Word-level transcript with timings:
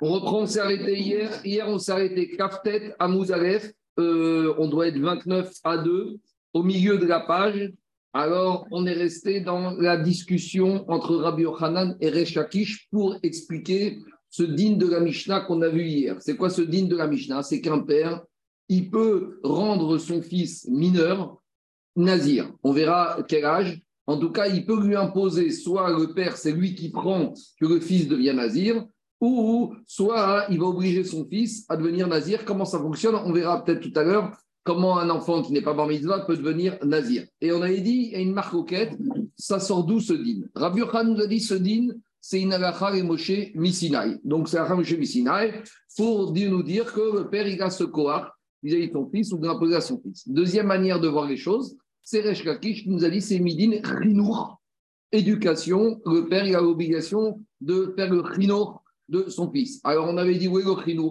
On 0.00 0.12
reprend, 0.12 0.42
on 0.42 0.46
s'est 0.46 0.60
arrêté 0.60 0.98
hier. 0.98 1.30
Hier, 1.44 1.68
on 1.68 1.78
s'est 1.78 1.92
arrêté 1.92 2.30
Kaftet 2.36 2.94
à 2.98 3.08
Mouzalef. 3.08 3.72
Euh, 3.98 4.54
on 4.58 4.68
doit 4.68 4.88
être 4.88 4.98
29 4.98 5.52
à 5.64 5.78
2 5.78 6.18
au 6.54 6.62
milieu 6.62 6.98
de 6.98 7.06
la 7.06 7.20
page. 7.20 7.72
Alors, 8.14 8.66
on 8.70 8.86
est 8.86 8.92
resté 8.92 9.40
dans 9.40 9.70
la 9.72 9.96
discussion 9.96 10.84
entre 10.90 11.16
Rabbi 11.16 11.42
Yochanan 11.42 11.96
et 12.00 12.10
Rechakish 12.10 12.88
pour 12.90 13.16
expliquer 13.22 13.98
ce 14.28 14.42
din 14.42 14.76
de 14.76 14.86
la 14.86 15.00
Mishnah 15.00 15.40
qu'on 15.42 15.62
a 15.62 15.68
vu 15.68 15.84
hier. 15.84 16.16
C'est 16.20 16.36
quoi 16.36 16.50
ce 16.50 16.62
din 16.62 16.86
de 16.86 16.96
la 16.96 17.06
Mishnah? 17.06 17.42
C'est 17.42 17.60
qu'un 17.60 17.80
père, 17.80 18.22
il 18.68 18.90
peut 18.90 19.40
rendre 19.42 19.98
son 19.98 20.22
fils 20.22 20.66
mineur 20.68 21.42
nazir. 21.96 22.50
On 22.62 22.72
verra 22.72 23.18
quel 23.28 23.44
âge. 23.44 23.80
En 24.06 24.18
tout 24.18 24.30
cas, 24.30 24.48
il 24.48 24.66
peut 24.66 24.84
lui 24.84 24.96
imposer 24.96 25.50
soit 25.50 25.90
le 25.90 26.12
père, 26.12 26.36
c'est 26.36 26.52
lui 26.52 26.74
qui 26.74 26.90
prend 26.90 27.32
que 27.60 27.66
le 27.66 27.80
fils 27.80 28.08
devient 28.08 28.34
nazir, 28.34 28.84
ou 29.22 29.72
soit 29.86 30.46
il 30.50 30.58
va 30.58 30.66
obliger 30.66 31.04
son 31.04 31.24
fils 31.24 31.64
à 31.68 31.76
devenir 31.76 32.08
nazir. 32.08 32.44
Comment 32.44 32.64
ça 32.64 32.80
fonctionne 32.80 33.14
On 33.14 33.32
verra 33.32 33.64
peut-être 33.64 33.80
tout 33.80 33.98
à 33.98 34.02
l'heure 34.02 34.36
comment 34.64 34.98
un 34.98 35.10
enfant 35.10 35.42
qui 35.42 35.52
n'est 35.52 35.62
pas 35.62 35.74
bar 35.74 35.86
mitzvah 35.86 36.20
peut 36.26 36.36
devenir 36.36 36.76
nazir. 36.84 37.24
Et 37.40 37.52
on 37.52 37.62
avait 37.62 37.80
dit, 37.80 38.08
il 38.08 38.12
y 38.12 38.16
a 38.16 38.20
une 38.20 38.32
marcoquette, 38.32 38.98
ça 39.36 39.60
sort 39.60 39.84
d'où 39.84 40.00
ce 40.00 40.12
din? 40.12 40.42
Rabbi 40.54 40.82
Khan 40.82 41.04
nous 41.04 41.20
a 41.20 41.26
dit 41.26 41.40
ce 41.40 41.54
din, 41.54 41.88
c'est 42.20 42.40
une 42.40 42.52
alacha 42.52 42.96
et 42.96 43.02
Moshe 43.02 43.54
Misinaï. 43.54 44.18
Donc 44.24 44.48
c'est 44.48 44.58
alacha 44.58 44.74
Moshe 44.74 44.92
Misinaï 44.96 45.62
pour 45.96 46.32
nous 46.32 46.62
dire 46.64 46.92
que 46.92 47.18
le 47.18 47.28
père, 47.28 47.46
il 47.46 47.62
a 47.62 47.70
ce 47.70 47.84
koar 47.84 48.36
vis-à-vis 48.62 48.88
de 48.88 48.92
son 48.92 49.08
fils 49.08 49.32
ou 49.32 49.38
de 49.38 49.46
l'imposer 49.46 49.76
à 49.76 49.80
son 49.80 50.00
fils. 50.00 50.28
Deuxième 50.28 50.66
manière 50.66 51.00
de 51.00 51.08
voir 51.08 51.26
les 51.26 51.36
choses, 51.36 51.76
c'est 52.02 52.22
Resh 52.22 52.42
qui 52.60 52.88
nous 52.88 53.04
a 53.04 53.10
dit, 53.10 53.20
c'est 53.20 53.38
midin 53.38 53.80
rinour, 53.84 54.60
éducation. 55.12 56.00
Le 56.06 56.28
père, 56.28 56.46
il 56.46 56.56
a 56.56 56.60
l'obligation 56.60 57.40
de 57.60 57.92
faire 57.96 58.12
le 58.12 58.20
rinour 58.20 58.81
de 59.12 59.28
son 59.28 59.52
fils. 59.52 59.80
Alors, 59.84 60.08
on 60.08 60.16
avait 60.16 60.34
dit, 60.34 60.48
oui, 60.48 60.62
le. 60.64 61.02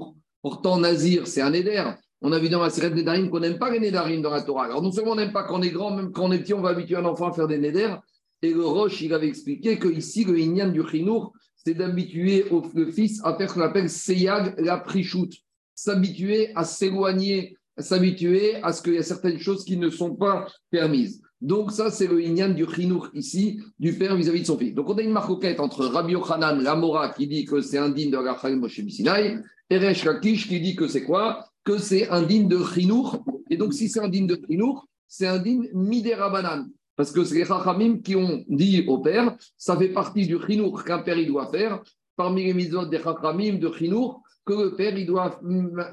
Pourtant, 0.41 0.80
Nazir, 0.80 1.27
c'est 1.27 1.41
un 1.41 1.54
éder. 1.54 1.82
On 2.21 2.32
a 2.32 2.40
vu 2.40 2.49
dans 2.49 2.62
la 2.62 2.70
série 2.70 2.93
Nédarim 2.93 3.30
qu'on 3.30 3.40
n'aime 3.40 3.58
pas 3.58 3.70
les 3.71 3.80
Nédarim 3.80 4.21
dans 4.21 4.32
la 4.32 4.41
Torah. 4.41 4.66
Alors, 4.66 4.82
non 4.82 4.91
seulement 4.91 5.12
on 5.12 5.16
n'aime 5.16 5.32
pas 5.32 5.43
quand 5.43 5.60
on 5.60 5.62
est 5.62 5.70
grand, 5.70 5.96
même 5.96 6.12
quand 6.12 6.26
on 6.26 6.32
est 6.32 6.40
petit, 6.40 6.54
on 6.54 6.62
va 6.62 6.70
habituer 6.70 6.96
un 6.96 7.05
enfant 7.05 7.30
à 7.30 7.34
faire 7.34 7.48
des 7.48 7.58
Néders. 7.58 8.02
Et 8.41 8.54
le 8.54 8.66
Roche, 8.66 9.02
il 9.02 9.13
avait 9.13 9.27
expliqué 9.27 9.77
que 9.77 9.88
ici, 9.88 10.24
le 10.24 10.40
Inyan 10.40 10.70
du 10.70 10.88
chinour, 10.88 11.34
c'est 11.55 11.76
d'habituer 11.76 12.46
le 12.74 12.91
fils 12.91 13.21
à 13.24 13.35
faire 13.35 13.49
ce 13.49 13.55
qu'on 13.55 13.62
appelle 13.62 13.90
Seyag 13.90 14.60
la 14.60 14.77
prichoute. 14.77 15.34
S'habituer 15.76 16.52
à 16.55 16.63
s'éloigner, 16.63 17.55
s'habituer 17.77 18.55
à 18.63 18.74
ce 18.74 18.82
qu'il 18.82 18.96
y 18.96 18.98
a 18.98 19.04
certaines 19.04 19.40
choses 19.40 19.63
qui 19.63 19.77
ne 19.77 19.90
sont 19.90 20.15
pas 20.15 20.48
permises. 20.70 21.21
Donc, 21.41 21.71
ça, 21.71 21.89
c'est 21.89 22.05
le 22.05 22.21
Inyan 22.21 22.49
du 22.49 22.65
Chinour 22.67 23.09
ici, 23.13 23.59
du 23.79 23.97
père 23.97 24.15
vis-à-vis 24.15 24.41
de 24.41 24.45
son 24.45 24.57
fils. 24.57 24.75
Donc, 24.75 24.89
on 24.89 24.97
a 24.97 25.01
une 25.01 25.11
marcoquette 25.11 25.59
entre 25.59 25.85
Rabbi 25.85 26.13
Yochanan, 26.13 26.61
la 26.61 26.75
Mora, 26.75 27.09
qui 27.09 27.25
dit 27.27 27.45
que 27.45 27.61
c'est 27.61 27.79
un 27.79 27.89
digne 27.89 28.11
de 28.11 28.17
Raphaël 28.17 28.57
Moshe 28.57 28.79
Sinai, 28.87 29.39
et 29.69 29.77
Resh 29.77 30.05
Lakish, 30.05 30.47
qui 30.47 30.62
dit 30.62 30.75
que 30.75 30.87
c'est 30.87 31.03
quoi? 31.03 31.45
Que 31.63 31.79
c'est 31.79 32.09
un 32.09 32.21
digne 32.21 32.47
de 32.47 32.63
Chinour. 32.63 33.25
Et 33.49 33.57
donc, 33.57 33.73
si 33.73 33.89
c'est 33.89 34.01
un 34.01 34.07
digne 34.07 34.27
de 34.27 34.39
Chinour, 34.47 34.87
c'est 35.07 35.27
un 35.27 35.39
digne 35.39 35.67
Midera 35.73 36.29
Banan. 36.29 36.67
Parce 36.95 37.12
que 37.12 37.23
c'est 37.23 37.35
les 37.35 37.45
Chachamim 37.45 37.97
qui 38.03 38.15
ont 38.15 38.43
dit 38.47 38.85
au 38.87 38.99
père, 38.99 39.35
ça 39.57 39.75
fait 39.75 39.89
partie 39.89 40.27
du 40.27 40.37
Chinour 40.45 40.84
qu'un 40.84 40.99
père 40.99 41.17
doit 41.25 41.49
faire, 41.49 41.81
parmi 42.15 42.43
les 42.43 42.53
mises 42.53 42.69
des 42.69 42.99
Chachamim 42.99 43.57
de 43.57 43.71
Chinour, 43.73 44.21
que 44.45 44.53
le 44.53 44.75
père 44.75 44.95
il 44.95 45.07
doit 45.07 45.39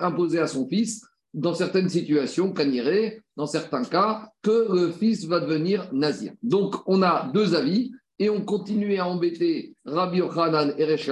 imposer 0.00 0.41
à 0.41 0.46
son 0.46 0.69
fils 0.69 1.06
dans 1.34 1.55
certaines 1.55 1.89
situations, 1.89 2.53
Kaniré, 2.53 3.21
dans 3.37 3.47
certains 3.47 3.84
cas, 3.84 4.31
que 4.43 4.73
le 4.73 4.93
fils 4.93 5.27
va 5.27 5.41
devenir 5.41 5.93
nazir. 5.93 6.33
Donc, 6.43 6.77
on 6.87 7.03
a 7.03 7.31
deux 7.33 7.55
avis 7.55 7.93
et 8.19 8.31
on 8.31 8.41
continue 8.41 8.98
à 8.98 9.07
embêter 9.07 9.77
Rabbi 9.84 10.19
Yochanan 10.19 10.75
et 10.77 10.84
Resh 10.84 11.11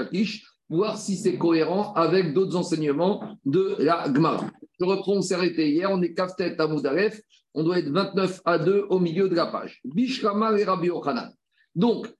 voir 0.69 0.98
si 0.98 1.17
c'est 1.17 1.39
cohérent 1.39 1.92
avec 1.94 2.33
d'autres 2.33 2.56
enseignements 2.56 3.39
de 3.44 3.77
la 3.78 4.12
Gemara. 4.12 4.50
Je 4.81 4.84
reprends, 4.84 5.12
on 5.12 5.22
s'est 5.22 5.34
arrêté 5.34 5.70
hier, 5.70 5.91
on 5.91 6.03
est 6.03 6.12
Kaftet 6.12 6.61
à 6.61 6.67
Moudaref, 6.67 7.20
on 7.55 7.62
doit 7.62 7.78
être 7.78 7.91
29 7.91 8.43
à 8.44 8.59
2 8.59 8.87
au 8.91 8.99
milieu 8.99 9.28
de 9.28 9.34
la 9.34 9.47
page. 9.47 9.81
Bishrama 9.84 10.59
et 10.59 10.65
Rabbi 10.65 10.88
Yochanan. 10.88 11.32
Donc, 11.75 12.12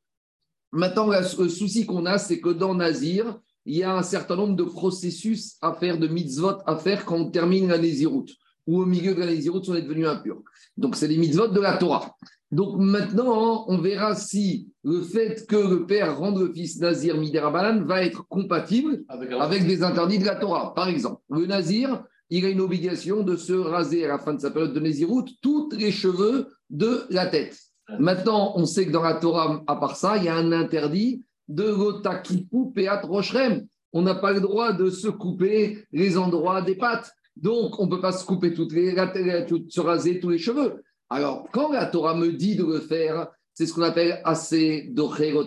maintenant, 0.71 1.09
le 1.09 1.49
souci 1.49 1.87
qu'on 1.87 2.06
a, 2.06 2.19
c'est 2.19 2.41
que 2.41 2.51
dans 2.51 2.75
Nazir, 2.75 3.41
il 3.66 3.77
y 3.77 3.82
a 3.82 3.97
un 3.97 4.03
certain 4.03 4.37
nombre 4.37 4.56
de 4.56 4.62
processus 4.62 5.56
à 5.60 5.72
faire, 5.75 5.99
de 5.99 6.06
mitzvot 6.06 6.59
à 6.66 6.77
faire 6.77 7.04
quand 7.04 7.16
on 7.16 7.31
termine 7.31 7.69
la 7.69 7.78
Néziroute, 7.78 8.31
ou 8.66 8.81
au 8.82 8.87
milieu 8.87 9.15
de 9.15 9.21
la 9.21 9.27
Néziroute, 9.27 9.69
on 9.69 9.75
est 9.75 9.82
devenu 9.82 10.06
impur. 10.06 10.41
Donc, 10.77 10.97
c'est 10.97 11.09
les 11.09 11.19
mitzvot 11.19 11.49
de 11.49 11.60
la 11.60 11.76
Torah. 11.76 12.15
Donc, 12.53 12.78
maintenant, 12.78 13.65
on 13.69 13.78
verra 13.78 14.15
si 14.15 14.69
le 14.84 15.03
fait 15.03 15.47
que 15.49 15.56
le 15.56 15.84
père 15.84 16.16
rende 16.16 16.38
le 16.38 16.53
fils 16.53 16.78
Nazir 16.78 17.16
Miderabalan 17.16 17.84
va 17.84 18.05
être 18.05 18.26
compatible 18.28 19.05
avec, 19.09 19.66
des 19.66 19.82
interdits 19.82 20.21
de 20.21 20.26
la 20.26 20.37
Torah. 20.37 20.72
Par 20.75 20.88
exemple, 20.88 21.21
le 21.28 21.47
Nazir, 21.47 22.05
il 22.31 22.44
a 22.44 22.49
une 22.49 22.60
obligation 22.60 23.25
de 23.25 23.37
se 23.37 23.53
raser 23.53 24.05
à 24.05 24.09
la 24.09 24.19
fin 24.19 24.34
de 24.34 24.41
sa 24.41 24.53
période 24.53 24.75
de 24.75 24.81
Néziroute 24.81 25.31
tous 25.43 25.71
les 25.72 25.91
cheveux 25.91 26.47
de 26.71 27.03
la 27.10 27.26
tête. 27.26 27.59
Maintenant, 27.99 28.53
on 28.56 28.65
sait 28.65 28.87
que 28.87 28.93
dans 28.93 29.03
la 29.03 29.15
Torah, 29.15 29.62
à 29.66 29.76
part 29.76 29.97
ça, 29.97 30.16
il 30.16 30.25
y 30.25 30.28
a 30.28 30.37
un 30.37 30.53
interdit 30.53 31.25
de 31.49 31.73
Gotakipu 31.73 32.73
Peat 32.75 33.05
Rochrem. 33.05 33.67
On 33.93 34.03
n'a 34.03 34.15
pas 34.15 34.33
le 34.33 34.41
droit 34.41 34.73
de 34.73 34.91
se 34.91 35.09
couper 35.09 35.84
les 35.93 36.19
endroits 36.19 36.62
des 36.62 36.75
pattes. 36.75 37.12
Donc, 37.37 37.79
on 37.79 37.87
ne 37.87 37.91
peut 37.91 38.01
pas 38.01 38.12
se 38.12 38.25
couper 38.25 38.55
toutes 38.55 38.73
les, 38.73 38.95
se 38.95 39.81
raser 39.81 40.21
tous 40.21 40.31
les 40.31 40.39
cheveux. 40.39 40.83
Alors, 41.09 41.49
quand 41.53 41.73
la 41.73 41.87
Torah 41.87 42.15
me 42.15 42.33
dit 42.33 42.56
de 42.56 42.65
le 42.65 42.81
faire, 42.81 43.29
c'est 43.55 43.67
ce 43.67 43.73
qu'on 43.73 43.83
appelle 43.83 44.21
assez 44.25 44.93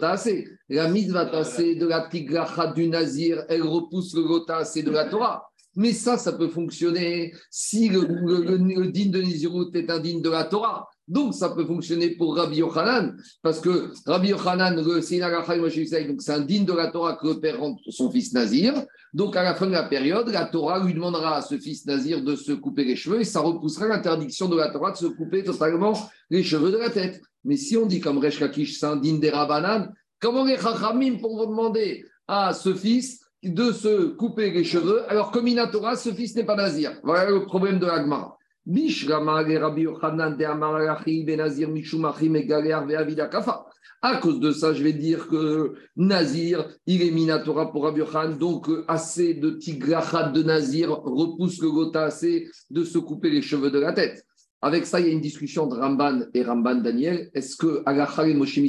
assez. 0.02 0.48
La 0.68 0.88
mitzvah 0.88 1.30
assez 1.30 1.76
de 1.76 1.86
la 1.86 2.08
tigracha 2.08 2.74
du 2.74 2.88
nazir, 2.88 3.44
elle 3.50 3.64
repousse 3.64 4.16
le 4.16 4.24
gota 4.24 4.58
assez 4.58 4.84
de 4.84 4.92
la 4.92 5.06
Torah. 5.06 5.50
Mais 5.76 5.94
ça, 5.94 6.18
ça 6.18 6.34
peut 6.34 6.48
fonctionner 6.48 7.34
si 7.52 7.90
le, 7.90 8.02
le, 8.02 8.88
digne 8.88 9.12
de 9.12 9.22
Nizirut 9.22 9.70
est 9.76 9.90
un 9.92 10.00
digne 10.00 10.22
de 10.22 10.30
la 10.30 10.46
Torah. 10.46 10.90
Donc, 11.10 11.34
ça 11.34 11.50
peut 11.50 11.66
fonctionner 11.66 12.12
pour 12.12 12.36
Rabbi 12.36 12.58
Yochanan, 12.58 13.18
parce 13.42 13.60
que 13.60 13.92
Rabbi 14.06 14.30
Yochanan, 14.30 14.80
c'est 15.02 16.32
un 16.32 16.40
digne 16.42 16.66
de 16.66 16.74
la 16.74 16.92
Torah 16.92 17.18
que 17.20 17.28
le 17.28 17.40
père 17.40 17.60
rend 17.60 17.76
son 17.90 18.12
fils 18.12 18.32
Nazir. 18.32 18.74
Donc, 19.12 19.36
à 19.36 19.42
la 19.42 19.56
fin 19.56 19.66
de 19.66 19.72
la 19.72 19.84
période, 19.84 20.30
la 20.30 20.46
Torah 20.46 20.84
lui 20.86 20.94
demandera 20.94 21.38
à 21.38 21.42
ce 21.42 21.58
fils 21.58 21.88
Nazir 21.88 22.24
de 22.24 22.36
se 22.36 22.52
couper 22.52 22.84
les 22.84 22.96
cheveux 22.96 23.22
et 23.22 23.24
ça 23.24 23.40
repoussera 23.40 23.88
l'interdiction 23.88 24.48
de 24.48 24.56
la 24.56 24.70
Torah 24.70 24.92
de 24.92 24.98
se 24.98 25.08
couper 25.08 25.44
totalement 25.44 25.94
les 26.30 26.44
cheveux 26.44 26.72
de 26.72 26.78
la 26.78 26.92
tête. 26.92 27.20
Mais 27.44 27.58
si 27.58 27.76
on 27.76 27.88
dit 27.88 28.02
comme 28.02 28.20
Resh 28.20 28.38
Kakish, 28.38 28.80
c'est 28.80 28.86
un 28.86 28.98
digne 28.98 29.20
des 29.20 29.32
Rabbanan, 29.32 29.92
comment 30.22 30.46
les 30.46 30.58
Chachamim 30.58 31.18
pourront 31.18 31.50
demander 31.50 32.06
à 32.28 32.54
ce 32.54 32.74
fils 32.76 33.20
de 33.42 33.72
se 33.72 34.10
couper 34.10 34.52
les 34.52 34.64
cheveux 34.64 35.10
alors 35.10 35.32
que 35.32 35.40
Minatora, 35.40 35.96
ce 35.96 36.14
fils 36.14 36.36
n'est 36.36 36.46
pas 36.46 36.56
Nazir? 36.56 37.00
Voilà 37.04 37.32
le 37.32 37.46
problème 37.46 37.80
de 37.80 37.88
l'Agmara. 37.88 38.39
À 44.02 44.18
cause 44.18 44.40
de 44.40 44.52
ça, 44.52 44.74
je 44.74 44.82
vais 44.82 44.94
dire 44.94 45.28
que 45.28 45.74
Nazir, 45.98 46.70
il 46.86 47.02
est 47.02 47.12
Minatora 47.12 47.72
pour 47.72 47.84
Rabbi 47.84 48.02
donc 48.40 48.70
euh, 48.70 48.86
assez 48.88 49.34
de 49.34 49.52
tigrachat 49.52 50.30
de 50.30 50.42
Nazir 50.42 50.92
repousse 50.92 51.62
le 51.62 51.70
gota 51.70 52.04
assez 52.04 52.48
de 52.70 52.84
se 52.86 52.98
couper 52.98 53.30
les 53.30 53.42
cheveux 53.42 53.72
de 53.72 53.80
la 53.80 53.92
tête. 53.92 54.26
Avec 54.62 54.86
ça, 54.86 55.00
il 55.00 55.08
y 55.08 55.10
a 55.10 55.14
une 55.14 55.22
discussion 55.22 55.68
de 55.68 55.76
Ramban 55.76 56.22
et 56.34 56.44
Ramban 56.44 56.76
Daniel. 56.76 57.30
Est-ce 57.34 57.58
que 57.58 57.82
Agachar 57.86 58.26
et 58.26 58.34
Moshe 58.34 58.60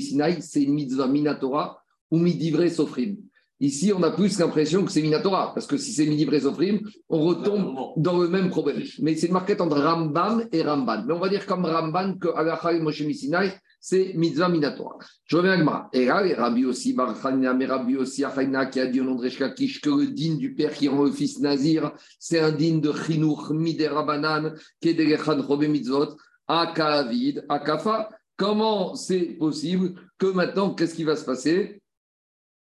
c'est 0.41 0.63
une 0.63 0.75
mitzvah 0.75 1.07
Minatora 1.07 1.81
ou 2.11 2.19
Midivre 2.19 2.69
Sofrim? 2.69 3.17
Ici, 3.61 3.93
on 3.95 4.03
a 4.03 4.11
plus 4.11 4.39
l'impression 4.39 4.85
que 4.85 4.91
c'est 4.91 5.03
Minatora, 5.03 5.53
parce 5.53 5.67
que 5.67 5.77
si 5.77 5.93
c'est 5.93 6.07
Midi 6.07 6.25
Présofrim, 6.25 6.81
on 7.11 7.21
retombe 7.21 7.93
dans 7.99 8.19
le 8.19 8.29
même 8.29 8.49
problème. 8.49 8.83
Mais 9.01 9.15
c'est 9.17 9.27
une 9.27 9.35
marquette 9.35 9.61
entre 9.61 9.79
Rambam 9.79 10.47
et 10.51 10.63
Ramban. 10.63 11.05
Mais 11.07 11.13
on 11.13 11.21
va 11.21 11.29
dire 11.29 11.45
comme 11.45 11.67
Ramban 11.67 12.15
que 12.19 12.29
Alachal 12.29 12.81
Moshe 12.81 13.03
Misinaï, 13.03 13.53
c'est 13.79 14.13
Mitzvah 14.15 14.49
Minatora. 14.49 14.97
Je 15.25 15.37
reviens 15.37 15.53
à 15.53 15.57
Gmara. 15.59 15.89
Et 15.93 16.07
là, 16.07 16.23
Rabbi 16.37 16.65
aussi, 16.65 16.93
Barchania, 16.95 17.53
mais 17.53 17.67
Rabbi 17.67 17.97
aussi, 17.97 18.25
Achaina, 18.25 18.67
qui 18.67 18.81
a 18.81 18.87
dit 18.87 19.01
au 19.01 19.05
nom 19.05 19.15
de 19.15 19.23
Reshkakish 19.23 19.81
que 19.81 19.91
le 19.91 20.07
din 20.09 20.37
du 20.37 20.55
père 20.55 20.73
qui 20.73 20.89
rend 20.89 21.05
le 21.05 21.13
fils 21.13 21.39
Nazir, 21.41 21.93
c'est 22.19 22.41
un 22.41 22.53
din 22.53 22.79
de 22.79 22.93
Chinuch 22.93 23.51
Midera 23.51 24.05
Banan, 24.05 24.53
qui 24.81 24.91
est 24.91 24.95
de 24.95 25.43
Robe 25.43 25.65
Mitzvot, 25.65 26.17
Akavid, 26.47 27.45
Akafa. 27.49 28.11
Comment 28.37 28.95
c'est 28.95 29.37
possible 29.39 29.95
que 30.19 30.27
maintenant, 30.27 30.75
qu'est-ce 30.75 30.95
qui 30.95 31.05
va 31.05 31.17
se 31.17 31.25
passer? 31.25 31.80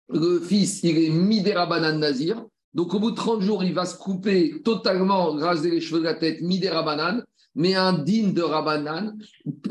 Le 0.09 0.39
fils, 0.39 0.81
il 0.83 0.97
est 0.97 1.09
midera 1.09 1.65
banane 1.65 1.99
nazir. 1.99 2.45
Donc, 2.73 2.93
au 2.93 2.99
bout 2.99 3.11
de 3.11 3.15
30 3.15 3.41
jours, 3.41 3.63
il 3.63 3.73
va 3.73 3.85
se 3.85 3.97
couper 3.97 4.61
totalement, 4.63 5.31
raser 5.31 5.71
les 5.71 5.81
cheveux 5.81 5.99
de 5.99 6.05
la 6.05 6.13
tête, 6.13 6.41
midera 6.41 6.83
banane. 6.83 7.23
Mais 7.55 7.73
un 7.75 7.93
digne 7.93 8.31
de 8.33 8.43
Rabanan, 8.43 9.17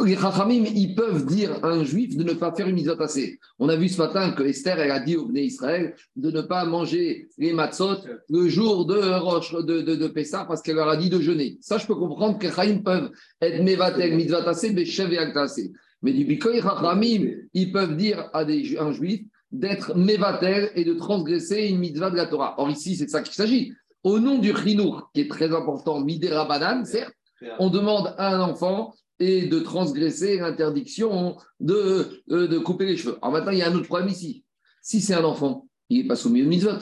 les 0.04 0.16
Chachamim, 0.16 0.64
ils 0.74 0.94
peuvent 0.94 1.24
dire 1.24 1.64
à 1.64 1.68
un 1.68 1.84
juif 1.84 2.16
de 2.16 2.24
ne 2.24 2.32
pas 2.32 2.52
faire 2.52 2.68
une 2.68 2.78
assez. 3.00 3.38
On 3.58 3.68
a 3.68 3.76
vu 3.76 3.88
ce 3.88 3.98
matin 3.98 4.32
que 4.32 4.42
Esther, 4.42 4.80
elle 4.80 4.90
a 4.90 4.98
dit 4.98 5.16
au 5.16 5.26
Bnei 5.26 5.46
Israël 5.46 5.94
de 6.16 6.30
ne 6.30 6.40
pas 6.40 6.64
manger 6.64 7.28
les 7.38 7.52
matzot 7.52 7.98
le 8.28 8.48
jour 8.48 8.84
de 8.84 8.98
Roche 9.18 9.54
de, 9.54 9.80
de, 9.80 9.94
de 9.94 10.08
Pessah 10.08 10.44
parce 10.44 10.60
qu'elle 10.60 10.76
leur 10.76 10.88
a 10.88 10.96
dit 10.96 11.08
de 11.08 11.20
jeûner. 11.20 11.56
Ça, 11.60 11.78
je 11.78 11.86
peux 11.86 11.94
comprendre 11.94 12.38
que 12.38 12.46
les 12.46 12.52
Chachamim 12.52 12.82
peuvent 12.82 13.10
être 13.40 13.62
mevatel, 13.62 14.16
mitzvot 14.16 14.48
assez, 14.48 14.72
mais 14.72 14.84
chev 14.84 15.12
et 15.12 15.70
Mais 16.02 16.12
du 16.12 16.24
Bikoy, 16.24 16.60
Chachamim, 16.60 17.30
ils 17.54 17.72
peuvent 17.72 17.96
dire 17.96 18.28
à 18.32 18.44
des, 18.44 18.76
un 18.76 18.92
juif 18.92 19.22
d'être 19.50 19.96
mévatel 19.96 20.70
et 20.74 20.84
de 20.84 20.94
transgresser 20.94 21.68
une 21.68 21.78
mitzvah 21.78 22.10
de 22.10 22.16
la 22.16 22.26
Torah. 22.26 22.54
Or, 22.58 22.70
ici, 22.70 22.96
c'est 22.96 23.06
de 23.06 23.10
ça 23.10 23.22
qu'il 23.22 23.34
s'agit. 23.34 23.72
Au 24.02 24.18
nom 24.18 24.38
du 24.38 24.54
chinour, 24.54 25.10
qui 25.12 25.22
est 25.22 25.28
très 25.28 25.54
important, 25.54 26.00
midera 26.00 26.44
banane, 26.44 26.84
certes, 26.84 27.14
on 27.58 27.70
demande 27.70 28.14
à 28.18 28.34
un 28.34 28.40
enfant 28.40 28.94
et 29.20 29.46
de 29.46 29.58
transgresser 29.60 30.38
l'interdiction 30.38 31.36
de, 31.60 32.22
euh, 32.30 32.46
de 32.46 32.58
couper 32.58 32.86
les 32.86 32.96
cheveux. 32.96 33.18
Alors 33.22 33.32
maintenant, 33.32 33.52
il 33.52 33.58
y 33.58 33.62
a 33.62 33.70
un 33.70 33.74
autre 33.74 33.86
problème 33.86 34.08
ici. 34.08 34.44
Si 34.82 35.00
c'est 35.00 35.14
un 35.14 35.24
enfant, 35.24 35.66
il 35.88 36.02
n'est 36.02 36.08
pas 36.08 36.16
soumis 36.16 36.42
au 36.42 36.46
mitzvot. 36.46 36.78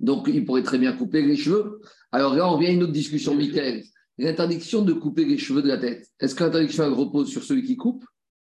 Donc, 0.00 0.28
il 0.32 0.44
pourrait 0.44 0.62
très 0.62 0.78
bien 0.78 0.92
couper 0.92 1.22
les 1.22 1.36
cheveux. 1.36 1.80
Alors 2.12 2.34
là, 2.34 2.50
on 2.50 2.58
vient 2.58 2.70
à 2.70 2.72
une 2.72 2.82
autre 2.82 2.92
discussion, 2.92 3.34
Michael. 3.34 3.82
L'interdiction 4.16 4.82
de 4.82 4.92
couper 4.92 5.24
les 5.24 5.38
cheveux 5.38 5.62
de 5.62 5.68
la 5.68 5.78
tête, 5.78 6.08
est-ce 6.18 6.34
que 6.34 6.42
l'interdiction 6.42 6.92
repose 6.94 7.28
sur 7.28 7.44
celui 7.44 7.62
qui 7.62 7.76
coupe? 7.76 8.04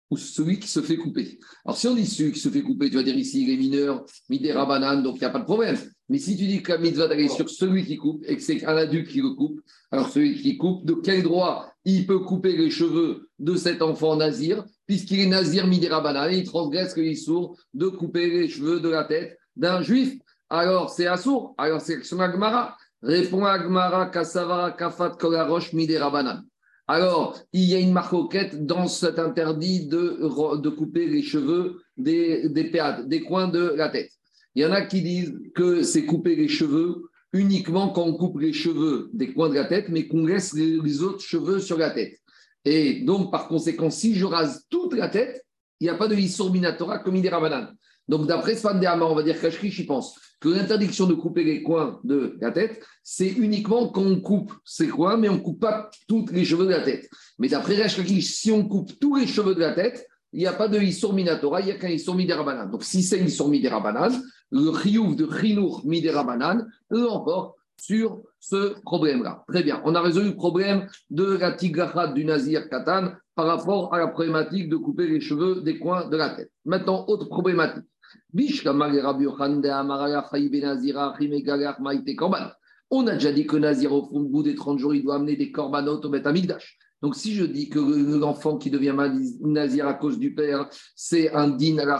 Ou 0.10 0.18
celui 0.18 0.60
qui 0.60 0.68
se 0.68 0.82
fait 0.82 0.98
couper 0.98 1.40
Alors, 1.66 1.78
si 1.78 1.88
on 1.88 1.96
dit 1.96 2.06
celui 2.06 2.32
qui 2.32 2.40
se 2.40 2.50
fait 2.50 2.62
couper, 2.62 2.90
tu 2.90 2.96
vas 2.96 3.04
dire 3.04 3.18
ici, 3.18 3.44
il 3.44 3.50
est 3.50 3.58
mineur, 3.58 4.06
midera 4.30 4.66
banane, 4.66 5.04
donc 5.04 5.16
il 5.16 5.20
n'y 5.20 5.26
a 5.26 5.30
pas 5.30 5.40
de 5.40 5.44
problème. 5.44 5.78
Mais 6.10 6.20
si 6.20 6.38
tu 6.38 6.48
dis 6.48 6.64
que 6.64 6.72
la 6.72 6.78
mitzvah 6.78 7.08
d'aller 7.08 7.28
sur 7.28 7.50
celui 7.50 7.86
qui 7.86 7.98
coupe 7.98 8.24
et 8.26 8.38
que 8.38 8.42
c'est 8.42 8.66
un 8.66 8.78
adulte 8.78 9.10
qui 9.10 9.22
le 9.22 9.32
coupe, 9.32 9.60
alors 9.92 10.10
celui 10.10 10.42
qui 10.42 10.58
coupe, 10.58 10.86
de 10.86 10.94
quel 10.94 11.24
droit 11.24 11.70
il 11.84 12.08
peut 12.08 12.20
couper 12.20 12.56
les 12.56 12.70
cheveux 12.70 13.30
de 13.40 13.56
cet 13.56 13.82
enfant 13.82 14.16
nazir, 14.16 14.64
puisqu'il 14.86 15.20
est 15.20 15.28
nazir 15.28 15.68
midera 15.68 16.00
banane, 16.00 16.34
il 16.34 16.46
transgresse 16.46 16.94
que 16.94 17.14
sourd 17.16 17.58
de 17.74 17.88
couper 17.88 18.30
les 18.30 18.48
cheveux 18.48 18.80
de 18.80 18.90
la 18.90 19.04
tête 19.04 19.38
d'un 19.56 19.82
juif. 19.82 20.18
Alors 20.50 20.90
c'est 20.90 21.08
assourd, 21.08 21.54
alors 21.58 21.82
c'est 21.82 22.04
son 22.04 22.20
Agmara. 22.20 22.78
Répond 23.04 23.46
Agmara, 23.46 24.08
Kasavara, 24.08 24.72
Kafat, 24.72 25.12
Kolarosh, 25.20 25.74
midera 25.74 26.10
banane. 26.10 26.44
Alors, 26.88 27.38
il 27.52 27.64
y 27.64 27.76
a 27.76 27.80
une 27.80 27.92
marcoquette 27.92 28.66
dans 28.66 28.88
cet 28.88 29.20
interdit 29.20 29.88
de, 29.88 30.58
de 30.62 30.70
couper 30.70 31.06
les 31.08 31.22
cheveux 31.22 31.82
des, 31.98 32.48
des 32.48 32.72
des 33.06 33.22
coins 33.22 33.50
de 33.50 33.74
la 33.76 33.90
tête. 33.90 34.12
Il 34.56 34.64
y 34.64 34.66
en 34.66 34.72
a 34.72 34.82
qui 34.82 35.02
disent 35.02 35.34
que 35.54 35.84
c'est 35.84 36.06
couper 36.06 36.36
les 36.36 36.48
cheveux 36.48 37.10
uniquement 37.34 37.90
quand 37.90 38.04
on 38.04 38.14
coupe 38.14 38.40
les 38.40 38.54
cheveux 38.54 39.10
des 39.14 39.34
coins 39.34 39.50
de 39.50 39.56
la 39.56 39.66
tête, 39.66 39.90
mais 39.90 40.08
qu'on 40.08 40.26
laisse 40.26 40.54
les, 40.54 41.04
autres 41.04 41.22
cheveux 41.22 41.60
sur 41.60 41.78
la 41.78 41.92
tête. 41.92 42.18
Et 42.64 43.02
donc, 43.02 43.32
par 43.32 43.50
conséquent, 43.50 43.90
si 43.90 44.16
je 44.16 44.26
rase 44.26 44.66
toute 44.70 44.94
la 44.94 45.10
tête, 45.10 45.46
il 45.80 45.84
n'y 45.84 45.90
a 45.90 45.96
pas 45.96 46.08
de 46.08 46.16
Issour 46.16 46.52
Minatora 46.52 47.00
comme 47.00 47.16
il 47.18 47.26
est 47.26 47.30
Rabanan. 47.30 47.68
Donc, 48.08 48.28
d'après 48.28 48.56
Sfan 48.56 48.80
on 49.02 49.16
va 49.16 49.24
dire 49.24 49.40
Kashrish, 49.40 49.80
il 49.80 49.86
pense 49.86 50.16
que 50.40 50.50
l'interdiction 50.50 51.08
de 51.08 51.14
couper 51.14 51.44
les 51.44 51.64
coins 51.64 52.00
de 52.04 52.38
la 52.42 52.52
tête, 52.52 52.84
c'est 53.04 53.30
uniquement 53.30 53.90
quand 53.90 54.04
on 54.04 54.20
coupe 54.20 54.54
ces 54.64 54.88
coins, 54.88 55.18
mais 55.18 55.30
on 55.30 55.36
ne 55.36 55.40
coupe 55.40 55.60
pas 55.60 55.90
tous 56.08 56.26
les 56.32 56.46
cheveux 56.46 56.66
de 56.66 56.72
la 56.72 56.82
tête. 56.82 57.10
Mais 57.40 57.48
d'après 57.48 57.76
si 57.90 58.52
on 58.52 58.68
coupe 58.68 58.92
tous 59.00 59.16
les 59.16 59.28
cheveux 59.28 59.56
de 59.56 59.62
la 59.62 59.74
tête, 59.74 60.08
il 60.34 60.40
n'y 60.40 60.48
a 60.48 60.54
pas 60.54 60.68
de 60.68 60.80
Issour 60.80 61.14
Minatora, 61.14 61.62
il 61.62 61.66
n'y 61.66 61.72
a 61.72 61.76
qu'un 61.76 61.90
Issour 61.90 62.16
Miderabanan. 62.16 62.70
Donc, 62.70 62.84
si 62.84 63.02
c'est 63.02 63.20
Issour 63.20 63.50
Miderabanan, 63.50 64.12
le 64.52 64.72
Chiyuv 64.74 65.16
de 65.16 65.28
Chinour 65.40 65.82
Miderabanan 65.86 66.68
l'emporte 66.90 67.56
sur 67.78 68.22
ce 68.40 68.80
problème-là. 68.82 69.44
Très 69.48 69.64
bien, 69.64 69.82
on 69.86 69.96
a 69.96 70.02
résolu 70.02 70.30
le 70.30 70.36
problème 70.36 70.88
de 71.10 71.38
la 71.38 71.54
tigrachat 71.54 72.08
du 72.08 72.26
Nazir 72.26 72.70
Katan 72.70 73.12
par 73.36 73.46
rapport 73.46 73.94
à 73.94 74.00
la 74.00 74.08
problématique 74.08 74.70
de 74.70 74.78
couper 74.78 75.08
les 75.08 75.22
cheveux 75.22 75.62
des 75.62 75.78
coins 75.78 76.08
de 76.08 76.18
la 76.18 76.32
tête. 76.32 76.52
Maintenant, 76.66 77.06
autre 77.08 77.26
problématique. 77.26 77.86
On 82.90 83.08
a 83.08 83.14
déjà 83.14 83.32
dit 83.32 83.46
que 83.46 83.58
Nazir, 83.58 83.92
au 83.92 84.24
bout 84.24 84.44
des 84.44 84.56
30 84.56 84.80
jours, 84.80 84.96
il 84.96 85.04
doit 85.04 85.16
amener 85.16 85.36
des 85.36 85.52
corbanotes 85.52 86.06
au 86.06 86.10
Beth 86.10 86.28
donc, 87.02 87.16
si 87.16 87.36
je 87.36 87.46
dis 87.46 87.70
que 87.70 87.80
l'enfant 87.80 88.58
qui 88.58 88.72
devient 88.72 88.96
nazir 89.42 89.88
à 89.88 89.94
cause 89.94 90.18
du 90.18 90.34
père, 90.34 90.68
c'est 90.96 91.32
un 91.32 91.48
din 91.48 91.78
à 91.78 91.86
la 91.86 92.00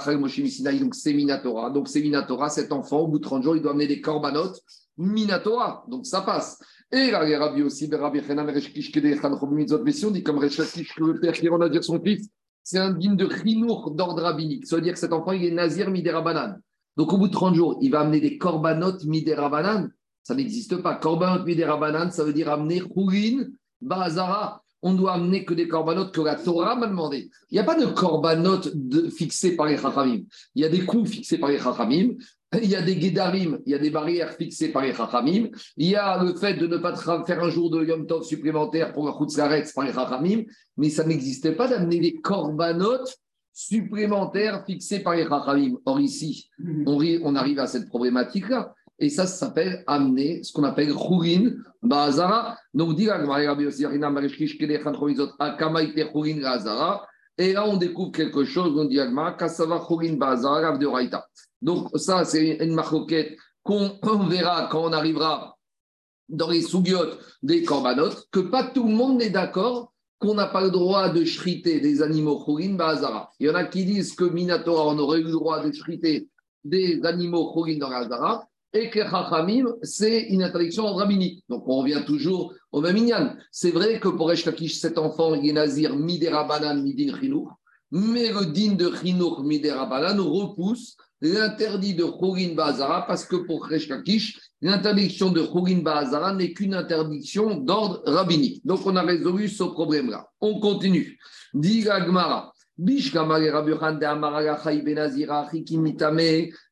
donc 0.80 0.96
c'est 0.96 1.14
Minatora. 1.14 1.70
Donc, 1.70 1.88
c'est 1.88 2.02
Minatora, 2.02 2.50
cet 2.50 2.72
enfant, 2.72 3.02
au 3.02 3.08
bout 3.08 3.20
de 3.20 3.24
30 3.24 3.44
jours, 3.44 3.56
il 3.56 3.62
doit 3.62 3.72
amener 3.72 3.88
des 3.88 4.02
corbanotes 4.02 4.60
Minatora. 4.98 5.86
Donc, 5.88 6.08
ça 6.08 6.22
passe. 6.22 6.60
Et 6.92 7.14
aussi, 7.62 7.88
ben, 7.88 8.00
Rabbi 8.02 8.22
Reshkish, 8.22 8.92
mais 8.96 9.92
si 9.92 10.06
on 10.06 10.12
dit 10.12 10.24
comme 10.24 10.40
Reshkish, 10.40 10.96
que 10.96 11.04
le 11.04 11.20
père 11.20 11.34
qui 11.34 11.48
rend 11.48 11.60
nazir 11.60 11.84
son 11.84 12.02
fils, 12.02 12.30
c'est 12.68 12.80
un 12.80 12.92
din 12.92 13.14
de 13.14 13.30
chinour 13.34 13.92
d'ordre 13.92 14.24
rabbinique. 14.24 14.68
Ça 14.68 14.76
veut 14.76 14.82
dire 14.82 14.92
que 14.92 15.00
cet 15.00 15.14
enfant, 15.14 15.32
il 15.32 15.46
est 15.46 15.52
nazir 15.52 15.90
midera 15.90 16.22
banane. 16.22 16.62
Donc, 16.98 17.14
au 17.14 17.18
bout 17.18 17.30
de 17.30 17.32
30 17.32 17.56
jours, 17.56 17.78
il 17.82 17.92
va 17.92 18.02
amener 18.02 18.20
des 18.20 18.38
corbanotes 18.38 19.06
midera 19.06 19.48
banane. 19.48 19.94
Ça 20.22 20.36
n'existe 20.36 20.76
pas. 20.82 20.96
Korbanot 20.96 21.46
midera 21.46 21.78
banane, 21.78 22.12
ça 22.12 22.26
veut 22.26 22.34
dire 22.34 22.52
amener 22.52 22.82
Khourin, 22.82 23.46
Bazara 23.80 24.62
on 24.82 24.94
doit 24.94 25.14
amener 25.14 25.44
que 25.44 25.54
des 25.54 25.68
corbanotes 25.68 26.14
que 26.14 26.22
la 26.22 26.36
Torah 26.36 26.76
m'a 26.76 26.88
demandé. 26.88 27.30
Il 27.50 27.56
n'y 27.56 27.60
a 27.60 27.64
pas 27.64 27.80
de 27.80 27.86
corbanotes 27.86 28.70
fixés 29.12 29.56
par 29.56 29.66
les 29.66 29.78
chachamim. 29.78 30.24
Il 30.54 30.62
y 30.62 30.66
a 30.66 30.70
des 30.70 30.86
coups 30.86 31.10
fixés 31.10 31.38
par 31.38 31.50
les 31.50 31.60
chachamim. 31.60 32.16
Il 32.54 32.70
y 32.70 32.76
a 32.76 32.82
des 32.82 32.96
guédarim, 32.96 33.60
il 33.66 33.74
y 33.74 33.76
a 33.76 33.78
des 33.78 33.90
barrières 33.90 34.32
fixées 34.34 34.70
par 34.70 34.84
les 34.84 34.94
chachamim. 34.94 35.50
Il 35.76 35.90
y 35.90 35.96
a 35.96 36.24
le 36.24 36.34
fait 36.34 36.54
de 36.54 36.66
ne 36.66 36.78
pas 36.78 36.96
faire 36.96 37.44
un 37.44 37.50
jour 37.50 37.70
de 37.70 37.84
Yom 37.84 38.08
Tov 38.08 38.24
supplémentaire 38.24 38.94
pour 38.94 39.06
la 39.06 39.14
Khutzlaretz 39.14 39.74
par 39.74 39.84
les 39.84 39.92
chachamim. 39.92 40.44
Mais 40.78 40.90
ça 40.90 41.04
n'existait 41.04 41.52
pas 41.52 41.68
d'amener 41.68 42.00
des 42.00 42.16
corbanotes 42.22 43.18
supplémentaires 43.52 44.64
fixés 44.66 45.00
par 45.00 45.16
les 45.16 45.24
chachamim. 45.24 45.76
Or 45.86 46.00
ici, 46.00 46.50
on 46.86 47.36
arrive 47.36 47.60
à 47.60 47.68
cette 47.68 47.90
problématique-là. 47.90 48.74
Et 49.00 49.10
ça, 49.10 49.28
ça 49.28 49.48
s'appelle 49.48 49.84
amener 49.86 50.42
ce 50.42 50.54
qu'on 50.54 50.64
appelle 50.64 50.94
Khourin 50.94 51.52
Bazara. 51.84 52.58
Donc, 52.74 52.96
dit 52.96 53.10
et 57.40 57.54
là, 57.54 57.68
on 57.68 57.78
découvre 57.78 58.12
quelque 58.12 58.44
chose, 58.46 58.74
on 58.76 58.86
dit 58.86 59.00
Kasava 59.38 59.80
Khourin 59.80 60.14
Bazara, 60.14 60.76
de 60.78 60.88
Raïta. 60.88 61.28
Donc, 61.62 61.90
ça, 61.96 62.26
c'est 62.26 62.58
une 62.64 62.74
marquette 62.74 63.38
qu'on 63.64 63.90
verra 64.30 64.68
quand 64.72 64.86
on 64.86 64.94
arrivera 64.94 65.58
dans 66.30 66.50
les 66.50 66.62
sougiotes 66.62 67.20
des 67.42 67.64
corbanotes, 67.64 68.28
que 68.32 68.40
pas 68.40 68.64
tout 68.64 68.88
le 68.88 68.94
monde 68.94 69.22
est 69.22 69.30
d'accord 69.30 69.94
qu'on 70.20 70.34
n'a 70.34 70.48
pas 70.48 70.62
le 70.62 70.72
droit 70.72 71.10
de 71.10 71.24
chriter 71.24 71.80
des 71.80 72.02
animaux 72.02 72.44
Khourin 72.44 72.74
Bazara. 72.74 73.30
Il 73.40 73.48
y 73.48 73.50
en 73.50 73.56
a 73.56 73.66
qui 73.66 73.86
disent 73.86 74.16
que 74.16 74.26
Minatora, 74.26 74.88
on 74.88 74.98
aurait 74.98 75.20
eu 75.20 75.24
le 75.24 75.32
droit 75.32 75.64
de 75.64 75.70
chriter 75.70 76.28
des 76.64 77.00
animaux 77.06 77.52
Khourin 77.54 77.78
dans 77.78 77.90
Bazara 77.90 78.48
et 78.74 78.90
que 78.90 79.00
Chachamim, 79.00 79.76
c'est 79.84 80.24
une 80.24 80.44
interdiction 80.44 80.86
rabbinique. 80.94 81.44
Donc 81.50 81.68
on 81.68 81.78
revient 81.78 82.04
toujours 82.06 82.54
au 82.72 82.82
même 82.82 83.38
C'est 83.52 83.72
vrai 83.72 84.00
que 84.00 84.10
pour 84.10 84.32
Eshkakish, 84.32 84.80
cet 84.80 84.98
enfant, 84.98 85.36
il 85.36 85.50
est 85.50 85.54
nazir 85.54 85.96
midera 85.96 86.44
banan 86.44 86.82
midin 86.82 87.18
chinour, 87.20 87.54
mais 87.92 88.32
le 88.32 88.46
din 88.48 88.74
de 88.74 88.94
chinour 88.96 89.44
midera 89.44 89.86
banan 89.86 90.22
repousse 90.22 90.98
l'interdit 91.22 91.96
de 91.96 92.04
Khourin 92.04 92.54
Bazara 92.56 93.06
parce 93.08 93.26
que 93.26 93.36
pour 93.36 93.72
Eshkakish, 93.72 94.40
l'interdiction 94.62 95.32
de 95.32 95.42
Khourin 95.42 95.80
Bazara 95.80 96.34
n'est 96.34 96.54
qu'une 96.54 96.74
interdiction 96.74 97.58
d'ordre 97.58 98.02
rabbinique. 98.06 98.66
Donc 98.66 98.86
on 98.86 98.96
a 98.96 99.02
résolu 99.02 99.48
ce 99.50 99.64
problème-là. 99.64 100.28
On 100.42 100.60
continue. 100.60 101.18
Dit 101.54 101.84
Gmara. 101.84 102.54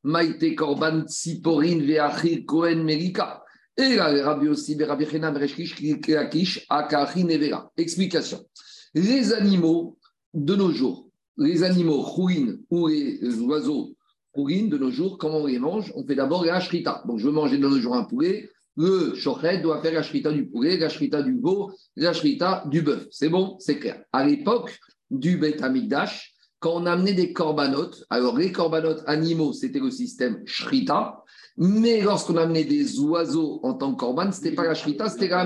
Maite 0.04 0.56
Korban 0.56 1.08
Siporin 1.08 1.80
Veachir 1.80 2.46
Kohen 2.46 2.84
Merika. 2.84 3.42
Et 3.76 3.96
là, 3.96 4.24
Rabbi 4.24 4.48
aussi, 4.48 4.82
Rabbi 4.82 5.06
Chenam 5.06 5.38
Kiakish 5.38 6.66
Akachin 6.70 7.24
Nevera. 7.26 7.72
Explication. 7.76 8.46
Les 8.94 9.34
animaux 9.34 9.98
de 10.34 10.56
nos 10.56 10.72
jours, 10.72 11.10
les 11.38 11.64
animaux 11.64 12.06
chouin 12.06 12.56
ou 12.70 12.88
les 12.88 13.40
oiseaux 13.40 13.95
de 14.36 14.78
nos 14.78 14.92
jours, 14.92 15.18
comment 15.18 15.40
on 15.40 15.46
les 15.46 15.60
mange? 15.60 15.92
On 15.96 16.06
fait 16.06 16.16
d'abord 16.16 16.46
la 16.46 16.60
shrita. 16.60 17.04
Donc, 17.08 17.20
je 17.20 17.26
veux 17.26 17.32
manger 17.32 17.58
de 17.58 17.68
nos 17.68 17.80
jours 17.80 17.96
un 17.96 18.04
poulet. 18.04 18.50
Le 18.78 19.16
chochet 19.16 19.60
doit 19.60 19.82
faire 19.82 19.94
la 19.94 20.04
shrita 20.04 20.32
du 20.32 20.46
poulet, 20.46 20.78
la 20.78 20.90
shrita 20.90 21.22
du 21.22 21.40
veau, 21.40 21.72
la 21.96 22.12
shrita 22.12 22.66
du 22.68 22.82
bœuf. 22.82 23.08
C'est 23.12 23.30
bon 23.30 23.56
C'est 23.60 23.80
clair. 23.80 24.04
À 24.12 24.26
l'époque, 24.26 24.78
du 25.12 25.38
Beth 25.38 25.62
Amikdash, 25.62 26.34
quand 26.60 26.82
on 26.82 26.86
amenait 26.86 27.14
des 27.14 27.32
corbanotes, 27.32 28.06
alors 28.10 28.38
les 28.38 28.52
corbanotes 28.52 29.04
animaux, 29.08 29.54
c'était 29.54 29.80
le 29.80 29.92
système 29.92 30.42
Shrita, 30.46 31.24
mais 31.58 32.02
lorsqu'on 32.02 32.38
amenait 32.38 32.64
des 32.64 33.00
oiseaux 33.00 33.60
en 33.64 33.76
tant 33.76 33.94
que 33.94 34.00
corban, 34.00 34.32
ce 34.32 34.42
n'était 34.42 34.56
pas 34.56 34.66
la 34.66 34.76
Shrita, 34.76 35.10
c'était 35.10 35.28
la. 35.28 35.46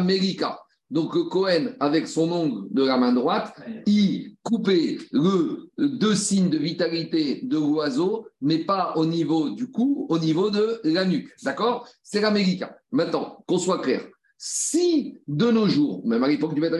Donc 0.91 1.13
le 1.13 1.23
Cohen, 1.23 1.75
avec 1.79 2.07
son 2.07 2.31
ongle 2.31 2.67
de 2.71 2.83
la 2.83 2.97
main 2.97 3.13
droite, 3.13 3.53
il 3.85 4.35
coupait 4.41 4.97
le 5.11 5.69
deux 5.77 6.15
signes 6.15 6.49
de 6.49 6.57
vitalité 6.57 7.41
de 7.43 7.57
l'oiseau, 7.57 8.27
mais 8.41 8.59
pas 8.59 8.93
au 8.95 9.05
niveau 9.05 9.51
du 9.51 9.69
cou, 9.69 10.07
au 10.09 10.17
niveau 10.17 10.49
de 10.49 10.81
la 10.83 11.05
nuque. 11.05 11.29
D'accord? 11.43 11.87
C'est 12.01 12.21
la 12.21 12.31
Melika. 12.31 12.77
Maintenant, 12.91 13.43
qu'on 13.45 13.59
soit 13.59 13.79
clair, 13.79 14.01
si 14.37 15.19
de 15.27 15.51
nos 15.51 15.67
jours, 15.67 16.01
même 16.07 16.23
à 16.23 16.27
l'époque 16.27 16.55
du 16.55 16.61
Beth 16.61 16.73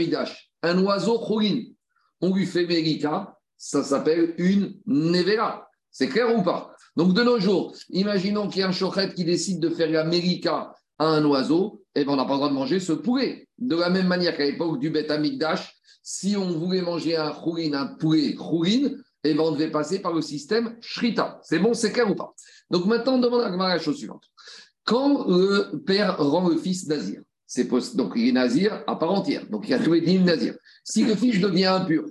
un 0.63 0.83
oiseau 0.83 1.19
choline, 1.19 1.73
on 2.21 2.33
lui 2.33 2.45
fait 2.45 2.65
Mérika, 2.65 3.37
ça 3.57 3.83
s'appelle 3.83 4.33
une 4.37 4.79
Nevera. 4.85 5.69
C'est 5.91 6.07
clair 6.07 6.35
ou 6.35 6.41
pas? 6.41 6.73
Donc 6.95 7.13
de 7.13 7.23
nos 7.23 7.39
jours, 7.39 7.75
imaginons 7.89 8.47
qu'il 8.47 8.61
y 8.61 8.63
a 8.63 8.67
un 8.67 8.71
chochet 8.71 9.13
qui 9.13 9.23
décide 9.23 9.59
de 9.59 9.69
faire 9.69 9.89
la 9.89 10.03
Mérika 10.03 10.73
à 10.97 11.05
un 11.05 11.23
oiseau, 11.25 11.78
eh 11.95 12.03
bien 12.03 12.13
on 12.13 12.17
n'a 12.17 12.25
pas 12.25 12.31
le 12.31 12.37
droit 12.37 12.49
de 12.49 12.53
manger 12.53 12.79
ce 12.79 12.93
poulet. 12.93 13.47
De 13.57 13.75
la 13.75 13.89
même 13.89 14.07
manière 14.07 14.35
qu'à 14.35 14.45
l'époque 14.45 14.79
du 14.79 14.89
Beth 14.89 15.11
Amikdash, 15.11 15.75
si 16.01 16.35
on 16.37 16.51
voulait 16.57 16.81
manger 16.81 17.17
un 17.17 17.33
chourine, 17.33 17.75
un 17.75 17.87
poulet 17.87 18.35
chourine, 18.35 19.01
et 19.23 19.31
eh 19.31 19.33
ben, 19.33 19.43
on 19.43 19.51
devait 19.51 19.69
passer 19.69 19.99
par 19.99 20.13
le 20.13 20.21
système 20.21 20.77
Shrita. 20.79 21.41
C'est 21.43 21.59
bon, 21.59 21.73
c'est 21.73 21.91
clair 21.91 22.09
ou 22.09 22.15
pas? 22.15 22.33
Donc 22.71 22.85
maintenant, 22.85 23.15
on 23.15 23.19
demande 23.19 23.41
à 23.41 23.67
la 23.67 23.79
chose 23.79 23.97
suivante. 23.97 24.23
Quand 24.85 25.27
le 25.27 25.77
père 25.85 26.17
rend 26.17 26.47
le 26.47 26.57
fils 26.57 26.87
nazir, 26.87 27.21
donc 27.95 28.13
il 28.15 28.29
est 28.29 28.31
nazir 28.31 28.83
à 28.87 28.95
part 28.95 29.11
entière, 29.11 29.47
donc 29.49 29.67
il 29.67 29.73
a 29.73 29.79
tous 29.79 29.93
les 29.93 30.19
nazir. 30.19 30.55
Si 30.83 31.03
le 31.03 31.15
fils 31.15 31.39
devient 31.41 31.65
impur 31.65 32.05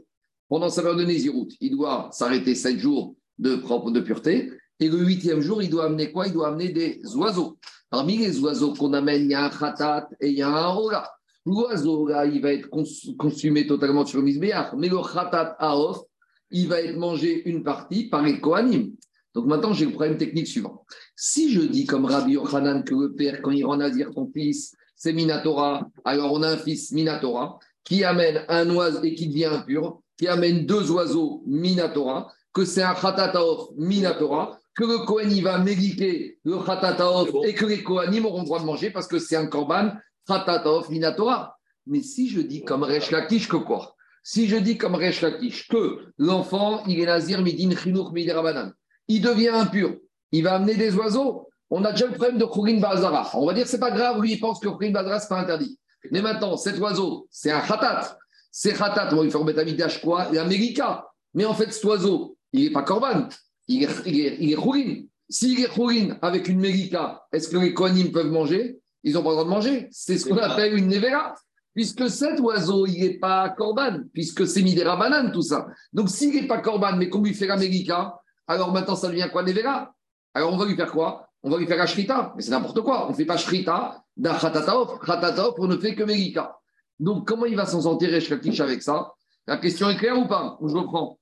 pendant 0.48 0.68
sa 0.68 0.82
période 0.82 1.06
de 1.06 1.56
il 1.60 1.70
doit 1.70 2.10
s'arrêter 2.12 2.54
sept 2.54 2.78
jours 2.78 3.16
de, 3.38 3.56
de 3.56 4.00
pureté, 4.00 4.52
et 4.80 4.88
le 4.88 4.98
huitième 4.98 5.40
jour, 5.40 5.62
il 5.62 5.70
doit 5.70 5.86
amener 5.86 6.12
quoi? 6.12 6.26
Il 6.26 6.32
doit 6.32 6.48
amener 6.48 6.68
des 6.68 7.00
oiseaux. 7.16 7.58
Parmi 7.90 8.18
les 8.18 8.38
oiseaux 8.40 8.74
qu'on 8.74 8.92
amène, 8.92 9.22
il 9.24 9.30
y 9.30 9.34
a 9.34 9.44
un 9.44 9.50
khatat 9.50 10.08
et 10.20 10.28
il 10.28 10.38
y 10.38 10.42
a 10.42 10.48
un 10.48 10.68
rola. 10.68 11.10
L'oiseau, 11.46 12.06
là, 12.06 12.26
il 12.26 12.42
va 12.42 12.52
être 12.52 12.68
consumé 13.16 13.66
totalement 13.66 14.04
sur 14.04 14.20
le 14.20 14.24
mais 14.24 14.88
le 14.88 15.12
khatat 15.12 15.56
aof, 15.58 16.02
il 16.50 16.68
va 16.68 16.80
être 16.80 16.96
mangé 16.96 17.48
une 17.48 17.62
partie 17.62 18.08
par 18.08 18.22
les 18.22 18.40
kohanim. 18.40 18.92
Donc 19.34 19.46
maintenant, 19.46 19.72
j'ai 19.72 19.86
le 19.86 19.92
problème 19.92 20.16
technique 20.16 20.46
suivant. 20.46 20.84
Si 21.14 21.52
je 21.52 21.60
dis 21.60 21.86
comme 21.86 22.04
Rabbi 22.04 22.32
Yochanan 22.32 22.82
que 22.82 22.94
le 22.94 23.14
père, 23.14 23.40
quand 23.42 23.50
il 23.50 23.64
rend 23.64 23.76
nazir 23.76 24.10
ton 24.14 24.30
fils, 24.32 24.74
c'est 24.96 25.12
Minatora, 25.12 25.88
alors 26.04 26.32
on 26.32 26.42
a 26.42 26.50
un 26.50 26.56
fils 26.56 26.90
Minatora 26.92 27.58
qui 27.84 28.04
amène 28.04 28.44
un 28.48 28.68
oiseau 28.70 29.02
et 29.04 29.14
qui 29.14 29.28
devient 29.28 29.46
impur, 29.46 30.00
qui 30.18 30.26
amène 30.26 30.66
deux 30.66 30.90
oiseaux 30.90 31.42
Minatora, 31.46 32.32
que 32.52 32.64
c'est 32.64 32.82
un 32.82 32.94
Khatataof 32.94 33.68
Minatora, 33.76 34.58
que 34.78 34.84
le 34.84 34.98
Kohen 34.98 35.32
il 35.32 35.42
va 35.42 35.58
médiquer 35.58 36.38
le 36.44 36.56
Khatataof 36.58 37.30
et 37.44 37.52
que 37.52 37.66
les 37.66 37.82
Kohanim 37.82 38.26
auront 38.26 38.42
le 38.42 38.44
droit 38.44 38.60
de 38.60 38.64
manger 38.64 38.90
parce 38.90 39.08
que 39.08 39.18
c'est 39.18 39.34
un 39.34 39.48
Korban 39.48 39.90
Khatataof 40.28 40.88
Minatora. 40.88 41.56
Mais 41.88 42.00
si 42.00 42.28
je 42.28 42.40
dis 42.40 42.62
comme 42.62 42.84
Resh 42.84 43.10
Lakish, 43.10 43.48
que 43.48 43.56
quoi? 43.56 43.96
Si 44.22 44.46
je 44.46 44.54
dis 44.54 44.78
comme 44.78 44.94
Resh 44.94 45.20
Lakish 45.20 45.66
que 45.66 46.12
l'enfant, 46.16 46.84
il 46.86 47.00
est 47.00 47.06
Nazir 47.06 47.42
Midin 47.42 47.74
Chinouk 47.76 48.12
Midirabanan, 48.12 48.72
il 49.08 49.20
devient 49.20 49.48
impur, 49.48 49.96
il 50.30 50.44
va 50.44 50.54
amener 50.54 50.76
des 50.76 50.94
oiseaux. 50.94 51.48
On 51.70 51.84
a 51.84 51.90
déjà 51.90 52.06
le 52.06 52.12
problème 52.12 52.38
de 52.38 52.44
Khourin 52.44 52.78
Bazara. 52.78 53.30
On 53.34 53.46
va 53.46 53.54
dire 53.54 53.66
c'est 53.66 53.80
pas 53.80 53.90
grave, 53.90 54.20
lui 54.22 54.34
il 54.34 54.38
pense 54.38 54.60
que 54.60 54.68
Khourin 54.68 54.92
Bazara 54.92 55.18
c'est 55.18 55.28
pas 55.28 55.40
interdit. 55.40 55.76
Mais 56.12 56.22
maintenant, 56.22 56.56
cet 56.56 56.78
oiseau, 56.78 57.26
c'est 57.32 57.50
un 57.50 57.60
Khatat. 57.60 58.16
C'est 58.52 58.74
Khatat, 58.74 59.08
on 59.10 59.16
va 59.16 59.22
lui 59.24 59.30
faire 59.32 59.42
mettre 59.42 60.00
quoi 60.00 60.28
L'América. 60.30 61.08
Mais 61.34 61.44
en 61.44 61.54
fait, 61.54 61.72
cet 61.72 61.82
oiseau, 61.82 62.36
il 62.52 62.62
n'est 62.62 62.70
pas 62.70 62.82
Korban, 62.82 63.28
il 63.68 63.84
est, 63.84 63.88
il 64.06 64.52
est, 64.52 65.08
S'il 65.28 65.60
est 65.60 65.68
Khourin 65.68 66.18
avec 66.22 66.48
une 66.48 66.58
Mérika, 66.58 67.22
est-ce 67.32 67.48
que 67.48 67.58
les 67.58 67.74
Kohanim 67.74 68.10
peuvent 68.10 68.30
manger? 68.30 68.80
Ils 69.04 69.14
n'ont 69.14 69.22
pas 69.22 69.30
le 69.30 69.34
droit 69.36 69.44
de 69.44 69.50
manger. 69.50 69.88
C'est 69.90 70.18
ce 70.18 70.26
qu'on 70.28 70.38
appelle 70.38 70.76
une 70.76 70.88
Nevera. 70.88 71.34
Puisque 71.74 72.10
cet 72.10 72.40
oiseau, 72.40 72.86
il 72.86 73.00
n'est 73.00 73.18
pas 73.18 73.50
Korban, 73.50 74.00
puisque 74.12 74.48
c'est 74.48 74.62
Midera 74.62 74.96
Banane, 74.96 75.30
tout 75.30 75.42
ça. 75.42 75.68
Donc 75.92 76.08
s'il 76.08 76.34
n'est 76.34 76.48
pas 76.48 76.58
Korban, 76.58 76.96
mais 76.96 77.08
qu'on 77.08 77.22
lui 77.22 77.34
fait 77.34 77.46
la 77.46 77.56
Mérika, 77.56 78.18
alors 78.48 78.72
maintenant 78.72 78.96
ça 78.96 79.08
devient 79.08 79.28
quoi 79.30 79.44
Nevera? 79.44 79.94
Alors 80.34 80.52
on 80.52 80.56
va 80.56 80.64
lui 80.64 80.74
faire 80.74 80.90
quoi? 80.90 81.28
On 81.42 81.50
va 81.50 81.58
lui 81.58 81.66
faire 81.66 81.76
la 81.76 81.86
Shrita. 81.86 82.32
Mais 82.34 82.42
c'est 82.42 82.50
n'importe 82.50 82.80
quoi. 82.80 83.06
On 83.06 83.10
ne 83.10 83.14
fait 83.14 83.24
pas 83.24 83.36
Shrita 83.36 84.02
d'un 84.16 84.34
Khatataof. 84.34 84.98
Khatataof, 85.00 85.54
on 85.58 85.68
ne 85.68 85.76
fait 85.76 85.94
que 85.94 86.02
Mérika. 86.02 86.56
Donc 86.98 87.28
comment 87.28 87.44
il 87.44 87.54
va 87.54 87.66
s'en 87.66 87.82
sortir 87.82 88.12
Eshkakish 88.12 88.60
avec 88.60 88.82
ça? 88.82 89.12
La 89.46 89.58
question 89.58 89.88
est 89.88 89.96
claire 89.96 90.18
ou 90.18 90.26
pas? 90.26 90.58
Je 90.60 90.74
reprends? 90.74 91.17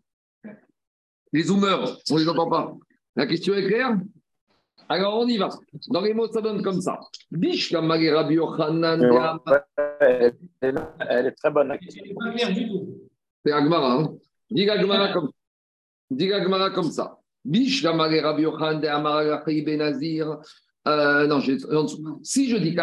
Les 1.37 1.43
zoomers, 1.43 1.99
on 2.11 2.15
ne 2.15 2.21
les 2.21 2.29
entend 2.31 2.49
pas. 2.49 2.75
La 3.15 3.27
question 3.27 3.53
est 3.53 3.67
claire? 3.67 3.95
Alors 4.89 5.19
on 5.19 5.27
y 5.27 5.37
va. 5.37 5.51
Dans 5.89 6.01
les 6.01 6.15
mots, 6.15 6.33
ça 6.33 6.41
donne 6.41 6.63
comme 6.63 6.81
ça. 6.81 6.99
Bish 7.31 7.75
Elle 7.75 7.93
est 11.27 11.33
très 11.33 11.51
bonne. 11.51 11.77
C'est 13.45 13.53
Agmara. 13.53 13.93
Hein 13.97 14.15
Dis 14.51 14.71
Agmara 14.71 15.13
comme, 15.13 15.29
Dis 16.11 16.33
Agmara 16.33 16.71
comme 16.71 16.91
ça. 16.91 17.19
Bish 17.45 17.85
Rabbi 17.85 18.41
Yochanan 18.41 18.81
de 18.81 18.87
Amara 18.87 19.45
Benazir. 19.47 20.39
Euh, 20.89 21.27
non, 21.27 21.43
si 22.23 22.49
je 22.49 22.57
dis 22.57 22.75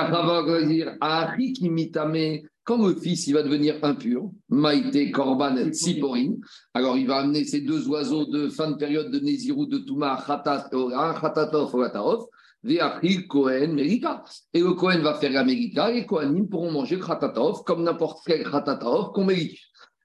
Achi 1.02 1.54
qui 1.54 1.70
mitame 1.72 2.44
quand 2.64 2.86
le 2.86 2.96
fils 2.96 3.28
il 3.28 3.34
va 3.34 3.44
devenir 3.44 3.76
impur, 3.84 4.30
Maïté, 4.50 5.12
Korban, 5.12 5.72
Tsiporin, 5.72 6.36
alors 6.74 6.98
il 6.98 7.08
va 7.08 7.18
amener 7.18 7.44
ces 7.44 7.62
deux 7.62 7.88
oiseaux 7.90 8.26
de 8.26 8.50
fin 8.50 8.72
de 8.72 8.78
période 8.78 9.12
de 9.12 9.20
Nézirou, 9.20 9.66
de 9.66 9.80
Touma, 9.80 10.24
Khatatov, 10.26 10.92
Khatatov, 11.20 12.28
Véachil, 12.64 13.28
Kohen, 13.28 13.74
Merika. 13.74 14.24
Et 14.54 14.62
le 14.62 14.72
Kohen 14.74 15.02
va 15.02 15.16
faire 15.16 15.32
la 15.32 15.44
Merika, 15.44 15.92
et 15.92 15.96
les 15.96 16.06
Kohanim 16.06 16.48
pourront 16.48 16.72
manger 16.72 17.00
Khatatov 17.00 17.64
comme 17.66 17.84
n'importe 17.84 18.20
quel 18.26 18.50
Khatatov 18.50 19.12
qu'on 19.12 19.26
mérite. 19.26 19.60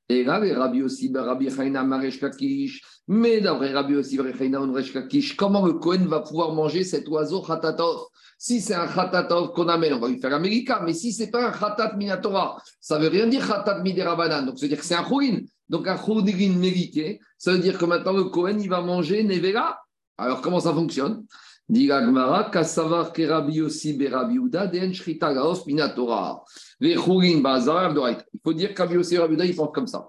Et 0.09 0.25
là, 0.25 0.41
les 0.41 0.55
Rabbi 0.55 0.83
aussi, 0.83 1.11
ben, 1.11 1.23
Rabbi 1.23 1.51
Chaina, 1.51 1.85
Maresh 1.85 2.19
Kakish, 2.19 2.83
mais 3.09 3.41
d'après 3.41 3.73
Rabbi 3.73 3.97
aussi, 3.97 4.19
Chaina, 4.39 4.61
Maresh 4.61 4.93
Kakish, 4.93 5.37
comment 5.37 5.67
le 5.67 5.75
Kohen 5.75 6.07
va 6.07 6.21
pouvoir 6.21 6.53
manger 6.55 6.85
cet 6.85 7.09
oiseau 7.09 7.43
Khatatov 7.43 8.07
si 8.41 8.61
c'est 8.61 8.75
un 8.75 8.87
khatatov 8.87 9.53
qu'on 9.53 9.69
amène, 9.69 9.95
on 9.95 9.99
va 9.99 10.09
lui 10.09 10.21
faire 10.21 10.33
América. 10.33 10.81
Mais 10.85 10.95
si 10.95 11.13
c'est 11.13 11.31
pas 11.31 11.49
un 11.49 11.51
khatat 11.51 11.97
minatora, 11.97 12.63
ça 12.81 12.97
veut 12.97 13.09
rien 13.09 13.27
dire 13.27 13.45
khatat 13.45 13.83
miderabanan. 13.83 14.47
Donc, 14.47 14.59
ça 14.59 14.67
veut 14.67 14.69
dire 14.69 14.79
que 14.79 14.85
c'est 14.85 14.95
un 14.95 15.05
chouin. 15.05 15.41
Donc, 15.69 15.89
un 15.89 15.97
chouin 15.97 16.23
mérité, 16.23 17.21
ça 17.37 17.53
veut 17.53 17.59
dire 17.59 17.77
que 17.77 17.85
maintenant 17.85 18.13
le 18.13 18.25
Kohen, 18.25 18.61
il 18.61 18.69
va 18.69 18.81
manger 18.81 19.25
nevera. 19.25 19.77
Alors, 20.17 20.41
comment 20.41 20.61
ça 20.61 20.73
fonctionne? 20.73 21.25
Dit 21.69 21.91
Kasavar 22.53 23.13
Kerabi 23.13 23.61
aussi 23.61 23.93
Berabi 23.93 24.39
Den 24.73 24.95
Shrita 24.95 25.35
Minatora. 25.67 26.43
Les 26.81 26.97
Bazar 27.41 27.93
Il 27.93 28.41
faut 28.43 28.53
dire 28.53 28.75
qu'Abi 28.75 28.97
aussi 28.97 29.19
Rabi 29.19 29.37
il 29.45 29.55
pense 29.55 29.71
comme 29.73 29.87
ça. 29.87 30.09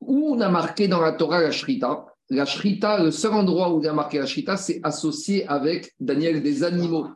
Où 0.00 0.34
on 0.34 0.40
a 0.40 0.48
marqué 0.48 0.88
dans 0.88 1.00
la 1.00 1.12
Torah 1.12 1.40
la 1.40 1.52
Shrita 1.52 2.06
La 2.30 2.44
Shrita, 2.44 3.02
le 3.02 3.10
seul 3.10 3.32
endroit 3.32 3.72
où 3.72 3.80
il 3.80 3.88
a 3.88 3.92
marqué 3.92 4.18
la 4.18 4.26
Shrita, 4.26 4.56
c'est 4.56 4.80
associé 4.82 5.46
avec 5.46 5.92
Daniel 6.00 6.42
des 6.42 6.64
animaux. 6.64 7.06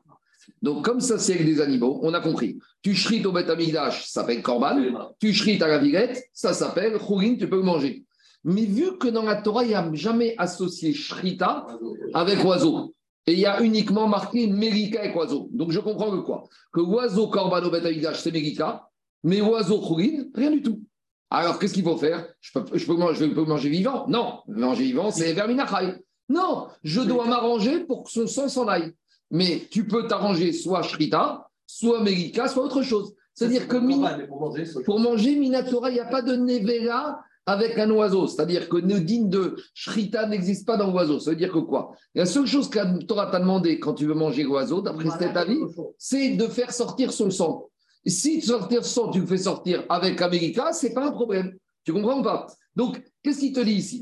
Donc, 0.63 0.85
comme 0.85 1.01
ça, 1.01 1.19
c'est 1.19 1.35
avec 1.35 1.47
des 1.47 1.61
animaux, 1.61 1.99
on 2.03 2.15
a 2.15 2.21
compris. 2.21 2.59
Tu 2.83 2.95
shrites 2.95 3.27
au 3.27 3.33
Beth 3.33 3.49
ça 3.49 3.91
s'appelle 3.91 4.43
Korban. 4.43 4.77
Tu 5.19 5.33
shrites 5.33 5.63
à 5.63 5.69
la 5.69 5.79
Villette, 5.79 6.23
ça 6.33 6.53
s'appelle 6.53 6.99
Khourin, 6.99 7.35
tu 7.37 7.49
peux 7.49 7.63
manger. 7.63 8.05
Mais 8.45 8.65
vu 8.65 8.97
que 8.97 9.09
dans 9.09 9.25
la 9.25 9.43
Torah, 9.43 9.65
il 9.65 9.69
n'y 9.69 9.75
a 9.75 9.91
jamais 9.93 10.37
associé 10.39 10.93
shrita 10.93 11.67
avec 12.15 12.45
oiseau, 12.45 12.95
et 13.27 13.33
il 13.33 13.39
y 13.39 13.47
a 13.47 13.61
uniquement 13.63 14.07
marqué 14.09 14.47
Mérika 14.47 15.01
avec 15.01 15.17
oiseau. 15.17 15.49
Donc, 15.53 15.73
je 15.73 15.81
comprends 15.81 16.11
que 16.11 16.25
quoi? 16.25 16.45
Que 16.73 16.81
oiseau 16.81 17.31
Amigdash, 17.35 18.21
c'est 18.21 18.33
Mérika, 18.33 18.89
mais 19.25 19.41
oiseau 19.41 19.81
Khourin, 19.81 20.25
rien 20.35 20.51
du 20.51 20.63
tout. 20.63 20.83
Alors, 21.31 21.59
qu'est-ce 21.59 21.75
qu'il 21.75 21.83
faut 21.83 21.97
faire? 21.97 22.27
Je 22.41 22.53
peux, 22.53 22.79
je, 22.79 22.87
peux 22.87 22.95
manger, 22.95 23.29
je 23.29 23.35
peux 23.35 23.45
manger 23.45 23.69
vivant? 23.69 24.07
Non, 24.09 24.41
manger 24.47 24.85
vivant, 24.85 25.11
c'est 25.11 25.33
Verminachai. 25.33 25.97
Non, 26.29 26.69
je 26.85 27.01
dois 27.01 27.27
m'arranger 27.27 27.81
pour 27.81 28.05
que 28.05 28.11
son 28.11 28.27
sang 28.27 28.49
s'en 28.49 28.69
aille 28.69 28.93
mais 29.31 29.67
tu 29.71 29.87
peux 29.87 30.07
t'arranger 30.07 30.53
soit 30.53 30.83
Shrita, 30.83 31.49
soit 31.67 32.03
Melika, 32.03 32.49
soit 32.49 32.65
autre 32.65 32.83
chose. 32.83 33.15
C'est-à-dire 33.35 33.69
que 33.69 33.77
pour, 34.85 35.01
manger, 35.01 35.37
Minatora, 35.37 35.91
il 35.91 35.95
n'y 35.95 36.01
a 36.01 36.07
pas 36.07 36.23
de 36.23 36.37
Nevela 36.37 37.21
avec 37.47 37.79
un 37.79 37.89
oiseau. 37.91 38.27
C'est-à-dire 38.27 38.69
que 38.69 38.77
Nedine 38.77 39.31
de 39.31 39.57
Shrita 39.73 40.27
n'existe 40.27 40.67
pas 40.67 40.77
dans 40.77 40.91
l'oiseau. 40.91 41.21
Ça 41.21 41.31
veut 41.31 41.37
dire 41.37 41.53
que 41.53 41.59
quoi? 41.59 41.93
La 42.15 42.27
seule 42.27 42.47
chose 42.47 42.69
que 42.69 42.79
la 42.79 42.99
Torah 43.07 43.31
t'a 43.31 43.39
demandé 43.39 43.79
quand 43.79 43.95
tu 43.95 44.07
veux 44.07 44.15
manger 44.15 44.43
l'oiseau, 44.43 44.83
d'après 44.83 45.09
cet 45.11 45.37
avis, 45.37 45.59
c'est 45.97 46.31
de 46.31 46.47
faire 46.49 46.73
sortir 46.73 47.13
son 47.13 47.31
sang. 47.31 47.69
Si 48.05 48.43
sortir 48.43 48.85
son 48.85 49.07
sang, 49.07 49.11
tu 49.11 49.21
le 49.21 49.27
fais 49.27 49.39
sortir 49.39 49.85
avec 49.89 50.21
America, 50.21 50.73
ce 50.73 50.87
n'est 50.87 50.95
pas 50.95 51.07
un 51.07 51.13
problème. 51.13 51.57
Tu 51.85 51.93
comprends 51.93 52.21
ou 52.21 52.23
pas? 52.23 52.47
Donc, 52.75 53.01
qu'est-ce 53.23 53.39
qu'il 53.39 53.53
te 53.53 53.61
dit 53.61 53.75
ici? 53.75 54.01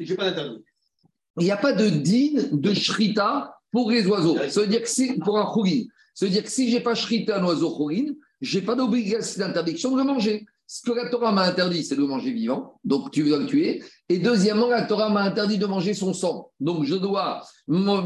Il 1.38 1.44
n'y 1.44 1.50
a 1.50 1.56
pas 1.56 1.72
de 1.72 1.88
dîne 1.88 2.48
de 2.52 2.72
Shrita 2.72 3.54
pour 3.70 3.90
les 3.90 4.06
oiseaux. 4.06 4.36
Ça 4.48 4.60
veut 4.62 4.66
dire 4.66 4.82
que 4.82 4.88
c'est 4.88 5.18
pour 5.18 5.38
un 5.38 5.52
chourine. 5.52 5.86
Ça 6.14 6.26
veut 6.26 6.32
dire 6.32 6.44
que 6.44 6.50
si 6.50 6.70
je 6.70 6.76
n'ai 6.76 6.82
pas 6.82 6.94
shrité 6.94 7.32
un 7.32 7.44
oiseau 7.44 7.74
chourine, 7.76 8.14
je 8.40 8.58
n'ai 8.58 8.64
pas 8.64 8.76
d'obligation 8.76 9.44
d'interdiction 9.44 9.90
de 9.90 9.98
le 9.98 10.04
manger. 10.04 10.46
Ce 10.66 10.82
que 10.82 10.92
la 10.92 11.08
Torah 11.08 11.30
m'a 11.30 11.42
interdit, 11.42 11.84
c'est 11.84 11.96
de 11.96 12.02
manger 12.02 12.32
vivant, 12.32 12.80
donc 12.84 13.10
tu 13.10 13.22
dois 13.22 13.38
le 13.38 13.46
tuer. 13.46 13.82
Et 14.08 14.18
deuxièmement, 14.18 14.68
la 14.68 14.82
Torah 14.82 15.10
m'a 15.10 15.22
interdit 15.22 15.58
de 15.58 15.66
manger 15.66 15.94
son 15.94 16.14
sang. 16.14 16.50
Donc 16.58 16.84
je 16.84 16.94
dois 16.94 17.42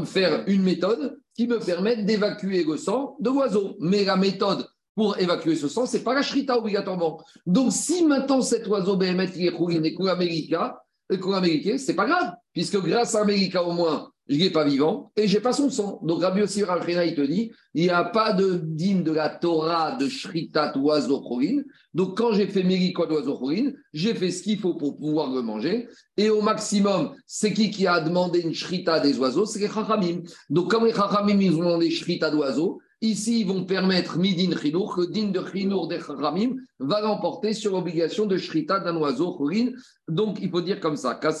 faire 0.05 0.43
une 0.47 0.63
méthode 0.63 1.19
qui 1.35 1.47
me 1.47 1.59
permette 1.59 2.05
d'évacuer 2.05 2.63
le 2.63 2.77
sang 2.77 3.15
de 3.19 3.29
l'oiseau. 3.29 3.75
Mais 3.79 4.03
la 4.03 4.17
méthode 4.17 4.67
pour 4.95 5.17
évacuer 5.17 5.55
ce 5.55 5.69
sang, 5.69 5.85
c'est 5.85 6.03
pas 6.03 6.13
la 6.13 6.21
shrita 6.21 6.57
obligatoirement. 6.57 7.23
Donc 7.45 7.71
si 7.71 8.03
maintenant 8.03 8.41
cet 8.41 8.67
oiseau 8.67 8.97
BMT 8.97 9.31
qui 9.31 9.47
est 9.47 9.55
chourine 9.55 9.85
et 9.85 9.95
ce 9.95 11.77
c'est 11.77 11.95
pas 11.95 12.05
grave, 12.05 12.33
puisque 12.53 12.81
grâce 12.81 13.15
à 13.15 13.21
América 13.21 13.63
au 13.63 13.71
moins, 13.71 14.11
je 14.29 14.37
n'ai 14.37 14.51
pas 14.51 14.63
vivant 14.63 15.11
et 15.17 15.27
j'ai 15.27 15.39
pas 15.39 15.53
son 15.53 15.69
sang. 15.69 15.99
Donc 16.03 16.21
Rabbi 16.21 16.41
Yossi 16.41 16.59
il 16.59 17.15
te 17.15 17.21
dit, 17.21 17.51
il 17.73 17.83
n'y 17.83 17.89
a 17.89 18.03
pas 18.03 18.31
de 18.31 18.61
digne 18.63 19.03
de 19.03 19.11
la 19.11 19.29
Torah 19.29 19.95
de 19.95 20.07
Shritat 20.07 20.77
oiseau 20.77 21.23
Donc 21.95 22.15
quand 22.15 22.33
j'ai 22.33 22.47
fait 22.47 22.63
Mérikot 22.63 23.07
oiseau 23.07 23.41
j'ai 23.91 24.13
fait 24.13 24.29
ce 24.29 24.43
qu'il 24.43 24.59
faut 24.59 24.75
pour 24.75 24.97
pouvoir 24.97 25.33
le 25.33 25.41
manger. 25.41 25.87
Et 26.15 26.29
au 26.29 26.41
maximum, 26.41 27.15
c'est 27.25 27.53
qui 27.53 27.71
qui 27.71 27.87
a 27.87 27.99
demandé 27.99 28.41
une 28.41 28.53
Shrita 28.53 28.99
des 28.99 29.17
oiseaux? 29.17 29.45
C'est 29.45 29.59
les 29.59 29.67
Chachamim. 29.67 30.21
Donc 30.49 30.69
comme 30.69 30.85
les 30.85 30.93
Chachamim, 30.93 31.39
ils 31.41 31.55
ont 31.55 31.59
demandé 31.59 31.89
Shrita 31.89 32.29
d'oiseaux, 32.29 32.79
Ici, 33.01 33.41
ils 33.41 33.47
vont 33.47 33.63
permettre 33.63 34.17
midin 34.17 34.57
chinour, 34.57 34.93
que 34.93 35.09
din 35.09 35.29
de 35.29 35.41
chinour 35.53 35.87
des 35.87 35.99
ramim 35.99 36.55
va 36.79 36.99
l'emporter 36.99 37.53
sur 37.53 37.71
l'obligation 37.71 38.25
de 38.25 38.35
shrita 38.35 38.81
d'un 38.81 38.97
oiseau 38.97 39.37
chorin. 39.37 39.69
Donc, 40.09 40.39
il 40.41 40.49
faut 40.49 40.59
dire 40.59 40.81
comme 40.81 40.97
ça 40.97 41.17
Donc, 41.17 41.31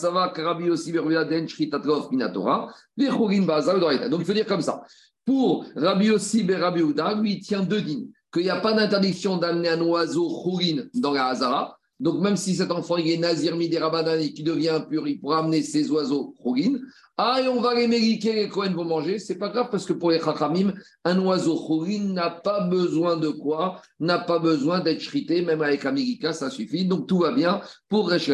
il 4.19 4.25
faut 4.25 4.33
dire 4.33 4.45
comme 4.45 4.61
ça. 4.61 4.83
Pour 5.25 5.65
Rabbi 5.75 6.11
aussi, 6.11 6.49
Rabbi 6.49 6.81
lui, 6.81 7.33
il 7.33 7.39
tient 7.41 7.63
deux 7.63 7.81
dînes. 7.81 8.09
Qu'il 8.31 8.43
n'y 8.43 8.49
a 8.49 8.61
pas 8.61 8.73
d'interdiction 8.73 9.37
d'amener 9.37 9.69
un 9.69 9.81
oiseau 9.81 10.29
chorin 10.29 10.83
dans 10.93 11.11
la 11.11 11.25
Hazara 11.25 11.78
donc, 11.99 12.21
même 12.21 12.37
si 12.37 12.55
cet 12.55 12.71
enfant 12.71 12.95
il 12.95 13.11
est 13.11 13.17
nazir 13.17 13.57
midi 13.57 13.77
et 13.77 14.33
qui 14.33 14.43
devient 14.43 14.69
impur, 14.69 15.05
il 15.07 15.19
pourra 15.19 15.39
amener 15.39 15.61
ses 15.61 15.91
oiseaux 15.91 16.33
chougin. 16.41 16.79
Ah, 17.17 17.41
et 17.43 17.49
on 17.49 17.59
va 17.59 17.75
les 17.75 17.87
mériquer, 17.87 18.31
les 18.31 18.47
Kohen 18.47 18.73
vont 18.73 18.85
manger. 18.85 19.19
C'est 19.19 19.37
pas 19.37 19.49
grave 19.49 19.67
parce 19.69 19.85
que 19.85 19.91
pour 19.91 20.11
les 20.11 20.19
chachamim, 20.19 20.73
un 21.03 21.19
oiseau 21.19 21.57
chougin 21.57 22.13
n'a 22.13 22.29
pas 22.29 22.61
besoin 22.61 23.17
de 23.17 23.27
quoi 23.27 23.81
N'a 23.99 24.19
pas 24.19 24.39
besoin 24.39 24.79
d'être 24.79 25.01
shrité, 25.01 25.41
même 25.41 25.61
avec 25.61 25.85
Amerika, 25.85 26.31
ça 26.31 26.49
suffit. 26.49 26.85
Donc, 26.85 27.07
tout 27.07 27.19
va 27.19 27.33
bien. 27.33 27.59
Pour 27.89 28.09
Resh 28.09 28.31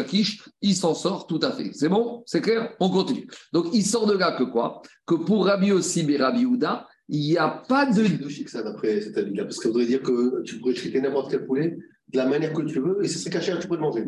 il 0.62 0.76
s'en 0.76 0.94
sort 0.94 1.26
tout 1.26 1.40
à 1.42 1.50
fait. 1.50 1.70
C'est 1.72 1.88
bon? 1.88 2.22
C'est 2.24 2.40
clair? 2.40 2.72
On 2.78 2.88
continue. 2.88 3.26
Donc, 3.52 3.66
il 3.72 3.84
sort 3.84 4.06
de 4.06 4.16
là 4.16 4.36
que 4.38 4.44
quoi? 4.44 4.80
Que 5.04 5.16
pour 5.16 5.46
Rabbi 5.46 5.72
Osib 5.72 6.08
et 6.10 6.18
Rabbi 6.18 6.44
Ouda, 6.44 6.86
il 7.08 7.20
n'y 7.20 7.36
a 7.36 7.48
pas 7.48 7.86
de. 7.86 8.06
Ça 8.46 8.62
d'après 8.62 9.00
cet 9.00 9.18
avis-là, 9.18 9.44
parce 9.44 9.56
que 9.56 9.64
ça 9.64 9.68
voudrait 9.70 9.86
dire 9.86 10.02
que 10.02 10.42
tu 10.42 10.58
pourrais 10.58 10.76
shriter 10.76 11.00
n'importe 11.00 11.32
quel 11.32 11.44
poulet 11.44 11.76
de 12.08 12.18
la 12.18 12.26
manière 12.26 12.52
que 12.52 12.62
tu 12.62 12.80
veux, 12.80 13.04
et 13.04 13.08
c'est 13.08 13.18
serait 13.18 13.30
caché, 13.30 13.52
tu 13.60 13.68
peux 13.68 13.74
le 13.74 13.80
manger. 13.80 14.04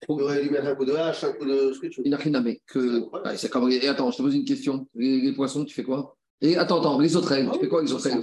Tu 0.00 0.06
pourrais 0.06 0.42
lui 0.42 0.50
mettre 0.50 0.66
un 0.66 0.74
coup 0.74 0.84
de 0.84 0.92
hache, 0.92 1.24
un 1.24 1.32
coup 1.32 1.46
de 1.46 1.72
ce 1.72 1.80
que 1.80 1.86
tu 1.86 2.00
veux. 2.00 2.06
Il 2.06 2.10
n'a 2.10 2.16
rien 2.18 2.34
à 2.34 2.40
mettre. 2.40 2.60
Et 2.76 3.88
attends, 3.88 4.10
je 4.10 4.16
te 4.16 4.22
pose 4.22 4.34
une 4.34 4.44
question. 4.44 4.86
Les, 4.94 5.32
poissons, 5.32 5.64
tu 5.64 5.74
fais 5.74 5.84
quoi? 5.84 6.16
Et 6.42 6.56
attends, 6.56 6.80
attends, 6.80 7.00
les 7.00 7.08
sauterelles, 7.08 7.48
tu 7.52 7.60
fais 7.60 7.68
quoi 7.68 7.80
les 7.80 7.88
sauterelles 7.88 8.22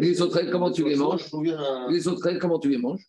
Les 0.00 0.14
sauterelles, 0.14 0.50
comment 0.50 0.70
tu 0.70 0.84
les 0.84 0.94
manges? 0.94 1.28
Les 1.90 2.00
sauterelles, 2.00 2.38
comment 2.38 2.58
tu 2.58 2.68
les 2.68 2.78
manges? 2.78 3.04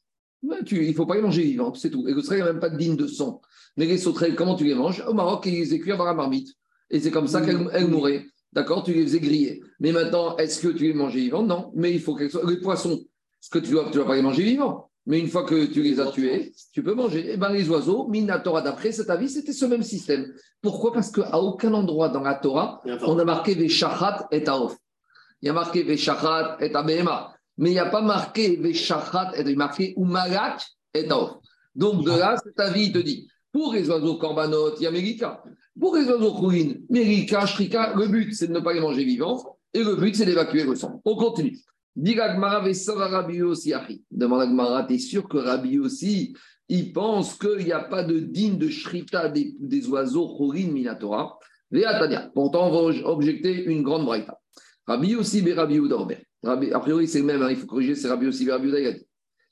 Tu, 0.66 0.84
Il 0.84 0.90
ne 0.90 0.94
faut 0.94 1.06
pas 1.06 1.16
les 1.16 1.22
manger 1.22 1.44
vivantes, 1.44 1.78
c'est 1.78 1.90
tout. 1.90 2.04
Les 2.06 2.14
sauterelles, 2.14 2.40
il 2.40 2.44
n'y 2.44 2.50
a 2.50 2.52
même 2.54 2.60
pas 2.60 2.70
de 2.70 2.78
digne 2.78 2.96
de 2.96 3.08
sang. 3.08 3.42
Mais 3.78 3.86
les 3.86 3.98
sauterelles, 3.98 4.36
comment 4.36 4.56
tu 4.56 4.66
les 4.66 4.76
manges? 4.76 5.04
Au 5.08 5.14
Maroc, 5.14 5.46
ils 5.46 5.70
les 5.70 5.80
cuire 5.80 5.98
dans 5.98 6.06
la 6.06 6.14
marmite. 6.14 6.50
Et 6.90 7.00
c'est 7.00 7.12
comme 7.12 7.28
ça 7.28 7.42
qu'elles 7.42 7.88
mouraient. 7.88 8.26
D'accord? 8.52 8.84
Tu 8.84 8.94
les 8.94 9.04
faisais 9.04 9.20
griller. 9.20 9.64
Mais 9.80 9.92
maintenant, 9.92 10.36
est-ce 10.38 10.62
que 10.62 10.68
tu 10.68 10.84
les 10.84 10.94
manges 10.94 11.16
vivantes 11.16 11.48
Non. 11.48 11.72
Mais 11.76 11.92
il 11.92 12.02
faut 12.02 12.16
qu'elles 12.16 12.30
soient. 12.30 12.50
Les 12.50 12.58
poissons, 12.58 13.04
ce 13.40 13.50
que 13.50 13.60
tu 13.60 13.72
dois, 13.72 13.86
tu 13.86 13.98
dois 13.98 14.06
pas 14.06 14.16
les 14.16 14.22
manger 14.22 14.44
vivants. 14.44 14.92
Mais 15.06 15.20
une 15.20 15.28
fois 15.28 15.44
que 15.44 15.66
tu 15.66 15.82
les 15.82 16.00
as 16.00 16.12
tués, 16.12 16.54
tu 16.72 16.82
peux 16.82 16.94
manger. 16.94 17.28
Et 17.28 17.34
eh 17.34 17.38
bien, 17.38 17.50
les 17.50 17.70
oiseaux, 17.70 18.08
Minatora, 18.08 18.62
d'après 18.62 18.92
cet 18.92 19.10
avis, 19.10 19.30
c'était 19.30 19.52
ce 19.52 19.66
même 19.66 19.84
système. 19.84 20.34
Pourquoi? 20.62 20.94
Parce 20.94 21.12
qu'à 21.12 21.38
aucun 21.40 21.74
endroit 21.74 22.10
dans 22.10 22.22
la 22.22 22.36
Torah, 22.36 22.82
on 23.02 23.20
a 23.20 23.26
marqué 23.26 23.54
Veshachat 23.54 24.28
et 24.32 24.48
Aof. 24.48 24.78
Il 25.42 25.48
y 25.48 25.50
a 25.50 25.54
marqué 25.54 25.84
Veshachat 25.84 26.58
et 26.62 26.74
Abema. 26.74 27.34
Mais 27.58 27.72
il 27.72 27.74
n'y 27.74 27.80
a 27.80 27.88
pas 27.88 28.02
marqué 28.02 28.56
Veshachat 28.56 29.34
et 29.36 29.42
il 29.42 29.50
y 29.50 29.54
a 29.54 29.56
marqué 29.58 29.94
Umalak 29.98 30.66
et 30.94 31.10
Aof. 31.12 31.32
Donc 31.76 32.06
de 32.06 32.12
là, 32.12 32.38
cet 32.42 32.60
avis 32.60 32.92
te 32.92 33.00
dit 33.00 33.28
pour 33.54 33.74
les 33.74 33.88
oiseaux 33.90 34.16
korbanot, 34.16 34.76
il 34.78 34.84
y 34.84 34.88
a 34.88 34.92
Mérika. 34.92 35.44
Pour 35.80 35.96
les 35.96 36.06
oiseaux 36.06 36.34
Khourin, 36.34 36.74
Mérika, 36.90 37.46
Shrika, 37.46 37.94
le 37.96 38.08
but, 38.08 38.34
c'est 38.34 38.48
de 38.48 38.54
ne 38.54 38.60
pas 38.60 38.74
les 38.74 38.80
manger 38.80 39.04
vivants. 39.04 39.58
Et 39.74 39.84
le 39.84 39.96
but, 39.96 40.16
c'est 40.16 40.26
d'évacuer 40.26 40.64
le 40.64 40.76
sang. 40.76 41.02
On 41.06 41.16
continue. 41.16 41.60
Demande 41.96 42.72
Agmara, 44.42 44.84
t'es 44.84 44.98
sûr 44.98 45.30
que 45.30 45.38
Rabbi 45.38 45.78
aussi, 45.78 46.36
il 46.68 46.92
pense 46.92 47.38
qu'il 47.38 47.66
n'y 47.66 47.72
a 47.72 47.84
pas 47.84 48.04
de 48.04 48.20
digne 48.20 48.58
de 48.58 48.68
shrita 48.68 49.30
des, 49.30 49.88
oiseaux 49.88 50.36
chorin 50.36 50.72
minatora 50.72 51.38
Pourtant, 52.34 52.70
on 52.70 52.92
va 52.92 53.10
objecter 53.10 53.66
une 53.66 53.84
grande 53.84 54.06
braïta. 54.06 54.40
Rabbi 54.88 55.16
aussi, 55.16 55.42
mais 55.42 55.54
Rabbi 55.54 55.80
A 56.44 56.80
priori, 56.80 57.08
c'est 57.08 57.20
le 57.20 57.26
même, 57.26 57.42
hein, 57.42 57.50
il 57.50 57.58
faut 57.58 57.68
corriger, 57.68 57.96
c'est 57.96 58.08
Rabbi 58.08 58.28
aussi, 58.28 58.50
Rabbi 58.50 58.72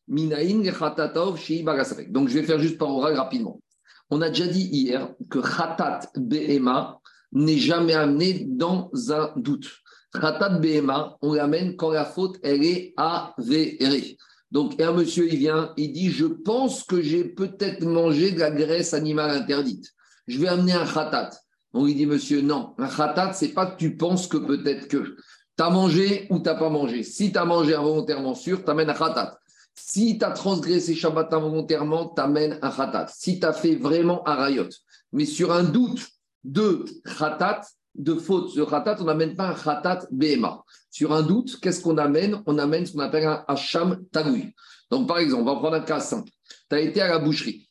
Donc, 0.08 2.30
je 2.30 2.34
vais 2.34 2.44
faire 2.44 2.60
juste 2.60 2.78
par 2.78 2.90
oral 2.90 3.16
rapidement. 3.16 3.62
On 4.10 4.22
a 4.22 4.30
déjà 4.30 4.48
dit 4.48 4.70
hier 4.72 5.14
que 5.30 5.40
khatat 5.40 6.12
be'ema 6.18 7.00
n'est 7.32 7.58
jamais 7.58 7.94
amené 7.94 8.46
dans 8.48 8.92
un 9.10 9.32
doute. 9.38 9.70
Khatat 10.14 10.60
Behema, 10.60 11.18
on 11.22 11.34
l'amène 11.34 11.76
quand 11.76 11.92
la 11.92 12.06
faute, 12.06 12.38
elle 12.44 12.64
est 12.64 12.94
avérée. 12.98 14.18
Donc, 14.52 14.82
un 14.82 14.92
monsieur, 14.92 15.32
il 15.32 15.38
vient, 15.38 15.74
il 15.78 15.94
dit 15.94 16.12
Je 16.12 16.26
pense 16.26 16.84
que 16.84 17.02
j'ai 17.02 17.24
peut-être 17.24 17.84
mangé 17.86 18.32
de 18.32 18.40
la 18.40 18.52
graisse 18.52 18.94
animale 18.94 19.32
interdite. 19.32 19.90
Je 20.28 20.38
vais 20.40 20.50
amener 20.50 20.74
un 20.74 20.86
khatat. 20.86 21.32
On 21.74 21.86
lui 21.86 21.96
dit 21.96 22.06
Monsieur, 22.06 22.42
non, 22.42 22.74
un 22.78 22.90
khatat, 22.90 23.34
c'est 23.34 23.50
pas 23.50 23.66
que 23.66 23.78
tu 23.78 23.96
penses 23.96 24.28
que 24.28 24.38
peut-être 24.38 24.88
que. 24.90 25.16
Tu 25.58 25.64
as 25.64 25.70
mangé 25.70 26.28
ou 26.30 26.40
tu 26.40 26.46
n'as 26.46 26.56
pas 26.56 26.70
mangé. 26.70 27.04
Si 27.04 27.32
tu 27.32 27.38
as 27.38 27.46
mangé 27.46 27.76
involontairement 27.76 28.36
sûr, 28.36 28.64
tu 28.64 28.70
amènes 28.70 28.90
un 28.90 28.94
khatat. 28.94 29.38
Si 29.74 30.18
tu 30.18 30.26
as 30.26 30.32
transgressé 30.32 30.96
Shabbat 30.96 31.34
involontairement, 31.34 32.14
tu 32.14 32.22
amènes 32.22 32.60
un 32.62 32.72
khatat. 32.72 33.08
Si 33.08 33.40
tu 33.40 33.46
as 33.46 33.54
fait 33.54 33.76
vraiment 33.76 34.28
un 34.28 34.36
rayot. 34.36 34.70
Mais 35.14 35.26
sur 35.26 35.54
un 35.54 35.64
doute 35.64 36.06
de 36.44 36.84
khatat, 37.18 37.62
de 37.96 38.16
faute 38.16 38.50
sur 38.50 38.70
khatat, 38.70 38.98
on 39.00 39.06
n'amène 39.06 39.36
pas 39.36 39.50
un 39.50 39.54
khatat 39.54 40.08
BMA. 40.12 40.64
Sur 40.90 41.14
un 41.14 41.22
doute, 41.22 41.60
qu'est-ce 41.62 41.82
qu'on 41.82 41.98
amène? 41.98 42.42
On 42.46 42.58
amène 42.58 42.86
ce 42.86 42.94
qu'on 42.94 43.00
appelle 43.00 43.26
un 43.26 43.44
hacham 43.48 44.04
tagoui. 44.12 44.54
Donc, 44.90 45.08
par 45.08 45.20
exemple, 45.20 45.44
on 45.44 45.54
va 45.54 45.60
prendre 45.60 45.76
un 45.76 45.82
cas 45.82 46.00
simple. 46.00 46.30
Tu 46.70 46.76
as 46.76 46.80
été 46.82 47.02
à 47.02 47.08
la 47.08 47.20
boucherie. 47.20 47.68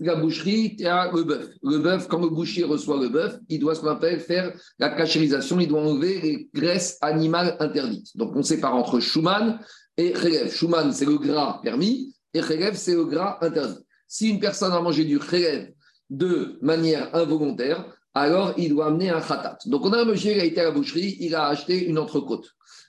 La 0.00 0.16
boucherie, 0.16 0.74
tu 0.76 0.86
as 0.86 1.10
le 1.12 1.22
bœuf. 1.22 1.48
Le 1.62 1.78
bœuf, 1.78 2.08
quand 2.08 2.20
le 2.20 2.28
boucher 2.28 2.64
reçoit 2.64 2.98
le 3.00 3.08
bœuf, 3.08 3.38
il 3.48 3.60
doit 3.60 3.74
ce 3.74 3.80
qu'on 3.80 3.88
appelle 3.88 4.20
faire 4.20 4.52
la 4.78 4.88
cachérisation, 4.90 5.60
il 5.60 5.68
doit 5.68 5.82
enlever 5.82 6.20
les 6.20 6.48
graisses 6.54 6.98
animales 7.02 7.56
interdites. 7.60 8.16
Donc, 8.16 8.34
on 8.34 8.42
sépare 8.42 8.74
entre 8.74 9.00
Schumann 9.00 9.60
et 9.96 10.12
Khelev. 10.12 10.50
Schumann, 10.50 10.92
c'est 10.92 11.04
le 11.04 11.18
gras 11.18 11.60
permis, 11.62 12.14
et 12.32 12.40
Khelev, 12.40 12.74
c'est 12.74 12.94
le 12.94 13.04
gras 13.04 13.38
interdit. 13.42 13.78
Si 14.08 14.30
une 14.30 14.40
personne 14.40 14.72
a 14.72 14.80
mangé 14.80 15.04
du 15.04 15.18
Khelev 15.18 15.72
de 16.08 16.58
manière 16.62 17.14
involontaire, 17.14 17.84
alors 18.16 18.54
il 18.56 18.70
doit 18.70 18.86
amener 18.86 19.10
un 19.10 19.20
khatat. 19.20 19.58
Donc 19.66 19.84
on 19.84 19.92
a 19.92 20.00
un 20.00 20.06
monsieur 20.06 20.32
qui 20.32 20.40
a 20.40 20.44
été 20.44 20.60
à 20.62 20.64
la 20.64 20.70
boucherie, 20.70 21.18
il 21.20 21.34
a 21.34 21.48
acheté 21.48 21.84
une 21.86 21.98
entrecôte. 21.98 22.46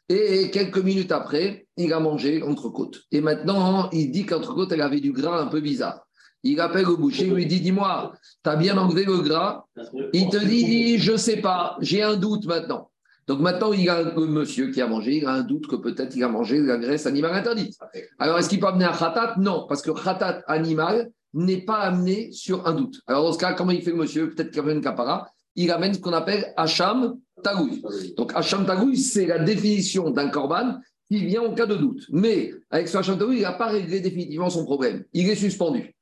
Et 0.08 0.50
quelques 0.52 0.78
minutes 0.78 1.12
après, 1.12 1.68
il 1.76 1.92
a 1.92 2.00
mangé 2.00 2.40
l'entrecôte. 2.40 3.02
Et 3.12 3.20
maintenant, 3.20 3.90
il 3.92 4.10
dit 4.10 4.26
qu'entrecôte, 4.26 4.72
elle 4.72 4.82
avait 4.82 5.02
du 5.02 5.12
gras 5.12 5.42
un 5.42 5.48
peu 5.48 5.60
bizarre. 5.60 6.08
Il 6.44 6.62
appelle 6.62 6.86
le 6.86 6.96
boucher, 6.96 7.26
il 7.26 7.34
lui 7.34 7.46
dit 7.46 7.60
Dis-moi, 7.60 8.14
tu 8.42 8.50
as 8.50 8.56
bien 8.56 8.78
enlevé 8.78 9.04
le 9.04 9.18
gras? 9.18 9.66
Il 10.14 10.30
te 10.30 10.38
dit 10.38 10.98
Je 10.98 11.12
ne 11.12 11.18
sais 11.18 11.42
pas, 11.42 11.76
j'ai 11.82 12.02
un 12.02 12.16
doute 12.16 12.46
maintenant. 12.46 12.90
Donc 13.28 13.42
maintenant, 13.42 13.74
il 13.74 13.84
y 13.84 13.90
a 13.90 13.98
un 13.98 14.26
monsieur 14.28 14.72
qui 14.72 14.82
a 14.82 14.88
mangé, 14.88 15.18
il 15.18 15.26
a 15.26 15.34
un 15.34 15.42
doute 15.42 15.68
que 15.68 15.76
peut-être 15.76 16.16
il 16.16 16.24
a 16.24 16.30
mangé 16.30 16.62
de 16.62 16.68
la 16.68 16.78
graisse 16.78 17.06
animale 17.06 17.34
interdite. 17.34 17.78
Alors, 18.18 18.40
est-ce 18.40 18.48
qu'il 18.48 18.62
peut 18.62 18.68
amener 18.68 18.86
un 18.86 18.96
khatat? 18.96 19.36
Non, 19.40 19.66
parce 19.68 19.82
que 19.82 19.92
khatat 19.92 20.44
animal, 20.48 21.12
n'est 21.38 21.62
pas 21.62 21.80
amené 21.80 22.32
sur 22.32 22.68
un 22.68 22.74
doute. 22.74 23.02
Alors, 23.08 23.24
dans 23.24 23.34
ce 23.34 23.38
cas, 23.38 23.54
comment 23.54 23.72
il 23.72 23.82
fait 23.82 23.92
le 23.92 23.98
monsieur 23.98 24.30
Peut-être 24.30 24.52
qu'il 24.52 24.68
une 24.70 24.82
capara. 24.82 25.30
Il 25.56 25.72
amène 25.72 25.94
ce 25.94 26.00
qu'on 26.00 26.14
appelle 26.14 26.54
Hacham 26.56 27.18
Tagoui. 27.44 27.84
Donc, 28.16 28.32
Hacham 28.36 28.66
Tagoui, 28.66 28.98
c'est 28.98 29.26
la 29.26 29.40
définition 29.40 30.10
d'un 30.10 30.30
korban 30.30 30.80
qui 31.10 31.26
vient 31.26 31.44
en 31.44 31.54
cas 31.54 31.66
de 31.66 31.76
doute. 31.76 32.06
Mais 32.12 32.54
avec 32.70 32.88
ce 32.88 32.98
Hacham 32.98 33.18
Tagoui, 33.18 33.38
il 33.38 33.42
n'a 33.44 33.54
pas 33.54 33.68
réglé 33.68 34.00
définitivement 34.00 34.50
son 34.50 34.66
problème. 34.66 35.04
Il 35.14 35.30
est 35.30 35.36
suspendu. 35.36 35.96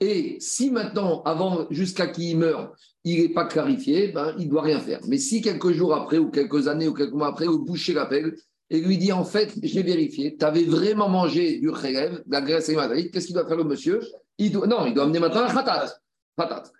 Et 0.00 0.36
si 0.40 0.70
maintenant, 0.70 1.22
avant, 1.22 1.66
jusqu'à 1.70 2.08
qu'il 2.08 2.38
meure, 2.38 2.72
il 3.04 3.22
n'est 3.22 3.28
pas 3.28 3.44
clarifié, 3.44 4.08
ben, 4.08 4.34
il 4.38 4.46
ne 4.46 4.50
doit 4.50 4.62
rien 4.62 4.80
faire. 4.80 5.00
Mais 5.06 5.18
si 5.18 5.40
quelques 5.40 5.72
jours 5.72 5.94
après, 5.94 6.18
ou 6.18 6.30
quelques 6.30 6.68
années, 6.68 6.88
ou 6.88 6.94
quelques 6.94 7.12
mois 7.12 7.28
après, 7.28 7.46
le 7.46 7.58
boucher 7.58 7.92
l'appelle 7.92 8.34
et 8.70 8.80
lui 8.80 8.96
dit 8.96 9.12
en 9.12 9.24
fait, 9.24 9.52
j'ai 9.62 9.82
vérifié, 9.82 10.34
tu 10.36 10.44
avais 10.44 10.64
vraiment 10.64 11.08
mangé 11.08 11.58
du 11.58 11.70
khelev, 11.70 12.22
de 12.24 12.32
la 12.32 12.40
graisse 12.40 12.70
animale, 12.70 13.10
qu'est-ce 13.10 13.26
qu'il 13.26 13.34
doit 13.34 13.46
faire 13.46 13.58
le 13.58 13.64
monsieur? 13.64 14.00
Non, 14.50 14.86
il 14.86 14.94
doit 14.94 15.04
amener 15.04 15.20
maintenant 15.20 15.42
un 15.42 15.54
khatat. 15.54 15.94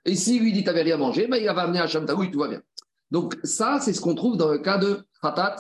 Et 0.05 0.16
s'il 0.16 0.42
lui 0.42 0.53
dit, 0.53 0.61
tu 0.61 0.66
n'avais 0.66 0.83
rien 0.83 0.96
mangé, 0.96 1.27
ben, 1.27 1.37
il 1.37 1.46
va 1.46 1.62
amener 1.62 1.79
un 1.79 1.87
shamtaoui, 1.87 2.31
tout 2.31 2.40
va 2.40 2.48
bien. 2.48 2.62
Donc, 3.11 3.37
ça, 3.44 3.79
c'est 3.81 3.92
ce 3.92 4.01
qu'on 4.01 4.14
trouve 4.14 4.37
dans 4.37 4.51
le 4.51 4.59
cas 4.59 4.79
de 4.79 5.05
khatat, 5.22 5.57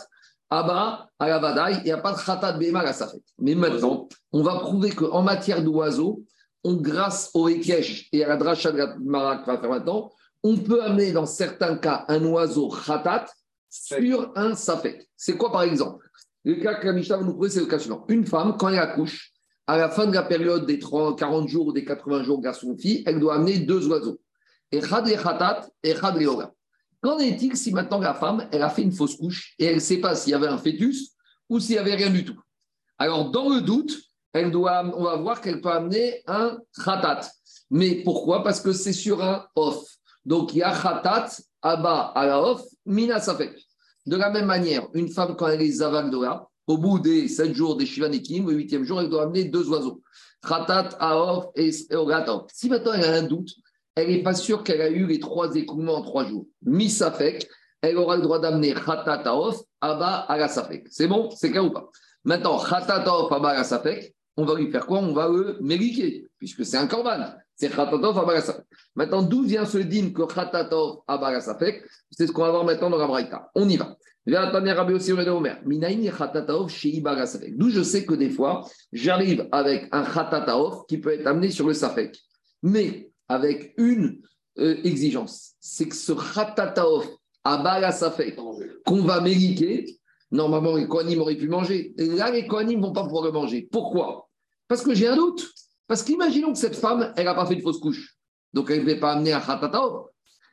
Abba, 0.50 1.08
à 1.18 1.28
la 1.28 1.70
il 1.70 1.84
n'y 1.84 1.92
a 1.92 1.98
pas 1.98 2.12
de 2.12 2.18
khatat 2.18 2.52
béma 2.52 2.80
à 2.80 2.92
Safet. 2.92 3.22
Mais 3.38 3.54
maintenant, 3.54 4.08
on 4.32 4.42
va 4.42 4.56
prouver 4.56 4.90
qu'en 4.90 5.22
matière 5.22 5.62
d'oiseaux, 5.62 6.24
grâce 6.64 7.30
au 7.34 7.48
Ekech 7.48 8.08
et 8.12 8.24
à 8.24 8.28
la 8.28 8.36
dracha 8.36 8.70
de 8.70 8.78
la 8.78 8.96
Marak 8.98 9.46
va 9.46 9.58
faire 9.58 9.70
maintenant, 9.70 10.12
on 10.42 10.56
peut 10.56 10.82
amener 10.82 11.12
dans 11.12 11.26
certains 11.26 11.76
cas 11.76 12.04
un 12.08 12.24
oiseau 12.24 12.68
khatat 12.68 13.26
sur 13.70 14.32
un 14.36 14.54
safet. 14.54 15.06
C'est 15.16 15.36
quoi 15.36 15.50
par 15.50 15.62
exemple? 15.62 16.06
Le 16.44 16.56
cas 16.56 16.74
que 16.74 16.86
la 16.86 16.92
Mishnah 16.92 17.16
va 17.16 17.24
nous 17.24 17.32
prouver, 17.32 17.48
c'est 17.48 17.60
le 17.60 17.66
cas 17.66 17.78
suivant. 17.78 18.04
Une 18.08 18.26
femme, 18.26 18.56
quand 18.58 18.68
elle 18.68 18.78
accouche, 18.78 19.31
à 19.66 19.76
la 19.76 19.88
fin 19.88 20.06
de 20.06 20.14
la 20.14 20.22
période 20.22 20.66
des 20.66 20.78
30, 20.78 21.18
40 21.18 21.48
jours 21.48 21.66
ou 21.68 21.72
des 21.72 21.84
80 21.84 22.24
jours 22.24 22.40
garçon-fille, 22.40 23.02
elle 23.06 23.20
doit 23.20 23.36
amener 23.36 23.60
deux 23.60 23.86
oiseaux. 23.88 24.20
Et 24.70 24.78
et 24.78 24.80
Khatat 24.80 25.68
et 25.82 25.94
Qu'en 27.02 27.18
est-il 27.18 27.56
si 27.56 27.72
maintenant 27.72 27.98
la 27.98 28.14
femme, 28.14 28.48
elle 28.52 28.62
a 28.62 28.70
fait 28.70 28.82
une 28.82 28.92
fausse 28.92 29.16
couche 29.16 29.54
et 29.58 29.66
elle 29.66 29.76
ne 29.76 29.80
sait 29.80 29.98
pas 29.98 30.14
s'il 30.14 30.30
y 30.30 30.34
avait 30.34 30.46
un 30.46 30.58
fœtus 30.58 31.12
ou 31.48 31.58
s'il 31.58 31.74
n'y 31.74 31.78
avait 31.78 31.94
rien 31.94 32.10
du 32.10 32.24
tout? 32.24 32.40
Alors, 32.98 33.30
dans 33.30 33.48
le 33.48 33.60
doute, 33.60 33.92
elle 34.32 34.50
doit, 34.50 34.84
on 34.96 35.04
va 35.04 35.16
voir 35.16 35.40
qu'elle 35.40 35.60
peut 35.60 35.70
amener 35.70 36.22
un 36.26 36.58
Khatat. 36.84 37.28
Mais 37.70 37.96
pourquoi? 38.04 38.44
Parce 38.44 38.60
que 38.60 38.72
c'est 38.72 38.92
sur 38.92 39.22
un 39.22 39.44
off. 39.56 39.84
Donc, 40.24 40.54
il 40.54 40.58
y 40.58 40.62
a 40.62 40.72
Khatat, 40.72 41.28
Abba 41.60 42.12
à 42.14 42.26
la 42.26 42.40
off, 42.40 42.62
Mina 42.86 43.20
Safek. 43.20 43.58
De 44.06 44.16
la 44.16 44.30
même 44.30 44.46
manière, 44.46 44.88
une 44.94 45.08
femme, 45.08 45.36
quand 45.36 45.48
elle 45.48 45.62
est 45.62 45.70
Zavagdoa, 45.70 46.48
Au 46.66 46.78
bout 46.78 46.98
des 46.98 47.28
sept 47.28 47.54
jours 47.54 47.76
des 47.76 47.86
Shivanekim, 47.86 48.48
le 48.48 48.54
huitième 48.54 48.84
jour, 48.84 49.00
elle 49.00 49.08
doit 49.08 49.24
amener 49.24 49.44
deux 49.44 49.68
oiseaux. 49.68 50.02
Khatat, 50.46 50.90
Aof 51.00 51.46
et 51.56 51.70
Ogatov. 51.94 52.46
Si 52.52 52.68
maintenant 52.68 52.92
elle 52.92 53.04
a 53.04 53.14
un 53.14 53.22
doute, 53.22 53.50
elle 53.94 54.08
n'est 54.08 54.22
pas 54.22 54.34
sûre 54.34 54.62
qu'elle 54.62 54.80
a 54.80 54.88
eu 54.88 55.06
les 55.06 55.20
trois 55.20 55.54
écoulements 55.54 55.96
en 55.96 56.02
trois 56.02 56.24
jours. 56.24 56.46
Misafek, 56.62 57.48
elle 57.80 57.96
aura 57.96 58.16
le 58.16 58.22
droit 58.22 58.38
d'amener 58.38 58.74
Khatat, 58.74 59.22
Aof, 59.26 59.60
Abba, 59.80 60.24
Agasafek. 60.28 60.86
C'est 60.90 61.08
bon? 61.08 61.30
C'est 61.30 61.50
clair 61.50 61.64
ou 61.64 61.70
pas? 61.70 61.90
Maintenant, 62.24 62.58
Khatat, 62.58 63.04
Aof, 63.06 63.30
Abba, 63.32 63.50
Agasafek, 63.50 64.14
on 64.36 64.44
va 64.44 64.54
lui 64.54 64.70
faire 64.70 64.86
quoi? 64.86 65.00
On 65.00 65.12
va 65.12 65.28
le 65.28 65.58
mériquer, 65.60 66.26
puisque 66.38 66.64
c'est 66.64 66.76
un 66.76 66.86
korban. 66.86 67.34
C'est 67.56 67.68
Khatatov, 67.68 68.18
Abba, 68.18 68.32
Agasafek. 68.32 68.64
Maintenant, 68.94 69.22
d'où 69.22 69.42
vient 69.44 69.64
ce 69.64 69.78
din 69.78 70.10
que 70.10 70.22
Khatatov, 70.22 71.00
Abba, 71.06 71.28
Agasafek 71.28 71.84
C'est 72.10 72.26
ce 72.26 72.32
qu'on 72.32 72.42
va 72.42 72.50
voir 72.50 72.64
maintenant 72.64 72.90
dans 72.90 72.98
la 72.98 73.06
Braïta. 73.06 73.50
On 73.54 73.68
y 73.68 73.76
va. 73.76 73.96
D'où 74.24 74.34
je 77.70 77.82
sais 77.82 78.04
que 78.06 78.14
des 78.14 78.30
fois, 78.30 78.64
j'arrive 78.92 79.48
avec 79.50 79.88
un 79.90 80.04
khatataof 80.04 80.86
qui 80.86 80.98
peut 80.98 81.12
être 81.12 81.26
amené 81.26 81.50
sur 81.50 81.66
le 81.66 81.74
safek. 81.74 82.16
Mais 82.62 83.10
avec 83.28 83.74
une 83.78 84.20
euh, 84.58 84.76
exigence, 84.84 85.54
c'est 85.58 85.88
que 85.88 85.96
ce 85.96 86.12
khatataof 86.12 87.08
à 87.42 87.90
safek 87.90 88.36
qu'on 88.86 89.02
va 89.02 89.20
mériter, 89.20 89.98
normalement 90.30 90.76
les 90.76 90.86
kohanim 90.86 91.20
auraient 91.20 91.34
pu 91.34 91.48
manger. 91.48 91.92
Et 91.98 92.06
là, 92.06 92.30
les 92.30 92.46
kohanim 92.46 92.78
ne 92.78 92.86
vont 92.86 92.92
pas 92.92 93.02
pouvoir 93.02 93.24
le 93.24 93.32
manger. 93.32 93.68
Pourquoi? 93.72 94.28
Parce 94.68 94.82
que 94.82 94.94
j'ai 94.94 95.08
un 95.08 95.16
doute. 95.16 95.52
Parce 95.92 96.04
qu'imaginons 96.04 96.54
que 96.54 96.58
cette 96.58 96.76
femme, 96.76 97.12
elle 97.18 97.26
n'a 97.26 97.34
pas 97.34 97.44
fait 97.44 97.54
de 97.54 97.60
fausse 97.60 97.78
couche. 97.78 98.16
Donc 98.54 98.70
elle 98.70 98.78
ne 98.78 98.84
devait 98.84 98.98
pas 98.98 99.12
amener 99.12 99.34
un 99.34 99.42
khatataof. 99.42 100.06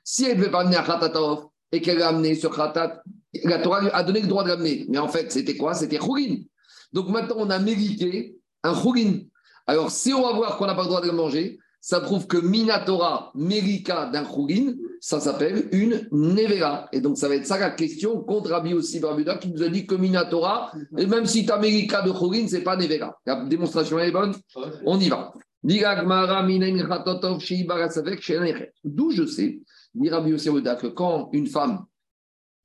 Si 0.03 0.25
elle 0.25 0.31
ne 0.31 0.41
devait 0.41 0.51
pas 0.51 0.63
amener 0.63 0.75
un 0.75 0.83
khatataof 0.83 1.45
et 1.71 1.79
qu'elle 1.79 1.99
l'a 1.99 2.09
amené 2.09 2.35
sur 2.35 2.53
khatat, 2.53 3.01
la 3.45 3.59
Torah 3.59 3.87
a 3.93 4.03
donné 4.03 4.19
le 4.19 4.27
droit 4.27 4.43
de 4.43 4.49
l'amener. 4.49 4.85
Mais 4.89 4.97
en 4.97 5.07
fait, 5.07 5.31
c'était 5.31 5.55
quoi? 5.55 5.75
C'était 5.75 5.97
Khourin. 5.97 6.39
Donc 6.91 7.07
maintenant, 7.07 7.37
on 7.37 7.49
a 7.51 7.57
mérité 7.57 8.35
un 8.63 8.73
Khourin. 8.73 9.19
Alors, 9.65 9.91
si 9.91 10.11
on 10.11 10.23
va 10.23 10.33
voir 10.33 10.57
qu'on 10.57 10.65
n'a 10.65 10.75
pas 10.75 10.81
le 10.81 10.89
droit 10.89 10.99
de 10.99 11.07
le 11.07 11.13
manger, 11.13 11.57
ça 11.81 12.01
prouve 12.01 12.27
que 12.27 12.37
Minatora, 12.37 13.31
Mérika 13.35 14.07
d'un 14.07 14.25
Khourin, 14.25 14.73
ça 14.99 15.19
s'appelle 15.19 15.69
une 15.71 16.07
Nevera. 16.11 16.89
Et 16.91 16.99
donc, 16.99 17.17
ça 17.17 17.29
va 17.29 17.35
être 17.35 17.45
ça 17.45 17.57
la 17.57 17.71
question 17.71 18.21
contre 18.21 18.51
Rabbi 18.51 18.73
aussi 18.73 18.99
Barbuda 18.99 19.37
qui 19.37 19.49
nous 19.49 19.63
a 19.63 19.69
dit 19.69 19.87
que 19.87 19.95
Minatora, 19.95 20.73
et 20.97 21.05
même 21.05 21.25
si 21.25 21.45
tu 21.45 21.51
as 21.51 21.57
Mérika 21.57 22.01
de 22.01 22.11
Khourin, 22.11 22.47
ce 22.47 22.57
n'est 22.57 22.63
pas 22.63 22.75
Nevera. 22.75 23.17
La 23.25 23.45
démonstration 23.45 23.97
est 23.99 24.11
bonne. 24.11 24.33
On 24.85 24.99
y 24.99 25.09
va. 25.09 25.33
D'où 28.83 29.11
je 29.11 29.25
sais, 29.25 29.59
dit 29.93 30.09
Rabbi 30.09 30.33
aussi 30.33 30.49
que 30.49 30.87
quand 30.87 31.29
une 31.33 31.47
femme 31.47 31.85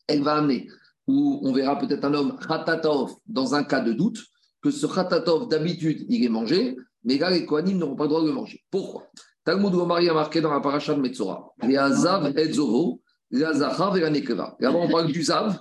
elle 0.06 0.22
va 0.22 0.36
amener, 0.36 0.68
ou 1.06 1.40
on 1.42 1.52
verra 1.52 1.78
peut-être 1.78 2.04
un 2.04 2.14
homme 2.14 2.38
khatatov 2.38 3.14
dans 3.26 3.54
un 3.54 3.64
cas 3.64 3.80
de 3.80 3.92
doute, 3.92 4.22
que 4.62 4.70
ce 4.70 4.86
khatatov 4.86 5.48
d'habitude 5.48 6.06
il 6.08 6.24
est 6.24 6.28
mangé, 6.28 6.76
mais 7.04 7.18
là 7.18 7.30
les 7.30 7.46
Kohanim 7.46 7.78
n'auront 7.78 7.96
pas 7.96 8.04
le 8.04 8.08
droit 8.08 8.22
de 8.22 8.28
le 8.28 8.32
manger. 8.32 8.62
Pourquoi? 8.70 9.06
Talmud 9.44 9.72
Gomari 9.72 10.08
a 10.08 10.14
marqué 10.14 10.40
dans 10.40 10.52
la 10.52 10.60
paracha 10.60 10.94
de 10.94 11.00
Metzora 11.00 11.52
les 11.62 11.76
Azav 11.76 12.36
et 12.36 12.52
Zoro, 12.52 13.02
les 13.30 13.44
Azachav 13.44 13.96
et 13.96 14.00
la 14.00 14.10
Nekeva. 14.10 14.56
Là-bas 14.58 14.78
on 14.78 14.88
parle 14.88 15.12
du 15.12 15.22
Zav, 15.22 15.58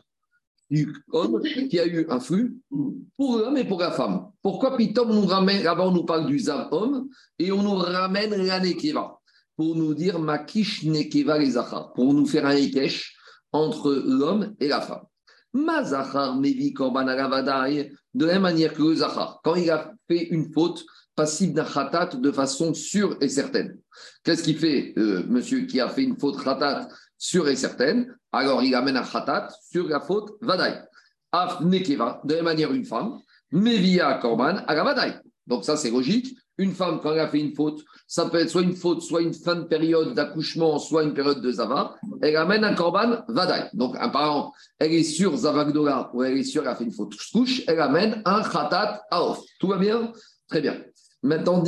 du 0.69 0.93
homme 1.11 1.41
qui 1.69 1.79
a 1.79 1.85
eu 1.85 2.05
un 2.09 2.19
flux 2.19 2.57
pour 3.17 3.37
l'homme 3.37 3.57
et 3.57 3.65
pour 3.65 3.79
la 3.79 3.91
femme. 3.91 4.27
Pourquoi 4.41 4.77
Pitom 4.77 5.13
nous 5.13 5.25
ramène, 5.25 5.63
là-bas 5.63 5.87
on 5.87 5.91
nous 5.91 6.05
parle 6.05 6.25
du 6.27 6.39
Zav 6.39 6.69
homme 6.71 7.09
et 7.37 7.51
on 7.51 7.61
nous 7.61 7.75
ramène 7.75 8.35
la 8.35 8.59
Nekeva 8.59 9.19
pour 9.55 9.75
nous 9.75 9.93
dire 9.93 10.19
Makish 10.19 10.83
Nekeva 10.83 11.37
les 11.37 11.53
pour 11.95 12.13
nous 12.13 12.25
faire 12.25 12.45
un 12.45 12.55
Ekesh 12.55 13.15
entre 13.51 13.91
l'homme 13.93 14.55
et 14.59 14.67
la 14.67 14.81
femme. 14.81 15.03
Mazachar 15.53 16.39
Mevi 16.39 16.73
Korban 16.73 17.05
de 17.05 18.25
la 18.25 18.33
même 18.33 18.41
manière 18.41 18.73
que 18.73 18.81
le 18.81 18.95
Zachar, 18.95 19.39
quand 19.43 19.55
il 19.55 19.69
a 19.69 19.91
fait 20.07 20.27
une 20.29 20.51
faute 20.51 20.83
passible 21.15 21.53
d'un 21.53 21.65
khatat 21.65 22.15
de 22.15 22.31
façon 22.31 22.73
sûre 22.73 23.17
et 23.21 23.29
certaine. 23.29 23.77
Qu'est-ce 24.23 24.43
qu'il 24.43 24.57
fait, 24.57 24.93
euh, 24.97 25.23
monsieur 25.27 25.65
qui 25.65 25.79
a 25.79 25.89
fait 25.89 26.03
une 26.03 26.17
faute 26.17 26.43
khatat 26.43 26.87
sûre 27.17 27.47
et 27.47 27.55
certaine? 27.55 28.15
Alors 28.31 28.63
il 28.63 28.73
amène 28.75 28.97
un 28.97 29.03
khatat 29.03 29.49
sur 29.69 29.87
la 29.87 29.99
faute 29.99 30.31
Vadaï. 30.41 30.81
Af 31.31 31.61
Nekeva, 31.61 32.21
de 32.23 32.31
la 32.31 32.35
même 32.37 32.45
manière 32.45 32.71
une 32.73 32.85
femme, 32.85 33.19
Mevia 33.51 34.15
Korban 34.15 34.57
à 34.67 34.75
la 34.75 35.21
Donc 35.47 35.65
ça 35.65 35.77
c'est 35.77 35.91
logique. 35.91 36.35
Une 36.59 36.71
femme, 36.71 36.99
quand 37.01 37.11
elle 37.13 37.19
a 37.19 37.27
fait 37.27 37.39
une 37.39 37.55
faute, 37.55 37.83
ça 38.05 38.27
peut 38.27 38.37
être 38.37 38.49
soit 38.49 38.61
une 38.61 38.75
faute, 38.75 39.01
soit 39.01 39.23
une 39.23 39.33
fin 39.33 39.55
de 39.55 39.63
période 39.63 40.13
d'accouchement, 40.13 40.77
soit 40.77 41.01
une 41.01 41.15
période 41.15 41.41
de 41.41 41.51
Zava. 41.51 41.95
Elle 42.21 42.35
amène 42.35 42.63
un 42.63 42.75
korban 42.75 43.23
Vadaï. 43.27 43.69
Donc, 43.73 43.95
un 43.99 44.09
parent, 44.09 44.53
elle 44.77 44.93
est 44.93 45.03
sur 45.03 45.35
Zavagdola 45.35 46.11
ou 46.13 46.21
elle 46.21 46.37
est 46.37 46.43
sûre 46.43 46.61
qu'elle 46.61 46.71
a 46.71 46.75
fait 46.75 46.83
une 46.83 46.93
faute 46.93 47.15
couche, 47.31 47.63
elle 47.67 47.79
amène 47.79 48.21
un 48.25 48.43
Khatat 48.43 49.01
Aof. 49.09 49.41
Tout 49.59 49.67
va 49.67 49.77
bien? 49.77 50.13
Très 50.47 50.61
bien. 50.61 50.77
Maintenant, 51.23 51.63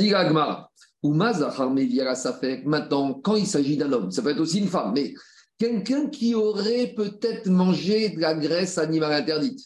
Maintenant, 2.64 3.14
quand 3.14 3.36
il 3.36 3.46
s'agit 3.46 3.76
d'un 3.76 3.92
homme, 3.92 4.10
ça 4.10 4.22
peut 4.22 4.30
être 4.30 4.40
aussi 4.40 4.58
une 4.58 4.68
femme, 4.68 4.92
mais 4.94 5.14
quelqu'un 5.58 6.08
qui 6.08 6.34
aurait 6.34 6.94
peut-être 6.96 7.48
mangé 7.48 8.10
de 8.10 8.20
la 8.20 8.34
graisse 8.34 8.78
animale 8.78 9.12
interdite 9.12 9.60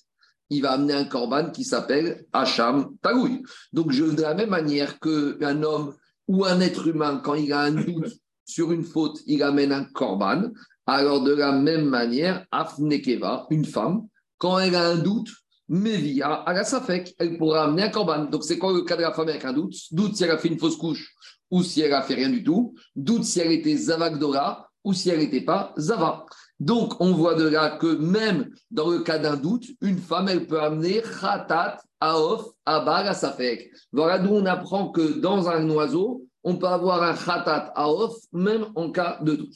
il 0.50 0.62
va 0.62 0.72
amener 0.72 0.94
un 0.94 1.04
corban 1.04 1.50
qui 1.50 1.64
s'appelle 1.64 2.26
Hacham 2.32 2.96
Tagoui. 3.00 3.42
Donc, 3.72 3.92
je, 3.92 4.04
de 4.04 4.20
la 4.20 4.34
même 4.34 4.50
manière 4.50 4.98
qu'un 4.98 5.62
homme 5.62 5.94
ou 6.26 6.44
un 6.44 6.60
être 6.60 6.88
humain, 6.88 7.20
quand 7.24 7.34
il 7.34 7.52
a 7.52 7.60
un 7.60 7.70
doute 7.70 8.12
sur 8.44 8.72
une 8.72 8.84
faute, 8.84 9.20
il 9.26 9.42
amène 9.44 9.72
un 9.72 9.84
corban. 9.84 10.50
Alors, 10.86 11.22
de 11.22 11.32
la 11.32 11.52
même 11.52 11.84
manière, 11.84 12.44
Afnekeva, 12.50 13.46
une 13.50 13.64
femme, 13.64 14.08
quand 14.38 14.58
elle 14.58 14.74
a 14.74 14.88
un 14.88 14.96
doute, 14.96 15.30
Mevia, 15.70 16.32
à 16.32 16.52
la 16.52 16.64
Safek, 16.64 17.14
elle 17.18 17.38
pourra 17.38 17.64
amener 17.64 17.84
un 17.84 17.88
corban. 17.90 18.24
Donc, 18.24 18.42
c'est 18.42 18.58
quoi 18.58 18.72
le 18.72 18.82
cas 18.82 18.96
de 18.96 19.02
la 19.02 19.12
femme 19.12 19.28
avec 19.28 19.44
un 19.44 19.52
doute? 19.52 19.74
Doute 19.92 20.16
si 20.16 20.24
elle 20.24 20.32
a 20.32 20.38
fait 20.38 20.48
une 20.48 20.58
fausse 20.58 20.76
couche 20.76 21.14
ou 21.48 21.62
si 21.62 21.80
elle 21.80 21.92
a 21.92 22.02
fait 22.02 22.14
rien 22.14 22.28
du 22.28 22.42
tout. 22.42 22.74
Doute 22.96 23.22
si 23.22 23.38
elle 23.38 23.52
était 23.52 23.76
Zavagdora 23.76 24.68
ou 24.82 24.92
si 24.92 25.10
elle 25.10 25.20
n'était 25.20 25.42
pas 25.42 25.72
Zava. 25.78 26.26
Donc, 26.58 27.00
on 27.00 27.12
voit 27.12 27.36
de 27.36 27.46
là 27.46 27.78
que 27.78 27.86
même 27.86 28.50
dans 28.72 28.90
le 28.90 28.98
cas 28.98 29.18
d'un 29.18 29.36
doute, 29.36 29.66
une 29.80 29.98
femme, 29.98 30.28
elle 30.28 30.48
peut 30.48 30.60
amener 30.60 31.02
khatat, 31.02 31.78
aof, 32.00 32.46
abar, 32.66 33.14
safek. 33.14 33.70
Voilà 33.92 34.18
d'où 34.18 34.30
on 34.30 34.46
apprend 34.46 34.90
que 34.90 35.20
dans 35.20 35.48
un 35.48 35.70
oiseau, 35.70 36.26
on 36.42 36.56
peut 36.56 36.66
avoir 36.66 37.02
un 37.02 37.14
khatat, 37.14 37.72
aof, 37.76 38.14
même 38.32 38.66
en 38.74 38.90
cas 38.90 39.18
de 39.22 39.34
doute. 39.34 39.54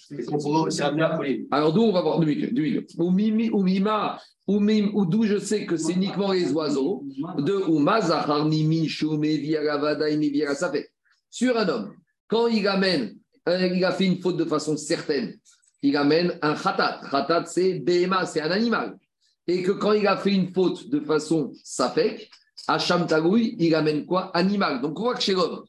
Alors, 1.50 1.72
d'où 1.72 1.82
on 1.82 1.92
va 1.92 2.02
voir 2.02 2.20
du 2.20 2.26
milieu. 2.26 2.84
Ou 2.98 3.10
mima, 3.10 4.18
ou 4.46 5.06
d'où 5.06 5.24
je 5.24 5.38
sais 5.38 5.64
que 5.64 5.76
c'est 5.76 5.94
uniquement 5.94 6.32
les 6.32 6.52
oiseaux, 6.52 7.04
de 7.38 7.54
Ouma, 7.68 8.00
Zahar, 8.02 8.44
Mimi, 8.44 8.88
Shume, 8.88 9.22
Viaravada, 9.22 10.06
Safek. 10.54 10.90
Sur 11.30 11.56
un 11.56 11.68
homme, 11.68 11.94
quand 12.28 12.48
il 12.48 12.68
amène, 12.68 13.14
euh, 13.48 13.66
il 13.74 13.84
a 13.84 13.92
fait 13.92 14.06
une 14.06 14.20
faute 14.20 14.36
de 14.36 14.44
façon 14.44 14.76
certaine, 14.76 15.34
il 15.82 15.96
amène 15.96 16.38
un 16.42 16.54
khatat. 16.54 17.00
Khatat, 17.10 17.46
c'est 17.46 17.80
BMA, 17.80 18.26
c'est 18.26 18.40
un 18.40 18.50
animal. 18.50 18.96
Et 19.46 19.62
que 19.62 19.72
quand 19.72 19.92
il 19.92 20.06
a 20.06 20.16
fait 20.16 20.32
une 20.32 20.52
faute 20.52 20.88
de 20.88 21.00
façon 21.00 21.52
safek, 21.62 22.30
Hacham 22.66 23.06
Tagoui, 23.06 23.56
il 23.58 23.74
amène 23.74 24.06
quoi? 24.06 24.30
Animal. 24.34 24.80
Donc 24.80 24.98
on 24.98 25.02
voit 25.02 25.14
que 25.14 25.22
chez 25.22 25.34
l'homme, 25.34 25.64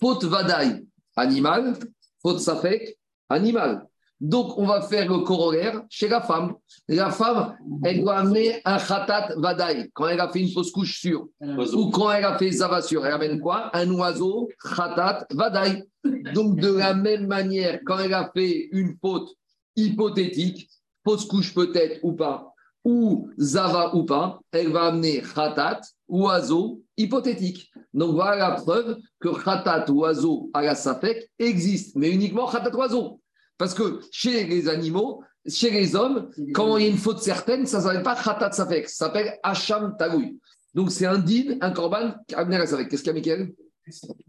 faute 0.00 0.24
vadaï, 0.24 0.84
animal, 1.16 1.74
faute 2.22 2.40
safek, 2.40 2.98
animal. 3.28 3.86
Donc, 4.18 4.56
on 4.56 4.66
va 4.66 4.80
faire 4.80 5.06
le 5.10 5.18
corollaire 5.24 5.82
chez 5.90 6.08
la 6.08 6.22
femme. 6.22 6.54
La 6.88 7.10
femme, 7.10 7.54
elle 7.84 8.00
doit 8.00 8.16
amener 8.16 8.62
un 8.64 8.78
khatat 8.78 9.34
vadaï 9.36 9.90
quand 9.92 10.08
elle 10.08 10.20
a 10.20 10.30
fait 10.30 10.40
une 10.40 10.50
fausse 10.50 10.70
couche 10.70 11.00
sûre. 11.00 11.28
Ou 11.40 11.90
quand 11.90 12.10
elle 12.10 12.24
a 12.24 12.38
fait 12.38 12.50
zava 12.50 12.80
sûre. 12.80 13.04
Elle 13.04 13.12
amène 13.12 13.40
quoi? 13.40 13.70
Un 13.76 13.90
oiseau, 13.90 14.48
khatat 14.74 15.26
vadaï. 15.32 15.84
Donc, 16.32 16.58
de 16.58 16.72
la 16.72 16.94
même 16.94 17.26
manière, 17.26 17.80
quand 17.84 17.98
elle 17.98 18.14
a 18.14 18.30
fait 18.34 18.68
une 18.72 18.96
faute 19.02 19.28
hypothétique, 19.76 20.70
fausse 21.04 21.26
couche 21.26 21.54
peut-être 21.54 22.00
ou 22.02 22.14
pas, 22.14 22.54
ou 22.86 23.28
Zava 23.36 23.96
ou 23.96 24.04
pas, 24.04 24.38
elle 24.52 24.68
va 24.68 24.84
amener 24.84 25.20
Khatat, 25.20 25.80
oiseau, 26.06 26.84
hypothétique. 26.96 27.68
Donc 27.92 28.14
voilà 28.14 28.36
la 28.36 28.50
preuve 28.52 28.98
que 29.18 29.28
Khatat, 29.28 29.90
oiseau 29.90 30.50
à 30.54 30.62
la 30.62 30.76
Safek 30.76 31.28
existe, 31.40 31.96
mais 31.96 32.12
uniquement 32.12 32.46
Khatat, 32.46 32.76
oiseau. 32.76 33.20
Parce 33.58 33.74
que 33.74 34.00
chez 34.12 34.44
les 34.44 34.68
animaux, 34.68 35.20
chez 35.48 35.70
les 35.70 35.96
hommes, 35.96 36.30
quand 36.54 36.76
il 36.76 36.84
y 36.84 36.86
a 36.86 36.90
une 36.90 36.96
faute 36.96 37.18
certaine, 37.18 37.66
ça 37.66 37.78
ne 37.78 37.82
s'appelle 37.82 38.04
pas 38.04 38.14
Khatat 38.14 38.52
Safek, 38.52 38.88
ça 38.88 39.06
s'appelle 39.06 39.36
Hacham 39.42 39.96
Tagoui. 39.98 40.38
Donc 40.72 40.92
c'est 40.92 41.06
un 41.06 41.18
din, 41.18 41.56
un 41.60 41.72
korban 41.72 42.14
amené 42.34 42.54
à 42.54 42.60
la 42.60 42.66
Safek. 42.68 42.88
Qu'est-ce 42.88 43.02
qu'il 43.02 43.08
y 43.08 43.10
a, 43.10 43.14
Michael? 43.14 43.52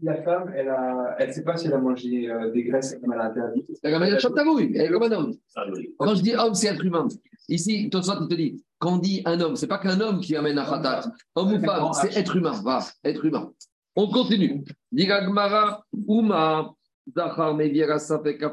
La 0.02 0.22
femme, 0.22 0.52
elle 0.54 0.66
ne 0.66 1.14
elle 1.18 1.32
sait 1.32 1.42
pas 1.42 1.56
si 1.56 1.66
elle 1.66 1.74
a 1.74 1.78
mangé 1.78 2.30
euh, 2.30 2.50
des 2.52 2.64
graisses 2.64 2.96
comme 3.00 3.12
elle 3.12 3.20
a 3.20 3.24
interdit. 3.24 3.66
Elle 3.82 3.94
a 3.94 3.98
mangé 3.98 4.16
elle 4.74 4.80
est 4.80 4.90
comme 4.90 5.02
un 5.02 5.12
homme. 5.12 5.34
Quand 5.98 6.14
je 6.14 6.22
dis 6.22 6.34
homme, 6.34 6.54
c'est 6.54 6.68
être 6.68 6.84
humain. 6.84 7.08
Ici, 7.48 7.88
toi, 7.90 8.00
il 8.20 8.28
te 8.28 8.34
dit, 8.34 8.64
quand 8.78 8.94
on 8.94 8.98
dit 8.98 9.22
un 9.24 9.40
homme, 9.40 9.56
c'est 9.56 9.66
pas 9.66 9.78
qu'un 9.78 10.00
homme 10.00 10.20
qui 10.20 10.36
amène 10.36 10.58
un 10.58 10.64
khatat. 10.64 11.10
Homme 11.34 11.54
ou 11.54 11.60
femme, 11.60 11.92
c'est 11.92 12.16
être 12.16 12.36
humain. 12.36 12.60
Va, 12.62 12.80
être 13.04 13.24
humain. 13.24 13.52
On 13.96 14.08
continue. 14.08 14.64
Diragmara, 14.92 15.84
Uma, 16.06 16.72
Zachar, 17.16 17.54
Meviera, 17.54 17.98
Safek, 17.98 18.44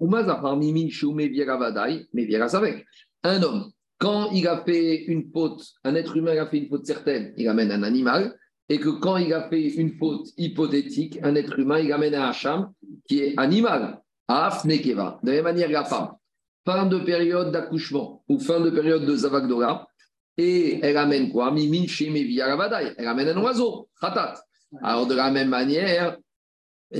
Uma, 0.00 0.42
Chou, 0.90 1.12
Meviera, 1.14 1.56
Vadaï, 1.56 2.06
Meviera, 2.12 2.48
Safek. 2.48 2.84
Un 3.22 3.42
homme, 3.42 3.70
quand 3.98 4.30
il 4.32 4.46
a 4.46 4.62
fait 4.64 5.04
une 5.04 5.30
faute, 5.32 5.64
un 5.84 5.94
être 5.94 6.16
humain 6.16 6.36
a 6.36 6.46
fait 6.46 6.58
une 6.58 6.68
faute 6.68 6.84
certaine, 6.84 7.32
il 7.38 7.48
amène 7.48 7.70
un 7.70 7.82
animal, 7.82 8.36
et 8.68 8.78
que 8.78 8.88
quand 8.88 9.16
il 9.18 9.32
a 9.32 9.48
fait 9.48 9.74
une 9.74 9.96
faute 9.98 10.28
hypothétique, 10.36 11.18
un 11.22 11.34
être 11.34 11.58
humain, 11.58 11.80
il 11.80 11.92
amène 11.92 12.14
un 12.14 12.28
hacham 12.28 12.72
qui 13.06 13.20
est 13.20 13.34
animal, 13.36 14.00
afnekeva. 14.28 15.20
De 15.22 15.30
la 15.30 15.36
même 15.36 15.44
manière, 15.44 15.68
la 15.68 15.84
femme, 15.84 16.12
fin 16.64 16.86
de 16.86 16.98
période 16.98 17.52
d'accouchement 17.52 18.24
ou 18.28 18.38
fin 18.38 18.60
de 18.60 18.70
période 18.70 19.04
de 19.04 19.14
zavagdora, 19.14 19.86
et 20.36 20.80
elle 20.82 20.96
amène 20.96 21.30
quoi? 21.30 21.52
Mimin 21.52 21.84
Elle 22.98 23.06
amène 23.06 23.28
un 23.28 23.42
oiseau, 23.42 23.88
khatat. 24.00 24.34
Alors, 24.82 25.06
de 25.06 25.14
la 25.14 25.30
même 25.30 25.48
manière, 25.48 26.16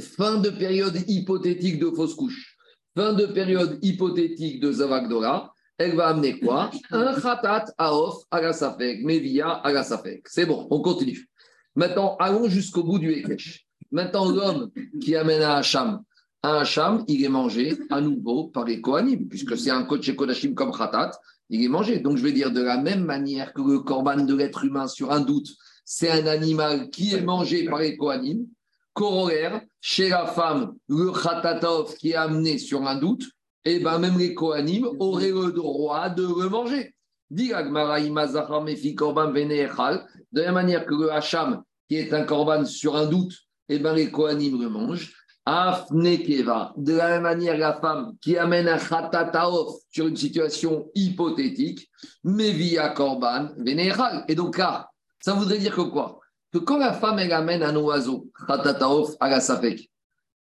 fin 0.00 0.38
de 0.38 0.50
période 0.50 0.96
hypothétique 1.08 1.80
de 1.80 1.90
fausse 1.90 2.14
couche, 2.14 2.56
fin 2.96 3.12
de 3.12 3.26
période 3.26 3.78
hypothétique 3.82 4.60
de 4.60 4.70
Zavagdora, 4.70 5.52
elle 5.76 5.96
va 5.96 6.08
amener 6.08 6.38
quoi? 6.38 6.70
Un 6.90 7.20
khatat 7.20 7.66
aof 7.78 8.22
agasafek, 8.30 9.02
mevia 9.02 9.60
agasafek. 9.64 10.22
C'est 10.28 10.46
bon, 10.46 10.68
on 10.70 10.80
continue. 10.80 11.28
Maintenant, 11.76 12.16
allons 12.18 12.48
jusqu'au 12.48 12.84
bout 12.84 12.98
du 12.98 13.12
Ekech. 13.12 13.66
Maintenant, 13.90 14.30
l'homme 14.30 14.70
qui 15.00 15.16
amène 15.16 15.42
un 15.42 15.56
Hacham, 15.56 16.02
un 16.42 16.56
Hacham, 16.58 17.04
il 17.08 17.24
est 17.24 17.28
mangé 17.28 17.76
à 17.90 18.00
nouveau 18.00 18.48
par 18.48 18.64
les 18.64 18.80
Kohanim, 18.80 19.28
puisque 19.28 19.56
c'est 19.56 19.70
un 19.70 19.84
coach 19.84 20.14
Kodashim 20.14 20.54
comme 20.54 20.72
khatat, 20.72 21.12
il 21.50 21.64
est 21.64 21.68
mangé. 21.68 21.98
Donc, 21.98 22.16
je 22.16 22.22
vais 22.22 22.32
dire 22.32 22.52
de 22.52 22.62
la 22.62 22.78
même 22.78 23.04
manière 23.04 23.52
que 23.52 23.62
le 23.62 23.80
korban 23.80 24.24
de 24.24 24.34
l'être 24.34 24.64
humain 24.64 24.86
sur 24.86 25.10
un 25.10 25.20
doute, 25.20 25.48
c'est 25.84 26.10
un 26.10 26.26
animal 26.26 26.90
qui 26.90 27.14
est 27.14 27.22
mangé 27.22 27.64
par 27.64 27.80
les 27.80 27.96
Kohanim. 27.96 28.46
Corollaire, 28.92 29.60
chez 29.80 30.08
la 30.08 30.26
femme, 30.26 30.74
le 30.88 31.10
khatatov 31.10 31.96
qui 31.96 32.10
est 32.10 32.14
amené 32.14 32.58
sur 32.58 32.86
un 32.86 32.96
doute, 32.96 33.24
et 33.64 33.76
eh 33.76 33.78
bien 33.80 33.98
même 33.98 34.18
les 34.18 34.34
Kohanim 34.34 34.86
auraient 35.00 35.32
le 35.32 35.50
droit 35.50 36.10
de 36.10 36.22
le 36.22 36.48
manger. 36.48 36.94
De 40.34 40.40
la 40.40 40.46
même 40.46 40.54
manière 40.54 40.84
que 40.84 40.94
le 40.94 41.12
hacham, 41.12 41.62
qui 41.88 41.94
est 41.94 42.12
un 42.12 42.24
korban 42.24 42.64
sur 42.64 42.96
un 42.96 43.06
doute, 43.06 43.32
eh 43.68 43.78
bien 43.78 43.94
les 43.94 44.10
Kohanim 44.10 44.60
le 44.60 44.68
mangent. 44.68 45.14
Afnekeva. 45.46 46.72
De 46.76 46.94
la 46.94 47.08
même 47.08 47.22
manière, 47.22 47.56
la 47.56 47.74
femme 47.74 48.16
qui 48.20 48.36
amène 48.36 48.66
un 48.66 48.78
khatataof 48.78 49.76
sur 49.92 50.08
une 50.08 50.16
situation 50.16 50.90
hypothétique, 50.94 51.88
mais 52.24 52.50
via 52.50 52.88
korban, 52.88 53.50
vénéral. 53.58 54.24
Et 54.26 54.34
donc 54.34 54.58
là, 54.58 54.90
ça 55.20 55.34
voudrait 55.34 55.58
dire 55.58 55.76
que 55.76 55.82
quoi? 55.82 56.18
Que 56.52 56.58
quand 56.58 56.78
la 56.78 56.94
femme, 56.94 57.20
elle 57.20 57.32
amène 57.32 57.62
un 57.62 57.76
oiseau, 57.76 58.28
khatataof 58.48 59.14
à 59.20 59.28
la 59.28 59.40
safek, 59.40 59.88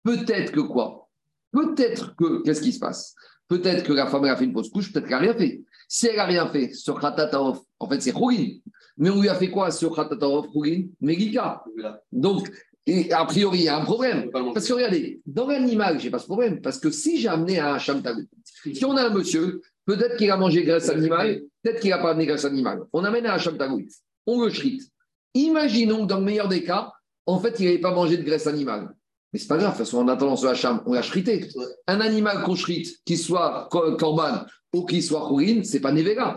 peut-être 0.03 0.53
que 0.53 0.61
quoi? 0.61 1.09
Peut-être 1.51 2.15
que, 2.15 2.43
qu'est-ce 2.43 2.61
qui 2.61 2.71
se 2.71 2.79
passe? 2.79 3.13
Peut-être 3.49 3.83
que 3.83 3.91
la 3.91 4.07
femme, 4.07 4.23
elle 4.23 4.31
a 4.31 4.37
fait 4.37 4.45
une 4.45 4.53
fausse 4.53 4.69
couche, 4.69 4.93
peut-être 4.93 5.07
qu'elle 5.07 5.17
n'a 5.17 5.33
rien 5.33 5.35
fait. 5.35 5.63
Si 5.89 6.07
elle 6.07 6.15
n'a 6.15 6.25
rien 6.25 6.47
fait 6.47 6.73
sur 6.73 6.97
khatataof, 6.97 7.59
en 7.79 7.89
fait, 7.89 7.99
c'est 7.99 8.13
chougin. 8.13 8.59
Mais 8.97 9.09
on 9.09 9.21
lui 9.21 9.29
a 9.29 9.35
fait 9.35 9.49
quoi 9.49 9.71
sur 9.71 9.95
khatataof, 9.95 10.47
chougin 10.53 10.87
Megika. 10.99 11.63
Donc, 12.11 12.49
et 12.85 13.11
a 13.13 13.25
priori, 13.25 13.59
il 13.59 13.63
y 13.65 13.69
a 13.69 13.77
un 13.77 13.83
problème. 13.83 14.29
Parce 14.31 14.67
que 14.67 14.73
regardez, 14.73 15.21
dans 15.25 15.47
l'animal, 15.47 15.99
je 15.99 16.05
n'ai 16.05 16.09
pas 16.09 16.19
ce 16.19 16.25
problème. 16.25 16.61
Parce 16.61 16.79
que 16.79 16.89
si 16.89 17.19
j'ai 17.19 17.29
amené 17.29 17.59
un 17.59 17.77
chamtagou, 17.77 18.23
si 18.73 18.83
on 18.85 18.97
a 18.97 19.03
un 19.03 19.09
monsieur, 19.09 19.61
peut-être 19.85 20.17
qu'il 20.17 20.31
a 20.31 20.37
mangé 20.37 20.63
graisse 20.63 20.89
animale, 20.89 21.41
peut-être 21.61 21.79
qu'il 21.79 21.91
n'a 21.91 21.99
pas 21.99 22.11
amené 22.11 22.25
graisse 22.25 22.45
animale. 22.45 22.81
On 22.91 23.03
amène 23.03 23.27
un 23.27 23.37
chamtagou, 23.37 23.83
on 24.25 24.43
le 24.43 24.49
shrite. 24.49 24.83
Imaginons 25.33 26.01
que 26.01 26.07
dans 26.07 26.17
le 26.17 26.25
meilleur 26.25 26.47
des 26.47 26.63
cas, 26.63 26.91
en 27.25 27.39
fait, 27.39 27.59
il 27.59 27.65
n'avait 27.65 27.79
pas 27.79 27.93
mangé 27.93 28.17
de 28.17 28.23
graisse 28.23 28.47
animale. 28.47 28.93
Mais 29.31 29.39
c'est 29.39 29.47
pas 29.47 29.57
grave, 29.57 29.71
de 29.71 29.77
toute 29.77 29.85
façon, 29.85 29.99
en 29.99 30.07
attendant 30.07 30.35
ce 30.35 30.47
hacham, 30.47 30.81
on 30.85 30.93
l'a 30.93 31.01
shrité. 31.01 31.47
Un 31.87 32.01
animal 32.01 32.43
qu'on 32.43 32.55
shrite, 32.55 32.97
qu'il 33.05 33.17
soit 33.17 33.69
corban 33.69 34.45
ou 34.73 34.85
qu'il 34.85 35.03
soit 35.03 35.29
ce 35.29 35.63
c'est 35.63 35.79
pas 35.79 35.91
nevega. 35.91 36.35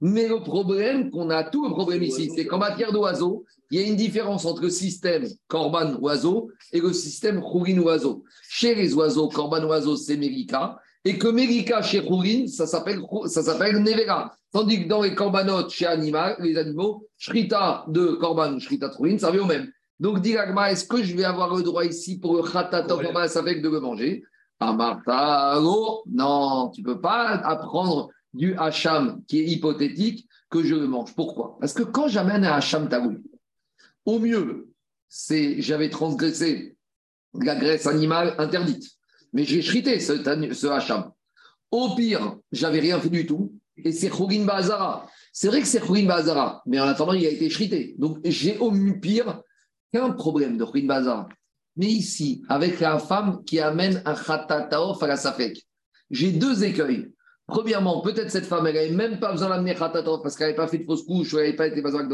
Mais 0.00 0.28
le 0.28 0.40
problème 0.40 1.10
qu'on 1.10 1.30
a, 1.30 1.44
tout 1.44 1.64
le 1.66 1.70
problème 1.70 2.02
ici, 2.02 2.30
c'est 2.34 2.46
qu'en 2.46 2.58
matière 2.58 2.92
d'oiseaux, 2.92 3.44
il 3.70 3.80
y 3.80 3.84
a 3.84 3.86
une 3.86 3.96
différence 3.96 4.44
entre 4.44 4.62
le 4.62 4.70
système 4.70 5.26
corban 5.46 5.94
oiseau 6.00 6.50
et 6.72 6.80
le 6.80 6.92
système 6.92 7.40
chourine 7.40 7.80
oiseau. 7.80 8.24
Chez 8.48 8.74
les 8.74 8.94
oiseaux, 8.94 9.28
corban 9.28 9.64
oiseau, 9.64 9.96
c'est 9.96 10.16
Mérika. 10.16 10.78
Et 11.04 11.18
que 11.18 11.28
Mérika 11.28 11.82
chez 11.82 12.06
chourine, 12.06 12.48
ça 12.48 12.66
s'appelle, 12.66 13.00
ça 13.26 13.42
s'appelle 13.42 13.82
Nevera. 13.82 14.34
Tandis 14.52 14.84
que 14.84 14.88
dans 14.88 15.02
les 15.02 15.14
corbanotes 15.14 15.70
chez 15.70 15.86
animal, 15.86 16.36
les 16.38 16.56
animaux, 16.56 17.08
Shrita 17.18 17.84
de 17.88 18.12
corban, 18.20 18.58
Shrita 18.58 18.88
de 18.88 19.18
ça 19.18 19.28
revient 19.28 19.40
au 19.40 19.46
même. 19.46 19.70
Donc, 20.00 20.20
dit 20.20 20.32
est-ce 20.32 20.86
que 20.86 21.02
je 21.02 21.16
vais 21.16 21.24
avoir 21.24 21.54
le 21.54 21.62
droit 21.62 21.84
ici 21.84 22.18
pour 22.18 22.36
le 22.36 22.42
khatatov 22.42 23.04
ça 23.28 23.42
fait 23.42 23.60
de 23.60 23.68
le 23.68 23.80
manger? 23.80 24.22
Amarta, 24.60 25.58
non, 26.06 26.70
tu 26.70 26.80
ne 26.80 26.86
peux 26.86 27.00
pas 27.00 27.28
apprendre 27.44 28.10
du 28.34 28.54
hacham 28.56 29.22
qui 29.26 29.40
est 29.40 29.46
hypothétique 29.46 30.28
que 30.50 30.62
je 30.62 30.74
le 30.74 30.86
mange. 30.86 31.14
Pourquoi? 31.14 31.56
Parce 31.60 31.72
que 31.72 31.82
quand 31.82 32.08
j'amène 32.08 32.44
un 32.44 32.52
hacham 32.52 32.88
tagoui, 32.88 33.18
au 34.04 34.18
mieux, 34.18 34.68
c'est 35.08 35.62
j'avais 35.62 35.88
transgressé 35.88 36.76
la 37.34 37.56
graisse 37.56 37.86
animale 37.86 38.34
interdite, 38.38 38.90
mais 39.32 39.44
j'ai 39.44 39.60
chrité 39.60 39.98
ce, 40.00 40.16
ce 40.52 40.66
hacham. 40.66 41.10
Au 41.70 41.94
pire, 41.94 42.36
j'avais 42.52 42.80
rien 42.80 43.00
fait 43.00 43.08
du 43.08 43.26
tout, 43.26 43.52
et 43.76 43.92
c'est 43.92 44.10
Khourin 44.10 44.44
Bazara. 44.44 45.08
C'est 45.32 45.48
vrai 45.48 45.60
que 45.60 45.66
c'est 45.66 45.80
Khourin 45.80 46.06
Bazara, 46.06 46.62
mais 46.66 46.78
en 46.78 46.84
attendant, 46.84 47.12
il 47.12 47.26
a 47.26 47.30
été 47.30 47.48
chrité. 47.48 47.94
Donc 47.98 48.18
j'ai 48.24 48.58
au 48.58 48.70
pire 49.00 49.42
qu'un 49.92 50.10
problème 50.10 50.56
de 50.56 50.64
Khourin 50.64 50.86
Bazara. 50.86 51.28
Mais 51.76 51.86
ici, 51.86 52.44
avec 52.48 52.78
la 52.78 52.98
femme 52.98 53.42
qui 53.44 53.58
amène 53.58 54.00
un 54.04 54.14
khatataof 54.14 55.02
à 55.02 55.06
la 55.08 55.16
safek, 55.16 55.60
j'ai 56.10 56.30
deux 56.30 56.62
écueils. 56.62 57.12
Premièrement, 57.46 58.00
peut-être 58.00 58.30
cette 58.30 58.46
femme, 58.46 58.66
elle 58.66 58.74
n'avait 58.74 58.90
même 58.90 59.20
pas 59.20 59.32
besoin 59.32 59.50
d'amener 59.50 59.74
khatataof 59.74 60.22
parce 60.22 60.36
qu'elle 60.36 60.48
n'avait 60.48 60.56
pas 60.56 60.68
fait 60.68 60.78
de 60.78 60.84
fausse 60.84 61.02
couche 61.02 61.32
ou 61.32 61.38
elle 61.38 61.44
n'avait 61.44 61.56
pas 61.56 61.66
été 61.66 61.82
bazak 61.82 62.06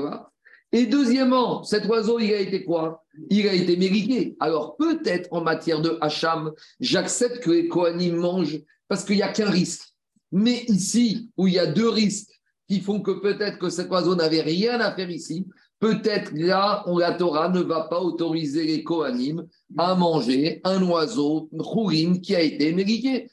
Et 0.73 0.87
deuxièmement, 0.87 1.63
cet 1.63 1.87
oiseau, 1.87 2.19
il 2.19 2.33
a 2.35 2.41
été 2.41 2.65
quoi? 2.65 3.05
Il 3.31 3.47
a 3.49 3.55
été 3.55 3.77
mérité. 3.77 4.37
Alors 4.41 4.77
peut-être 4.77 5.29
en 5.33 5.43
matière 5.43 5.81
de 5.81 5.97
hacham, 6.01 6.53
j'accepte 6.81 7.41
que 7.41 7.51
les 7.51 7.69
Kohanim 7.69 8.17
mangent 8.17 8.61
parce 8.89 9.05
qu'il 9.05 9.17
n'y 9.17 9.23
a 9.23 9.33
qu'un 9.33 9.51
risque. 9.51 9.95
Mais 10.33 10.65
ici, 10.69 11.31
où 11.37 11.47
il 11.47 11.55
y 11.55 11.59
a 11.59 11.67
deux 11.67 11.89
risques 11.89 12.31
qui 12.69 12.81
font 12.81 13.01
que 13.01 13.13
peut-être 13.13 13.59
que 13.59 13.69
cet 13.69 13.89
oiseau 13.91 14.15
n'avait 14.17 14.43
rien 14.43 14.81
à 14.81 14.95
faire 14.95 15.11
ici, 15.11 15.47
Peut-être 15.81 16.33
là, 16.35 16.85
on, 16.87 16.99
la 16.99 17.15
Torah 17.15 17.49
ne 17.49 17.63
va 17.63 17.85
pas 17.85 18.01
autoriser 18.01 18.65
les 18.65 18.85
Kohanim 18.85 19.47
à 19.79 19.95
manger 19.95 20.61
un 20.63 20.83
oiseau, 20.83 21.49
chourine, 21.59 22.21
qui 22.21 22.37
a 22.37 22.43
été 22.43 22.75
mérité. 22.75 23.31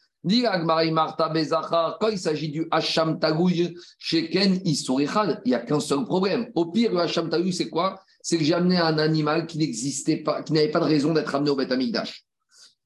Quand 2.00 2.10
il 2.10 2.20
s'agit 2.20 2.50
du 2.50 2.68
Hacham 2.72 3.20
Tagouy, 3.20 3.76
Sheken, 3.98 4.62
il 4.66 5.10
n'y 5.46 5.54
a 5.54 5.60
qu'un 5.60 5.80
seul 5.80 6.04
problème. 6.06 6.50
Au 6.56 6.66
pire, 6.66 6.92
le 6.92 7.00
Hacham 7.00 7.30
Tagouy, 7.30 7.54
c'est 7.54 7.70
quoi? 7.70 8.00
C'est 8.22 8.38
que 8.38 8.44
j'ai 8.44 8.54
amené 8.54 8.78
un 8.78 8.98
animal 8.98 9.48
qui 9.48 9.58
n'existait 9.58 10.18
pas, 10.18 10.44
qui 10.44 10.54
n'avait 10.54 10.72
pas 10.72 10.80
de 10.80 10.86
raison 10.86 11.14
d'être 11.14 11.34
amené 11.34 11.50
au 11.50 11.56
Beth 11.56 11.72
Amikdash. 11.72 12.24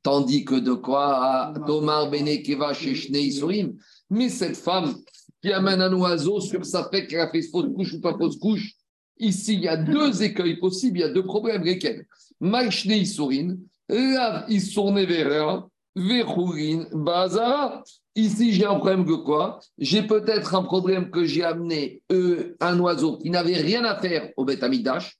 Tandis 0.03 0.45
que 0.45 0.55
de 0.55 0.73
quoi? 0.73 1.53
Tomar 1.65 2.09
Bene 2.09 2.41
Keva 2.41 2.73
Isurim. 2.73 3.75
Mais 4.09 4.29
cette 4.29 4.57
femme 4.57 4.95
qui 5.41 5.51
amène 5.51 5.81
un 5.81 5.93
oiseau 5.93 6.39
sur 6.39 6.65
sa 6.65 6.89
fête, 6.89 7.07
qui 7.07 7.17
a 7.17 7.29
fait 7.29 7.41
fausse 7.41 7.73
couche 7.75 7.93
ou 7.93 8.01
pas 8.01 8.15
fausse 8.17 8.37
couche, 8.37 8.75
Ici, 9.21 9.53
il 9.53 9.61
y 9.61 9.67
a 9.67 9.77
deux 9.77 10.23
écueils 10.23 10.57
possibles, 10.57 10.97
il 10.97 11.01
y 11.01 11.03
a 11.03 11.09
deux 11.09 11.23
problèmes. 11.23 11.63
Lesquels? 11.63 12.07
Maïchne 12.39 12.93
Isurin, 12.93 13.55
Lav 13.87 14.45
Isurnevera, 14.49 15.05
Vechurin, 15.07 15.69
Bazara. 15.95 17.83
Ici, 18.15 18.51
j'ai 18.51 18.65
un 18.65 18.75
problème 18.75 19.05
que 19.05 19.13
quoi? 19.13 19.59
J'ai 19.77 20.03
peut-être 20.03 20.53
un 20.55 20.63
problème 20.63 21.11
que 21.11 21.23
j'ai 21.23 21.43
amené 21.43 22.01
euh, 22.11 22.55
un 22.59 22.77
oiseau 22.79 23.17
qui 23.17 23.29
n'avait 23.29 23.55
rien 23.55 23.85
à 23.85 23.99
faire 23.99 24.31
au 24.35 24.43
Beth 24.43 24.63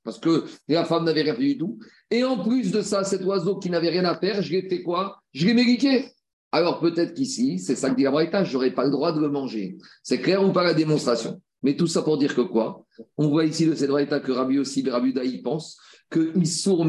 parce 0.04 0.20
que 0.20 0.46
la 0.68 0.84
femme 0.84 1.06
n'avait 1.06 1.22
rien 1.22 1.36
fait 1.36 1.42
du 1.42 1.58
tout. 1.58 1.80
Et 2.10 2.26
en 2.26 2.44
plus 2.44 2.72
de 2.72 2.82
ça, 2.82 3.06
cet 3.06 3.24
oiseau 3.24 3.58
qui 3.60 3.70
n'avait 3.70 3.90
rien 3.90 4.04
à 4.04 4.18
faire, 4.18 4.42
je 4.42 4.52
l'ai 4.52 4.68
fait 4.68 4.82
quoi? 4.84 5.22
Je 5.34 5.48
l'ai 5.48 5.54
mérité. 5.54 6.12
Alors 6.52 6.82
peut-être 6.82 7.14
qu'ici, 7.14 7.60
c'est 7.60 7.78
ça 7.78 7.90
que 7.90 7.96
dit 7.96 8.04
la 8.04 8.44
je 8.44 8.54
n'aurais 8.54 8.72
pas 8.72 8.84
le 8.84 8.92
droit 8.92 9.14
de 9.14 9.22
le 9.22 9.30
manger. 9.30 9.78
C'est 10.04 10.20
clair 10.20 10.44
ou 10.44 10.52
pas 10.52 10.64
la 10.64 10.74
démonstration? 10.74 11.42
Mais 11.64 11.78
tout 11.78 11.88
ça 11.88 12.02
pour 12.02 12.18
dire 12.18 12.36
que 12.36 12.42
quoi? 12.42 12.86
On 13.18 13.30
voit 13.30 13.46
ici 13.46 13.66
de 13.66 13.76
cette 13.76 13.92
état 14.00 14.20
que 14.20 14.32
Rabbi 14.34 14.60
aussi, 14.60 14.88
Rabbi 14.90 15.14
Daï 15.14 15.42
pense 15.42 15.78
que 16.12 16.38
Issour 16.38 16.86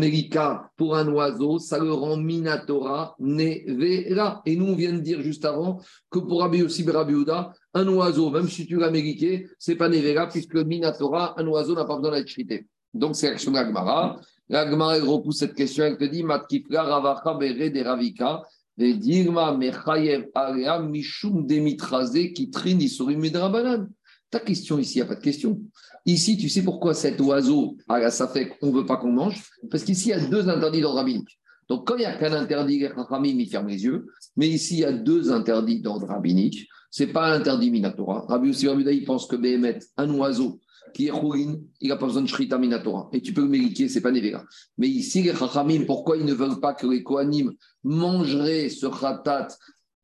pour 0.77 0.97
un 0.97 1.07
oiseau, 1.07 1.61
ça 1.61 1.79
le 1.79 1.93
rend 1.93 2.17
Minatora 2.17 3.15
Nevera. 3.21 4.43
Et 4.45 4.57
nous, 4.57 4.67
on 4.67 4.75
vient 4.75 4.93
de 4.93 4.99
dire 4.99 5.23
juste 5.23 5.45
avant 5.45 5.81
que 6.11 6.19
pour 6.19 6.41
Rabbi 6.41 6.63
aussi, 6.63 6.85
Rabbi 6.89 7.15
un 7.73 7.89
oiseau, 7.89 8.31
même 8.31 8.49
si 8.49 8.67
tu 8.67 8.77
l'as 8.77 8.91
mérité, 8.91 9.47
c'est 9.61 9.77
pas 9.77 9.89
Nevera, 9.89 10.29
puisque 10.29 10.57
Minatora, 10.57 11.41
un 11.41 11.47
oiseau 11.47 11.77
n'a 11.77 11.85
pas 11.85 11.97
besoin 11.97 12.19
d'être 12.19 12.27
chrité. 12.27 12.67
Donc, 12.93 13.15
c'est 13.15 13.31
l'action 13.31 13.53
de 13.53 13.57
l'Agmara. 13.57 14.21
L'Agmara 14.49 14.99
repousse 14.99 15.39
cette 15.39 15.55
question, 15.55 15.85
elle 15.85 15.97
te 15.97 16.05
dit 16.05 16.25
Matkifla 16.25 16.83
Ravacha 16.83 17.35
Bere 17.35 17.71
de 17.71 17.81
Ravika. 17.81 18.43
Dirma 18.77 19.57
Mechayev 19.57 20.31
Area 20.35 20.81
Mishum 20.81 21.47
Demitraze 21.47 22.33
Kitrin 22.33 22.81
Isurim 22.81 23.21
Midrabanan. 23.21 23.89
Ta 24.33 24.41
question 24.41 24.79
ici, 24.79 24.95
il 24.95 25.03
n'y 25.03 25.03
a 25.03 25.09
pas 25.09 25.15
de 25.15 25.21
question. 25.21 25.61
Ici, 26.07 26.39
tu 26.39 26.49
sais 26.49 26.63
pourquoi 26.63 26.95
cet 26.95 27.21
oiseau, 27.21 27.77
à 27.87 28.11
ça 28.11 28.27
fait 28.27 28.49
qu'on 28.49 28.69
ne 28.69 28.79
veut 28.79 28.87
pas 28.87 28.97
qu'on 28.97 29.13
mange? 29.13 29.43
Parce 29.71 29.85
qu'ici, 29.85 30.09
il 30.09 30.11
y 30.11 30.15
a 30.15 30.27
deux 30.27 30.49
interdits 30.49 30.81
d'ordre 30.81 30.97
rabbinique. 30.97 31.39
Donc, 31.69 31.87
quand 31.87 31.97
il 31.97 32.01
n'y 32.01 32.07
a 32.07 32.17
qu'un 32.17 32.33
interdit, 32.33 32.87
Rachamim, 32.87 33.39
il 33.39 33.49
ferme 33.49 33.69
les 33.69 33.85
yeux. 33.85 34.07
Mais 34.37 34.49
ici, 34.49 34.77
il 34.77 34.81
y 34.81 34.85
a 34.87 34.93
deux 34.93 35.31
interdits 35.31 35.81
d'ordre 35.81 36.07
rabbinique. 36.07 36.67
c'est 36.91 37.09
pas 37.09 37.31
interdit 37.31 37.71
Minatora. 37.71 38.25
Rabbi 38.27 38.49
Yossi 38.49 38.67
il 38.67 39.05
pense 39.05 39.27
que 39.27 39.37
Behemet, 39.37 39.81
un 39.99 40.11
oiseau 40.15 40.61
qui 40.95 41.09
est 41.09 41.11
Khourin, 41.11 41.57
il 41.81 41.89
n'a 41.89 41.97
pas 41.97 42.07
besoin 42.07 42.23
de 42.23 42.27
Shrita 42.27 42.57
Minatora. 42.57 43.11
Et 43.13 43.21
tu 43.21 43.35
peux 43.35 43.43
le 43.43 43.49
mériter, 43.49 43.89
c'est 43.89 44.01
pas 44.01 44.13
Nevera. 44.13 44.45
Mais 44.79 44.89
ici, 44.89 45.23
les 45.23 45.35
Chachamim, 45.35 45.85
pourquoi 45.85 46.17
ils 46.17 46.25
ne 46.25 46.33
veulent 46.33 46.59
pas 46.59 46.73
que 46.73 46.87
les 46.87 47.03
Kohanim 47.03 47.53
mangeraient 47.85 48.71
ce 48.71 48.87
Khatat 48.87 49.49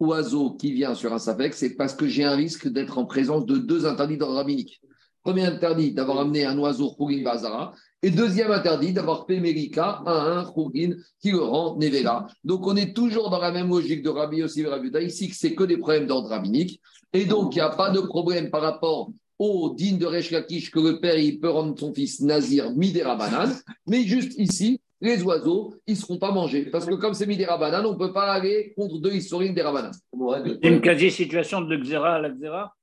oiseau 0.00 0.52
qui 0.52 0.72
vient 0.72 0.94
sur 0.94 1.12
un 1.12 1.18
Safek 1.18 1.54
C'est 1.54 1.74
parce 1.74 1.94
que 1.94 2.06
j'ai 2.06 2.24
un 2.24 2.36
risque 2.36 2.68
d'être 2.68 2.98
en 2.98 3.04
présence 3.04 3.46
de 3.46 3.56
deux 3.56 3.86
interdits 3.86 4.16
dans 4.16 4.28
le 4.28 4.34
rabbinique. 4.34 4.80
Premier 5.22 5.44
interdit, 5.44 5.92
d'avoir 5.92 6.20
amené 6.20 6.44
un 6.44 6.58
oiseau 6.58 6.90
Khourin 6.92 7.22
Bazara. 7.22 7.74
Et 8.02 8.10
deuxième 8.10 8.52
interdit, 8.52 8.92
d'avoir 8.92 9.26
Pémérika 9.26 10.02
à 10.06 10.12
un 10.12 10.44
Khourin 10.44 10.92
qui 11.20 11.32
le 11.32 11.40
rend 11.40 11.76
Nevera. 11.76 12.28
Donc 12.44 12.66
on 12.66 12.76
est 12.76 12.94
toujours 12.94 13.28
dans 13.28 13.40
la 13.40 13.50
même 13.50 13.68
logique 13.68 14.02
de 14.02 14.10
Rabbi 14.10 14.38
Yossi. 14.38 14.64
Ici, 15.02 15.28
que 15.28 15.34
c'est 15.34 15.54
que 15.54 15.64
des 15.64 15.76
problèmes 15.76 16.06
d'ordre 16.06 16.28
rabbinique. 16.28 16.80
Et 17.12 17.24
donc, 17.24 17.54
il 17.54 17.58
n'y 17.58 17.62
a 17.62 17.70
pas 17.70 17.90
de 17.90 18.00
problème 18.00 18.50
par 18.50 18.62
rapport 18.62 19.10
au 19.38 19.74
digne 19.74 19.98
de 19.98 20.06
Resh 20.06 20.30
Lakish 20.30 20.70
que 20.70 20.80
le 20.80 21.00
père 21.00 21.18
il 21.18 21.38
peut 21.38 21.50
rendre 21.50 21.78
son 21.78 21.92
fils 21.94 22.20
Nazir 22.20 22.72
Midera 22.72 23.16
Banane, 23.16 23.54
mais 23.86 24.02
juste 24.02 24.38
ici, 24.38 24.80
les 25.00 25.22
oiseaux, 25.22 25.74
ils 25.86 25.94
ne 25.94 25.98
seront 25.98 26.18
pas 26.18 26.32
mangés. 26.32 26.66
Parce 26.66 26.86
que 26.86 26.94
comme 26.94 27.14
c'est 27.14 27.26
Midera 27.26 27.56
Banane, 27.56 27.86
on 27.86 27.92
ne 27.92 27.98
peut 27.98 28.12
pas 28.12 28.32
aller 28.32 28.72
contre 28.76 28.98
deux 28.98 29.12
historiques 29.12 29.54
des 29.54 29.62
Rabanan. 29.62 29.92
C'est 29.92 30.68
une 30.68 30.80
quasi-situation 30.80 31.60
de 31.60 31.76
Xéra 31.76 32.16
à 32.16 32.18
la 32.20 32.30
Xéra 32.30 32.74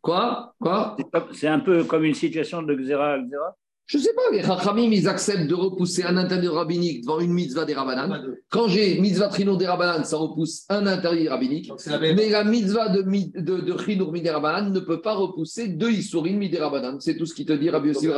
Quoi? 0.00 0.54
Quoi? 0.60 0.96
C'est 1.32 1.48
un 1.48 1.60
peu 1.60 1.84
comme 1.84 2.04
une 2.04 2.14
situation 2.14 2.62
de 2.62 2.74
Xéra 2.74 3.14
à 3.14 3.18
Xéra 3.18 3.56
Je 3.86 3.98
ne 3.98 4.02
sais 4.02 4.14
pas, 4.14 4.22
les 4.32 4.40
Rachamim, 4.40 4.90
ils 4.92 5.06
acceptent 5.08 5.46
de 5.46 5.54
repousser 5.54 6.04
un 6.04 6.16
interdit 6.16 6.48
rabbinique 6.48 7.02
devant 7.02 7.20
une 7.20 7.32
mitzvah 7.34 7.66
des 7.66 7.74
Rabanan. 7.74 8.18
Quand 8.48 8.66
j'ai 8.66 8.98
mitzvah 8.98 9.28
trino 9.28 9.56
des 9.56 9.66
Rabanan, 9.66 10.04
ça 10.04 10.16
repousse 10.16 10.64
un 10.70 10.86
interdit 10.86 11.28
rabbinique. 11.28 11.70
La. 11.86 11.98
Mais 11.98 12.30
la 12.30 12.44
mitzvah 12.44 12.88
de, 12.88 13.02
de, 13.02 13.60
de 13.60 13.78
Chinour 13.78 14.10
Miderabanan 14.10 14.70
ne 14.72 14.80
peut 14.80 15.02
pas 15.02 15.12
repousser 15.14 15.68
deux 15.68 15.90
Issourim 15.90 16.38
Miderabanan. 16.38 16.98
C'est 16.98 17.16
tout 17.16 17.26
ce 17.26 17.34
qui 17.34 17.44
te 17.44 17.52
dit 17.52 17.68
Rabbi 17.68 17.88
Yossi. 17.88 18.08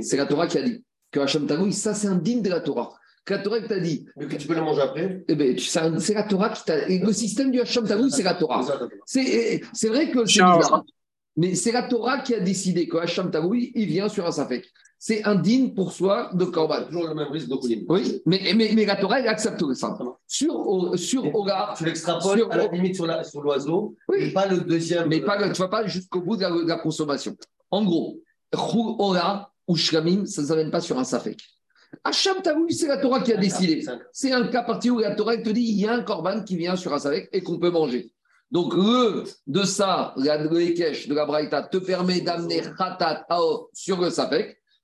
C'est 0.00 0.16
la 0.16 0.26
Torah 0.26 0.46
qui 0.46 0.58
a 0.58 0.62
dit 0.62 0.82
que 1.10 1.20
Hachem 1.20 1.46
Tagoui, 1.46 1.72
ça 1.72 1.94
c'est 1.94 2.08
un 2.08 2.16
digne 2.16 2.42
de 2.42 2.50
la 2.50 2.60
Torah. 2.60 2.90
Que 3.24 3.34
la 3.34 3.40
Torah 3.40 3.60
qui 3.60 3.68
t'a 3.68 3.78
dit, 3.78 4.04
Mais 4.16 4.26
que 4.26 4.34
tu 4.34 4.48
peux 4.48 4.54
la 4.54 4.62
manger 4.62 4.80
après. 4.82 5.22
eh 5.28 5.34
ben, 5.36 5.54
tu- 5.54 5.64
c'est 5.66 6.14
la 6.14 6.22
Torah 6.24 6.48
qui 6.50 6.64
t'a. 6.64 6.88
et 6.88 6.98
Le 6.98 7.12
système 7.12 7.52
du 7.52 7.60
Hachem 7.60 7.86
Tagoui, 7.86 8.10
c'est 8.10 8.24
la 8.24 8.34
Torah. 8.34 8.66
C'est 9.06 9.88
vrai 9.88 10.10
que 10.10 10.26
c'est 10.26 10.32
Ciao. 10.40 10.58
bizarre, 10.58 10.82
mais 11.36 11.54
c'est 11.54 11.72
la 11.72 11.82
Torah 11.82 12.18
qui 12.18 12.34
a 12.34 12.40
décidé 12.40 12.86
que 12.88 13.30
Tagoui, 13.30 13.72
il 13.74 13.86
vient 13.86 14.08
sur 14.08 14.26
un 14.26 14.32
Safek. 14.32 14.66
C'est 14.98 15.24
un 15.24 15.34
digne 15.34 15.74
pour 15.74 15.92
soi 15.92 16.30
de 16.32 16.44
Korban. 16.44 16.84
Toujours 16.84 17.08
le 17.08 17.14
même 17.14 17.32
risque 17.32 17.48
de. 17.48 17.56
Oui, 17.88 18.22
mais, 18.24 18.52
mais, 18.54 18.70
mais 18.72 18.84
la 18.84 18.94
Torah, 18.94 19.18
elle 19.18 19.26
accepte 19.26 19.60
ça. 19.74 19.98
Sur, 20.28 20.96
sur 20.96 21.22
Tu 21.76 21.84
l'extrapoles 21.84 22.46
à 22.50 22.56
la 22.56 22.66
limite 22.68 22.94
sur 22.94 23.42
l'oiseau, 23.42 23.96
Oui. 24.08 24.18
et 24.20 24.32
pas 24.32 24.46
le 24.46 24.58
deuxième. 24.58 25.08
mais 25.08 25.20
pas, 25.20 25.38
tu 25.42 25.48
ne 25.48 25.54
vas 25.66 25.68
pas 25.68 25.86
jusqu'au 25.86 26.20
bout 26.20 26.36
de 26.36 26.42
la, 26.42 26.50
de 26.50 26.68
la 26.68 26.76
consommation. 26.78 27.36
En 27.72 27.84
gros, 27.84 28.20
Ora 28.54 29.50
ou 29.66 29.76
Shlamim, 29.76 30.24
ça 30.26 30.42
ne 30.42 30.46
s'amène 30.46 30.70
pas 30.70 30.80
sur 30.80 30.96
un 30.98 31.04
Safek. 31.04 31.42
Hachem 32.04 32.40
Tagoui, 32.42 32.72
c'est 32.72 32.86
la 32.86 32.98
Torah 32.98 33.20
qui 33.20 33.32
a 33.32 33.36
décidé. 33.36 33.84
C'est 34.12 34.32
un 34.32 34.46
cas 34.46 34.62
particulier 34.62 34.90
où 34.90 34.98
la 35.00 35.14
Torah 35.14 35.34
elle 35.34 35.42
te 35.42 35.50
dit 35.50 35.62
il 35.62 35.80
y 35.80 35.86
a 35.86 35.94
un 35.94 36.02
korban 36.02 36.42
qui 36.42 36.56
vient 36.56 36.76
sur 36.76 36.92
un 36.94 36.98
savek 36.98 37.28
et 37.32 37.42
qu'on 37.42 37.58
peut 37.58 37.70
manger. 37.70 38.12
Donc, 38.52 38.74
le 38.74 39.24
de 39.46 39.62
ça, 39.64 40.12
la- 40.16 40.36
le 40.36 40.60
Ekech 40.60 41.08
de 41.08 41.14
la 41.14 41.24
Braïta 41.24 41.62
te 41.62 41.78
permet 41.78 42.20
d'amener 42.20 42.60
Khatat 42.60 43.24
Ao 43.30 43.70
sur 43.72 43.98
le 43.98 44.10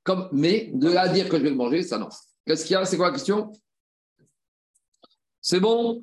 comme, 0.02 0.28
mais 0.32 0.70
de 0.74 0.90
là 0.90 1.06
dire 1.08 1.28
que 1.28 1.36
je 1.36 1.42
vais 1.42 1.50
le 1.50 1.56
manger, 1.56 1.82
ça 1.82 1.98
non. 1.98 2.08
Qu'est-ce 2.46 2.64
qu'il 2.64 2.72
y 2.72 2.76
a? 2.76 2.84
C'est 2.86 2.96
quoi 2.96 3.08
la 3.08 3.12
question? 3.12 3.52
C'est 5.42 5.60
bon? 5.60 6.02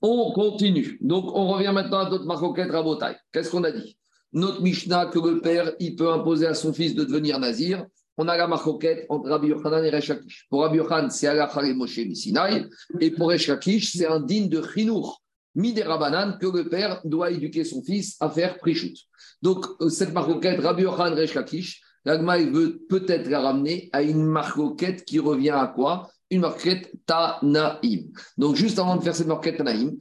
On 0.00 0.32
continue. 0.32 0.98
Donc, 1.02 1.26
on 1.34 1.48
revient 1.48 1.70
maintenant 1.72 1.98
à 1.98 2.10
notre 2.10 2.24
maroquette 2.24 2.70
rabotaille. 2.70 3.16
Qu'est-ce 3.30 3.50
qu'on 3.50 3.62
a 3.64 3.70
dit? 3.70 3.98
Notre 4.32 4.62
Mishnah 4.62 5.06
que 5.06 5.18
le 5.18 5.40
père, 5.42 5.72
il 5.78 5.94
peut 5.94 6.10
imposer 6.10 6.46
à 6.46 6.54
son 6.54 6.72
fils 6.72 6.94
de 6.94 7.04
devenir 7.04 7.38
nazir. 7.38 7.86
On 8.16 8.26
a 8.28 8.36
la 8.36 8.46
marcoquette 8.46 9.06
entre 9.10 9.28
Rabbi 9.28 9.48
Yochanan 9.48 9.84
et 9.84 9.90
Resh 9.90 10.08
Lakish. 10.08 10.46
Pour 10.48 10.62
Rabbi 10.62 10.78
c'est 11.10 11.26
et 11.26 11.74
Moshe 11.74 11.98
Misinaï. 11.98 12.66
Et 13.00 13.10
pour 13.10 13.28
Resh 13.28 13.48
Lakish, 13.48 13.92
c'est 13.96 14.06
un 14.06 14.20
digne 14.20 14.48
de 14.48 14.62
Chinour, 14.62 15.21
Miderabanan, 15.54 16.38
que 16.38 16.46
le 16.46 16.68
père 16.68 17.00
doit 17.04 17.30
éduquer 17.30 17.64
son 17.64 17.82
fils 17.82 18.16
à 18.20 18.30
faire 18.30 18.58
Prichut. 18.58 18.94
Donc, 19.42 19.66
euh, 19.80 19.88
cette 19.88 20.12
marcoquette, 20.12 20.60
Rabbi 20.60 20.82
Yochanan, 20.82 21.14
Resh 21.14 21.34
Lakish, 21.34 21.82
l'Agma, 22.04 22.38
il 22.38 22.50
veut 22.50 22.80
peut-être 22.88 23.28
la 23.28 23.40
ramener 23.40 23.90
à 23.92 24.02
une 24.02 24.24
marcoquette 24.24 25.04
qui 25.04 25.18
revient 25.18 25.50
à 25.50 25.66
quoi? 25.66 26.08
Une 26.30 26.40
marcoquette 26.40 26.92
Tanaïm. 27.06 28.10
Donc, 28.38 28.56
juste 28.56 28.78
avant 28.78 28.96
de 28.96 29.02
faire 29.02 29.14
cette 29.14 29.26
marcoquette 29.26 29.58
Tanaïm, 29.58 29.96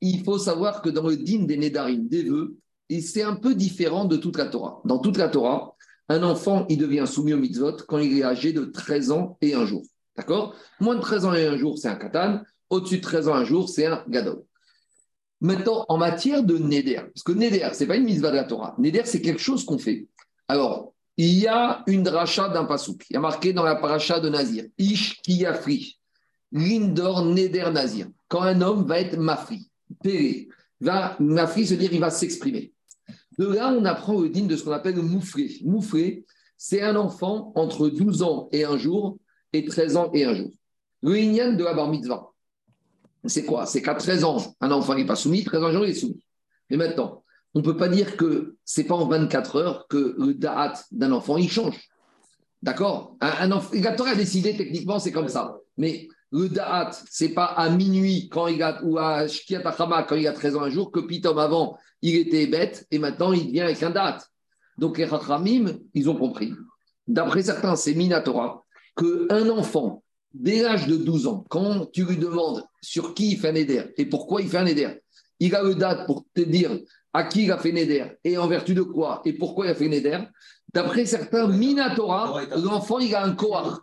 il 0.00 0.24
faut 0.24 0.38
savoir 0.38 0.82
que 0.82 0.90
dans 0.90 1.08
le 1.08 1.16
digne 1.16 1.46
des 1.46 1.56
Nédarim, 1.56 2.08
des 2.08 2.24
vœux, 2.24 2.56
c'est 3.00 3.22
un 3.22 3.36
peu 3.36 3.54
différent 3.54 4.04
de 4.04 4.16
toute 4.16 4.36
la 4.36 4.46
Torah. 4.46 4.80
Dans 4.84 4.98
toute 4.98 5.16
la 5.16 5.28
Torah, 5.28 5.74
un 6.08 6.22
enfant, 6.22 6.66
il 6.68 6.78
devient 6.78 7.04
soumis 7.06 7.32
au 7.32 7.38
mitzvot 7.38 7.76
quand 7.88 7.98
il 7.98 8.18
est 8.18 8.24
âgé 8.24 8.52
de 8.52 8.64
13 8.64 9.12
ans 9.12 9.38
et 9.40 9.54
un 9.54 9.64
jour. 9.64 9.82
D'accord? 10.16 10.54
Moins 10.80 10.96
de 10.96 11.00
13 11.00 11.24
ans 11.24 11.34
et 11.34 11.46
un 11.46 11.56
jour, 11.56 11.78
c'est 11.78 11.88
un 11.88 11.94
katan. 11.94 12.42
Au-dessus 12.68 12.98
de 12.98 13.02
13 13.02 13.28
ans 13.28 13.36
et 13.36 13.40
un 13.40 13.44
jour, 13.44 13.68
c'est 13.68 13.86
un 13.86 14.04
gadol. 14.08 14.42
Maintenant, 15.42 15.84
en 15.88 15.98
matière 15.98 16.44
de 16.44 16.56
neder, 16.56 17.00
parce 17.12 17.24
que 17.24 17.32
neder, 17.32 17.68
ce 17.72 17.80
n'est 17.80 17.88
pas 17.88 17.96
une 17.96 18.04
mitzvah 18.04 18.30
de 18.30 18.36
la 18.36 18.44
Torah. 18.44 18.76
Neder, 18.78 19.02
c'est 19.06 19.20
quelque 19.20 19.40
chose 19.40 19.64
qu'on 19.64 19.76
fait. 19.76 20.06
Alors, 20.46 20.94
il 21.16 21.36
y 21.36 21.48
a 21.48 21.82
une 21.88 22.04
dracha 22.04 22.48
d'un 22.48 22.64
pasouk. 22.64 23.04
Il 23.10 23.14
y 23.14 23.16
a 23.16 23.20
marqué 23.20 23.52
dans 23.52 23.64
la 23.64 23.74
paracha 23.74 24.20
de 24.20 24.28
Nazir 24.28 24.66
Ish 24.78 25.20
kiyafri, 25.20 25.98
lindor 26.52 27.24
neder 27.24 27.70
Nazir. 27.72 28.06
Quand 28.28 28.42
un 28.42 28.60
homme 28.60 28.84
va 28.84 29.00
être 29.00 29.18
mafri, 29.18 29.68
péré, 30.00 30.48
va, 30.80 31.16
mafri 31.18 31.66
se 31.66 31.74
dire 31.74 31.92
il 31.92 32.00
va 32.00 32.10
s'exprimer. 32.10 32.72
De 33.36 33.48
là, 33.48 33.74
on 33.76 33.84
apprend 33.84 34.20
le 34.20 34.28
digne 34.28 34.46
de 34.46 34.56
ce 34.56 34.62
qu'on 34.62 34.70
appelle 34.70 34.94
le 34.94 35.02
moufré. 35.02 35.50
Moufré, 35.64 36.24
c'est 36.56 36.82
un 36.82 36.94
enfant 36.94 37.50
entre 37.56 37.88
12 37.88 38.22
ans 38.22 38.48
et 38.52 38.64
un 38.64 38.76
jour 38.76 39.18
et 39.52 39.64
13 39.64 39.96
ans 39.96 40.10
et 40.14 40.24
un 40.24 40.34
jour. 40.34 40.50
Le 41.02 41.56
de 41.56 41.64
la 41.64 41.74
bar 41.74 41.88
mitzvah, 41.88 42.31
c'est 43.24 43.44
quoi? 43.44 43.66
C'est 43.66 43.82
qu'à 43.82 43.94
13 43.94 44.24
ans, 44.24 44.38
un 44.60 44.70
enfant 44.70 44.94
n'est 44.94 45.06
pas 45.06 45.16
soumis, 45.16 45.44
13 45.44 45.62
ans, 45.62 45.82
il 45.82 45.90
est 45.90 45.94
soumis. 45.94 46.24
Mais 46.70 46.76
maintenant, 46.76 47.22
on 47.54 47.60
ne 47.60 47.64
peut 47.64 47.76
pas 47.76 47.88
dire 47.88 48.16
que 48.16 48.56
c'est 48.64 48.84
pas 48.84 48.94
en 48.94 49.06
24 49.06 49.56
heures 49.56 49.86
que 49.88 50.16
le 50.18 50.34
da'at 50.34 50.74
d'un 50.90 51.12
enfant, 51.12 51.36
il 51.36 51.50
change. 51.50 51.78
D'accord? 52.62 53.16
Un, 53.20 53.32
un 53.40 53.52
enfant, 53.52 53.70
La 53.74 53.92
Torah 53.92 54.10
a 54.10 54.14
décidé, 54.14 54.56
techniquement, 54.56 54.98
c'est 54.98 55.12
comme 55.12 55.28
ça. 55.28 55.58
Mais 55.76 56.08
le 56.30 56.48
da'at, 56.48 56.90
c'est 57.10 57.30
pas 57.30 57.44
à 57.44 57.68
minuit 57.68 58.28
quand 58.30 58.46
il 58.46 58.62
a, 58.62 58.82
ou 58.82 58.98
à 58.98 59.28
Shkiat 59.28 59.62
quand 59.62 60.16
il 60.16 60.26
a 60.26 60.32
13 60.32 60.56
ans 60.56 60.62
un 60.62 60.70
jour, 60.70 60.90
que 60.90 61.00
Pitom 61.00 61.38
avant, 61.38 61.76
il 62.00 62.16
était 62.16 62.46
bête 62.46 62.86
et 62.90 62.98
maintenant 62.98 63.32
il 63.32 63.50
vient 63.52 63.64
avec 63.64 63.82
un 63.82 63.90
da'at. 63.90 64.18
Donc 64.78 64.98
les 64.98 65.06
Chachamim, 65.06 65.78
ils 65.94 66.08
ont 66.08 66.16
compris. 66.16 66.54
D'après 67.06 67.42
certains, 67.42 67.76
c'est 67.76 67.94
Minatora, 67.94 68.64
qu'un 68.96 69.48
enfant, 69.50 70.01
dès 70.34 70.62
l'âge 70.62 70.86
de 70.86 70.96
12 70.96 71.26
ans, 71.26 71.44
quand 71.48 71.90
tu 71.92 72.04
lui 72.04 72.16
demandes 72.16 72.64
sur 72.80 73.14
qui 73.14 73.32
il 73.32 73.38
fait 73.38 73.50
un 73.50 73.54
éder 73.54 73.84
et 73.96 74.06
pourquoi 74.06 74.42
il 74.42 74.48
fait 74.48 74.58
un 74.58 74.66
éder, 74.66 75.00
il 75.40 75.54
a 75.54 75.62
le 75.62 75.74
date 75.74 76.06
pour 76.06 76.24
te 76.34 76.40
dire 76.40 76.78
à 77.12 77.24
qui 77.24 77.44
il 77.44 77.52
a 77.52 77.58
fait 77.58 77.72
un 77.72 77.76
éder 77.76 78.04
et 78.24 78.38
en 78.38 78.46
vertu 78.46 78.74
de 78.74 78.82
quoi 78.82 79.22
et 79.24 79.32
pourquoi 79.32 79.66
il 79.66 79.70
a 79.70 79.74
fait 79.74 79.88
un 79.88 79.92
éder. 79.92 80.18
D'après 80.72 81.04
certains, 81.04 81.48
Minatora, 81.48 82.42
l'enfant, 82.56 82.98
il 82.98 83.14
a 83.14 83.24
un 83.24 83.32
koar 83.34 83.82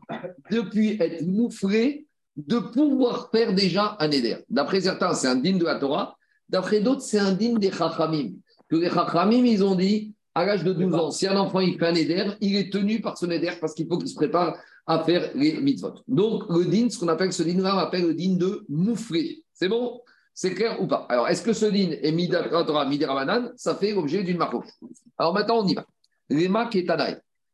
depuis 0.49 0.97
être 0.99 1.25
mouflé 1.25 2.07
de 2.35 2.57
pouvoir 2.57 3.29
faire 3.31 3.53
déjà 3.53 3.95
un 3.99 4.09
éder. 4.09 4.38
D'après 4.49 4.81
certains, 4.81 5.13
c'est 5.13 5.27
un 5.27 5.35
de 5.35 5.63
la 5.63 5.75
Torah. 5.75 6.15
D'après 6.47 6.79
d'autres, 6.79 7.01
c'est 7.01 7.19
un 7.19 7.33
digne 7.33 7.59
des 7.59 7.71
Chachamim. 7.71 8.31
Que 8.69 8.77
les 8.77 8.89
Chachamim, 8.89 9.45
ils 9.45 9.63
ont 9.63 9.75
dit, 9.75 10.13
à 10.33 10.45
l'âge 10.45 10.63
de 10.63 10.73
12 10.73 10.95
ans, 10.95 11.12
si 11.12 11.27
un 11.27 11.38
enfant 11.38 11.59
il 11.59 11.77
fait 11.77 11.88
un 11.88 11.95
éder, 11.95 12.31
il 12.41 12.55
est 12.55 12.71
tenu 12.71 13.01
par 13.01 13.17
son 13.17 13.29
éder 13.29 13.51
parce 13.59 13.73
qu'il 13.73 13.88
faut 13.88 13.97
qu'il 13.97 14.07
se 14.07 14.15
prépare 14.15 14.57
à 14.89 15.04
faire 15.04 15.30
les 15.36 15.62
mitzvot. 15.62 15.93
Donc, 16.08 16.49
le 16.49 16.65
din, 16.65 16.89
ce 16.89 16.97
qu'on 16.97 17.10
appelle 17.10 17.32
ce 17.32 17.43
din-là, 17.43 17.75
on 17.75 17.78
appelle 17.78 18.08
le 18.08 18.15
din 18.15 18.36
de 18.38 18.65
mouflé. 18.67 19.43
C'est 19.54 19.69
bon? 19.69 20.02
C'est 20.34 20.56
clair 20.56 20.82
ou 20.82 20.88
pas? 20.88 21.06
Alors, 21.10 21.28
est-ce 21.28 21.43
que 21.43 21.54
ce 21.54 21.67
din 21.67 21.91
est 22.02 22.12
midatra 22.12 22.89
midirabanan 22.89 23.52
Ça 23.56 23.75
fait 23.75 23.93
l'objet 23.93 24.23
d'une 24.23 24.38
marque. 24.38 24.56
Alors 25.19 25.36
maintenant, 25.36 25.63
on 25.63 25.67
y 25.67 25.75
va. 25.75 25.86
Marques 26.49 26.75
et. 26.75 26.88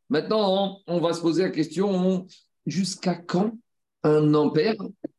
Maintenant, 0.09 0.79
on, 0.87 0.99
va 1.01 1.11
se 1.11 1.19
poser 1.19 1.43
la 1.43 1.49
question 1.49 2.25
jusqu'à 2.65 3.15
quand 3.15 3.51
un 4.03 4.49
père, 4.49 4.75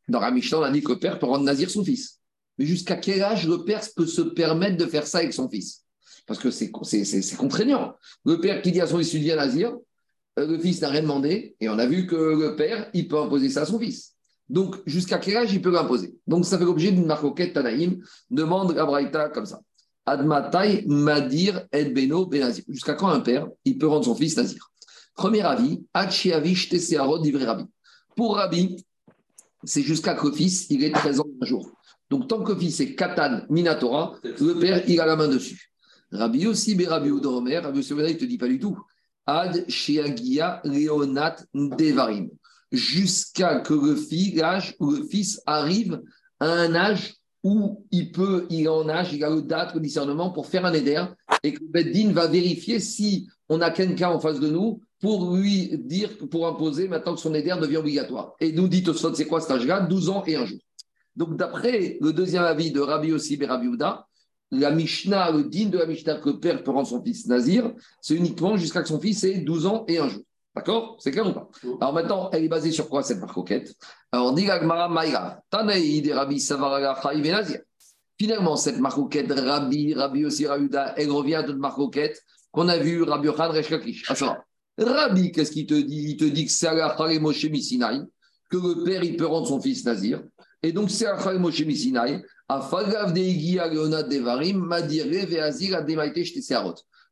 dans 0.08 0.20
la 0.20 0.30
Mishnah, 0.30 0.60
on 0.60 0.62
a 0.62 0.70
dit 0.70 0.82
que 0.82 0.92
le 0.92 0.98
père 0.98 1.18
peut 1.18 1.26
rendre 1.26 1.44
nazir 1.44 1.68
son 1.68 1.84
fils. 1.84 2.20
Mais 2.56 2.64
jusqu'à 2.64 2.96
quel 2.96 3.22
âge 3.22 3.46
le 3.46 3.62
père 3.64 3.82
peut 3.94 4.06
se 4.06 4.22
permettre 4.22 4.78
de 4.78 4.86
faire 4.86 5.06
ça 5.06 5.18
avec 5.18 5.34
son 5.34 5.50
fils? 5.50 5.84
Parce 6.26 6.38
que 6.38 6.50
c'est 6.50 6.70
contraignant. 7.36 7.94
Le 8.24 8.40
père 8.40 8.62
qui 8.62 8.72
dit 8.72 8.80
à 8.80 8.86
son 8.86 8.98
fils, 8.98 9.10
tu 9.10 9.18
deviens 9.18 9.36
nazir, 9.36 9.76
le 10.36 10.58
fils 10.58 10.80
n'a 10.82 10.88
rien 10.88 11.02
demandé, 11.02 11.56
et 11.60 11.68
on 11.68 11.78
a 11.78 11.86
vu 11.86 12.06
que 12.06 12.14
le 12.14 12.56
père, 12.56 12.90
il 12.92 13.08
peut 13.08 13.18
imposer 13.18 13.48
ça 13.48 13.62
à 13.62 13.66
son 13.66 13.78
fils. 13.78 14.12
Donc, 14.48 14.76
jusqu'à 14.86 15.18
quel 15.18 15.38
âge 15.38 15.52
il 15.52 15.60
peut 15.60 15.70
l'imposer? 15.70 16.14
Donc, 16.26 16.44
ça 16.44 16.58
fait 16.58 16.64
l'objet 16.64 16.92
d'une 16.92 17.06
marcoquette 17.06 17.54
Tanaïm, 17.54 18.02
demande 18.30 18.74
Braïta 18.74 19.28
comme 19.30 19.46
ça. 19.46 19.60
Admatai 20.04 20.84
Madir 20.86 21.66
et 21.72 21.86
Beno 21.86 22.26
Benazir. 22.26 22.62
Jusqu'à 22.68 22.94
quand 22.94 23.08
un 23.08 23.20
père, 23.20 23.48
il 23.64 23.76
peut 23.76 23.88
rendre 23.88 24.04
son 24.04 24.14
fils 24.14 24.36
nazir? 24.36 24.70
Premier 25.16 25.42
avis, 25.42 25.82
Achiavish 25.94 26.68
Tesearod 26.68 27.22
Divrei 27.22 27.44
Rabbi. 27.44 27.64
Pour 28.14 28.36
Rabbi, 28.36 28.76
c'est 29.64 29.82
jusqu'à 29.82 30.14
que 30.14 30.28
le 30.28 30.32
fils, 30.32 30.66
il 30.70 30.92
13 30.92 31.20
ans 31.20 31.26
un 31.40 31.46
jour. 31.46 31.72
Donc, 32.08 32.28
tant 32.28 32.44
que 32.44 32.52
le 32.52 32.58
fils 32.58 32.78
est 32.78 32.94
Katan, 32.94 33.40
Minatora, 33.50 34.14
le 34.22 34.52
père, 34.60 34.88
il 34.88 35.00
a 35.00 35.06
la 35.06 35.16
main 35.16 35.26
dessus. 35.26 35.72
Rabbi 36.12 36.46
aussi, 36.46 36.76
mais 36.76 36.86
Rabbi 36.86 37.10
Odomer, 37.10 37.58
Rabbi 37.58 37.78
Yossi, 37.78 37.94
il 37.94 37.96
ne 37.96 38.12
te 38.12 38.24
dit 38.24 38.38
pas 38.38 38.46
du 38.46 38.60
tout. 38.60 38.78
Ad 39.26 39.68
Sheagia 39.68 40.60
Leonat 40.64 41.36
Devarim. 41.54 42.28
Jusqu'à 42.72 43.60
que 43.60 43.74
le 43.74 43.96
fils, 43.96 44.34
le 44.80 45.06
fils 45.08 45.40
arrive 45.46 46.00
à 46.40 46.46
un 46.46 46.74
âge 46.74 47.14
où 47.42 47.84
il 47.92 48.10
peut, 48.10 48.46
il 48.50 48.64
est 48.64 48.68
en 48.68 48.88
âge, 48.88 49.12
il 49.12 49.22
a 49.22 49.30
le 49.30 49.42
date, 49.42 49.74
le 49.74 49.80
discernement 49.80 50.30
pour 50.30 50.46
faire 50.46 50.66
un 50.66 50.72
éder 50.72 51.04
et 51.42 51.52
que 51.52 51.64
Beddin 51.64 52.12
va 52.12 52.26
vérifier 52.26 52.80
si 52.80 53.28
on 53.48 53.60
a 53.60 53.70
quelqu'un 53.70 54.08
en 54.08 54.18
face 54.18 54.40
de 54.40 54.48
nous 54.48 54.80
pour 55.00 55.36
lui 55.36 55.78
dire, 55.78 56.16
pour 56.30 56.46
imposer 56.46 56.88
maintenant 56.88 57.14
que 57.14 57.20
son 57.20 57.34
éder 57.34 57.54
devient 57.60 57.76
obligatoire. 57.76 58.32
Et 58.40 58.52
nous 58.52 58.66
dit 58.66 58.82
Tosfot, 58.82 59.14
c'est 59.14 59.26
quoi 59.26 59.40
cet 59.40 59.52
âge-là? 59.52 59.80
12 59.80 60.08
ans 60.08 60.24
et 60.26 60.36
un 60.36 60.44
jour. 60.44 60.58
Donc, 61.14 61.36
d'après 61.36 61.98
le 62.00 62.12
deuxième 62.12 62.42
avis 62.42 62.72
de 62.72 62.80
Rabbi 62.80 63.08
Yossi 63.08 63.38
et 63.40 63.46
Rabbi 63.46 63.66
Uda, 63.66 64.06
la 64.50 64.70
Mishnah, 64.70 65.30
le 65.32 65.44
digne 65.44 65.70
de 65.70 65.78
la 65.78 65.86
Mishnah 65.86 66.16
que 66.20 66.30
le 66.30 66.38
père 66.38 66.62
peut 66.62 66.70
rendre 66.70 66.86
son 66.86 67.02
fils 67.02 67.26
Nazir, 67.26 67.72
c'est 68.00 68.14
uniquement 68.14 68.56
jusqu'à 68.56 68.82
que 68.82 68.88
son 68.88 69.00
fils 69.00 69.24
ait 69.24 69.38
12 69.38 69.66
ans 69.66 69.84
et 69.88 69.98
un 69.98 70.08
jour. 70.08 70.22
D'accord? 70.54 70.96
C'est 71.00 71.10
clair 71.10 71.26
ou 71.26 71.32
pas? 71.32 71.50
Alors 71.80 71.92
maintenant, 71.92 72.30
elle 72.32 72.44
est 72.44 72.48
basée 72.48 72.72
sur 72.72 72.88
quoi 72.88 73.02
cette 73.02 73.18
marcoquette? 73.18 73.74
Alors, 74.10 74.28
on 74.28 74.32
dit 74.32 74.44
Gagmara 74.44 74.88
Maïra, 74.88 75.40
Tanaï 75.50 76.00
de 76.00 76.12
Rabbi 76.12 76.40
Savaraga 76.40 76.98
Chaïv 77.02 77.26
Nazir. 77.30 77.60
Finalement, 78.18 78.56
cette 78.56 78.78
marcoquette, 78.78 79.30
Rabbi, 79.30 79.92
Rabbi 79.92 80.24
aussi 80.24 80.46
Rahuda, 80.46 80.94
elle 80.96 81.10
revient 81.10 81.44
de 81.46 81.52
marcoquette 81.52 82.22
qu'on 82.52 82.68
a 82.68 82.78
vu 82.78 83.02
Rabbi 83.02 83.26
Yochan 83.26 83.50
Reshkakish. 83.50 84.10
Rabbi, 84.78 85.32
qu'est-ce 85.32 85.52
qu'il 85.52 85.66
te 85.66 85.74
dit? 85.74 86.12
Il 86.12 86.16
te 86.16 86.24
dit 86.24 86.46
que 86.46 86.52
c'est 86.52 86.68
à 86.68 87.18
Moshe 87.20 87.44
Misinaï, 87.44 88.00
que 88.48 88.56
le 88.56 88.84
père, 88.84 89.04
il 89.04 89.16
peut 89.16 89.26
rendre 89.26 89.46
son 89.46 89.60
fils 89.60 89.84
Nazir. 89.84 90.22
Et 90.62 90.72
donc, 90.72 90.90
c'est 90.90 91.04
à 91.04 91.34
Moshe 91.34 91.60
Misinaï, 91.60 92.22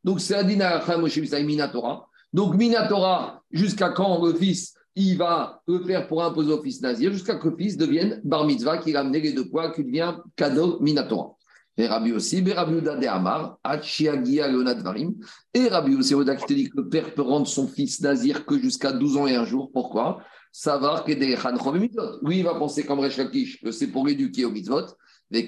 Donc, 0.05 0.21
c'est 0.21 0.35
à 0.35 0.45
Dina 0.45 0.85
Moshe 0.99 1.17
Misinaï 1.17 1.45
Minatora. 1.45 2.09
Donc, 2.33 2.55
Minatora, 2.55 3.43
jusqu'à 3.51 3.89
quand 3.91 4.25
le 4.25 4.35
fils 4.35 4.75
il 4.97 5.19
va 5.19 5.61
le 5.67 5.83
faire 5.85 6.07
pour 6.07 6.23
imposer 6.23 6.53
au 6.53 6.63
fils 6.63 6.81
Nazir, 6.81 7.13
jusqu'à 7.13 7.35
que 7.35 7.49
le 7.49 7.57
fils 7.57 7.77
devienne 7.77 8.21
Bar 8.25 8.45
Mitzvah, 8.45 8.79
qu'il 8.79 8.97
a 8.97 9.01
amené 9.01 9.21
les 9.21 9.33
deux 9.33 9.49
poids, 9.49 9.73
qu'il 9.73 9.87
devient 9.87 10.15
Kado 10.37 10.79
Minatora. 10.81 11.35
Et 11.77 11.89
Rabbi 11.89 12.13
aussi, 12.13 12.41
Rabbi 12.53 12.81
de 12.81 13.07
Amar, 13.09 13.59
Leonadvarim. 13.65 15.15
Et 15.53 15.67
Rabbi 15.67 15.97
aussi, 15.97 16.15
Oda 16.15 16.37
qui 16.37 16.47
te 16.47 16.53
dit 16.53 16.71
que 16.71 16.77
le 16.77 16.89
père 16.89 17.13
peut 17.13 17.23
rendre 17.23 17.49
son 17.49 17.67
fils 17.67 18.01
Nazir 18.01 18.47
que 18.47 18.57
jusqu'à 18.57 18.93
12 18.93 19.17
ans 19.17 19.27
et 19.27 19.35
un 19.35 19.45
jour. 19.45 19.73
Pourquoi? 19.73 20.23
Savoir 20.53 21.05
que 21.05 21.13
des. 21.13 21.37
Oui, 22.23 22.39
il 22.39 22.45
va 22.45 22.55
penser 22.55 22.85
comme 22.85 23.01
Rechakish, 23.01 23.61
que 23.61 23.73
c'est 23.73 23.89
pour 23.89 24.09
éduquer 24.09 24.45
au 24.45 24.53
mitzvot. 24.53 24.87
Mais 25.31 25.43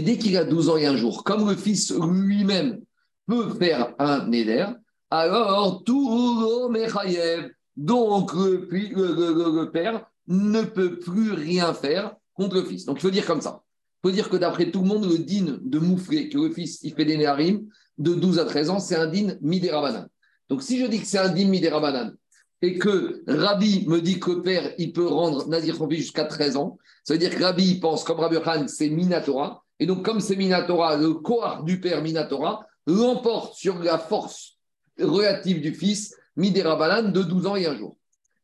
dès 0.00 0.18
qu'il 0.18 0.36
a 0.36 0.44
12 0.44 0.68
ans 0.68 0.76
et 0.76 0.86
un 0.86 0.96
jour, 0.96 1.24
comme 1.24 1.48
le 1.48 1.56
fils 1.56 1.92
lui-même 1.92 2.80
peut 3.26 3.54
faire 3.54 3.94
un 3.98 4.26
neder, 4.26 4.66
alors 5.10 5.82
tout 5.84 6.68
Mechayev. 6.70 7.50
Donc 7.76 8.32
le, 8.34 9.70
père 9.70 10.06
ne 10.26 10.62
peut 10.62 10.98
plus 10.98 11.32
rien 11.32 11.72
faire 11.72 12.14
contre 12.34 12.56
le 12.56 12.64
fils. 12.64 12.84
Donc 12.84 12.98
il 12.98 13.02
faut 13.02 13.10
dire 13.10 13.26
comme 13.26 13.40
ça. 13.40 13.62
Il 14.04 14.08
faut 14.08 14.14
dire 14.14 14.28
que 14.28 14.36
d'après 14.36 14.70
tout 14.70 14.82
le 14.82 14.88
monde, 14.88 15.10
le 15.10 15.18
din 15.18 15.58
de 15.62 15.78
moufler, 15.78 16.28
que 16.28 16.38
le 16.38 16.50
fils 16.50 16.80
il 16.82 16.94
fait 16.94 17.04
des 17.04 17.16
néharim 17.16 17.66
de 17.98 18.14
12 18.14 18.38
à 18.38 18.44
13 18.44 18.70
ans, 18.70 18.78
c'est 18.78 18.96
un 18.96 19.06
din 19.06 19.36
midérabanan. 19.40 20.06
Donc 20.48 20.62
si 20.62 20.78
je 20.78 20.86
dis 20.86 21.00
que 21.00 21.06
c'est 21.06 21.18
un 21.18 21.30
din 21.30 21.48
midérabanan 21.48 22.14
et 22.62 22.78
que 22.78 23.22
Rabbi 23.26 23.84
me 23.88 24.00
dit 24.00 24.20
que 24.20 24.30
père 24.40 24.72
il 24.78 24.92
peut 24.92 25.06
rendre 25.06 25.48
Nazir 25.48 25.76
son 25.76 25.88
fils 25.88 25.98
jusqu'à 25.98 26.24
13 26.24 26.56
ans, 26.56 26.78
ça 27.04 27.14
veut 27.14 27.18
dire 27.18 27.36
que 27.36 27.42
Rabbi 27.42 27.80
pense 27.80 28.04
comme 28.04 28.20
Rabbi 28.20 28.36
Khan, 28.42 28.66
c'est 28.68 28.88
Minatora. 28.88 29.64
Et 29.80 29.86
donc 29.86 30.04
comme 30.04 30.20
c'est 30.20 30.36
Minatora, 30.36 30.96
le 30.96 31.14
corps 31.14 31.64
du 31.64 31.80
père 31.80 32.02
Minatora 32.02 32.64
l'emporte 32.86 33.56
sur 33.56 33.78
la 33.80 33.98
force 33.98 34.58
relative 34.98 35.60
du 35.60 35.74
fils 35.74 36.16
midérabanan 36.36 37.12
de 37.12 37.22
12 37.22 37.46
ans 37.46 37.56
et 37.56 37.66
un 37.66 37.76
jour. 37.76 37.96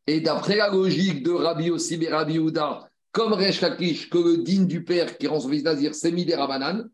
Et 0.06 0.20
d'après 0.20 0.56
la 0.56 0.70
logique 0.70 1.22
de 1.22 1.30
Rabbi 1.30 1.70
aussi 1.70 1.94
et 2.02 2.08
Rabbi 2.08 2.38
Ouda, 2.38 2.88
comme 3.12 3.32
Resh 3.32 3.60
que 3.60 4.18
le 4.18 4.38
digne 4.38 4.66
du 4.66 4.84
père 4.84 5.16
qui 5.16 5.26
rend 5.26 5.40
son 5.40 5.48
fils 5.48 5.64
Nazir, 5.64 5.94
c'est 5.94 6.12
Rabanan. 6.34 6.88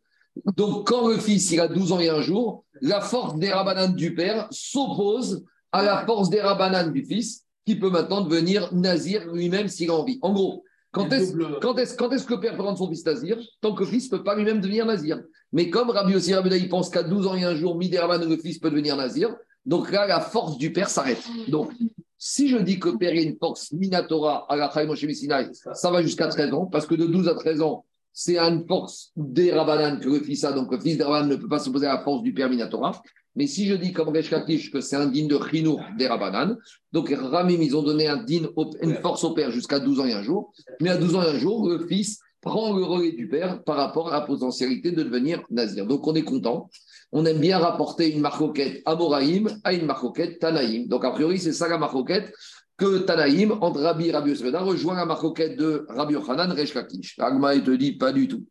Donc, 0.56 0.88
quand 0.88 1.08
le 1.08 1.18
fils 1.18 1.50
il 1.52 1.60
a 1.60 1.68
12 1.68 1.92
ans 1.92 2.00
et 2.00 2.08
un 2.08 2.20
jour, 2.20 2.64
la 2.80 3.00
force 3.00 3.38
des 3.38 3.50
Rabanan 3.50 3.94
du 3.94 4.14
père 4.14 4.48
s'oppose 4.50 5.44
à 5.74 5.82
la 5.82 6.06
force 6.06 6.30
des 6.30 6.40
Rabanan 6.40 6.92
du 6.92 7.04
fils, 7.04 7.44
qui 7.66 7.76
peut 7.76 7.90
maintenant 7.90 8.20
devenir 8.20 8.72
Nazir 8.72 9.26
lui-même 9.32 9.68
s'il 9.68 9.90
a 9.90 9.94
envie. 9.94 10.18
En 10.22 10.32
gros, 10.32 10.64
quand 10.92 11.10
est-ce 11.10 11.32
quand 11.60 11.76
est 11.76 12.26
que 12.26 12.34
le 12.34 12.40
père 12.40 12.56
peut 12.56 12.62
rendre 12.62 12.78
son 12.78 12.88
fils 12.88 13.04
Nazir 13.04 13.36
Tant 13.60 13.74
que 13.74 13.82
le 13.82 13.90
fils 13.90 14.10
ne 14.10 14.16
peut 14.16 14.22
pas 14.22 14.36
lui-même 14.36 14.60
devenir 14.60 14.86
Nazir. 14.86 15.20
Mais 15.52 15.70
comme 15.70 15.90
Rabbi 15.90 16.14
aussi 16.14 16.32
Rabbi 16.32 16.68
pense 16.68 16.90
qu'à 16.90 17.02
12 17.02 17.26
ans 17.26 17.34
et 17.34 17.42
un 17.42 17.56
jour, 17.56 17.76
Midéraban, 17.76 18.24
le 18.24 18.36
fils 18.36 18.58
peut 18.60 18.70
devenir 18.70 18.96
Nazir, 18.96 19.34
donc 19.66 19.90
là, 19.90 20.06
la 20.06 20.20
force 20.20 20.58
du 20.58 20.72
père 20.72 20.88
s'arrête. 20.88 21.22
Donc, 21.48 21.72
si 22.18 22.48
je 22.48 22.58
dis 22.58 22.78
que 22.78 22.90
Père 22.90 23.12
a 23.12 23.20
une 23.20 23.36
force 23.36 23.72
minatora 23.72 24.46
à 24.48 24.56
la 24.56 24.70
ça 24.70 25.90
va 25.90 26.02
jusqu'à 26.02 26.28
13 26.28 26.54
ans, 26.54 26.66
parce 26.66 26.86
que 26.86 26.94
de 26.94 27.06
12 27.06 27.28
à 27.28 27.34
13 27.34 27.62
ans, 27.62 27.84
c'est 28.12 28.38
une 28.38 28.64
force 28.68 29.10
des 29.16 29.52
Rabanan 29.52 29.98
que 29.98 30.08
le 30.08 30.20
fils 30.20 30.44
a, 30.44 30.52
donc 30.52 30.70
le 30.70 30.78
fils 30.78 30.96
des 30.96 31.02
Rabanan 31.02 31.30
ne 31.30 31.36
peut 31.36 31.48
pas 31.48 31.58
s'opposer 31.58 31.86
à 31.86 31.94
la 31.94 32.02
force 32.04 32.22
du 32.22 32.32
père 32.32 32.48
minatora. 32.48 33.02
Mais 33.36 33.46
si 33.46 33.66
je 33.66 33.74
dis 33.74 33.92
comme 33.92 34.10
Resh 34.10 34.30
que 34.70 34.80
c'est 34.80 34.96
un 34.96 35.06
digne 35.06 35.28
de 35.28 35.38
Chinour 35.50 35.82
des 35.98 36.06
Rabanan, 36.06 36.56
donc 36.92 37.10
Ramim, 37.10 37.60
ils 37.60 37.76
ont 37.76 37.82
donné 37.82 38.06
un 38.06 38.22
digne, 38.22 38.48
une 38.80 38.94
force 38.96 39.24
au 39.24 39.34
père 39.34 39.50
jusqu'à 39.50 39.80
12 39.80 40.00
ans 40.00 40.06
et 40.06 40.12
un 40.12 40.22
jour, 40.22 40.52
mais 40.80 40.90
à 40.90 40.96
12 40.96 41.16
ans 41.16 41.22
et 41.22 41.28
un 41.28 41.38
jour, 41.38 41.68
le 41.68 41.86
fils 41.86 42.20
prend 42.40 42.76
le 42.76 42.84
relais 42.84 43.12
du 43.12 43.28
père 43.28 43.62
par 43.64 43.76
rapport 43.76 44.12
à 44.12 44.20
la 44.20 44.26
potentialité 44.26 44.92
de 44.92 45.02
devenir 45.02 45.42
nazir. 45.50 45.86
Donc 45.86 46.06
on 46.06 46.14
est 46.14 46.22
content 46.22 46.68
on 47.16 47.24
aime 47.26 47.38
bien 47.38 47.58
rapporter 47.58 48.12
une 48.12 48.20
marcoquette 48.20 48.82
Amoraïm 48.86 49.48
à 49.62 49.72
une 49.72 49.86
marcoquette 49.86 50.40
Tanaïm. 50.40 50.88
Donc, 50.88 51.04
a 51.04 51.12
priori, 51.12 51.38
c'est 51.38 51.52
ça 51.52 51.68
la 51.68 51.78
marcoquette 51.78 52.32
que 52.76 52.98
Tanaïm, 52.98 53.52
entre 53.60 53.82
Rabbi 53.82 54.08
et 54.08 54.12
Rabbi 54.12 54.30
Yosefeda, 54.30 54.60
rejoint 54.60 54.96
la 54.96 55.06
marcoquette 55.06 55.56
de 55.56 55.86
Rabbi 55.88 56.14
Yochanan, 56.14 56.50
Resh 56.50 56.74
Lakish. 56.74 57.16
Agma, 57.20 57.54
il 57.54 57.62
te 57.62 57.70
dit 57.70 57.92
pas 57.96 58.10
du 58.10 58.26
tout. 58.26 58.44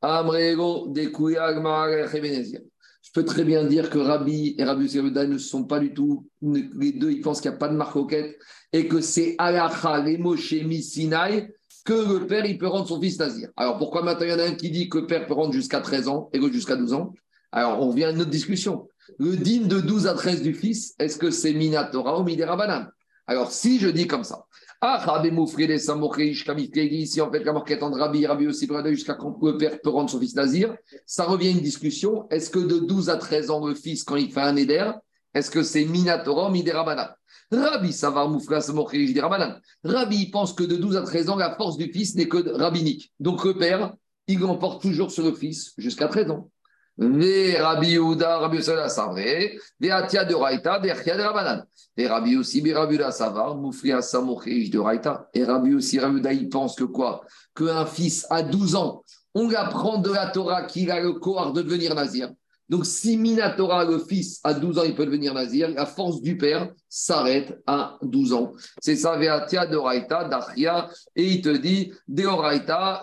Amrego, 0.00 0.90
Agma, 1.38 1.86
Je 3.08 3.12
peux 3.14 3.24
très 3.24 3.44
bien 3.44 3.64
dire 3.64 3.88
que 3.88 3.98
Rabbi 3.98 4.54
et 4.58 4.64
Rabbi 4.64 4.84
Yosefeda 4.84 5.26
ne 5.26 5.38
sont 5.38 5.64
pas 5.64 5.80
du 5.80 5.94
tout, 5.94 6.28
les 6.42 6.92
deux, 6.92 7.10
ils 7.10 7.22
pensent 7.22 7.40
qu'il 7.40 7.50
n'y 7.50 7.56
a 7.56 7.58
pas 7.58 7.68
de 7.68 7.74
marcoquette 7.74 8.38
et 8.74 8.86
que 8.86 9.00
c'est 9.00 9.34
Alacha, 9.38 10.02
les 10.02 10.20
Sinai, 10.82 11.54
que 11.86 12.18
le 12.18 12.26
père, 12.26 12.44
il 12.44 12.58
peut 12.58 12.66
rendre 12.66 12.86
son 12.86 13.00
fils 13.00 13.18
nazir. 13.18 13.48
Alors 13.56 13.78
pourquoi 13.78 14.02
maintenant 14.02 14.26
il 14.26 14.30
y 14.30 14.34
en 14.34 14.38
a 14.38 14.44
un 14.44 14.54
qui 14.54 14.70
dit 14.70 14.90
que 14.90 14.98
le 14.98 15.06
père 15.06 15.26
peut 15.26 15.32
rendre 15.32 15.54
jusqu'à 15.54 15.80
13 15.80 16.08
ans 16.08 16.28
et 16.34 16.52
jusqu'à 16.52 16.76
12 16.76 16.92
ans? 16.92 17.14
Alors, 17.50 17.80
on 17.80 17.90
vient 17.90 18.08
à 18.08 18.10
une 18.12 18.20
autre 18.20 18.30
discussion. 18.30 18.88
Le 19.18 19.36
din 19.36 19.66
de 19.66 19.80
12 19.80 20.06
à 20.06 20.12
13 20.12 20.42
du 20.42 20.52
fils, 20.52 20.94
est-ce 20.98 21.16
que 21.16 21.30
c'est 21.30 21.54
Minatora 21.54 22.20
ou 22.20 22.24
Midera 22.24 22.90
Alors, 23.26 23.52
si 23.52 23.78
je 23.78 23.88
dis 23.88 24.06
comme 24.06 24.24
ça, 24.24 24.44
ah, 24.80 25.22
si 27.04 27.20
en 27.20 27.32
fait 27.32 27.42
la 27.42 27.52
marquette 27.52 27.82
entre 27.82 27.98
Rabbi 27.98 28.26
Rabbi 28.26 28.46
aussi 28.46 28.68
jusqu'à 28.90 29.14
quand 29.14 29.36
le 29.42 29.56
père 29.56 29.80
peut 29.80 29.90
rendre 29.90 30.08
son 30.08 30.20
fils 30.20 30.36
Nazir, 30.36 30.76
ça 31.04 31.24
revient 31.24 31.48
à 31.48 31.50
une 31.50 31.60
discussion. 31.60 32.28
Est-ce 32.30 32.48
que 32.48 32.60
de 32.60 32.78
12 32.78 33.10
à 33.10 33.16
13 33.16 33.50
ans, 33.50 33.66
le 33.66 33.74
fils, 33.74 34.04
quand 34.04 34.14
il 34.14 34.30
fait 34.30 34.40
un 34.40 34.54
éder, 34.54 34.88
est-ce 35.34 35.50
que 35.50 35.64
c'est 35.64 35.84
Minatora 35.84 36.48
ou 36.48 36.52
Midera 36.52 36.84
Rabbi 37.50 37.92
Savar 37.92 38.28
Moufra 38.28 38.60
Samokreish 38.60 39.18
Rabanan. 39.18 39.60
Rabbi 39.82 40.30
pense 40.30 40.52
que 40.52 40.64
de 40.64 40.76
12 40.76 40.96
à 40.96 41.02
13 41.02 41.30
ans, 41.30 41.36
la 41.36 41.56
force 41.56 41.76
du 41.76 41.90
fils 41.92 42.14
n'est 42.14 42.28
que 42.28 42.48
rabbinique. 42.56 43.12
Donc 43.18 43.44
le 43.44 43.54
père, 43.54 43.94
il 44.26 44.38
l'emporte 44.38 44.82
toujours 44.82 45.10
sur 45.10 45.24
le 45.24 45.32
fils 45.32 45.72
jusqu'à 45.78 46.08
13 46.08 46.30
ans. 46.30 46.50
Ve 46.98 47.56
Rabbi 47.60 47.90
Yehuda, 47.92 48.38
Rabbi 48.40 48.56
Yehuda 48.56 48.88
Savre, 48.88 49.58
Ve 49.80 49.90
Atia 49.90 50.24
de 50.24 50.34
Raïta, 50.34 50.80
Ve 50.80 50.90
Achia 50.90 51.16
de 51.16 51.22
Rabanan. 51.22 51.64
Et 51.96 52.08
Rabbi 52.08 52.36
aussi, 52.36 52.60
Ve 52.60 52.74
Rabbi 52.74 52.98
Savar, 53.12 53.56
Moufri 53.56 53.92
Asamocheish 53.92 54.70
de 54.70 54.78
Raïta. 54.78 55.28
Et 55.32 55.44
Rabbi 55.44 55.74
aussi, 55.74 55.98
Rabbi 55.98 56.16
Yehuda, 56.16 56.32
il 56.32 56.48
pense 56.48 56.74
que 56.74 56.84
quoi? 56.84 57.24
Qu'un 57.54 57.86
fils 57.86 58.26
à 58.30 58.42
12 58.42 58.74
ans, 58.74 59.04
on 59.34 59.48
apprend 59.54 59.98
de 59.98 60.10
la 60.10 60.26
Torah 60.26 60.64
qu'il 60.64 60.90
a 60.90 61.00
le 61.00 61.12
corps 61.12 61.52
de 61.52 61.62
devenir 61.62 61.94
nazir. 61.94 62.30
Donc, 62.68 62.84
si 62.84 63.16
Minatora, 63.16 63.84
le 63.84 63.98
fils, 63.98 64.40
à 64.44 64.52
12 64.52 64.78
ans, 64.78 64.82
il 64.84 64.94
peut 64.94 65.06
devenir 65.06 65.32
nazir, 65.32 65.70
la 65.70 65.86
force 65.86 66.20
du 66.20 66.36
père 66.36 66.70
s'arrête 66.88 67.58
à 67.66 67.98
12 68.02 68.32
ans. 68.34 68.52
C'est 68.80 68.96
ça, 68.96 69.16
Veatia 69.16 69.66
de 69.66 69.76
Raïta, 69.76 70.24
d'Achia, 70.28 70.90
et 71.16 71.26
il 71.26 71.40
te 71.40 71.56
dit, 71.56 71.92
de 72.08 72.26
Raïta, 72.26 73.00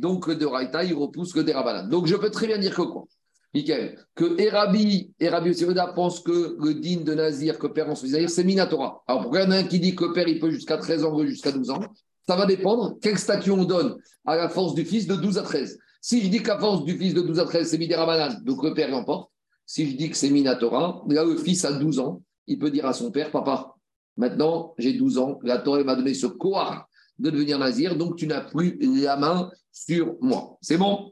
donc 0.00 0.30
de 0.30 0.46
Raïta, 0.46 0.82
il 0.82 0.94
repousse 0.94 1.32
que 1.32 1.40
des 1.40 1.52
Rabanan. 1.52 1.88
Donc, 1.88 2.06
je 2.06 2.16
peux 2.16 2.30
très 2.30 2.48
bien 2.48 2.58
dire 2.58 2.74
que 2.74 2.82
quoi? 2.82 3.04
Michael, 3.52 3.96
que 4.14 4.40
Erabi, 4.40 5.12
Erabi 5.18 5.52
pense 5.94 6.20
que 6.20 6.56
le 6.60 6.74
digne 6.74 7.02
de 7.02 7.14
Nazir, 7.14 7.58
que 7.58 7.66
père 7.66 7.88
en 7.88 7.94
Nazir, 7.94 8.30
c'est 8.30 8.44
Minatora. 8.44 9.02
Alors, 9.06 9.22
pourquoi 9.22 9.40
il 9.40 9.44
y 9.44 9.46
en 9.48 9.50
a 9.52 9.56
un 9.56 9.64
qui 9.64 9.80
dit 9.80 9.94
que 9.94 10.12
père, 10.12 10.28
il 10.28 10.38
peut 10.38 10.50
jusqu'à 10.50 10.76
13 10.76 11.04
ans, 11.04 11.18
jusqu'à 11.24 11.52
12 11.52 11.70
ans? 11.70 11.80
Ça 12.28 12.36
va 12.36 12.46
dépendre 12.46 12.96
quel 13.02 13.18
statut 13.18 13.50
on 13.50 13.64
donne 13.64 13.96
à 14.24 14.36
la 14.36 14.48
force 14.48 14.74
du 14.74 14.84
fils 14.84 15.06
de 15.08 15.16
12 15.16 15.38
à 15.38 15.42
13. 15.42 15.78
Si 16.00 16.22
je 16.22 16.28
dis 16.28 16.42
que 16.42 16.56
force 16.58 16.84
du 16.84 16.96
fils 16.96 17.14
de 17.14 17.20
12 17.20 17.38
à 17.38 17.44
13, 17.44 17.68
c'est 17.68 17.78
Midera 17.78 18.30
donc 18.40 18.62
le 18.64 18.72
père 18.72 18.90
l'emporte. 18.90 19.30
Si 19.66 19.88
je 19.88 19.96
dis 19.96 20.10
que 20.10 20.16
c'est 20.16 20.30
Minatora, 20.30 21.04
là, 21.08 21.24
le 21.24 21.36
fils 21.36 21.64
a 21.64 21.72
12 21.72 22.00
ans, 22.00 22.22
il 22.48 22.58
peut 22.58 22.70
dire 22.70 22.86
à 22.86 22.92
son 22.92 23.12
père, 23.12 23.30
papa, 23.30 23.74
maintenant 24.16 24.74
j'ai 24.78 24.94
12 24.94 25.18
ans, 25.18 25.38
la 25.44 25.58
Torah 25.58 25.84
m'a 25.84 25.94
donné 25.94 26.12
ce 26.14 26.26
quoi 26.26 26.88
de 27.20 27.30
devenir 27.30 27.58
nazir, 27.58 27.96
donc 27.96 28.16
tu 28.16 28.26
n'as 28.26 28.40
plus 28.40 28.78
la 28.80 29.16
main 29.16 29.48
sur 29.70 30.16
moi. 30.20 30.58
C'est 30.60 30.78
bon? 30.78 31.10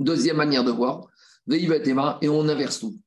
Deuxième 0.00 0.36
manière 0.38 0.64
de 0.64 0.72
voir, 0.72 1.06
et 1.48 2.28
on 2.28 2.48
inverse 2.48 2.80
tout. 2.80 2.98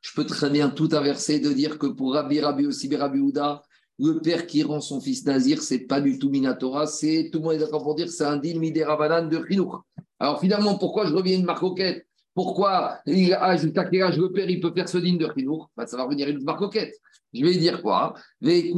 Je 0.00 0.12
peux 0.14 0.26
très 0.26 0.50
bien 0.50 0.68
tout 0.70 0.88
inverser, 0.92 1.40
de 1.40 1.52
dire 1.52 1.78
que 1.78 1.86
pour 1.88 2.12
Rabbi 2.14 2.38
Rabbi 2.38 2.66
aussi, 2.66 2.94
Rabbi 2.94 3.18
Ouda, 3.18 3.62
le 3.98 4.20
père 4.20 4.46
qui 4.46 4.62
rend 4.62 4.80
son 4.80 5.00
fils 5.00 5.24
nazir, 5.24 5.62
c'est 5.62 5.80
pas 5.80 6.00
du 6.00 6.18
tout 6.18 6.28
Minatora, 6.28 6.86
c'est 6.86 7.30
tout 7.32 7.38
le 7.38 7.44
monde 7.44 7.54
est 7.54 7.58
d'accord 7.58 7.82
pour 7.82 7.94
dire 7.94 8.10
c'est 8.10 8.24
un 8.24 8.36
din 8.36 8.58
midérabanan 8.58 9.28
de 9.28 9.42
Chinour. 9.48 9.84
Alors 10.18 10.40
finalement, 10.40 10.76
pourquoi 10.76 11.06
je 11.06 11.14
reviens 11.14 11.36
une 11.38 11.44
marcoquette 11.44 12.06
Pourquoi 12.34 12.98
jusqu'à 13.06 13.84
quel 13.84 14.02
âge 14.02 14.18
le 14.18 14.32
père 14.32 14.48
il 14.50 14.60
peut 14.60 14.72
faire 14.74 14.88
ce 14.88 14.98
din 14.98 15.14
de 15.16 15.28
Chinour 15.36 15.70
ben, 15.76 15.86
Ça 15.86 15.96
va 15.96 16.04
revenir 16.04 16.28
une 16.28 16.44
marcoquette. 16.44 16.94
Je 17.32 17.44
vais 17.44 17.56
dire 17.56 17.82
quoi? 17.82 18.14
Je 18.40 18.70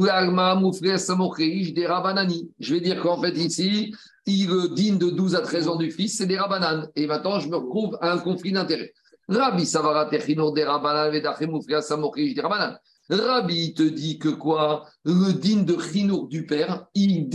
vais 2.73 2.81
dire 2.81 3.01
qu'en 3.01 3.21
fait 3.21 3.37
ici, 3.37 3.93
il 4.25 4.73
digne 4.73 4.97
de 4.97 5.09
12 5.09 5.35
à 5.35 5.41
13 5.41 5.67
ans 5.67 5.75
du 5.75 5.91
fils, 5.91 6.17
c'est 6.17 6.25
des 6.25 6.37
rabanan. 6.37 6.87
Et 6.95 7.07
maintenant, 7.07 7.39
je 7.39 7.49
me 7.49 7.55
retrouve 7.57 7.97
à 8.01 8.11
un 8.11 8.17
conflit 8.19 8.51
d'intérêts. 8.51 8.93
Rabbi 9.27 9.65
Savara 9.65 10.05
Techinor 10.05 10.53
des 10.53 10.63
rabanan, 10.63 11.11
des 11.11 11.21
rabanan. 12.41 12.77
Rabbi 13.09 13.73
te 13.73 13.83
dit 13.83 14.19
que 14.19 14.29
quoi? 14.29 14.85
Le 15.03 15.33
digne 15.33 15.65
de 15.65 15.79
Chinour 15.79 16.27
du 16.27 16.45
père, 16.45 16.85
il, 16.93 17.29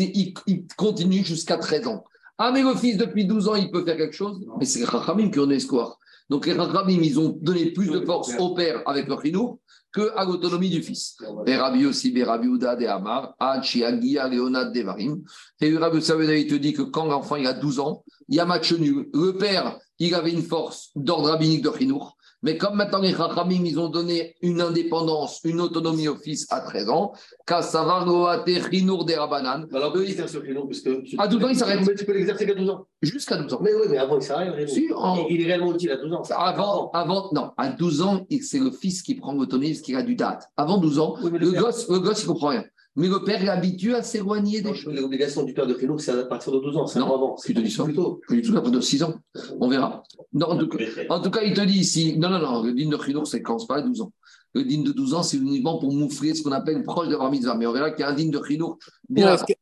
continue 0.77 1.25
jusqu'à 1.25 1.57
13 1.57 1.89
ans. 1.89 2.05
Ah, 2.39 2.51
mais 2.53 2.62
le 2.62 2.75
fils, 2.75 2.97
depuis 2.97 3.27
12 3.27 3.49
ans, 3.49 3.55
il 3.55 3.70
peut 3.70 3.85
faire 3.85 3.97
quelque 3.97 4.14
chose? 4.14 4.41
Mais 4.59 4.64
c'est 4.64 4.81
les 4.81 4.85
Rachamim 4.85 5.31
qui 5.31 5.39
ont 5.39 5.51
espoir. 5.51 5.99
Donc 6.29 6.47
les 6.47 6.53
Rachamim, 6.53 7.01
ils 7.03 7.18
ont 7.18 7.37
donné 7.41 7.72
plus 7.72 7.89
de 7.91 8.01
force 8.01 8.33
au 8.39 8.55
père 8.55 8.83
avec 8.87 9.09
le 9.09 9.16
Chinour 9.22 9.59
qu'à 9.95 10.25
l'autonomie 10.25 10.70
du 10.70 10.83
fils. 10.83 11.16
Et 11.47 11.57
Rabbi 11.57 11.87
aussi, 11.87 12.22
Rabbi 12.22 12.49
Ouda 12.49 12.75
de 12.75 12.87
Amar, 12.87 13.35
Agia, 13.39 13.93
Leonard 13.93 14.72
Devarim. 14.72 15.22
Et 15.61 15.77
Rabbi 15.77 16.03
Saveda, 16.03 16.37
il 16.37 16.49
te 16.49 16.55
dit 16.55 16.72
que 16.72 16.83
quand 16.83 17.07
l'enfant 17.07 17.37
il 17.37 17.47
a 17.47 17.53
12 17.53 17.79
ans, 17.79 18.05
il 18.29 18.37
y 18.37 18.41
a 18.41 18.45
match 18.45 18.72
nul. 18.72 19.09
Le 19.14 19.33
père, 19.33 19.79
il 19.99 20.14
avait 20.14 20.33
une 20.33 20.43
force 20.43 20.91
d'ordre 20.97 21.31
rabbinique 21.31 21.62
de 21.62 21.70
Chinour. 21.79 22.16
Mais 22.45 22.59
comme 22.59 22.76
maintenant 22.76 23.01
les 23.01 23.12
Chachamim, 23.12 23.64
ils 23.64 23.80
ont 23.80 23.88
donné 23.88 24.34
une 24.42 24.61
indépendance, 24.61 25.40
une 25.45 25.62
autonomie 25.62 26.09
au 26.09 26.16
fils 26.16 26.47
à 26.51 26.61
13 26.61 26.90
ans, 26.90 27.12
des 27.49 29.14
Rabanan. 29.16 29.66
Alors, 29.72 29.97
eux, 29.97 30.05
ils 30.07 30.14
ce 30.14 30.45
Chinour 30.45 30.68
parce 30.68 30.80
que. 30.80 31.03
À 31.18 31.26
12 31.26 31.42
ans, 31.42 31.49
il 31.49 31.57
s'arrête. 31.57 31.80
Mais 31.86 31.95
tu 31.95 32.05
peux 32.05 32.12
l'exercer 32.12 32.45
qu'à 32.45 32.55
12 32.55 32.68
ans. 32.68 32.86
Jusqu'à 33.01 33.38
12 33.38 33.55
ans. 33.55 33.61
Mais 33.62 33.72
oui, 33.72 33.86
mais 33.88 33.97
avant, 33.97 34.18
il 34.18 34.22
s'arrête. 34.22 34.68
Si, 34.68 34.90
Il 35.30 35.40
est 35.40 35.47
réellement 35.47 35.74
utile 35.74 35.92
à 35.92 35.97
12 35.97 36.12
ans. 36.12 36.22
Avant, 36.36 36.90
avant, 36.90 37.30
non, 37.32 37.53
à 37.57 37.70
12 37.70 38.03
ans, 38.03 38.26
c'est 38.42 38.61
le 38.61 38.70
fils 38.70 39.03
qui 39.03 39.14
prend 39.14 39.32
l'autonomie 39.32 39.70
parce 39.70 39.80
qu'il 39.80 39.97
a 39.97 40.03
du 40.03 40.14
date. 40.14 40.51
Avant 40.59 40.76
12 40.76 40.99
ans, 40.99 41.16
le, 41.22 41.30
le, 41.38 41.51
gosse, 41.53 41.88
le 41.88 41.99
gosse, 41.99 42.24
il 42.24 42.28
ne 42.28 42.32
comprend 42.32 42.49
rien. 42.49 42.64
Mais 42.97 43.09
le 43.09 43.24
père 43.24 43.42
est 43.42 43.49
habitué 43.49 43.95
à 43.95 44.03
s'éloigner 44.03 44.61
des 44.61 44.74
choses. 44.74 44.95
L'obligation 44.95 45.42
du 45.42 45.53
père 45.53 45.66
de 45.66 45.74
Khinour, 45.74 46.01
c'est 46.01 46.12
à 46.12 46.24
partir 46.24 46.53
de 46.53 46.61
12 46.61 46.76
ans, 46.76 46.86
c'est 46.86 47.01
non, 47.01 47.12
avant. 47.12 47.34
Dit 47.34 47.70
ça 47.70 47.84
plutôt. 47.84 48.20
Tout 48.28 48.53
à 48.53 48.55
partir 48.55 48.70
de 48.70 48.80
6 48.80 49.03
ans. 49.03 49.14
On 49.61 49.68
verra. 49.68 50.03
Non, 50.32 50.47
en, 50.51 50.59
tout 50.59 50.68
cas, 50.68 50.84
en, 51.09 51.20
tout 51.20 51.30
cas, 51.30 51.42
il 51.42 51.55
te 51.55 51.61
dit 51.62 51.80
ici, 51.80 52.16
non, 52.18 52.30
non, 52.30 52.38
non, 52.38 52.62
le 52.62 52.72
digne 52.72 52.90
de 52.90 52.97
Khinour, 52.97 53.26
c'est 53.26 53.42
quand? 53.42 53.66
Pas 53.66 53.78
à 53.78 53.82
12 53.82 54.03
ans. 54.03 54.12
Le 54.55 54.62
digne 54.62 54.84
de 54.84 54.92
12 54.92 55.14
ans, 55.14 55.22
c'est 55.24 55.36
uniquement 55.36 55.78
pour 55.78 55.92
moufler 55.92 56.34
ce 56.34 56.42
qu'on 56.42 56.53
appelle 56.53 56.84
proche 56.84 57.09
de 57.09 57.16
la 57.16 57.28
mitzvah. 57.30 57.57
Mais 57.57 57.66
on 57.66 57.72
verra 57.72 57.90
qu'il 57.90 58.01
y 58.01 58.05
a 58.05 58.11
un 58.11 58.14
digne 58.14 58.30
de 58.30 58.38
Khinour 58.38 58.78
bien. 59.09 59.34
Est-ce 59.34 59.45
que, 59.45 59.53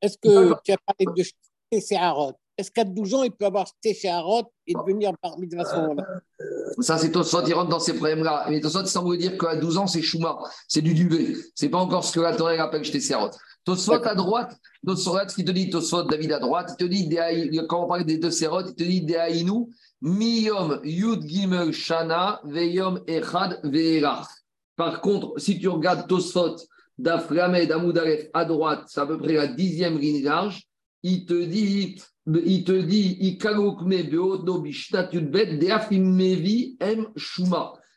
est 0.00 0.20
que 0.20 0.54
tu 0.64 0.72
as 0.72 0.78
parlé 0.86 1.06
de 1.72 1.80
Séharot 1.80 2.34
est-ce 2.58 2.70
qu'à 2.70 2.84
12 2.84 3.14
ans, 3.14 3.22
il 3.22 3.32
peut 3.32 3.44
avoir 3.44 3.66
Téchéarot 3.82 4.44
et 4.66 4.72
devenir 4.72 5.12
par 5.20 5.32
à 5.32 5.64
ce 5.64 5.76
moment-là 5.76 6.04
Ça, 6.80 6.96
c'est 6.96 7.10
Tosfot, 7.12 7.44
il 7.46 7.54
rentre 7.54 7.68
dans 7.68 7.80
ces 7.80 7.94
problèmes-là. 7.94 8.46
Mais 8.48 8.60
Tosfot, 8.60 8.82
il 8.82 8.88
semble 8.88 9.18
dire 9.18 9.36
qu'à 9.36 9.56
12 9.56 9.78
ans, 9.78 9.86
c'est 9.86 10.02
Chouma, 10.02 10.38
c'est 10.66 10.80
du 10.80 10.94
duvet. 10.94 11.34
C'est 11.54 11.68
pas 11.68 11.78
encore 11.78 12.04
ce 12.04 12.12
que 12.12 12.20
la 12.20 12.34
Torah 12.34 12.52
appelle 12.52 12.90
Téchéarot. 12.90 13.30
Tosfot 13.64 14.04
à 14.04 14.14
droite, 14.14 14.56
Tosfot, 14.86 15.26
qui 15.34 15.44
te 15.44 15.50
dit 15.50 15.68
Tosfot, 15.68 16.04
David 16.04 16.32
à 16.32 16.38
droite, 16.38 16.76
il 16.78 16.86
te 16.86 16.90
dit, 16.90 17.60
quand 17.68 17.84
on 17.84 17.88
parle 17.88 18.04
des 18.04 18.18
deux 18.18 18.30
Sérot, 18.30 18.62
il 18.66 18.74
te 18.74 18.84
dit 18.84 19.02
Deaïnou, 19.02 19.70
Miyom 20.00 20.80
Yud 20.84 21.26
Gimel 21.26 21.72
Shana, 21.72 22.40
Veyom 22.44 23.00
Echad 23.06 23.60
Ve'erach. 23.64 24.28
Par 24.76 25.00
contre, 25.00 25.38
si 25.38 25.58
tu 25.58 25.68
regardes 25.68 26.06
Tosfot, 26.06 26.56
d'Aframed, 26.98 27.70
Amoudaref 27.70 28.28
à 28.32 28.44
droite, 28.44 28.84
c'est 28.86 29.00
à 29.00 29.06
peu 29.06 29.18
près 29.18 29.34
la 29.34 29.46
dixième 29.46 29.98
ligne 29.98 30.24
large, 30.24 30.62
il 31.08 31.26
te 31.26 31.44
dit 31.44 31.96
il 32.26 32.64
te 32.64 32.72
dit, 32.72 33.38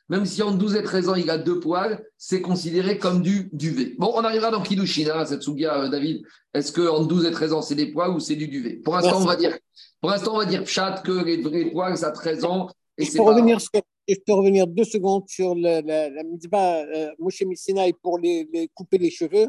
même 0.10 0.26
si 0.26 0.42
en 0.42 0.52
12 0.52 0.76
et 0.76 0.84
13 0.84 1.10
ans, 1.10 1.16
il 1.16 1.30
a 1.30 1.38
deux 1.38 1.60
poils, 1.60 2.04
c'est 2.18 2.42
considéré 2.42 2.98
comme 2.98 3.22
du 3.22 3.50
duvet. 3.54 3.96
Bon, 3.98 4.12
on 4.16 4.24
arrivera 4.24 4.50
dans 4.52 4.62
Kidushin, 4.62 5.08
hein, 5.14 5.26
cette 5.26 5.44
souga, 5.44 5.84
euh, 5.84 5.90
David. 5.90 6.24
Est-ce 6.54 6.72
qu'en 6.72 7.04
12 7.04 7.26
et 7.26 7.32
13 7.32 7.54
ans, 7.54 7.62
c'est 7.62 7.76
des 7.76 7.92
poils 7.92 8.10
ou 8.12 8.20
c'est 8.20 8.36
du 8.36 8.48
duvet 8.48 8.76
Pour 8.78 8.96
l'instant, 8.96 9.22
on 9.22 9.26
va 9.26 9.36
dire, 9.36 9.58
pour 10.02 10.10
l'instant, 10.10 10.34
on 10.34 10.40
va 10.40 10.46
dire 10.46 10.66
chat 10.68 11.02
que 11.06 11.24
les 11.24 11.42
vrais 11.42 11.66
poils, 11.72 11.98
ça 11.98 12.12
13 12.12 12.44
ans. 12.44 12.70
Et 12.98 13.06
je, 13.06 13.14
peux 13.14 13.22
revenir 13.22 13.62
sur, 13.62 13.70
je 14.08 14.16
peux 14.26 14.34
revenir 14.34 14.68
deux 14.68 14.84
secondes 14.84 15.24
sur 15.28 15.56
la, 15.56 15.82
la, 15.82 16.10
la 16.10 16.24
mitzvah 16.24 16.82
euh, 16.82 17.12
Moshe 17.20 17.44
pour 18.02 18.18
les, 18.18 18.48
les, 18.52 18.68
couper 18.74 18.98
les 18.98 19.12
cheveux. 19.12 19.48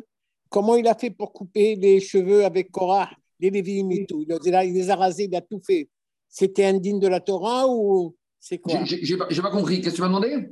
Comment 0.51 0.77
il 0.77 0.87
a 0.89 0.95
fait 0.95 1.11
pour 1.11 1.33
couper 1.33 1.75
les 1.77 2.01
cheveux 2.01 2.45
avec 2.45 2.71
Korah? 2.71 3.11
Les 3.41 3.51
Lévi'im 3.51 3.91
et 3.91 4.07
tout. 4.07 4.25
Il, 4.29 4.39
il 4.45 4.75
les 4.75 4.91
a 4.91 4.97
rasés, 4.97 5.25
il 5.25 5.35
a 5.35 5.41
tout 5.41 5.61
fait. 5.65 5.89
C'était 6.29 6.65
indigne 6.65 7.01
de 7.01 7.09
la 7.09 7.21
Torah 7.21 7.67
ou 7.69 8.15
c'est 8.39 8.59
quoi? 8.59 8.85
J'ai 8.85 9.17
pas, 9.17 9.27
pas 9.27 9.51
compris. 9.51 9.81
Qu'est-ce 9.81 9.91
que 9.91 9.97
tu 9.97 10.03
m'as 10.03 10.09
demandé? 10.09 10.51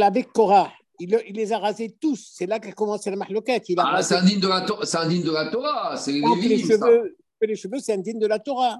Avec 0.00 0.32
Korah. 0.32 0.72
Il, 1.00 1.18
il, 1.28 1.34
les 1.34 1.52
a 1.52 1.58
rasés 1.58 1.94
tous. 2.00 2.30
C'est 2.32 2.46
là 2.46 2.60
qu'a 2.60 2.72
commencé 2.72 3.10
la 3.10 3.16
mahloquette. 3.16 3.64
Ah, 3.78 4.00
c'est 4.02 4.14
indigne 4.14 4.38
de, 4.38 4.46
la 4.48 4.60
de 4.60 5.32
la 5.32 5.50
Torah. 5.50 5.96
C'est 5.96 6.12
les 6.12 6.20
Les 6.20 6.58
cheveux, 6.58 7.16
les 7.42 7.56
cheveux 7.56 7.78
c'est 7.80 7.94
indigne 7.94 8.18
de 8.18 8.26
la 8.26 8.38
Torah. 8.38 8.78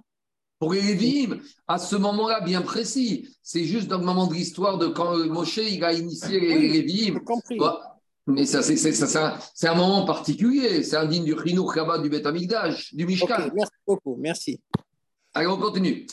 Pour 0.60 0.72
les 0.72 0.80
Lévi'im, 0.80 1.40
à 1.66 1.78
ce 1.78 1.96
moment-là 1.96 2.40
bien 2.40 2.62
précis, 2.62 3.28
c'est 3.42 3.64
juste 3.64 3.88
dans 3.88 3.98
le 3.98 4.04
moment 4.04 4.28
de 4.28 4.34
l'histoire 4.34 4.78
de 4.78 4.86
quand 4.86 5.18
Moshe 5.26 5.56
il 5.58 5.82
a 5.82 5.92
initié 5.92 6.38
les 6.38 6.56
oui, 6.56 6.70
Lévi'im. 6.70 7.20
Mais 8.26 8.46
ça, 8.46 8.62
c'est 8.62 9.68
un 9.68 9.74
moment 9.74 10.04
particulier. 10.04 10.82
C'est 10.82 10.96
un 10.96 11.06
digne 11.06 11.24
du 11.24 11.36
Chinour 11.44 11.74
Kaba 11.74 11.98
du 11.98 12.08
Bet 12.08 12.22
du 12.92 13.06
Mishkan. 13.06 13.50
merci 13.54 13.72
beaucoup, 13.86 14.16
merci. 14.18 14.60
Allez, 15.34 15.46
on 15.46 15.58
continue. 15.58 16.06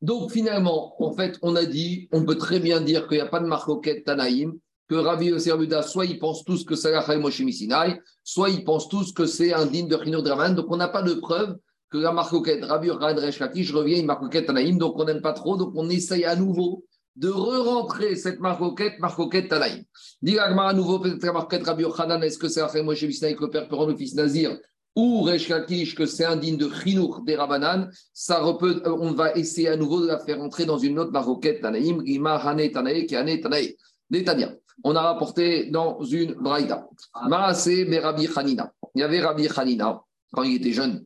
Donc 0.00 0.30
finalement, 0.30 0.94
en 1.02 1.12
fait, 1.12 1.38
on 1.42 1.54
a 1.56 1.64
dit, 1.64 2.08
on 2.12 2.24
peut 2.24 2.36
très 2.36 2.60
bien 2.60 2.80
dire 2.80 3.08
qu'il 3.08 3.16
n'y 3.16 3.22
a 3.22 3.26
pas 3.26 3.40
de 3.40 3.46
marcoquette 3.46 4.04
Tanaïm, 4.04 4.54
que 4.88 4.94
Rabbi 4.94 5.26
Yosef 5.26 5.86
soit 5.86 6.06
ils 6.06 6.18
pensent 6.18 6.44
tous 6.44 6.64
que 6.64 6.74
c'est 6.74 6.92
la 6.92 7.18
Moshe 7.18 7.42
Sinai, 7.50 8.00
soit 8.24 8.50
ils 8.50 8.64
pensent 8.64 8.88
tous 8.88 9.12
que 9.12 9.26
c'est 9.26 9.52
un 9.52 9.66
digne 9.66 9.88
de 9.88 9.98
Chinour 10.02 10.22
Draman. 10.22 10.54
Donc 10.54 10.66
on 10.70 10.76
n'a 10.76 10.88
pas 10.88 11.02
de 11.02 11.14
preuve 11.14 11.56
que 11.90 11.98
la 11.98 12.12
marcoquette 12.12 12.64
Rabbi 12.64 12.90
Resh 12.90 13.42
je 13.54 13.76
reviens 13.76 13.98
une 13.98 14.06
marcoquette 14.06 14.46
Tanaïm, 14.46 14.78
donc 14.78 14.98
on 14.98 15.04
n'aime 15.04 15.20
pas 15.20 15.32
trop, 15.32 15.56
donc 15.56 15.72
on 15.74 15.88
essaye 15.88 16.24
à 16.24 16.36
nouveau 16.36 16.84
de 17.16 17.28
re-rentrer 17.28 18.14
cette 18.16 18.40
marcoquette, 18.40 18.98
marcoquette 19.00 19.48
Tanaïm. 19.48 19.84
Dis 20.22 20.38
à 20.38 20.72
nouveau, 20.72 21.00
peut-être 21.00 21.24
la 21.24 21.32
marcoquette 21.32 21.66
Rabbi 21.66 21.82
Yochanan, 21.82 22.22
est-ce 22.22 22.38
que 22.38 22.48
c'est 22.48 22.62
Rachel 22.62 22.84
Moshe 22.84 23.04
Bisnaï 23.04 23.34
que 23.34 23.44
le 23.44 23.50
père 23.50 23.68
peut 23.68 23.76
rendre 23.76 23.90
le 23.90 23.96
fils 23.96 24.14
Nazir 24.14 24.56
ou 24.98 25.22
Resh 25.22 25.48
Lakish, 25.48 25.94
que 25.94 26.06
c'est 26.06 26.24
un 26.24 26.36
digne 26.36 26.56
de 26.56 26.68
Chinour 26.82 27.22
des 27.24 27.36
Rabanan, 27.36 27.88
ça 28.12 28.42
euh, 28.44 28.96
on 29.00 29.12
va 29.12 29.32
essayer 29.34 29.68
à 29.68 29.76
nouveau 29.76 30.00
de 30.00 30.08
la 30.08 30.18
faire 30.18 30.38
rentrer 30.38 30.64
dans 30.64 30.78
une 30.78 30.98
autre 30.98 31.12
marcoquette 31.12 31.60
Tanaïm, 31.60 32.00
Rima 32.00 32.34
Hane 32.34 32.68
Tanaï, 32.72 33.06
Kiane 33.06 33.40
Tanaï. 33.40 33.76
Netanya. 34.10 34.54
On 34.84 34.96
a 34.96 35.02
rapporté 35.02 35.70
dans 35.70 36.02
une 36.02 36.34
braïda. 36.34 36.88
Rabbi 37.12 38.28
Hanina. 38.34 38.72
Il 38.94 39.00
y 39.00 39.02
avait 39.02 39.20
Rabbi 39.20 39.48
Hanina 39.56 40.02
quand 40.32 40.42
il 40.42 40.56
était 40.56 40.72
jeune, 40.72 41.04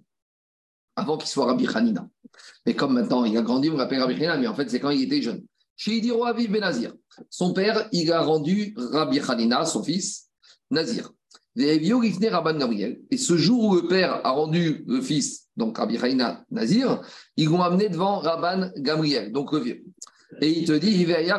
avant 0.97 1.17
qu'il 1.17 1.29
soit 1.29 1.47
Rabbi 1.47 1.67
Hanina. 1.67 2.09
Mais 2.67 2.75
comme 2.75 2.95
maintenant 2.95 3.25
il 3.25 3.37
a 3.37 3.43
grandi, 3.43 3.71
on 3.71 3.77
l'appelle 3.77 4.01
Rabbi 4.01 4.15
Hanina, 4.15 4.37
mais 4.39 4.47
en 4.47 4.55
fait 4.55 4.71
c'est 4.71 4.81
quand 4.81 4.91
il 4.91 5.03
était 5.03 5.23
jeune. 5.23 5.45
Chez 5.77 5.97
Idiro 5.97 6.25
Aviv 6.25 6.51
Benazir. 6.51 6.95
Son 7.31 7.53
père, 7.53 7.89
il 7.93 8.13
a 8.13 8.23
rendu 8.23 8.75
Rabbi 8.77 9.21
Hanina, 9.21 9.65
son 9.65 9.83
fils, 9.83 10.29
Nazir. 10.71 11.13
Et 11.55 11.87
ce 13.19 13.37
jour 13.37 13.65
où 13.65 13.75
le 13.77 13.87
père 13.87 14.25
a 14.25 14.31
rendu 14.31 14.85
le 14.87 15.03
fils, 15.03 15.49
donc 15.57 15.77
Rabbi 15.77 15.99
Hanina, 15.99 16.45
Nazir, 16.51 17.03
ils 17.37 17.49
l'ont 17.49 17.63
amené 17.63 17.89
devant 17.91 18.19
Rabban 18.21 18.71
Gamriel, 18.77 19.33
donc 19.33 19.53
le 19.53 19.59
vieux. 19.59 19.85
Et 20.41 20.49
il 20.49 20.65
te 20.67 20.73
dit, 20.73 21.03
et 21.03 21.33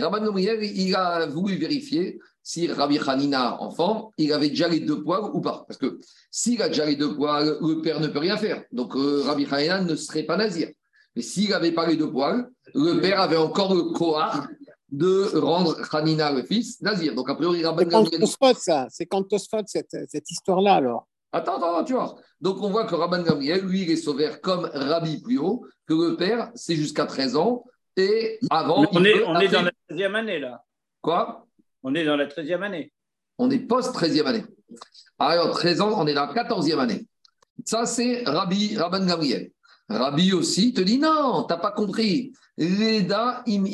Rabban 0.00 0.24
Gamriel, 0.24 0.64
il 0.64 0.96
a 0.96 1.26
voulu 1.26 1.56
vérifier 1.56 2.18
si 2.42 2.70
Rabbi 2.70 2.98
Hanina, 2.98 3.60
enfant, 3.62 4.12
il 4.18 4.32
avait 4.32 4.50
déjà 4.50 4.68
les 4.68 4.80
deux 4.80 5.02
poils 5.02 5.30
ou 5.32 5.40
pas. 5.40 5.64
Parce 5.66 5.78
que 5.78 5.98
s'il 6.30 6.60
a 6.60 6.68
déjà 6.68 6.84
les 6.84 6.96
deux 6.96 7.14
poils, 7.16 7.56
le 7.60 7.80
père 7.80 8.00
ne 8.00 8.08
peut 8.08 8.18
rien 8.18 8.36
faire. 8.36 8.64
Donc 8.70 8.94
euh, 8.96 9.22
Rabbi 9.24 9.46
Hanina 9.50 9.80
ne 9.80 9.94
serait 9.96 10.24
pas 10.24 10.36
nazir. 10.36 10.68
Mais 11.16 11.22
s'il 11.22 11.52
avait 11.52 11.72
pas 11.72 11.86
les 11.86 11.96
deux 11.96 12.10
poils, 12.10 12.48
le 12.74 13.00
père 13.00 13.20
avait 13.20 13.36
encore 13.36 13.74
le 13.74 13.82
koar 13.92 14.48
de 14.90 15.36
rendre 15.38 15.76
Hanina 15.92 16.32
le 16.32 16.42
fils 16.42 16.80
nazir. 16.80 17.14
Donc 17.14 17.28
a 17.30 17.34
priori, 17.34 17.64
Rabbi 17.64 17.86
Gamriel. 17.86 18.24
C'est 18.26 18.54
ça. 18.58 18.86
C'est 18.90 19.06
quand 19.06 19.22
Tosfot 19.24 19.62
cette, 19.66 19.96
cette 20.08 20.30
histoire-là 20.30 20.74
alors. 20.74 21.06
Attends, 21.32 21.56
attends, 21.56 21.84
tu 21.84 21.94
vois. 21.94 22.14
Donc 22.40 22.62
on 22.62 22.70
voit 22.70 22.84
que 22.84 22.94
Rabban 22.94 23.22
Gabriel, 23.22 23.64
lui, 23.64 23.82
il 23.82 23.90
est 23.90 23.96
sauvé 23.96 24.30
comme 24.40 24.70
Rabbi 24.72 25.20
plus 25.20 25.38
haut, 25.38 25.66
que 25.86 25.94
le 25.94 26.16
père, 26.16 26.52
c'est 26.54 26.76
jusqu'à 26.76 27.06
13 27.06 27.36
ans. 27.36 27.64
Et 27.96 28.38
avant. 28.50 28.86
On, 28.92 29.04
est, 29.04 29.24
on 29.24 29.38
est 29.40 29.48
dans 29.48 29.62
la 29.62 29.70
deuxième 29.88 30.14
année 30.14 30.38
là. 30.38 30.62
Quoi? 31.00 31.46
On 31.82 31.94
est 31.94 32.04
dans 32.04 32.16
la 32.16 32.26
13e 32.26 32.62
année. 32.62 32.92
On 33.38 33.50
est 33.50 33.58
post-13e 33.58 34.26
année. 34.26 34.44
Alors, 35.18 35.50
13 35.50 35.80
ans, 35.80 36.00
on 36.00 36.06
est 36.06 36.14
dans 36.14 36.26
la 36.26 36.32
14e 36.32 36.78
année. 36.78 37.06
Ça, 37.64 37.84
c'est 37.84 38.22
Rabbi, 38.24 38.76
Rabban 38.76 39.04
Gabriel. 39.06 39.50
Rabbi 39.88 40.32
aussi 40.32 40.72
te 40.72 40.80
dit 40.80 40.98
non, 40.98 41.44
t'as 41.44 41.58
pas 41.58 41.72
compris. 41.72 42.32
Leda 42.56 43.42
im 43.46 43.64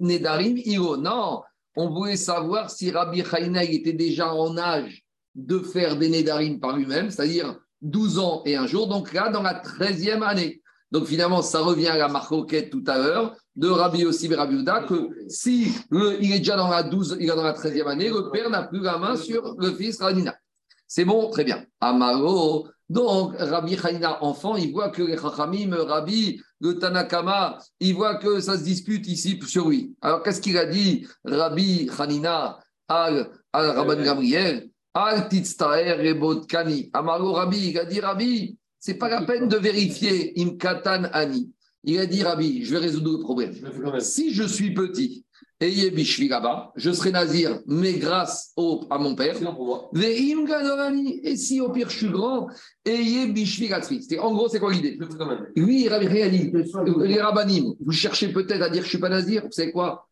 nedarim 0.00 0.56
iro. 0.64 0.96
Non, 0.96 1.42
on 1.76 1.90
voulait 1.90 2.16
savoir 2.16 2.70
si 2.70 2.90
Rabbi 2.90 3.24
Chaina 3.24 3.64
était 3.64 3.92
déjà 3.92 4.32
en 4.32 4.56
âge 4.56 5.02
de 5.34 5.58
faire 5.58 5.96
des 5.96 6.08
nedarim 6.08 6.60
par 6.60 6.76
lui-même, 6.76 7.10
c'est-à-dire 7.10 7.58
12 7.82 8.18
ans 8.18 8.42
et 8.44 8.56
un 8.56 8.66
jour. 8.66 8.86
Donc 8.86 9.12
là, 9.12 9.28
dans 9.28 9.42
la 9.42 9.54
13e 9.60 10.22
année. 10.22 10.62
Donc 10.92 11.06
finalement, 11.06 11.42
ça 11.42 11.60
revient 11.60 11.88
à 11.88 11.98
la 11.98 12.08
marcoquette 12.08 12.70
tout 12.70 12.84
à 12.86 12.96
l'heure 12.96 13.36
de 13.56 13.68
Rabbi 13.68 14.00
Yossi 14.00 14.26
et 14.30 14.34
Rabbi 14.34 14.56
Uda, 14.56 14.84
que 14.84 15.10
si 15.28 15.72
il 15.90 16.32
est 16.32 16.38
déjà 16.38 16.56
dans 16.56 16.68
la 16.68 16.84
12, 16.84 17.16
il 17.18 17.28
est 17.28 17.34
dans 17.34 17.42
la 17.42 17.54
13e 17.54 17.86
année, 17.86 18.08
le 18.08 18.30
père 18.30 18.48
n'a 18.50 18.62
plus 18.62 18.80
la 18.80 18.98
main 18.98 19.16
sur 19.16 19.56
le 19.58 19.72
fils 19.72 20.00
Radina. 20.00 20.36
C'est 20.86 21.04
bon, 21.04 21.28
très 21.30 21.42
bien. 21.42 21.64
Amaro, 21.80 22.68
donc 22.88 23.34
Rabbi 23.38 23.76
Hanina, 23.82 24.22
enfant, 24.22 24.56
il 24.56 24.72
voit 24.72 24.90
que 24.90 25.02
les 25.02 25.16
Chachamim, 25.16 25.74
Rabbi, 25.74 26.40
le 26.60 26.78
Tanakama, 26.78 27.58
il 27.80 27.94
voit 27.94 28.16
que 28.16 28.40
ça 28.40 28.56
se 28.56 28.62
dispute 28.62 29.06
ici 29.08 29.38
sur 29.46 29.68
lui. 29.68 29.94
Alors 30.00 30.22
qu'est-ce 30.22 30.40
qu'il 30.40 30.56
a 30.56 30.66
dit, 30.66 31.06
Rabbi 31.24 31.90
Hanina, 31.98 32.60
al, 32.88 33.30
al 33.52 33.70
Rabban 33.70 34.02
Gabriel, 34.02 34.70
al 34.94 35.28
Titztaer 35.28 35.98
Rebot 35.98 36.42
Kani. 36.42 36.90
Amaro 36.92 37.32
Rabbi, 37.32 37.70
il 37.70 37.78
a 37.78 37.84
dit 37.84 38.00
Rabbi, 38.00 38.56
c'est 38.78 38.94
pas 38.94 39.08
la 39.08 39.22
peine 39.22 39.48
de 39.48 39.56
vérifier 39.56 40.32
Imkatan 40.40 41.04
Ani. 41.12 41.50
Il 41.82 41.98
a 41.98 42.06
dit 42.06 42.22
Rabbi, 42.22 42.64
je 42.64 42.72
vais 42.72 42.78
résoudre 42.78 43.12
le 43.12 43.18
problème. 43.18 43.52
Si 43.98 44.32
je 44.32 44.44
suis 44.44 44.72
petit 44.72 45.25
je 45.58 46.92
serai 46.92 47.12
nazir, 47.12 47.60
mais 47.66 47.94
grâce 47.94 48.52
au, 48.56 48.84
à 48.90 48.98
mon 48.98 49.14
père. 49.14 49.36
Et 51.22 51.36
si 51.36 51.60
au 51.62 51.70
pire 51.70 51.88
je 51.88 51.96
suis 51.96 52.10
grand, 52.10 52.48
En 54.18 54.34
gros, 54.34 54.48
c'est 54.48 54.60
quoi 54.60 54.72
l'idée? 54.72 54.98
Rien 55.56 56.28
dit. 56.28 56.52
Les 57.04 57.20
rabbinim, 57.20 57.74
vous 57.80 57.92
cherchez 57.92 58.28
peut-être 58.28 58.62
à 58.62 58.68
dire 58.68 58.82
que 58.82 58.88
je 58.88 58.96
ne 58.96 58.96
suis 58.96 58.98
pas 58.98 59.08
nazir. 59.08 59.44
Vous 59.44 59.52
savez 59.52 59.72
quoi? 59.72 60.06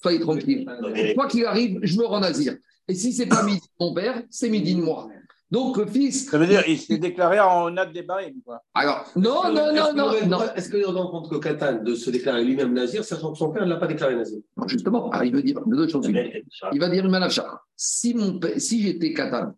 Soyez 0.00 0.20
tranquille. 0.20 0.66
Quoi 1.14 1.28
qu'il 1.28 1.44
arrive, 1.44 1.78
je 1.82 1.98
me 1.98 2.06
rends 2.06 2.20
nazir. 2.20 2.56
Et 2.88 2.94
si 2.94 3.12
c'est 3.12 3.26
pas 3.26 3.42
midi 3.42 3.60
de 3.60 3.84
mon 3.84 3.92
père, 3.92 4.22
c'est 4.30 4.48
midi 4.48 4.74
de 4.76 4.80
moi. 4.80 5.08
Donc 5.50 5.76
le 5.76 5.86
fils. 5.86 6.28
Ça 6.28 6.38
veut 6.38 6.46
dire 6.46 6.64
qu'il 6.64 6.78
s'est 6.78 6.98
déclaré 6.98 7.38
en 7.38 7.76
acte 7.76 7.94
des 7.94 8.02
barils, 8.02 8.34
quoi. 8.44 8.62
Alors, 8.74 9.04
non, 9.14 9.52
non, 9.52 9.72
non, 9.72 9.94
non. 10.26 10.40
Est-ce 10.56 10.70
qu'on 10.70 10.92
aurait 10.94 11.10
compte 11.10 11.30
que 11.30 11.36
Katan 11.36 11.82
de 11.84 11.94
se 11.94 12.10
déclarer 12.10 12.44
lui-même 12.44 12.72
nazir, 12.74 13.04
sachant 13.04 13.32
que 13.32 13.38
son 13.38 13.50
père 13.50 13.64
ne 13.64 13.70
l'a 13.70 13.76
pas 13.76 13.86
déclaré 13.86 14.16
nazir? 14.16 14.38
Non, 14.56 14.66
Justement, 14.66 15.08
ah, 15.12 15.24
il 15.24 15.32
veut 15.32 15.42
dire 15.42 15.60
deux 15.66 15.88
choses. 15.88 16.08
Il 16.72 16.80
va 16.80 16.88
dire 16.88 17.04
une 17.04 17.10
manafcha. 17.10 17.60
Si, 17.76 18.14
mon 18.14 18.38
père- 18.38 18.54
si 18.60 18.82
j'étais 18.82 19.12
katan, 19.12 19.52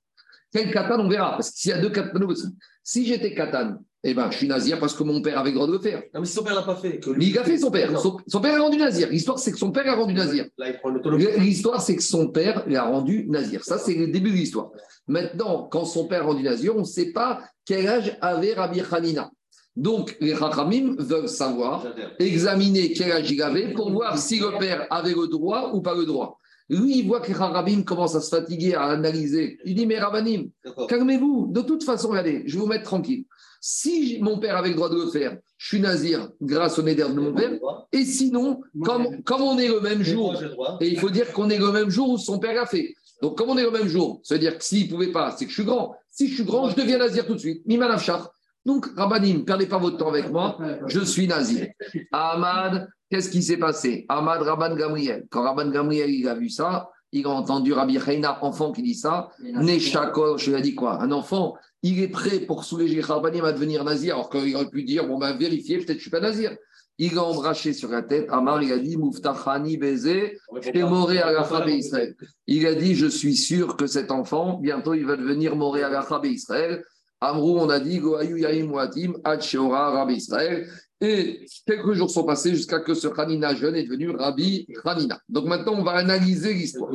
quel 0.53 0.71
katan 0.71 1.01
on 1.01 1.09
verra 1.09 1.33
Parce 1.33 1.51
qu'il 1.53 1.71
y 1.71 1.75
a 1.75 1.81
deux 1.81 1.91
katan 1.91 2.21
aussi. 2.23 2.49
Si 2.83 3.07
j'étais 3.07 3.35
katan, 3.35 3.79
eh 4.05 4.15
ben, 4.15 4.31
je 4.31 4.37
suis 4.37 4.47
nazir 4.47 4.79
parce 4.79 4.95
que 4.95 5.03
mon 5.03 5.21
père 5.21 5.39
avait 5.39 5.51
le 5.51 5.55
droit 5.57 5.67
de 5.67 5.73
le 5.73 5.79
faire. 5.81 6.03
Non, 6.15 6.21
mais 6.21 6.27
si 6.27 6.35
son 6.35 6.45
père 6.45 6.53
ne 6.53 6.59
l'a 6.59 6.65
pas 6.65 6.77
fait. 6.77 7.01
Que 7.01 7.11
Mais 7.11 7.27
il 7.27 7.39
a 7.39 7.43
fait 7.45 7.59
son 7.59 7.71
père. 7.71 7.99
Son, 7.99 8.17
son 8.27 8.41
père 8.41 8.55
a 8.55 8.63
rendu 8.63 8.77
nazir. 8.79 9.09
L'histoire, 9.11 9.39
c'est 9.39 9.51
que 9.53 9.59
son 9.59 9.73
père 9.73 9.91
a 9.93 9.97
rendu 9.97 10.15
nazir. 10.15 10.47
Il. 10.59 11.41
L'histoire, 11.43 11.81
c'est 11.83 11.97
que 11.97 12.03
son 12.03 12.29
père 12.29 12.63
l'a 12.69 12.85
rendu 12.85 13.27
nazir. 13.29 13.65
Ça, 13.65 13.77
c'est 13.79 13.95
le 13.95 14.07
début 14.09 14.31
de 14.31 14.37
l'histoire. 14.37 14.71
Maintenant, 15.09 15.67
quand 15.71 15.85
son 15.85 16.07
père 16.07 16.23
a 16.23 16.27
rendu 16.27 16.43
nazir, 16.43 16.77
on 16.77 16.81
ne 16.81 16.85
sait 16.85 17.13
pas 17.13 17.41
quel 17.65 17.89
âge 17.89 18.17
avait 18.21 18.55
Rabbi 18.55 18.83
Hanina. 18.91 19.31
Donc, 19.75 20.17
les 20.21 20.35
Chachamim 20.35 20.97
veulent 20.99 21.29
savoir, 21.29 21.87
examiner 22.19 22.93
quel 22.93 23.13
âge 23.13 23.31
il 23.31 23.41
avait 23.43 23.73
pour 23.73 23.91
voir 23.91 24.19
si 24.19 24.41
le 24.41 24.59
père 24.59 24.87
avait 24.91 25.15
le 25.15 25.29
droit 25.29 25.71
ou 25.73 25.81
pas 25.81 25.95
le 25.95 26.05
droit. 26.05 26.39
Lui, 26.69 26.99
il 26.99 27.07
voit 27.07 27.21
que 27.21 27.29
les 27.29 27.39
Chachamim 27.39 27.83
commencent 27.83 28.17
à 28.17 28.21
se 28.21 28.29
fatiguer, 28.29 28.75
à 28.75 28.85
analyser. 28.85 29.59
Il 29.65 29.75
dit, 29.75 29.87
mais 29.87 29.99
Rabbanim, 29.99 30.51
calmez-vous. 30.89 31.49
De 31.51 31.63
toute 31.63 31.85
façon, 31.85 32.09
regardez, 32.09 32.43
je 32.47 32.55
vais 32.55 32.61
vous 32.61 32.67
mettre 32.67 32.85
tranquille. 32.85 33.25
Si 33.61 34.19
mon 34.21 34.39
père 34.39 34.57
avait 34.57 34.69
le 34.69 34.75
droit 34.75 34.91
de 34.91 34.97
le 34.97 35.11
faire, 35.11 35.37
je 35.57 35.69
suis 35.69 35.81
nazir 35.81 36.29
grâce 36.41 36.79
au 36.79 36.83
néder 36.83 37.03
de 37.03 37.21
mon 37.21 37.33
père. 37.33 37.53
Et 37.93 38.05
sinon, 38.05 38.61
comme, 38.85 39.23
comme 39.23 39.43
on 39.43 39.59
est 39.59 39.69
le 39.69 39.81
même 39.81 40.03
jour, 40.03 40.35
et 40.81 40.89
il 40.89 40.99
faut 40.99 41.11
dire 41.11 41.33
qu'on 41.33 41.51
est 41.51 41.59
le 41.59 41.73
même 41.73 41.91
jour 41.91 42.11
où 42.11 42.19
son 42.19 42.39
père 42.39 42.55
l'a 42.55 42.67
fait. 42.67 42.95
Donc, 43.23 43.37
comme 43.37 43.51
on 43.51 43.59
est 43.59 43.63
le 43.63 43.71
même 43.71 43.89
jour, 43.89 44.21
ça 44.23 44.35
veut 44.35 44.41
dire 44.41 44.57
que 44.57 44.65
s'il 44.65 44.87
ne 44.87 44.91
pouvait 44.91 45.13
pas, 45.13 45.35
c'est 45.37 45.45
que 45.45 45.51
je 45.51 45.57
suis 45.57 45.65
grand. 45.65 45.97
Si 46.11 46.29
je 46.29 46.35
suis 46.35 46.45
grand, 46.45 46.69
je 46.71 46.77
deviens 46.77 46.99
nazir 46.99 47.27
tout 47.27 47.35
de 47.35 47.41
suite. 47.41 47.67
Mimanafchar. 47.67 48.31
Donc, 48.65 48.87
Rabbanim, 48.97 49.45
perdez 49.45 49.67
pas 49.67 49.79
votre 49.79 49.97
temps 49.97 50.09
avec 50.09 50.31
moi, 50.31 50.59
je 50.87 51.01
suis 51.01 51.27
nazir. 51.27 51.69
Ahmad, 52.13 52.89
qu'est-ce 53.11 53.31
qui 53.31 53.43
s'est 53.43 53.57
passé? 53.57 54.05
Ahmad 54.09 54.43
Rabban 54.43 54.77
Gamriel. 54.77 55.27
Quand 55.31 55.43
Rabban 55.43 55.71
Gamriel 55.71 56.11
il 56.11 56.29
a 56.29 56.35
vu 56.35 56.49
ça, 56.49 56.91
il 57.13 57.25
a 57.27 57.31
entendu 57.31 57.73
Rabbi 57.73 57.99
Chaina, 57.99 58.45
enfant 58.45 58.73
qui 58.73 58.83
dit 58.83 58.95
ça. 58.95 59.31
Neshakor, 59.41 60.39
je 60.39 60.51
lui 60.51 60.59
ai 60.59 60.63
dit 60.63 60.75
quoi? 60.75 61.01
Un 61.01 61.11
enfant, 61.13 61.57
il 61.83 62.03
est 62.03 62.09
prêt 62.09 62.41
pour 62.41 62.65
soulager 62.65 63.01
Rabbanim 63.01 63.45
à 63.45 63.53
devenir 63.53 63.85
nazir, 63.85 64.17
alors 64.17 64.29
qu'il 64.29 64.55
aurait 64.55 64.69
pu 64.69 64.83
dire 64.83 65.07
bon, 65.07 65.19
ben 65.19 65.33
vérifiez, 65.33 65.79
peut-être 65.79 65.93
je 65.93 65.95
ne 65.95 66.01
suis 66.01 66.11
pas 66.11 66.21
nazir. 66.21 66.55
Il 67.01 67.17
a 67.17 67.23
embraché 67.23 67.73
sur 67.73 67.91
la 67.91 68.03
tête. 68.03 68.27
Amar, 68.31 68.61
il 68.61 68.73
a 68.73 68.79
dit 68.79 68.97
Muftachani 68.97 69.77
Beze, 69.77 70.07
et 70.07 70.83
Moré 70.83 71.19
à 71.19 71.31
la 71.31 71.71
Israël. 71.71 72.17
Il 72.49 72.67
a 72.67 72.75
dit 72.75 72.97
Je 72.97 73.07
suis 73.07 73.37
sûr 73.37 73.77
que 73.77 73.87
cet 73.87 74.11
enfant, 74.11 74.59
bientôt, 74.59 74.95
il 74.95 75.07
va 75.07 75.17
devenir 75.17 75.55
Moré 75.55 75.85
à 75.85 75.89
la 75.89 76.05
Israël. 76.25 76.85
Amrou, 77.21 77.59
on 77.59 77.69
a 77.69 77.79
dit 77.79 77.99
Goayu 77.99 78.41
Yaim 78.41 78.71
Watim, 78.71 79.15
Rabbi 79.25 80.15
Israël. 80.15 80.69
Et 81.01 81.47
quelques 81.65 81.93
jours 81.93 82.11
sont 82.11 82.25
passés 82.25 82.55
jusqu'à 82.55 82.81
que 82.81 82.95
ce 82.95 83.07
Hanina 83.07 83.55
jeune 83.55 83.77
est 83.77 83.85
devenu 83.85 84.11
Rabbi 84.11 84.67
Hanina. 84.85 85.21
Donc 85.29 85.47
maintenant, 85.47 85.75
on 85.75 85.85
va 85.85 85.93
analyser 85.93 86.53
l'histoire. 86.53 86.91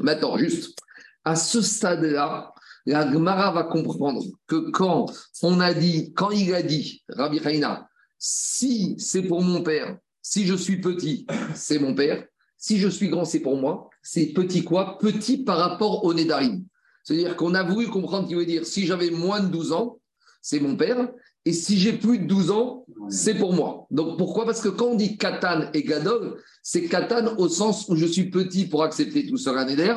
Maintenant, 0.00 0.36
juste, 0.36 0.78
à 1.24 1.34
ce 1.34 1.60
stade-là, 1.60 2.52
la 2.84 3.12
Gemara 3.12 3.50
va 3.50 3.64
comprendre 3.64 4.22
que 4.46 4.70
quand 4.70 5.06
on 5.42 5.58
a 5.58 5.74
dit, 5.74 6.12
quand 6.14 6.30
il 6.30 6.54
a 6.54 6.62
dit, 6.62 7.02
Rabbi 7.08 7.40
Hanina, 7.44 7.88
si 8.18 8.94
c'est 8.98 9.22
pour 9.22 9.42
mon 9.42 9.62
père, 9.62 9.98
si 10.22 10.46
je 10.46 10.54
suis 10.54 10.80
petit, 10.80 11.26
c'est 11.54 11.78
mon 11.78 11.94
père, 11.94 12.24
si 12.56 12.78
je 12.78 12.88
suis 12.88 13.08
grand, 13.08 13.24
c'est 13.24 13.40
pour 13.40 13.56
moi, 13.56 13.90
c'est 14.02 14.26
petit 14.32 14.64
quoi? 14.64 14.98
Petit 14.98 15.38
par 15.38 15.58
rapport 15.58 16.04
au 16.04 16.14
Nédarim. 16.14 16.64
C'est-à-dire 17.04 17.36
qu'on 17.36 17.54
a 17.54 17.62
voulu 17.62 17.86
comprendre 17.88 18.26
qu'il 18.26 18.36
veut 18.36 18.46
dire, 18.46 18.66
si 18.66 18.86
j'avais 18.86 19.10
moins 19.10 19.40
de 19.40 19.48
12 19.48 19.72
ans, 19.72 19.98
c'est 20.42 20.58
mon 20.58 20.76
père, 20.76 21.08
et 21.44 21.52
si 21.52 21.78
j'ai 21.78 21.92
plus 21.92 22.18
de 22.18 22.24
12 22.24 22.50
ans, 22.50 22.86
c'est 23.08 23.34
pour 23.34 23.52
moi. 23.52 23.86
Donc 23.90 24.18
pourquoi? 24.18 24.44
Parce 24.44 24.60
que 24.60 24.68
quand 24.68 24.86
on 24.86 24.94
dit 24.96 25.16
Katan 25.16 25.70
et 25.74 25.84
Gadol, 25.84 26.42
c'est 26.62 26.86
Katan 26.86 27.36
au 27.38 27.48
sens 27.48 27.88
où 27.88 27.94
je 27.94 28.06
suis 28.06 28.30
petit 28.30 28.66
pour 28.66 28.82
accepter 28.82 29.26
tout 29.26 29.36
seul 29.36 29.56
un 29.58 29.68
éder, 29.68 29.94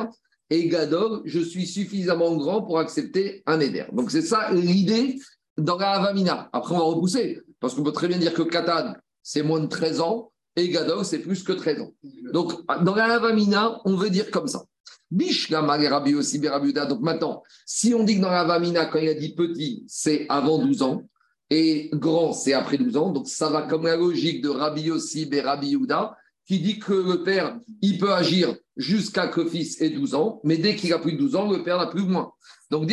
et 0.50 0.68
Gadol, 0.68 1.22
je 1.24 1.40
suis 1.40 1.66
suffisamment 1.66 2.36
grand 2.36 2.62
pour 2.62 2.78
accepter 2.78 3.42
un 3.46 3.58
éder. 3.58 3.86
Donc 3.92 4.10
c'est 4.10 4.22
ça 4.22 4.52
l'idée 4.52 5.18
dans 5.56 5.78
la 5.78 5.92
Havamina. 5.92 6.48
Après, 6.52 6.74
on 6.74 6.78
va 6.78 6.84
repousser, 6.84 7.40
parce 7.60 7.74
qu'on 7.74 7.82
peut 7.82 7.92
très 7.92 8.08
bien 8.08 8.18
dire 8.18 8.34
que 8.34 8.42
Katan, 8.42 8.94
c'est 9.22 9.42
moins 9.42 9.60
de 9.60 9.66
13 9.66 10.00
ans, 10.00 10.32
et 10.56 10.68
Gadol, 10.68 11.04
c'est 11.04 11.20
plus 11.20 11.42
que 11.44 11.52
13 11.52 11.80
ans. 11.82 11.92
Donc 12.32 12.52
dans 12.82 12.94
la 12.94 13.14
Havamina, 13.14 13.80
on 13.84 13.94
veut 13.94 14.10
dire 14.10 14.30
comme 14.30 14.48
ça. 14.48 14.64
Rabbi 15.12 16.14
aussi, 16.14 16.46
Rabbi 16.46 16.66
Yehuda. 16.68 16.86
Donc 16.86 17.00
maintenant, 17.00 17.42
si 17.66 17.94
on 17.94 18.02
dit 18.04 18.16
que 18.16 18.22
dans 18.22 18.30
la 18.30 18.40
Havamina, 18.40 18.86
quand 18.86 18.98
il 18.98 19.08
a 19.08 19.14
dit 19.14 19.34
petit, 19.34 19.84
c'est 19.86 20.26
avant 20.28 20.58
12 20.58 20.82
ans, 20.82 21.02
et 21.50 21.90
grand, 21.92 22.32
c'est 22.32 22.52
après 22.52 22.78
12 22.78 22.96
ans. 22.96 23.10
Donc, 23.10 23.28
ça 23.28 23.48
va 23.48 23.62
comme 23.62 23.84
la 23.84 23.96
logique 23.96 24.40
de 24.40 24.48
Rabbi 24.48 24.82
Yossi 24.82 25.28
et 25.30 25.40
Rabbi 25.40 25.70
Yehuda, 25.70 26.16
qui 26.46 26.58
dit 26.58 26.78
que 26.78 26.92
le 26.92 27.22
père, 27.22 27.58
il 27.82 27.98
peut 27.98 28.12
agir 28.12 28.56
jusqu'à 28.76 29.28
que 29.28 29.40
le 29.42 29.48
fils 29.48 29.80
ait 29.80 29.90
12 29.90 30.14
ans, 30.14 30.40
mais 30.44 30.56
dès 30.56 30.74
qu'il 30.74 30.92
a 30.92 30.98
plus 30.98 31.12
de 31.12 31.18
12 31.18 31.36
ans, 31.36 31.50
le 31.50 31.62
père 31.62 31.78
n'a 31.78 31.86
plus 31.86 32.02
ou 32.02 32.08
moins. 32.08 32.32
Donc, 32.70 32.88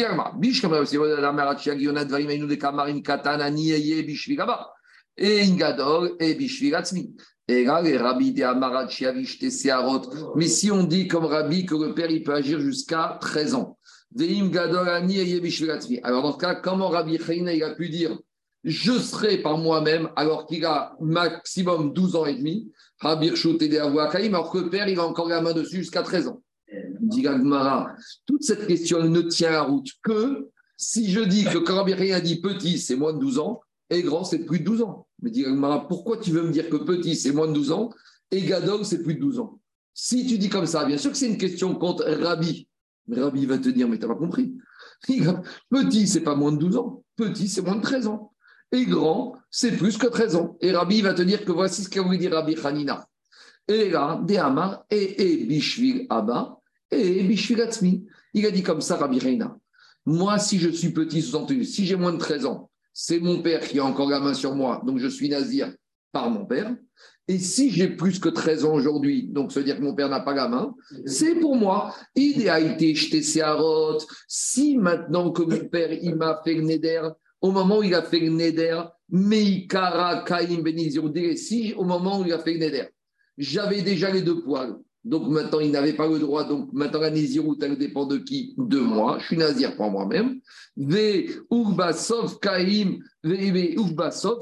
Nieye, 3.52 4.04
Bishvigaba, 4.04 4.74
et 5.18 5.42
Ingadol, 5.42 6.16
et. 6.20 6.38
Mais 10.36 10.48
si 10.48 10.72
on 10.72 10.84
dit 10.84 11.08
comme 11.08 11.26
Rabbi 11.26 11.66
que 11.66 11.76
le 11.76 11.94
père, 11.94 12.12
il 12.12 12.24
peut 12.24 12.34
agir 12.34 12.60
jusqu'à 12.60 13.18
13 13.22 13.56
ans. 13.56 13.78
Bishvigatzmi. 14.12 16.00
Alors, 16.04 16.24
dans 16.24 16.34
ce 16.34 16.38
cas, 16.38 16.56
comment 16.56 16.90
Rabbi 16.90 17.18
Chaina, 17.18 17.52
a 17.66 17.76
pu 17.76 17.90
dire 17.90 18.18
je 18.64 19.00
serai 19.00 19.38
par 19.38 19.58
moi-même 19.58 20.10
alors 20.16 20.46
qu'il 20.46 20.66
a 20.66 20.96
maximum 21.00 21.94
12 21.94 22.16
ans 22.18 22.26
et 22.26 22.36
demi, 22.36 22.70
Alors 23.02 23.20
que 23.20 24.58
le 24.58 24.70
père, 24.70 24.88
il 24.88 25.00
a 25.00 25.06
encore 25.06 25.30
la 25.30 25.42
main 25.42 25.54
dessus 25.54 25.78
jusqu'à 25.78 26.02
13 26.02 26.28
ans. 26.30 26.42
Dit 27.00 27.22
Gagmara, 27.22 27.96
toute 28.26 28.44
cette 28.44 28.68
question 28.68 29.04
ne 29.04 29.22
tient 29.22 29.52
la 29.52 29.62
route 29.62 29.90
que 30.02 30.50
si 30.78 31.12
je 31.12 31.22
dis 31.22 31.46
que 31.46 31.58
quand 31.60 31.86
a 31.86 32.22
dit 32.22 32.42
petit, 32.42 32.80
c'est 32.80 32.96
moins 32.96 33.14
de 33.14 33.20
12 33.20 33.40
ans, 33.40 33.62
et 33.90 34.04
grand, 34.04 34.24
c'est 34.24 34.40
plus 34.40 34.60
de 34.60 34.66
12 34.66 34.82
ans. 34.82 35.08
Mais 35.22 35.32
dit 35.32 35.44
Gagmara, 35.44 35.88
pourquoi 35.88 36.18
tu 36.18 36.32
veux 36.32 36.44
me 36.44 36.52
dire 36.52 36.70
que 36.70 36.78
petit, 36.78 37.16
c'est 37.16 37.32
moins 37.32 37.48
de 37.48 37.54
12 37.54 37.72
ans, 37.72 37.90
et 38.32 38.42
Gadol, 38.42 38.84
c'est 38.84 39.04
plus 39.04 39.16
de 39.16 39.22
12 39.22 39.40
ans? 39.40 39.60
Si 39.94 40.28
tu 40.28 40.38
dis 40.38 40.50
comme 40.50 40.66
ça, 40.66 40.86
bien 40.86 40.98
sûr 40.98 41.12
que 41.12 41.18
c'est 41.18 41.30
une 41.30 41.38
question 41.38 41.74
contre 41.76 42.04
Rabbi. 42.04 42.68
Mais 43.08 43.22
Rabbi 43.22 43.46
va 43.46 43.58
te 43.58 43.70
dire, 43.70 43.88
mais 43.88 43.98
tu 43.98 44.06
n'as 44.06 44.14
pas 44.14 44.20
compris. 44.20 44.56
Petit, 45.70 46.08
c'est 46.08 46.22
pas 46.22 46.36
moins 46.36 46.52
de 46.52 46.58
12 46.58 46.78
ans. 46.78 47.04
Petit, 47.16 47.48
c'est 47.48 47.62
moins 47.62 47.78
de 47.78 47.82
13 47.82 48.08
ans 48.08 48.32
et 48.72 48.86
grand, 48.86 49.36
c'est 49.50 49.72
plus 49.72 49.98
que 49.98 50.08
13 50.08 50.36
ans. 50.36 50.58
Et 50.62 50.72
Rabbi 50.72 51.02
va 51.02 51.14
te 51.14 51.22
dire 51.22 51.46
que 51.46 51.52
voici 51.52 51.84
ce 51.84 51.90
qu'a 51.90 52.02
voulu 52.02 52.18
dire 52.18 52.34
Rabbi 52.34 52.56
Hanina. 52.64 53.08
Et 53.68 53.90
là, 53.90 54.22
Dehamar, 54.24 54.86
et, 54.90 55.42
et 55.42 55.46
Bishvil 55.46 56.08
Abba, 56.10 56.58
et 56.92 57.24
Bishvil 57.24 57.62
Atzmi. 57.62 58.06
Il 58.34 58.46
a 58.46 58.52
dit 58.52 58.64
comme 58.64 58.82
ça, 58.82 58.98
Rabbi 58.98 59.20
Reina. 59.20 59.58
Moi, 60.06 60.38
si 60.40 60.58
je 60.60 60.70
suis 60.70 60.92
petit, 60.92 61.22
sous-entendu, 61.22 61.66
si 61.66 61.86
j'ai 61.86 61.96
moins 61.96 62.14
de 62.14 62.18
13 62.18 62.46
ans, 62.46 62.70
c'est 62.94 63.20
mon 63.20 63.42
père 63.42 63.62
qui 63.62 63.80
a 63.80 63.86
encore 63.86 64.10
la 64.10 64.20
main 64.20 64.34
sur 64.34 64.56
moi, 64.56 64.82
donc 64.86 65.00
je 65.00 65.08
suis 65.08 65.30
nazir 65.30 65.74
par 66.12 66.30
mon 66.30 66.46
père. 66.46 66.76
Et 67.28 67.40
si 67.40 67.72
j'ai 67.72 67.90
plus 67.90 68.20
que 68.20 68.30
13 68.30 68.64
ans 68.64 68.74
aujourd'hui, 68.74 69.28
donc 69.28 69.52
veut 69.52 69.64
dire 69.64 69.78
que 69.78 69.84
mon 69.84 69.94
père 69.94 70.08
n'a 70.08 70.22
pas 70.22 70.34
la 70.34 70.48
main, 70.48 70.74
c'est 71.06 71.36
pour 71.36 71.58
moi. 71.58 71.94
Il 72.16 72.48
a 72.50 72.60
été 72.60 72.96
jeté. 72.96 73.22
Si 74.28 74.78
maintenant 74.78 75.32
que 75.32 75.44
mon 75.44 75.68
père, 75.68 75.92
il 75.92 76.16
m'a 76.16 76.42
fait 76.44 76.54
le 76.54 76.64
au 77.42 77.52
moment 77.52 77.80
où 77.80 77.84
il 77.84 77.94
a 77.94 78.02
fait 78.02 78.20
le 78.20 78.30
neder, 78.30 78.82
Meikara 79.10 80.24
Kaim 80.24 80.62
Benizir, 80.62 81.04
si 81.36 81.74
au 81.74 81.84
moment 81.84 82.20
où 82.20 82.26
il 82.26 82.34
a 82.34 82.40
fait 82.40 82.54
le 82.54 82.60
neder, 82.60 82.86
j'avais 83.38 83.82
déjà 83.82 84.12
les 84.12 84.22
deux 84.22 84.42
poils. 84.42 84.76
Donc 85.08 85.30
maintenant, 85.30 85.62
il 85.62 85.72
n'avait 85.72 85.94
pas 85.94 86.08
le 86.08 86.20
droit. 86.20 86.44
Donc 86.44 86.74
maintenant, 86.74 87.00
la 87.00 87.10
Nézirut, 87.12 87.56
elle 87.62 87.78
dépend 87.78 88.06
de 88.06 88.18
qui? 88.18 88.54
De 88.58 88.80
moi. 88.80 89.18
Je 89.20 89.28
suis 89.28 89.38
Nazir 89.38 89.76
pour 89.78 89.90
moi-même. 89.90 90.42
Ve 90.76 91.28
Kaim, 92.42 92.98
Ve 93.24 93.76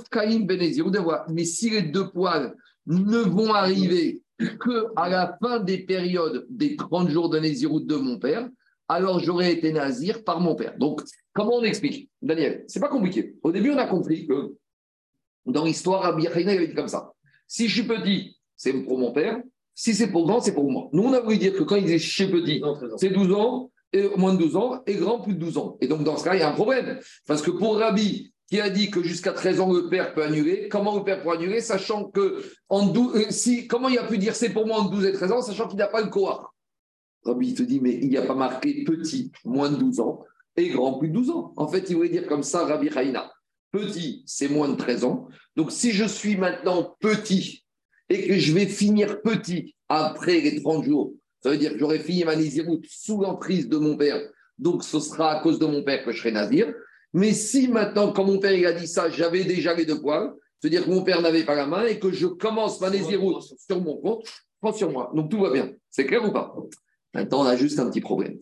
Kaim 0.10 0.40
Benezirut. 0.40 0.92
Mais 1.30 1.46
si 1.46 1.70
les 1.70 1.84
deux 1.84 2.10
poils 2.10 2.56
ne 2.88 3.20
vont 3.20 3.54
arriver 3.54 4.24
que 4.40 4.88
à 4.96 5.08
la 5.08 5.38
fin 5.40 5.60
des 5.60 5.80
périodes 5.86 6.48
des 6.50 6.76
30 6.76 7.10
jours 7.10 7.30
de 7.30 7.38
Nézirut 7.38 7.86
de 7.86 7.96
mon 7.96 8.18
père, 8.18 8.50
alors 8.88 9.20
j'aurais 9.20 9.52
été 9.52 9.72
Nazir 9.72 10.24
par 10.24 10.40
mon 10.40 10.56
père. 10.56 10.78
Donc, 10.78 11.02
comment 11.34 11.56
on 11.56 11.64
explique? 11.64 12.10
Daniel, 12.22 12.64
c'est 12.68 12.80
pas 12.80 12.90
compliqué. 12.90 13.36
Au 13.44 13.52
début, 13.52 13.72
on 13.72 13.78
a 13.78 13.88
compris 13.88 14.28
que 14.28 14.56
dans 15.46 15.66
l'histoire, 15.66 16.04
Rabbi 16.04 16.28
Haïna, 16.28 16.54
il 16.54 16.58
avait 16.58 16.68
dit 16.68 16.76
comme 16.76 16.88
ça. 16.88 17.14
Si 17.48 17.68
je 17.68 17.82
suis 17.82 17.88
petit, 17.88 18.38
c'est 18.56 18.74
pour 18.74 18.98
mon 18.98 19.12
père. 19.12 19.42
Si 19.74 19.94
c'est 19.94 20.08
pour 20.08 20.26
grand, 20.26 20.40
c'est 20.40 20.54
pour 20.54 20.72
moi. 20.72 20.90
Nous, 20.94 21.04
on 21.04 21.14
a 21.14 21.20
voulu 21.20 21.38
dire 21.38 21.54
que 21.54 21.64
quand 21.64 21.76
il 21.76 21.84
disait 21.84 22.00
chez 22.00 22.30
petit, 22.32 22.62
c'est 22.98 23.10
12 23.10 23.34
ans, 23.34 23.72
et 23.92 24.08
moins 24.16 24.34
de 24.34 24.40
12 24.40 24.56
ans, 24.56 24.82
et 24.88 24.96
grand 24.96 25.20
plus 25.20 25.34
de 25.34 25.40
12 25.40 25.58
ans. 25.58 25.78
Et 25.82 25.88
donc, 25.88 26.04
dans 26.04 26.18
ce 26.18 26.24
cas, 26.24 26.34
il 26.34 26.40
y 26.40 26.44
a 26.44 26.50
un 26.50 26.54
problème. 26.54 27.00
Parce 27.28 27.42
que 27.42 27.52
pour 27.52 27.78
Rabbi, 27.78 28.34
qui 28.48 28.62
a 28.62 28.70
dit 28.70 28.90
que 28.90 29.04
jusqu'à 29.04 29.34
13 29.34 29.60
ans, 29.60 29.74
le 29.74 29.90
père 29.90 30.14
peut 30.14 30.24
annuler, 30.24 30.70
comment 30.70 30.96
le 30.96 31.04
père 31.04 31.22
peut 31.22 31.32
annuler, 31.32 31.62
sachant 31.62 32.06
que, 32.06 32.44
en 32.70 32.88
12, 32.88 33.16
euh, 33.16 33.26
si, 33.30 33.68
comment 33.68 33.90
il 33.90 33.98
a 33.98 34.04
pu 34.04 34.18
dire 34.18 34.36
c'est 34.36 34.52
pour 34.52 34.66
moi 34.66 34.78
en 34.80 34.86
12 34.86 35.06
et 35.06 35.14
13 35.14 35.32
ans, 35.32 35.42
sachant 35.42 35.68
qu'il 35.68 35.78
n'a 35.78 35.88
pas 35.88 36.02
le 36.02 36.10
Kohar 36.10 36.55
Rabbi 37.26 37.54
te 37.54 37.64
dit, 37.64 37.80
mais 37.80 38.00
il 38.02 38.10
n'y 38.10 38.18
a 38.18 38.22
pas 38.22 38.36
marqué 38.36 38.84
petit, 38.84 39.32
moins 39.44 39.70
de 39.70 39.78
12 39.78 40.00
ans, 40.00 40.24
et 40.56 40.70
grand 40.70 40.98
plus 41.00 41.10
de 41.10 41.14
12 41.14 41.30
ans. 41.32 41.54
En 41.58 41.68
fait, 41.68 41.90
il 41.90 41.96
voulait 41.96 42.10
dire 42.10 42.28
comme 42.28 42.44
ça, 42.44 42.66
Rabbi 42.66 42.90
Haïna. 42.96 43.32
Petit, 43.72 44.24
c'est 44.26 44.48
moins 44.48 44.70
de 44.70 44.76
13 44.76 45.04
ans. 45.04 45.28
Donc, 45.56 45.72
si 45.72 45.92
je 45.92 46.06
suis 46.06 46.38
maintenant 46.38 46.96
petit, 47.00 47.66
et 48.10 48.28
que 48.28 48.38
je 48.38 48.54
vais 48.54 48.68
finir 48.68 49.22
petit 49.22 49.76
après 49.90 50.40
les 50.40 50.62
30 50.62 50.84
jours, 50.86 51.14
ça 51.42 51.50
veut 51.50 51.58
dire 51.58 51.74
que 51.74 51.80
j'aurai 51.80 52.00
fini 52.00 52.24
ma 52.24 52.36
Nézirut 52.36 52.82
sous 52.88 53.20
l'emprise 53.20 53.68
de 53.68 53.78
mon 53.78 53.98
père. 53.98 54.22
Donc, 54.58 54.84
ce 54.84 55.00
sera 55.00 55.32
à 55.32 55.42
cause 55.42 55.60
de 55.60 55.66
mon 55.66 55.84
père 55.84 56.06
que 56.06 56.12
je 56.12 56.20
serai 56.20 56.32
Nazir. 56.32 56.74
Mais 57.14 57.34
si 57.34 57.68
maintenant, 57.68 58.12
quand 58.12 58.24
mon 58.24 58.40
père 58.40 58.54
il 58.54 58.66
a 58.66 58.74
dit 58.74 58.88
ça, 58.88 59.10
j'avais 59.10 59.44
déjà 59.44 59.74
les 59.74 59.86
deux 59.86 60.00
poils, 60.00 60.34
c'est-à-dire 60.60 60.86
que 60.86 60.90
mon 60.90 61.04
père 61.04 61.22
n'avait 61.22 61.44
pas 61.44 61.56
la 61.56 61.68
main 61.68 61.86
et 61.86 62.00
que 62.00 62.12
je 62.12 62.28
commence 62.28 62.80
ma 62.82 62.90
Nézirut 62.90 63.42
sur 63.68 63.82
mon 63.82 63.98
compte, 63.98 64.26
prends 64.62 64.74
sur 64.74 64.92
moi. 64.92 65.12
Donc, 65.14 65.30
tout 65.30 65.40
va 65.40 65.52
bien. 65.52 65.72
C'est 65.90 66.06
clair 66.06 66.24
ou 66.24 66.32
pas? 66.32 66.56
Maintenant, 67.16 67.44
on 67.44 67.46
a 67.46 67.56
juste 67.56 67.80
un 67.80 67.90
petit 67.90 68.02
problème. 68.02 68.38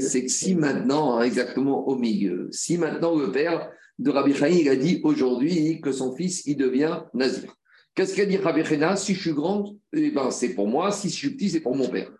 C'est 0.00 0.24
que 0.24 0.30
si 0.30 0.54
maintenant, 0.54 1.18
hein, 1.18 1.24
exactement 1.24 1.86
au 1.86 1.94
milieu, 1.94 2.48
si 2.50 2.78
maintenant 2.78 3.14
le 3.14 3.30
père 3.30 3.70
de 3.98 4.10
Rabbi 4.10 4.32
Chaim, 4.32 4.48
il 4.48 4.68
a 4.70 4.76
dit 4.76 5.02
aujourd'hui 5.04 5.82
que 5.82 5.92
son 5.92 6.16
fils, 6.16 6.46
il 6.46 6.56
devient 6.56 7.02
Nazir. 7.12 7.54
Qu'est-ce 7.94 8.16
qu'a 8.16 8.24
dit 8.24 8.38
Rabbi 8.38 8.64
Chena 8.64 8.96
Si 8.96 9.14
je 9.14 9.20
suis 9.20 9.34
grande, 9.34 9.76
eh 9.92 10.10
ben, 10.10 10.30
c'est 10.30 10.54
pour 10.54 10.66
moi. 10.66 10.90
Si 10.90 11.10
je 11.10 11.14
suis 11.14 11.30
petit, 11.36 11.50
c'est 11.50 11.60
pour 11.60 11.76
mon 11.76 11.86
père. 11.86 12.10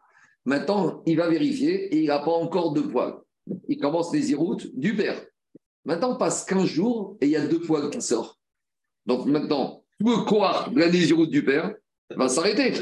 Maintenant, 0.45 1.03
il 1.07 1.17
va 1.17 1.27
vérifier 1.27 1.95
et 1.95 2.03
il 2.03 2.09
n'a 2.09 2.19
pas 2.19 2.33
encore 2.33 2.75
de 2.75 2.83
poils. 2.83 3.15
Il 3.69 3.79
commence 3.79 4.13
les 4.13 4.31
iroutes 4.31 4.79
du 4.79 4.95
père. 4.95 5.25
Maintenant, 5.87 6.17
passe 6.17 6.45
15 6.45 6.67
jours 6.67 7.17
et 7.23 7.27
il 7.27 7.31
y 7.31 7.37
a 7.37 7.47
deux 7.47 7.61
poils 7.61 7.89
qui 7.89 8.03
sortent. 8.03 8.39
Donc 9.07 9.25
maintenant, 9.25 9.83
tout 9.99 10.11
le 10.11 10.25
corps 10.27 10.71
de 10.71 10.79
la 10.79 10.91
nésiroute 10.91 11.31
du 11.31 11.43
père 11.43 11.75
va 12.15 12.29
s'arrêter. 12.29 12.75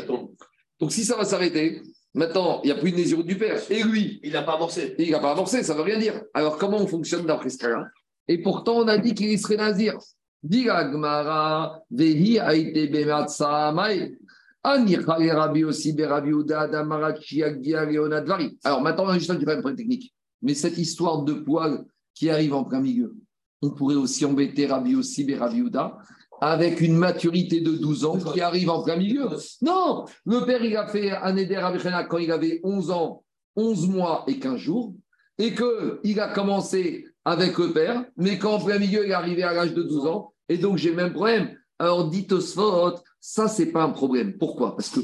Donc 0.81 0.91
si 0.91 1.05
ça 1.05 1.17
va 1.17 1.25
s'arrêter, 1.25 1.83
maintenant, 2.15 2.61
il 2.63 2.67
n'y 2.67 2.73
a 2.73 2.77
plus 2.77 2.93
de 2.93 2.97
nésiroute 2.97 3.27
du 3.27 3.37
père. 3.37 3.61
Et 3.71 3.83
lui, 3.83 4.21
Il 4.23 4.33
n'a 4.33 4.43
pas 4.43 4.55
amorcé. 4.55 4.95
il 4.99 5.11
n'a 5.11 5.21
pas 5.21 5.33
amorcé, 5.33 5.63
ça 5.63 5.73
ne 5.73 5.79
veut 5.79 5.85
rien 5.85 5.99
dire. 5.99 6.23
Alors 6.35 6.59
comment 6.59 6.79
on 6.79 6.87
fonctionne 6.87 7.27
d'après 7.27 7.51
ce 7.51 7.59
cas-là? 7.59 7.87
Et 8.29 8.39
pourtant, 8.39 8.79
on 8.79 8.89
a 8.89 8.99
dit 8.99 9.15
qu'il 9.15 9.39
serait 9.39 9.57
nazir. 9.57 9.99
Dit 10.43 10.65
la 10.65 10.91
Gemara, 10.91 11.81
Vehi 11.91 12.39
a 12.39 12.55
été 12.55 12.89
bematsa 12.89 13.73
mai. 13.73 14.17
Ani 14.65 14.95
chale 14.95 15.31
Rabbi 15.31 15.65
aussi 15.65 15.93
berabi 15.93 16.31
Uda 16.31 16.69
damarat 16.69 17.21
shiagia 17.21 17.85
leonadvari. 17.85 18.59
Alors 18.65 18.81
maintenant, 18.81 19.05
on 19.07 19.09
a 19.09 19.19
juste 19.19 19.31
un 19.31 19.37
problème 19.37 19.77
technique. 19.77 20.15
Mais 20.41 20.55
cette 20.55 20.79
histoire 20.79 21.23
de 21.23 21.35
poils 21.35 21.85
qui 22.15 22.31
arrive 22.31 22.55
en 22.55 22.65
plein 22.65 22.81
milieu, 22.81 23.15
on 23.61 23.71
pourrait 23.71 23.97
aussi 23.97 24.25
embêter 24.25 24.67
Rabbi 24.67 24.95
aussi 24.95 25.25
berabi 25.25 25.59
Uda 25.59 25.99
avec 26.45 26.81
une 26.81 26.97
maturité 26.97 27.61
de 27.61 27.71
12 27.71 28.05
ans 28.05 28.19
qui 28.19 28.41
arrive 28.41 28.69
en 28.69 28.83
plein 28.83 28.97
milieu. 28.97 29.29
Non, 29.61 30.07
le 30.27 30.45
père, 30.45 30.65
il 30.65 30.77
a 30.77 30.89
fait 30.89 31.13
un 31.13 31.37
éder 31.37 31.55
Bechena 31.73 32.03
quand 32.03 32.19
il 32.19 32.33
avait 32.33 32.61
11 32.65 32.91
ans, 32.91 33.23
11 33.55 33.89
mois 33.89 34.25
et 34.27 34.41
15 34.41 34.57
jours, 34.57 34.93
et 35.39 35.55
qu'il 35.55 36.19
a 36.19 36.27
commencé 36.27 37.07
avec 37.25 37.57
le 37.59 37.73
père, 37.73 38.05
mais 38.17 38.41
qu'en 38.41 38.59
plein 38.59 38.81
milieu, 38.81 39.05
il 39.05 39.13
est 39.13 39.15
arrivé 39.15 39.45
à 39.45 39.53
l'âge 39.53 39.73
de 39.73 39.85
12 39.85 40.07
ans, 40.07 40.33
et 40.49 40.59
donc 40.59 40.79
j'ai 40.79 40.91
le 40.91 40.97
même 40.97 41.13
problème. 41.13 41.57
Alors, 41.79 42.09
dit 42.09 42.27
Tosfot, 42.27 42.97
ça, 43.21 43.47
c'est 43.47 43.71
pas 43.71 43.85
un 43.85 43.91
problème. 43.91 44.37
Pourquoi? 44.37 44.75
Parce 44.75 44.91
que 44.91 44.99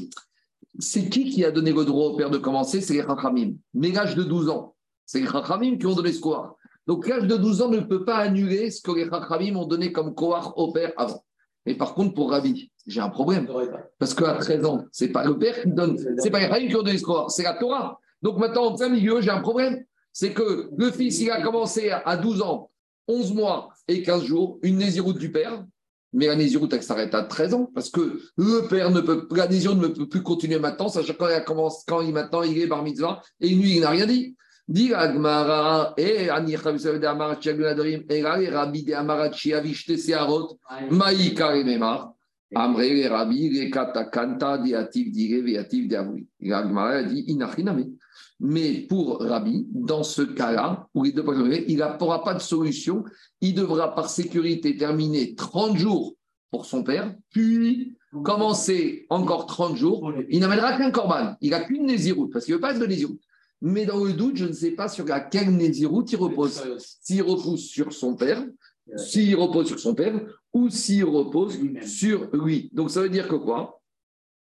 c'est 0.77 1.07
qui 1.07 1.29
qui 1.29 1.45
a 1.45 1.51
donné 1.51 1.71
le 1.71 1.85
droit 1.85 2.07
au 2.07 2.17
père 2.17 2.31
de 2.31 2.37
commencer? 2.37 2.81
C'est 2.81 2.95
les 2.95 3.03
Chachamim. 3.03 3.53
Mais 3.73 3.91
l'âge 3.91 4.13
de 4.15 4.23
12 4.23 4.49
ans, 4.49 4.75
c'est 5.05 5.21
les 5.21 5.27
Chachamim 5.27 5.77
qui 5.77 5.85
ont 5.85 5.95
donné 5.95 6.11
ce 6.11 6.19
Kohar. 6.19 6.55
Donc, 6.85 7.07
l'âge 7.07 7.27
de 7.27 7.37
12 7.37 7.61
ans 7.61 7.69
ne 7.69 7.79
peut 7.79 8.03
pas 8.03 8.17
annuler 8.17 8.71
ce 8.71 8.81
que 8.81 8.91
les 8.91 9.09
Chachamim 9.09 9.55
ont 9.55 9.65
donné 9.65 9.93
comme 9.93 10.13
Kohar 10.13 10.57
au 10.57 10.73
père 10.73 10.91
avant. 10.97 11.23
Mais 11.65 11.75
par 11.75 11.93
contre, 11.93 12.13
pour 12.13 12.31
Rabbi, 12.31 12.71
j'ai 12.87 13.01
un 13.01 13.09
problème. 13.09 13.47
Parce 13.97 14.13
qu'à 14.13 14.33
13 14.33 14.65
ans, 14.65 14.85
c'est 14.91 15.09
pas 15.09 15.25
le 15.25 15.37
père 15.37 15.61
qui 15.61 15.69
donne, 15.69 15.97
c'est 16.17 16.29
pas 16.29 16.39
Chachamim 16.39 16.67
qui 16.67 16.97
ce 16.97 17.03
Kohar, 17.03 17.29
c'est 17.29 17.43
la 17.43 17.53
Torah. 17.53 17.99
Donc 18.21 18.37
maintenant, 18.37 18.65
en 18.65 18.75
plein 18.75 18.89
milieu, 18.89 19.21
j'ai 19.21 19.29
un 19.29 19.41
problème. 19.41 19.83
C'est 20.11 20.33
que 20.33 20.69
le 20.75 20.91
fils, 20.91 21.19
il 21.21 21.31
a 21.31 21.41
commencé 21.41 21.91
à 21.91 22.17
12 22.17 22.41
ans, 22.41 22.71
11 23.07 23.33
mois 23.33 23.69
et 23.87 24.01
15 24.03 24.23
jours, 24.23 24.59
une 24.63 24.77
nésiroute 24.77 25.17
du 25.17 25.31
père. 25.31 25.63
Mais 26.11 26.25
la 26.25 26.35
nésiroute, 26.35 26.73
elle 26.73 26.81
s'arrête 26.81 27.13
à 27.13 27.23
13 27.23 27.53
ans 27.53 27.69
parce 27.73 27.91
que 27.91 28.19
le 28.35 28.67
père 28.67 28.89
ne 28.89 28.99
peut, 28.99 29.27
la 29.31 29.47
nésiroute 29.47 29.77
ne 29.77 29.87
peut 29.87 30.09
plus 30.09 30.23
continuer 30.23 30.57
maintenant, 30.57 30.89
sachant 30.89 31.13
quand 31.13 31.29
il 31.29 31.43
commence, 31.43 31.83
quand 31.87 32.01
il 32.01 32.13
maintenant 32.13 32.41
il 32.41 32.57
est 32.57 32.65
bar 32.65 32.81
mitzvah 32.81 33.21
et 33.39 33.49
lui 33.49 33.75
il 33.75 33.81
n'a 33.81 33.91
rien 33.91 34.07
dit. 34.07 34.35
Dit 34.69 34.93
Agmara 34.93 35.95
et 35.97 36.29
Ani 36.29 36.51
de 36.51 37.05
Amarat 37.07 37.41
Chiagunadorim 37.41 38.03
et 38.07 38.21
Rabbi 38.21 38.83
de 38.83 38.93
Amarat 38.93 39.31
Chiavishte 39.31 39.97
Searot 39.97 40.59
Maï 40.91 41.33
Karimemar 41.33 42.13
Amre 42.53 42.81
les 42.81 43.07
Rabbi 43.07 43.49
les 43.49 43.71
Katakanta 43.71 44.59
Diativ 44.59 45.11
Dire 45.11 45.43
Viativ 45.43 45.87
Diavui. 45.87 46.27
Agmara 46.51 46.89
a 46.97 47.03
dit 47.03 47.25
Inachiname. 47.29 47.95
Mais 48.39 48.85
pour 48.87 49.21
Rabbi, 49.21 49.65
dans 49.71 50.03
ce 50.03 50.21
cas-là, 50.21 50.87
où 50.93 51.03
il 51.03 51.15
il 51.67 51.77
n'aura 51.77 52.23
pas 52.23 52.35
de 52.35 52.39
solution, 52.39 53.03
il 53.41 53.55
devra 53.55 53.95
par 53.95 54.07
sécurité 54.07 54.77
terminer 54.77 55.33
30 55.33 55.77
jours 55.77 56.13
pour 56.51 56.67
son 56.67 56.83
père, 56.83 57.15
puis 57.31 57.97
commencer 58.23 59.07
encore 59.09 59.47
30 59.47 59.75
jours. 59.75 60.13
Il 60.29 60.39
n'amènera 60.39 60.77
qu'un 60.77 60.91
corban, 60.91 61.35
il 61.41 61.49
n'a 61.49 61.61
qu'une 61.61 61.87
nésiroute, 61.87 62.31
parce 62.31 62.45
qu'il 62.45 62.53
ne 62.53 62.57
veut 62.57 62.61
pas 62.61 62.73
être 62.73 62.79
de 62.79 62.85
nésiroute. 62.85 63.19
Mais 63.61 63.85
dans 63.85 64.03
le 64.03 64.13
doute, 64.13 64.37
je 64.37 64.45
ne 64.45 64.53
sais 64.53 64.71
pas 64.71 64.87
sur 64.87 65.05
laquelle 65.05 65.55
nésiroute 65.55 66.11
il 66.11 66.17
repose. 66.17 66.61
S'il 67.01 67.23
repose 67.23 67.65
sur 67.65 67.91
son 67.91 68.15
père, 68.15 68.45
s'il 68.95 69.35
repose 69.35 69.67
sur 69.67 69.79
son 69.79 69.93
père, 69.93 70.19
ou 70.53 70.69
s'il 70.69 71.05
repose 71.05 71.57
sur 71.83 72.29
lui. 72.33 72.69
Donc 72.73 72.89
ça 72.89 73.01
veut 73.01 73.09
dire 73.09 73.27
que 73.27 73.35
quoi? 73.35 73.81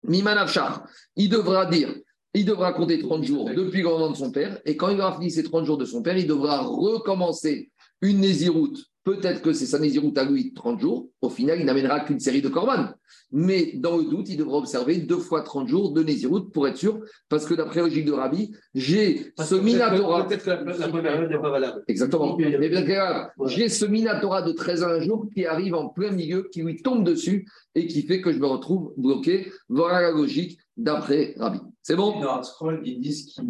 Mimanavchar, 0.02 0.86
il 1.16 1.28
devra 1.28 1.66
dire 1.66 1.94
il 2.34 2.44
devra 2.44 2.72
compter 2.72 2.98
30 2.98 3.22
jours 3.24 3.48
depuis 3.54 3.80
le 3.80 3.88
moment 3.88 4.10
de 4.10 4.16
son 4.16 4.32
père, 4.32 4.60
et 4.64 4.76
quand 4.76 4.88
il 4.88 5.00
aura 5.00 5.14
fini 5.14 5.30
ces 5.30 5.44
30 5.44 5.64
jours 5.64 5.78
de 5.78 5.84
son 5.84 6.02
père, 6.02 6.18
il 6.18 6.26
devra 6.26 6.62
recommencer 6.62 7.70
une 8.02 8.20
nésiroute. 8.20 8.84
Peut-être 9.04 9.42
que 9.42 9.52
c'est 9.52 9.66
sa 9.66 9.78
nésiroute 9.78 10.16
à 10.16 10.24
lui 10.24 10.54
30 10.54 10.80
jours. 10.80 11.08
Au 11.20 11.28
final, 11.28 11.60
il 11.60 11.66
n'amènera 11.66 12.00
qu'une 12.00 12.20
série 12.20 12.40
de 12.40 12.48
corbanes. 12.48 12.94
Mais 13.32 13.72
dans 13.74 13.98
le 13.98 14.04
doute, 14.04 14.30
il 14.30 14.38
devra 14.38 14.56
observer 14.56 14.96
deux 14.96 15.18
fois 15.18 15.42
30 15.42 15.68
jours 15.68 15.92
de 15.92 16.02
nésiroute 16.02 16.52
pour 16.52 16.66
être 16.66 16.78
sûr, 16.78 17.00
parce 17.28 17.44
que 17.44 17.52
d'après 17.52 17.80
la 17.80 17.88
logique 17.88 18.06
de 18.06 18.12
Rabbi, 18.12 18.54
j'ai 18.74 19.32
ce 19.38 19.56
Minatora. 19.56 20.26
Peut-être 20.26 20.44
que 20.44 20.50
la, 20.50 20.62
la 20.62 20.88
première 20.88 21.28
n'est 21.28 21.38
pas 21.38 21.50
valable. 21.50 21.82
Exactement. 21.86 22.36
Mais 22.38 22.68
bien 22.68 22.82
grave, 22.82 23.28
j'ai 23.46 23.68
ce 23.68 23.84
Minatora 23.84 24.40
de 24.42 24.52
13 24.52 24.82
à 24.82 24.88
un 24.88 25.00
jour 25.00 25.28
qui 25.34 25.44
arrive 25.44 25.74
en 25.74 25.88
plein 25.88 26.10
milieu, 26.10 26.48
qui 26.50 26.62
lui 26.62 26.80
tombe 26.80 27.04
dessus 27.04 27.46
et 27.74 27.86
qui 27.86 28.02
fait 28.02 28.22
que 28.22 28.32
je 28.32 28.38
me 28.38 28.46
retrouve 28.46 28.94
bloqué. 28.96 29.52
Voilà 29.68 30.00
la 30.00 30.10
logique 30.12 30.58
d'après 30.76 31.34
Rabbi. 31.36 31.58
C'est 31.82 31.96
bon? 31.96 32.20
Dans 32.20 32.38
un 32.38 32.42
scroll, 32.42 32.80
ils 32.84 33.00
disent 33.00 33.34
que 33.34 33.42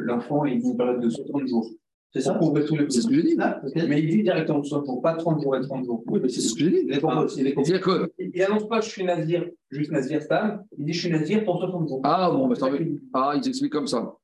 l'enfant 0.00 0.44
est 0.44 0.54
une 0.54 0.76
période 0.76 1.00
de 1.00 1.08
60 1.08 1.46
jours. 1.46 1.70
C'est 2.12 2.22
ça 2.22 2.34
Pour 2.34 2.48
couvrir 2.48 2.66
tous 2.66 2.76
les 2.76 2.90
C'est 2.90 3.02
ce 3.02 3.08
que 3.08 3.14
j'ai 3.14 3.22
dit. 3.22 3.36
Ah. 3.38 3.60
Mais 3.74 4.00
il 4.00 4.08
dit 4.08 4.22
directement 4.22 4.62
soit 4.62 4.82
pour 4.82 5.02
pas 5.02 5.14
30 5.14 5.42
jours 5.42 5.56
et 5.56 5.60
30 5.60 5.84
jours. 5.84 6.02
Oui, 6.06 6.20
mais 6.22 6.28
c'est 6.28 6.40
ce 6.40 6.54
que 6.54 6.60
j'ai 6.60 6.70
dit. 6.70 6.80
Il 6.86 6.94
est 6.94 7.00
compris. 7.00 7.34
Il 7.36 7.46
est 7.46 7.54
compris. 7.54 7.70
C'est-à-dire 7.70 7.86
que. 7.86 8.12
Il 8.18 8.30
il 8.34 8.42
annonce 8.42 8.68
pas 8.68 8.80
je 8.80 8.88
suis 8.88 9.04
nazir, 9.04 9.44
juste 9.70 9.90
nazir 9.90 10.22
Stam, 10.22 10.64
il 10.78 10.86
dit 10.86 10.92
je 10.92 11.00
suis 11.00 11.10
nazir 11.10 11.44
pour 11.44 11.58
60 11.58 11.88
jours. 11.88 12.00
Ah 12.04 12.30
bon, 12.30 12.48
bah, 12.48 12.54
ça 12.54 12.70
va. 12.70 12.76
Ah, 13.12 13.34
ils 13.36 13.46
expliquent 13.46 13.72
comme 13.72 13.86
ça. 13.86 14.14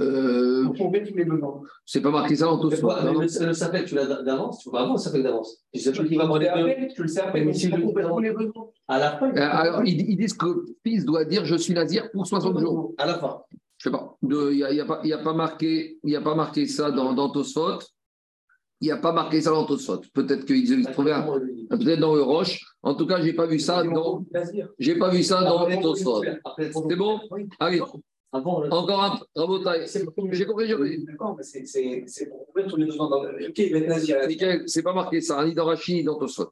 Euh, 0.00 0.64
Pour 0.64 0.76
couvrir 0.76 1.06
tous 1.06 1.14
les 1.14 1.24
besoins. 1.24 1.62
c'est 1.86 2.00
pas 2.00 2.10
marqué 2.10 2.34
ça 2.34 2.46
dans 2.46 2.58
tout 2.58 2.68
Mais 2.68 2.76
mais 3.04 3.12
le, 3.12 3.46
le 3.46 3.52
sapin, 3.52 3.84
tu 3.84 3.94
l'as 3.94 4.22
d'avance? 4.22 4.58
Tu 4.58 4.70
vas 4.70 4.80
avant 4.80 4.94
le 4.94 4.98
sapin 4.98 5.20
d'avance. 5.20 5.64
Tu 5.72 5.80
sais 5.80 5.92
pas 5.92 6.04
qui 6.04 6.16
va 6.16 6.38
les 6.38 6.46
deux. 6.46 6.50
après, 6.50 6.88
tu 6.88 7.02
le 7.02 7.08
sais 7.08 7.20
après, 7.20 7.40
Mais 7.40 7.46
mais 7.46 7.52
si 7.52 7.68
le 7.68 7.80
couvrir 7.80 8.08
tous 8.08 8.18
les 8.18 8.32
besoins. 8.32 8.66
À 8.88 8.98
la 8.98 9.16
fin. 9.18 9.30
Euh, 9.30 9.36
Alors, 9.36 9.82
ils, 9.84 10.16
disent 10.16 10.34
que 10.34 10.64
fils 10.84 11.04
doit 11.04 11.24
dire 11.24 11.44
je 11.44 11.54
suis 11.54 11.74
nazir 11.74 12.10
pour 12.10 12.26
60 12.26 12.58
jours. 12.58 12.92
À 12.98 13.06
la 13.06 13.18
fin. 13.18 13.42
Je 13.84 13.90
sais 13.90 13.92
pas. 13.92 14.16
Il 14.22 14.28
n'y 14.56 14.64
a, 14.64 14.72
y 14.72 14.80
a 14.80 14.86
pas- 14.86 15.00
y 15.04 15.12
a 15.12 15.18
pas 15.18 15.34
marqué, 15.34 15.98
y 16.04 16.16
a 16.16 16.22
pas 16.22 16.34
marqué 16.34 16.66
ça 16.66 16.90
dans, 16.90 17.12
dans 17.12 17.28
Tosfot. 17.28 17.80
Il 18.80 18.86
n'y 18.86 18.90
a 18.90 18.96
pas 18.96 19.12
marqué 19.12 19.42
ça 19.42 19.50
dans 19.50 19.66
Tosfot. 19.66 20.00
Peut-être 20.14 20.46
qu'ils 20.46 20.72
ont 20.74 20.90
trouvé 20.90 21.12
un- 21.12 21.22
peut-être 21.68 22.00
dans 22.00 22.14
le 22.14 22.22
Roche. 22.22 22.60
En 22.82 22.94
tout 22.94 23.06
cas, 23.06 23.20
j'ai 23.20 23.34
pas 23.34 23.44
vu 23.46 23.58
ça 23.58 23.82
dans, 23.84 24.24
j'ai 24.78 24.96
pas 24.96 25.10
vu 25.10 25.22
ça 25.22 25.42
dans 25.42 25.68
Tosfot. 25.82 26.22
C'est 26.58 26.96
bon? 26.96 27.20
Allez, 27.60 27.82
Avant, 28.32 28.64
encore 28.70 29.04
un. 29.04 29.20
Rabotai. 29.36 29.86
C'est 29.86 30.04
pour 30.04 30.14
couvrir- 30.14 30.32
J'ai 30.34 30.46
compris. 30.46 31.04
D'accord, 31.04 31.36
mais 31.36 31.42
c'est- 31.44 32.26
pour 32.30 32.64
tous 32.66 32.76
les 32.76 32.86
dans- 32.86 33.10
Ok, 33.22 33.86
nazir. 33.86 34.26
Nickel, 34.26 34.62
c'est 34.66 34.82
pas 34.82 34.94
marqué 34.94 35.20
ça, 35.20 35.44
ni 35.44 35.52
dans 35.54 35.66
Rachi, 35.66 35.94
ni 35.96 36.02
dans 36.04 36.18
Tosfot. 36.18 36.50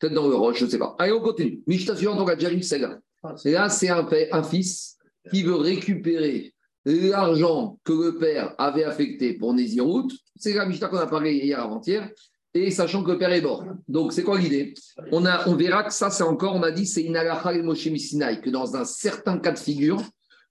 Peut-être 0.00 0.12
dans 0.14 0.26
le 0.28 0.34
Roche, 0.34 0.58
je 0.58 0.64
ne 0.64 0.70
sais 0.70 0.78
pas. 0.78 0.94
Allez, 0.98 1.12
on 1.12 1.20
continue. 1.20 1.62
Mishnah 1.66 1.94
suivante, 1.94 2.18
on 2.20 2.26
a 2.26 2.34
déjà 2.34 2.50
vu 2.50 2.60
celle-là. 2.62 2.98
Et 3.44 3.52
là, 3.52 3.68
c'est 3.70 3.88
un, 3.88 4.06
un 4.32 4.42
fils 4.42 4.98
qui 5.30 5.42
veut 5.44 5.54
récupérer 5.56 6.52
l'argent 6.86 7.78
que 7.84 7.92
le 7.92 8.16
père 8.16 8.54
avait 8.58 8.84
affecté 8.84 9.34
pour 9.34 9.52
Nézirout. 9.52 10.08
C'est 10.36 10.54
la 10.54 10.66
Mishnah 10.66 10.88
qu'on 10.88 10.96
a 10.98 11.06
parlé 11.06 11.34
hier 11.34 11.60
avant-hier. 11.60 12.08
Et 12.54 12.70
sachant 12.70 13.02
que 13.02 13.10
le 13.10 13.18
père 13.18 13.32
est 13.32 13.42
mort. 13.42 13.64
Donc, 13.86 14.14
c'est 14.14 14.22
quoi 14.22 14.38
l'idée? 14.38 14.72
On, 15.12 15.26
on 15.46 15.56
verra 15.56 15.82
que 15.82 15.92
ça, 15.92 16.08
c'est 16.08 16.22
encore, 16.22 16.54
on 16.54 16.62
a 16.62 16.70
dit, 16.70 16.86
c'est 16.86 17.02
une 17.02 17.16
halakha 17.16 17.52
et 17.52 17.60
Moshe 17.60 17.86
Missinai, 17.86 18.40
que 18.40 18.48
dans 18.48 18.76
un 18.76 18.84
certain 18.86 19.38
cas 19.38 19.52
de 19.52 19.58
figure, 19.58 20.00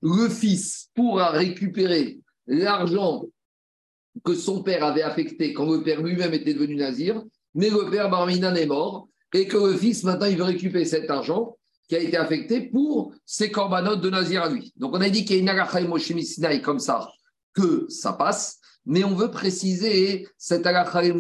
le 0.03 0.29
fils 0.29 0.89
pourra 0.93 1.31
récupérer 1.31 2.19
l'argent 2.45 3.25
que 4.23 4.35
son 4.35 4.61
père 4.61 4.83
avait 4.83 5.01
affecté 5.01 5.51
quand 5.53 5.71
le 5.71 5.81
père 5.81 6.01
lui-même 6.03 6.33
était 6.33 6.53
devenu 6.53 6.75
nazir, 6.75 7.23
mais 7.55 7.71
le 7.71 7.89
père 7.89 8.09
Barminan 8.11 8.53
est 8.53 8.67
mort, 8.67 9.07
et 9.33 9.47
que 9.47 9.57
le 9.57 9.75
fils, 9.75 10.03
maintenant, 10.03 10.27
il 10.27 10.37
veut 10.37 10.43
récupérer 10.43 10.85
cet 10.85 11.09
argent 11.09 11.57
qui 11.87 11.95
a 11.95 11.99
été 11.99 12.17
affecté 12.17 12.61
pour 12.61 13.13
ses 13.25 13.51
corbanotes 13.51 14.01
de 14.01 14.09
nazir 14.09 14.43
à 14.43 14.49
lui. 14.49 14.73
Donc, 14.77 14.93
on 14.93 15.01
a 15.01 15.09
dit 15.09 15.25
qu'il 15.25 15.35
y 15.35 15.39
a 15.39 15.41
une 15.41 15.49
halakha 15.49 15.81
et 16.51 16.61
comme 16.61 16.79
ça, 16.79 17.09
que 17.53 17.85
ça 17.89 18.13
passe, 18.13 18.59
mais 18.85 19.03
on 19.03 19.15
veut 19.15 19.31
préciser 19.31 20.27
cette 20.37 20.65
halakha 20.65 21.03
et 21.05 21.13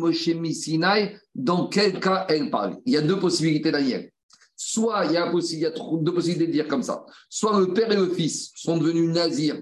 dans 1.35 1.67
quel 1.67 1.99
cas 1.99 2.25
elle 2.29 2.49
parle. 2.49 2.77
Il 2.85 2.93
y 2.93 2.97
a 2.97 3.01
deux 3.01 3.19
possibilités, 3.19 3.71
Daniel. 3.71 4.11
Soit 4.55 5.05
il 5.05 5.11
y 5.11 5.17
a, 5.17 5.31
il 5.31 5.59
y 5.59 5.65
a 5.65 5.71
deux 5.71 6.13
possibilités 6.13 6.47
de 6.47 6.51
dire 6.51 6.67
comme 6.67 6.83
ça. 6.83 7.05
Soit 7.29 7.59
le 7.59 7.73
père 7.73 7.91
et 7.91 7.95
le 7.95 8.09
fils 8.09 8.51
sont 8.55 8.77
devenus 8.77 9.09
nazirs, 9.09 9.61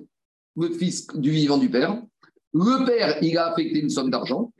le 0.55 0.69
fils 0.69 1.07
du 1.15 1.31
vivant 1.31 1.57
du 1.57 1.69
père. 1.69 2.01
Le 2.53 2.85
père, 2.85 3.17
il 3.23 3.37
a 3.37 3.47
affecté 3.47 3.79
une 3.79 3.89
somme 3.89 4.11
d'argent. 4.11 4.53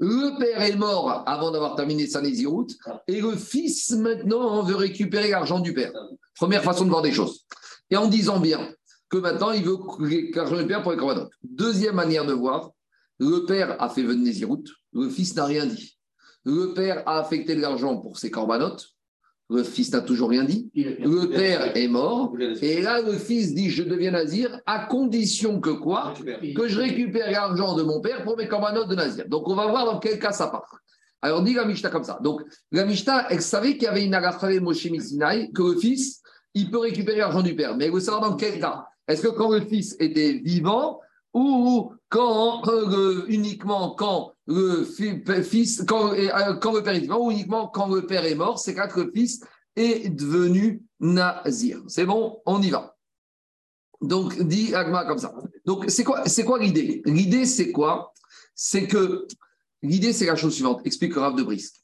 Le 0.00 0.38
père 0.38 0.62
est 0.62 0.76
mort 0.76 1.22
avant 1.26 1.50
d'avoir 1.50 1.76
terminé 1.76 2.06
sa 2.06 2.22
nésiroute. 2.22 2.72
Et 3.06 3.20
le 3.20 3.36
fils, 3.36 3.90
maintenant, 3.90 4.62
veut 4.62 4.74
récupérer 4.74 5.28
l'argent 5.28 5.60
du 5.60 5.74
père. 5.74 5.92
Première 6.34 6.64
façon 6.64 6.86
de 6.86 6.90
voir 6.90 7.02
des 7.02 7.12
choses. 7.12 7.44
Et 7.90 7.96
en 7.98 8.08
disant 8.08 8.40
bien 8.40 8.74
que 9.10 9.18
maintenant, 9.18 9.52
il 9.52 9.62
veut 9.62 9.76
l'argent 10.34 10.56
du 10.56 10.66
père 10.66 10.82
pour 10.82 10.92
les 10.92 10.98
corbanotes. 10.98 11.30
Deuxième 11.42 11.96
manière 11.96 12.24
de 12.24 12.32
voir, 12.32 12.70
le 13.18 13.44
père 13.44 13.80
a 13.82 13.90
fait 13.90 14.02
venir 14.02 14.24
nésiroute. 14.24 14.70
Le 14.94 15.10
fils 15.10 15.36
n'a 15.36 15.44
rien 15.44 15.66
dit. 15.66 15.98
Le 16.44 16.72
père 16.72 17.06
a 17.06 17.18
affecté 17.18 17.54
de 17.54 17.60
l'argent 17.60 17.98
pour 17.98 18.18
ses 18.18 18.30
corbanotes. 18.30 18.94
Le 19.50 19.64
fils 19.64 19.92
n'a 19.92 20.00
toujours 20.00 20.30
rien 20.30 20.44
dit. 20.44 20.70
Le 20.74 21.26
père 21.26 21.76
est 21.76 21.88
mort. 21.88 22.32
Et 22.62 22.80
là, 22.80 23.02
le 23.02 23.12
fils 23.14 23.52
dit 23.52 23.68
Je 23.68 23.82
deviens 23.82 24.12
nazir 24.12 24.60
à 24.64 24.86
condition 24.86 25.60
que 25.60 25.70
quoi 25.70 26.14
Que 26.56 26.68
je 26.68 26.78
récupère 26.78 27.30
l'argent 27.30 27.74
de 27.74 27.82
mon 27.82 28.00
père 28.00 28.22
pour 28.22 28.36
mes 28.36 28.46
corbanotes 28.46 28.88
de 28.88 28.94
nazir. 28.94 29.28
Donc, 29.28 29.48
on 29.48 29.56
va 29.56 29.66
voir 29.66 29.86
dans 29.86 29.98
quel 29.98 30.18
cas 30.20 30.32
ça 30.32 30.46
part. 30.46 30.80
Alors, 31.20 31.42
dit 31.42 31.52
la 31.52 31.64
Mishnah 31.64 31.90
comme 31.90 32.04
ça. 32.04 32.18
Donc, 32.22 32.42
la 32.70 32.84
Mishnah, 32.84 33.26
elle 33.30 33.42
savait 33.42 33.74
qu'il 33.74 33.82
y 33.82 33.86
avait 33.88 34.04
une 34.04 34.14
agafale 34.14 34.60
Moshe 34.60 34.88
que 34.88 35.62
le 35.62 35.78
fils, 35.78 36.22
il 36.54 36.70
peut 36.70 36.78
récupérer 36.78 37.18
l'argent 37.18 37.42
du 37.42 37.54
père. 37.54 37.76
Mais 37.76 37.86
elle 37.86 37.92
veut 37.92 38.00
savoir 38.00 38.30
dans 38.30 38.36
quel 38.36 38.60
cas. 38.60 38.86
Est-ce 39.08 39.22
que 39.22 39.28
quand 39.28 39.50
le 39.50 39.60
fils 39.60 39.96
était 39.98 40.40
vivant 40.44 41.00
ou 41.34 41.92
quand 42.08 42.68
euh, 42.68 43.24
uniquement 43.28 43.94
quand 43.94 44.32
le 44.50 44.84
fi- 44.84 45.22
fils, 45.44 45.84
quand, 45.86 46.12
euh, 46.12 46.54
quand 46.54 46.74
le 46.74 46.82
père 46.82 46.94
est 46.94 47.00
vivant, 47.00 47.24
ou 47.24 47.30
uniquement 47.30 47.68
quand 47.68 47.88
le 47.88 48.04
père 48.04 48.24
est 48.24 48.34
mort, 48.34 48.58
c'est 48.58 48.74
quand 48.74 48.94
le 48.96 49.10
fils 49.14 49.40
est 49.76 50.10
devenu 50.10 50.82
nazir. 50.98 51.80
C'est 51.86 52.04
bon, 52.04 52.40
on 52.44 52.60
y 52.60 52.70
va. 52.70 52.96
Donc, 54.00 54.40
dit 54.42 54.74
Agma 54.74 55.04
comme 55.04 55.18
ça. 55.18 55.34
Donc, 55.64 55.84
c'est 55.88 56.04
quoi, 56.04 56.58
l'idée? 56.58 57.02
L'idée, 57.04 57.46
c'est 57.46 57.70
quoi? 57.70 58.12
C'est 58.54 58.88
que 58.88 59.26
l'idée, 59.82 60.12
c'est 60.12 60.26
la 60.26 60.36
chose 60.36 60.54
suivante. 60.54 60.80
Explique 60.84 61.14
le 61.14 61.20
Rav 61.20 61.36
de 61.36 61.42
Brisk. 61.42 61.74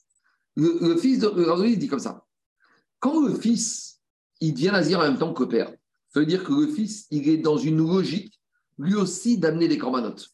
Le, 0.56 0.96
fils 0.96 1.20
de 1.20 1.28
le 1.28 1.44
Rav 1.44 1.62
de 1.62 1.74
dit 1.74 1.86
comme 1.88 2.00
ça. 2.00 2.24
Quand 2.98 3.24
le 3.24 3.34
fils, 3.34 4.00
il 4.40 4.54
devient 4.54 4.70
nazir 4.72 4.98
en 4.98 5.02
même 5.02 5.18
temps 5.18 5.32
que 5.32 5.42
le 5.44 5.48
père, 5.48 5.70
ça 6.08 6.20
veut 6.20 6.26
dire 6.26 6.42
que 6.42 6.52
le 6.52 6.66
fils, 6.66 7.06
il 7.10 7.28
est 7.28 7.36
dans 7.36 7.58
une 7.58 7.76
logique, 7.76 8.40
lui 8.78 8.94
aussi, 8.94 9.38
d'amener 9.38 9.68
des 9.68 9.78
corbanotes. 9.78 10.30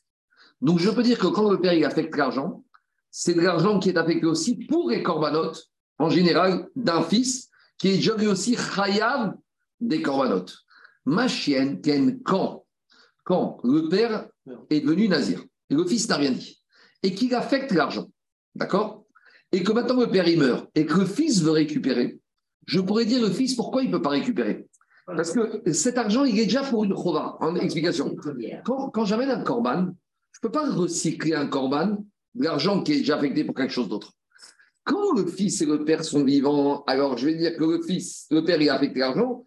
Donc, 0.62 0.78
je 0.78 0.88
peux 0.88 1.02
dire 1.02 1.18
que 1.18 1.26
quand 1.26 1.50
le 1.50 1.60
père, 1.60 1.74
il 1.74 1.84
affecte 1.84 2.16
l'argent, 2.16 2.64
c'est 3.10 3.34
de 3.34 3.40
l'argent 3.40 3.78
qui 3.78 3.90
est 3.90 3.98
affecté 3.98 4.24
aussi 4.24 4.54
pour 4.54 4.88
les 4.88 5.02
corbanotes, 5.02 5.68
en 5.98 6.08
général, 6.08 6.68
d'un 6.76 7.02
fils, 7.02 7.50
qui 7.78 7.88
est 7.88 7.96
déjà 7.96 8.16
lui 8.16 8.28
aussi 8.28 8.56
chayav 8.56 9.34
des 9.80 10.00
corbanotes. 10.00 10.56
Ma 11.04 11.26
chienne, 11.26 11.80
Ken, 11.80 12.22
quand, 12.22 12.64
quand 13.24 13.58
le 13.64 13.88
père 13.88 14.28
est 14.70 14.80
devenu 14.80 15.08
nazir, 15.08 15.44
et 15.68 15.74
le 15.74 15.84
fils 15.84 16.08
n'a 16.08 16.16
rien 16.16 16.30
dit, 16.30 16.62
et 17.02 17.12
qu'il 17.12 17.34
affecte 17.34 17.72
l'argent, 17.72 18.06
d'accord? 18.54 19.04
Et 19.50 19.64
que 19.64 19.72
maintenant 19.72 19.98
le 20.00 20.08
père 20.08 20.28
il 20.28 20.38
meurt, 20.38 20.70
et 20.76 20.86
que 20.86 21.00
le 21.00 21.06
fils 21.06 21.42
veut 21.42 21.50
récupérer, 21.50 22.20
je 22.66 22.80
pourrais 22.80 23.04
dire 23.04 23.20
le 23.20 23.30
fils, 23.30 23.56
pourquoi 23.56 23.82
il 23.82 23.90
ne 23.90 23.96
peut 23.96 24.02
pas 24.02 24.10
récupérer? 24.10 24.68
Parce 25.06 25.32
que 25.32 25.72
cet 25.72 25.98
argent, 25.98 26.24
il 26.24 26.38
est 26.38 26.44
déjà 26.44 26.62
pour 26.62 26.84
une 26.84 26.94
chova, 26.94 27.36
en 27.40 27.56
explication. 27.56 28.14
Quand, 28.64 28.90
quand 28.90 29.04
j'amène 29.04 29.30
un 29.30 29.42
corban, 29.42 29.88
je 30.32 30.38
ne 30.38 30.48
peux 30.48 30.52
pas 30.52 30.70
recycler 30.70 31.34
un 31.34 31.46
corban, 31.46 32.04
l'argent 32.34 32.82
qui 32.82 32.92
est 32.92 32.98
déjà 32.98 33.16
affecté 33.16 33.44
pour 33.44 33.54
quelque 33.54 33.72
chose 33.72 33.88
d'autre. 33.88 34.12
Quand 34.84 35.12
le 35.14 35.26
fils 35.26 35.60
et 35.60 35.66
le 35.66 35.84
père 35.84 36.04
sont 36.04 36.24
vivants, 36.24 36.82
alors 36.86 37.16
je 37.16 37.26
vais 37.26 37.34
dire 37.34 37.56
que 37.56 37.64
le 37.64 37.82
fils, 37.82 38.26
le 38.30 38.44
père, 38.44 38.58
a 38.72 38.74
affecté 38.74 39.00
l'argent, 39.00 39.44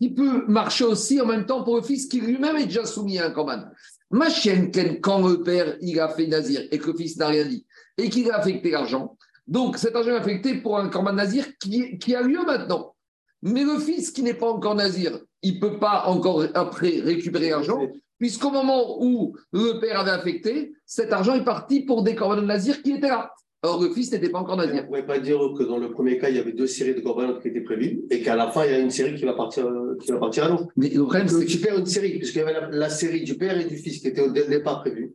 il 0.00 0.14
peut 0.14 0.46
marcher 0.46 0.84
aussi 0.84 1.20
en 1.20 1.26
même 1.26 1.44
temps 1.44 1.64
pour 1.64 1.76
le 1.76 1.82
fils 1.82 2.06
qui 2.06 2.20
lui-même 2.20 2.56
est 2.56 2.66
déjà 2.66 2.86
soumis 2.86 3.18
à 3.18 3.26
un 3.26 3.30
corban. 3.30 3.64
Ma 4.10 4.30
chienne, 4.30 4.70
quand 5.02 5.26
le 5.26 5.42
père, 5.42 5.76
il 5.82 6.00
a 6.00 6.08
fait 6.08 6.26
nazir 6.26 6.62
et 6.70 6.78
que 6.78 6.86
le 6.86 6.96
fils 6.96 7.16
n'a 7.18 7.26
rien 7.28 7.44
dit, 7.44 7.66
et 7.98 8.08
qu'il 8.08 8.30
a 8.30 8.36
affecté 8.36 8.70
l'argent, 8.70 9.18
donc 9.46 9.76
cet 9.76 9.96
argent 9.96 10.12
est 10.12 10.16
affecté 10.16 10.54
pour 10.54 10.78
un 10.78 10.88
corban 10.88 11.12
nazir 11.12 11.46
qui, 11.58 11.98
qui 11.98 12.14
a 12.14 12.22
lieu 12.22 12.42
maintenant. 12.46 12.94
Mais 13.42 13.64
le 13.64 13.78
fils 13.78 14.10
qui 14.10 14.22
n'est 14.22 14.34
pas 14.34 14.48
encore 14.48 14.74
nazir, 14.74 15.18
il 15.42 15.56
ne 15.56 15.60
peut 15.60 15.78
pas 15.78 16.04
encore 16.06 16.44
après 16.54 17.00
récupérer 17.00 17.50
l'argent, 17.50 17.80
puisqu'au 18.18 18.50
moment 18.50 19.02
où 19.02 19.34
le 19.52 19.78
père 19.80 20.00
avait 20.00 20.10
affecté, 20.10 20.72
cet 20.86 21.12
argent 21.12 21.34
est 21.34 21.44
parti 21.44 21.80
pour 21.80 22.02
des 22.02 22.14
corbanotes 22.14 22.46
nazir 22.46 22.82
qui 22.82 22.92
étaient 22.92 23.08
là. 23.08 23.32
Or, 23.62 23.82
le 23.82 23.90
fils 23.90 24.12
n'était 24.12 24.28
pas 24.28 24.38
encore 24.38 24.54
On 24.54 24.58
nazir. 24.58 24.82
ne 24.82 24.86
pourrait 24.86 25.04
pas 25.06 25.18
dire 25.18 25.38
que 25.58 25.64
dans 25.64 25.78
le 25.78 25.90
premier 25.90 26.16
cas, 26.18 26.28
il 26.28 26.36
y 26.36 26.38
avait 26.38 26.52
deux 26.52 26.68
séries 26.68 26.94
de 26.94 27.00
corbanotes 27.00 27.42
qui 27.42 27.48
étaient 27.48 27.60
prévues 27.60 28.02
et 28.08 28.22
qu'à 28.22 28.36
la 28.36 28.50
fin, 28.52 28.64
il 28.64 28.70
y 28.70 28.74
a 28.74 28.78
une 28.78 28.90
série 28.90 29.16
qui 29.16 29.24
va 29.24 29.32
partir, 29.34 29.68
qui 30.00 30.12
va 30.12 30.18
partir 30.18 30.44
à 30.44 30.48
l'eau. 30.50 30.68
Mais 30.76 30.88
le 30.90 31.02
problème, 31.02 31.26
c'est 31.26 31.44
que 31.44 31.50
tu 31.50 31.58
perds 31.58 31.76
une 31.78 31.86
série, 31.86 32.18
puisqu'il 32.18 32.38
y 32.38 32.42
avait 32.42 32.52
la, 32.52 32.68
la 32.70 32.88
série 32.88 33.22
du 33.24 33.34
père 33.36 33.58
et 33.60 33.64
du 33.64 33.76
fils 33.76 33.98
qui 34.00 34.06
était 34.08 34.20
au 34.20 34.30
dé- 34.30 34.46
départ 34.46 34.80
prévue. 34.82 35.12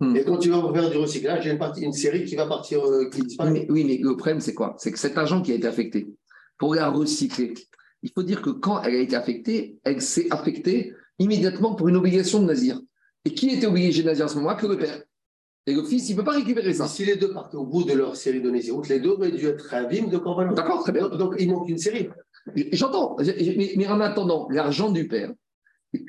Hmm. 0.00 0.16
Et 0.16 0.24
quand 0.24 0.38
tu 0.38 0.48
vas 0.48 0.62
faire 0.72 0.88
du 0.90 0.96
recyclage, 0.96 1.44
il 1.44 1.48
y 1.48 1.50
a 1.50 1.52
une, 1.52 1.58
partie, 1.58 1.82
une 1.82 1.92
série 1.92 2.24
qui 2.24 2.36
va 2.36 2.46
partir, 2.46 2.82
euh, 2.84 3.10
qui 3.10 3.20
disparaît. 3.20 3.50
Oui, 3.50 3.60
mais, 3.60 3.66
oui, 3.70 3.84
mais 3.84 3.98
le 4.02 4.16
problème, 4.16 4.40
c'est 4.40 4.54
quoi? 4.54 4.74
C'est 4.78 4.90
que 4.90 4.98
cet 4.98 5.18
argent 5.18 5.42
qui 5.42 5.52
a 5.52 5.54
été 5.54 5.66
affecté, 5.66 6.08
pour 6.58 6.74
la 6.74 6.88
recycler, 6.88 7.52
il 8.02 8.10
faut 8.14 8.22
dire 8.22 8.40
que 8.40 8.48
quand 8.50 8.82
elle 8.82 8.94
a 8.94 8.98
été 9.00 9.14
affectée, 9.14 9.78
elle 9.84 10.00
s'est 10.00 10.26
affectée 10.30 10.94
immédiatement 11.18 11.74
pour 11.74 11.88
une 11.88 11.96
obligation 11.96 12.40
de 12.40 12.46
nazir. 12.46 12.80
Et 13.24 13.34
qui 13.34 13.48
était 13.50 13.66
obligé 13.66 14.02
de 14.02 14.08
nazir 14.08 14.26
à 14.26 14.28
ce 14.28 14.36
moment-là? 14.36 14.56
Que 14.56 14.66
le 14.66 14.76
père. 14.76 15.02
Et 15.66 15.74
le 15.74 15.82
fils, 15.82 16.10
il 16.10 16.12
ne 16.12 16.18
peut 16.18 16.24
pas 16.24 16.32
récupérer 16.32 16.74
ça. 16.74 16.86
Si 16.86 17.04
les 17.06 17.16
deux 17.16 17.32
partent 17.32 17.54
au 17.54 17.64
bout 17.64 17.84
de 17.84 17.94
leur 17.94 18.16
série 18.16 18.42
de 18.42 18.50
Nézirut, 18.50 18.86
les 18.88 19.00
deux 19.00 19.10
auraient 19.10 19.30
dû 19.30 19.46
être 19.46 19.66
ravim 19.70 20.08
de 20.08 20.18
corbanotes. 20.18 20.56
D'accord, 20.56 20.82
très 20.82 20.92
bien. 20.92 21.08
Donc, 21.08 21.18
donc, 21.18 21.36
il 21.38 21.50
manque 21.50 21.68
une 21.70 21.78
série. 21.78 22.08
J'entends, 22.72 23.16
mais, 23.18 23.72
mais 23.76 23.86
en 23.86 24.00
attendant, 24.00 24.46
l'argent 24.50 24.90
du 24.90 25.08
père, 25.08 25.32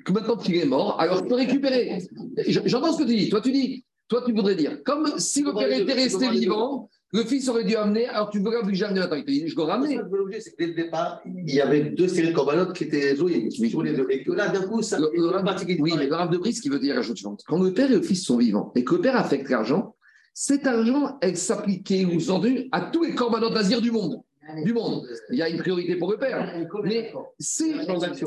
que 0.03 0.11
maintenant 0.11 0.35
qu'il 0.35 0.57
est 0.57 0.65
mort, 0.65 0.99
alors 0.99 1.21
tu 1.21 1.29
peux 1.29 1.35
récupérer. 1.35 1.99
J'entends 2.47 2.91
ce 2.91 3.03
que 3.03 3.07
tu 3.07 3.15
dis. 3.15 3.29
Toi, 3.29 3.39
tu 3.39 3.53
dis, 3.53 3.85
toi, 4.09 4.23
tu 4.25 4.33
voudrais 4.33 4.55
dire, 4.55 4.83
comme 4.83 5.17
si 5.19 5.41
le 5.41 5.53
père 5.53 5.71
était 5.71 5.93
resté 5.93 6.29
vivant, 6.29 6.89
Le 7.15 7.23
fils 7.23 7.47
aurait 7.49 7.63
dû 7.63 7.75
amener, 7.75 8.07
alors 8.07 8.29
tu 8.29 8.39
veux 8.39 8.51
que 8.51 8.73
j'ai 8.73 8.83
amené 8.85 8.99
maintenant. 8.99 9.15
Il 9.15 9.23
te 9.25 9.31
dit, 9.31 9.47
je 9.47 9.55
dois 9.55 9.65
ramener. 9.67 9.99
C'est 10.41 10.51
que 10.51 10.55
dès 10.59 10.67
le 10.67 10.73
départ, 10.73 11.21
il 11.25 11.53
y 11.53 11.61
avait 11.61 11.81
deux 11.99 12.07
séries 12.09 12.29
de 12.29 12.33
corbanotes 12.33 12.73
qui 12.75 12.83
étaient 12.85 13.15
zoïdes 13.15 13.51
sur 13.51 13.81
les 13.83 13.93
deux. 13.93 14.05
Et 14.09 14.23
que 14.23 14.31
là, 14.33 14.49
d'un 14.49 14.63
coup, 14.67 14.81
ça. 14.81 14.99
Le- 14.99 15.11
le 15.15 15.27
Rav- 15.27 15.65
oui, 15.79 15.93
mais 15.97 16.07
le 16.07 16.13
Rav 16.15 16.29
de 16.29 16.37
Brice 16.37 16.59
qui 16.61 16.69
veut 16.69 16.79
dire 16.79 16.93
la 16.95 17.01
chose 17.01 17.15
suivante. 17.15 17.41
Quand 17.47 17.61
le 17.61 17.71
père 17.73 17.89
et 17.89 17.95
le 17.95 18.01
fils 18.01 18.23
sont 18.25 18.37
vivants 18.37 18.71
et 18.75 18.83
que 18.83 18.95
le 18.95 19.01
père 19.01 19.15
affecte 19.15 19.49
l'argent, 19.49 19.95
cet 20.33 20.67
argent, 20.67 21.17
elle 21.21 21.37
s'appliquait, 21.37 22.03
vous 22.03 22.29
entendu, 22.31 22.67
à 22.73 22.81
tous 22.81 23.03
les 23.03 23.15
corbanotes 23.15 23.53
nazirs 23.53 23.81
du 23.81 23.91
monde. 23.91 24.21
Du 24.65 24.73
monde. 24.73 25.07
Il 25.31 25.37
y 25.37 25.41
a 25.41 25.49
une 25.49 25.57
priorité 25.57 25.95
pour 25.95 26.11
le 26.11 26.17
père. 26.17 26.53
Mais 26.83 27.11
c'est 27.39 27.71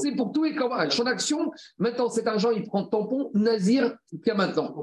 c'est 0.01 0.17
pour 0.17 0.33
tous 0.33 0.45
les 0.45 0.55
corbanotes. 0.55 0.91
Champ 0.93 1.05
d'action, 1.05 1.51
maintenant, 1.79 2.09
cet 2.09 2.27
argent, 2.27 2.51
il 2.51 2.63
prend 2.65 2.85
tampon 2.85 3.31
nazir 3.35 3.95
qu'à 4.25 4.35
maintenant. 4.35 4.75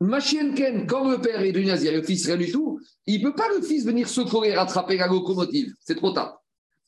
Machienken, 0.00 0.86
quand 0.86 1.10
le 1.10 1.18
père 1.18 1.40
est 1.40 1.52
du 1.52 1.64
nazir 1.64 1.92
et 1.92 1.96
le 1.96 2.02
fils 2.02 2.26
rien 2.26 2.36
du 2.36 2.52
tout, 2.52 2.80
il 3.06 3.22
ne 3.22 3.30
peut 3.30 3.34
pas 3.34 3.48
le 3.54 3.62
fils 3.62 3.84
venir 3.84 4.08
secourir, 4.08 4.58
rattraper 4.58 4.98
la 4.98 5.06
locomotive. 5.06 5.72
C'est 5.80 5.94
trop 5.94 6.12
tard. 6.12 6.42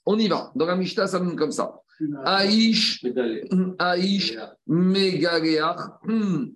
On 0.05 0.19
y 0.19 0.29
va. 0.29 0.53
Dans 0.55 0.67
la 0.67 0.77
Mishnah, 0.77 1.07
ça 1.07 1.19
donne 1.19 1.37
comme 1.37 1.53
ça. 1.53 1.81
Aïch, 2.25 3.05
Aïch, 3.79 4.37
Megaleach, 4.67 5.79
hmm. 6.05 6.47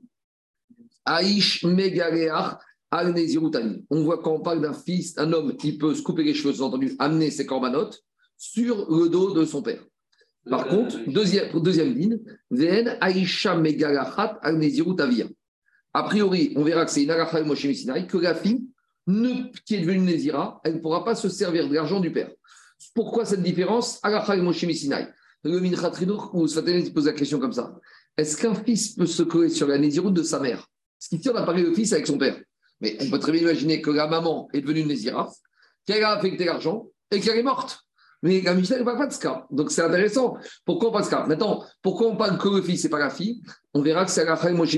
Aïch, 1.05 1.65
Megaleach, 1.65 2.59
al. 2.91 3.15
On 3.91 4.05
voit 4.05 4.23
quand 4.23 4.35
on 4.35 4.41
parle 4.41 4.61
d'un 4.61 4.75
fils, 4.75 5.19
un 5.19 5.33
homme 5.33 5.57
qui 5.57 5.79
peut 5.79 5.95
se 5.95 6.03
couper 6.03 6.23
les 6.23 6.35
cheveux, 6.35 6.53
sous-entendu, 6.53 6.95
amener 6.99 7.31
ses 7.31 7.47
corbanotes 7.47 8.05
sur 8.37 8.91
le 8.91 9.09
dos 9.09 9.33
de 9.33 9.45
son 9.45 9.63
père. 9.63 9.83
Par 10.49 10.67
contre, 10.67 10.99
deuxième, 11.07 11.61
deuxième 11.61 11.95
ligne, 11.95 12.19
Vn 12.51 12.99
Aïcha 13.01 13.57
Megalachat 13.57 14.39
al. 14.43 14.61
A 15.95 16.03
priori, 16.05 16.53
on 16.57 16.65
verra 16.65 16.85
que 16.85 16.91
c'est 16.91 17.03
une 17.03 17.11
Aracha 17.11 17.43
Moshe 17.43 17.65
Messinaï, 17.65 18.07
que 18.07 18.17
la 18.19 18.35
fille 18.35 18.65
ne- 19.07 19.51
qui 19.67 19.75
est 19.75 19.81
devenue 19.81 19.99
Nézira, 20.01 20.61
elle 20.65 20.75
ne 20.77 20.79
pourra 20.81 21.05
pas 21.05 21.15
se 21.15 21.29
servir 21.29 21.69
de 21.69 21.75
l'argent 21.75 22.01
du 22.01 22.11
père. 22.13 22.31
Pourquoi 22.95 23.25
cette 23.25 23.43
différence? 23.43 23.99
Aracha 24.03 24.37
Moshe 24.37 24.65
Messinaï. 24.65 25.09
Le 25.45 25.59
Mincha 25.61 25.91
Tridour, 25.91 26.31
ou 26.35 26.47
Sfaten 26.47 26.93
pose 26.93 27.07
la 27.07 27.13
question 27.13 27.39
comme 27.39 27.53
ça. 27.53 27.75
Est-ce 28.17 28.37
qu'un 28.37 28.55
fils 28.55 28.95
peut 28.95 29.07
se 29.07 29.23
coller 29.23 29.49
sur 29.49 29.67
la 29.67 29.77
Néziroute 29.79 30.15
de 30.15 30.23
sa 30.23 30.39
mère? 30.39 30.67
Ce 30.99 31.09
qui 31.09 31.19
tient 31.19 31.35
à 31.35 31.43
parler 31.43 31.63
le 31.63 31.75
fils 31.75 31.93
avec 31.93 32.07
son 32.07 32.17
père. 32.17 32.41
Mais 32.81 32.97
on 33.01 33.11
peut 33.11 33.19
très 33.19 33.33
bien 33.33 33.43
imaginer 33.43 33.81
que 33.83 33.91
la 33.91 34.07
maman 34.07 34.49
est 34.53 34.61
devenue 34.61 34.85
Nézira, 34.85 35.31
qu'elle 35.87 36.05
a 36.05 36.13
affecté 36.13 36.45
l'argent 36.45 36.89
et 37.11 37.21
qu'elle 37.21 37.39
est 37.39 37.43
morte. 37.43 37.81
Mais 38.23 38.41
la 38.41 38.55
Mishnah 38.55 38.79
ne 38.79 38.85
parle 38.85 38.99
pas 38.99 39.07
de 39.07 39.13
ce 39.13 39.19
cas. 39.19 39.47
Donc 39.51 39.73
c'est 39.73 39.83
intéressant. 39.83 40.37
Pourquoi 40.65 40.91
on 40.91 40.93
parle 40.93 41.05
de 41.05 41.11
ce 41.11 41.29
Maintenant, 41.29 41.65
pourquoi 41.83 42.09
on 42.09 42.17
parle 42.17 42.39
que 42.39 42.49
le 42.49 42.63
fils 42.63 42.85
et 42.85 42.89
pas 42.89 43.01
la 43.01 43.11
fille? 43.11 43.43
On 43.75 43.83
verra 43.83 44.05
que 44.05 44.13
c'est 44.13 44.25
la 44.25 44.37
faille 44.37 44.55
Moshe. 44.55 44.77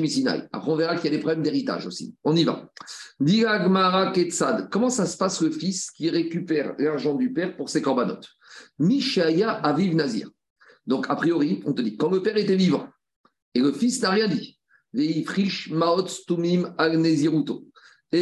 Après, 0.52 0.70
on 0.70 0.76
verra 0.76 0.96
qu'il 0.96 1.04
y 1.04 1.08
a 1.08 1.16
des 1.16 1.18
problèmes 1.18 1.42
d'héritage 1.42 1.86
aussi. 1.86 2.14
On 2.24 2.34
y 2.34 2.44
va. 2.44 2.70
Gmara 3.20 4.12
Ketsad. 4.12 4.70
Comment 4.70 4.88
ça 4.88 5.04
se 5.04 5.16
passe 5.16 5.42
le 5.42 5.50
fils 5.50 5.90
qui 5.90 6.08
récupère 6.08 6.74
l'argent 6.78 7.14
du 7.14 7.32
père 7.32 7.54
pour 7.56 7.68
ses 7.68 7.82
corbanotes? 7.82 8.28
Mishaya 8.78 9.50
Aviv 9.50 9.94
Nazir. 9.94 10.30
Donc, 10.86 11.06
a 11.08 11.16
priori, 11.16 11.62
on 11.66 11.72
te 11.72 11.82
dit, 11.82 11.96
quand 11.96 12.10
le 12.10 12.22
père 12.22 12.36
était 12.36 12.56
vivant 12.56 12.88
et 13.54 13.60
le 13.60 13.72
fils 13.72 14.00
n'a 14.02 14.10
rien 14.10 14.28
dit. 14.28 14.58
Et 14.96 15.24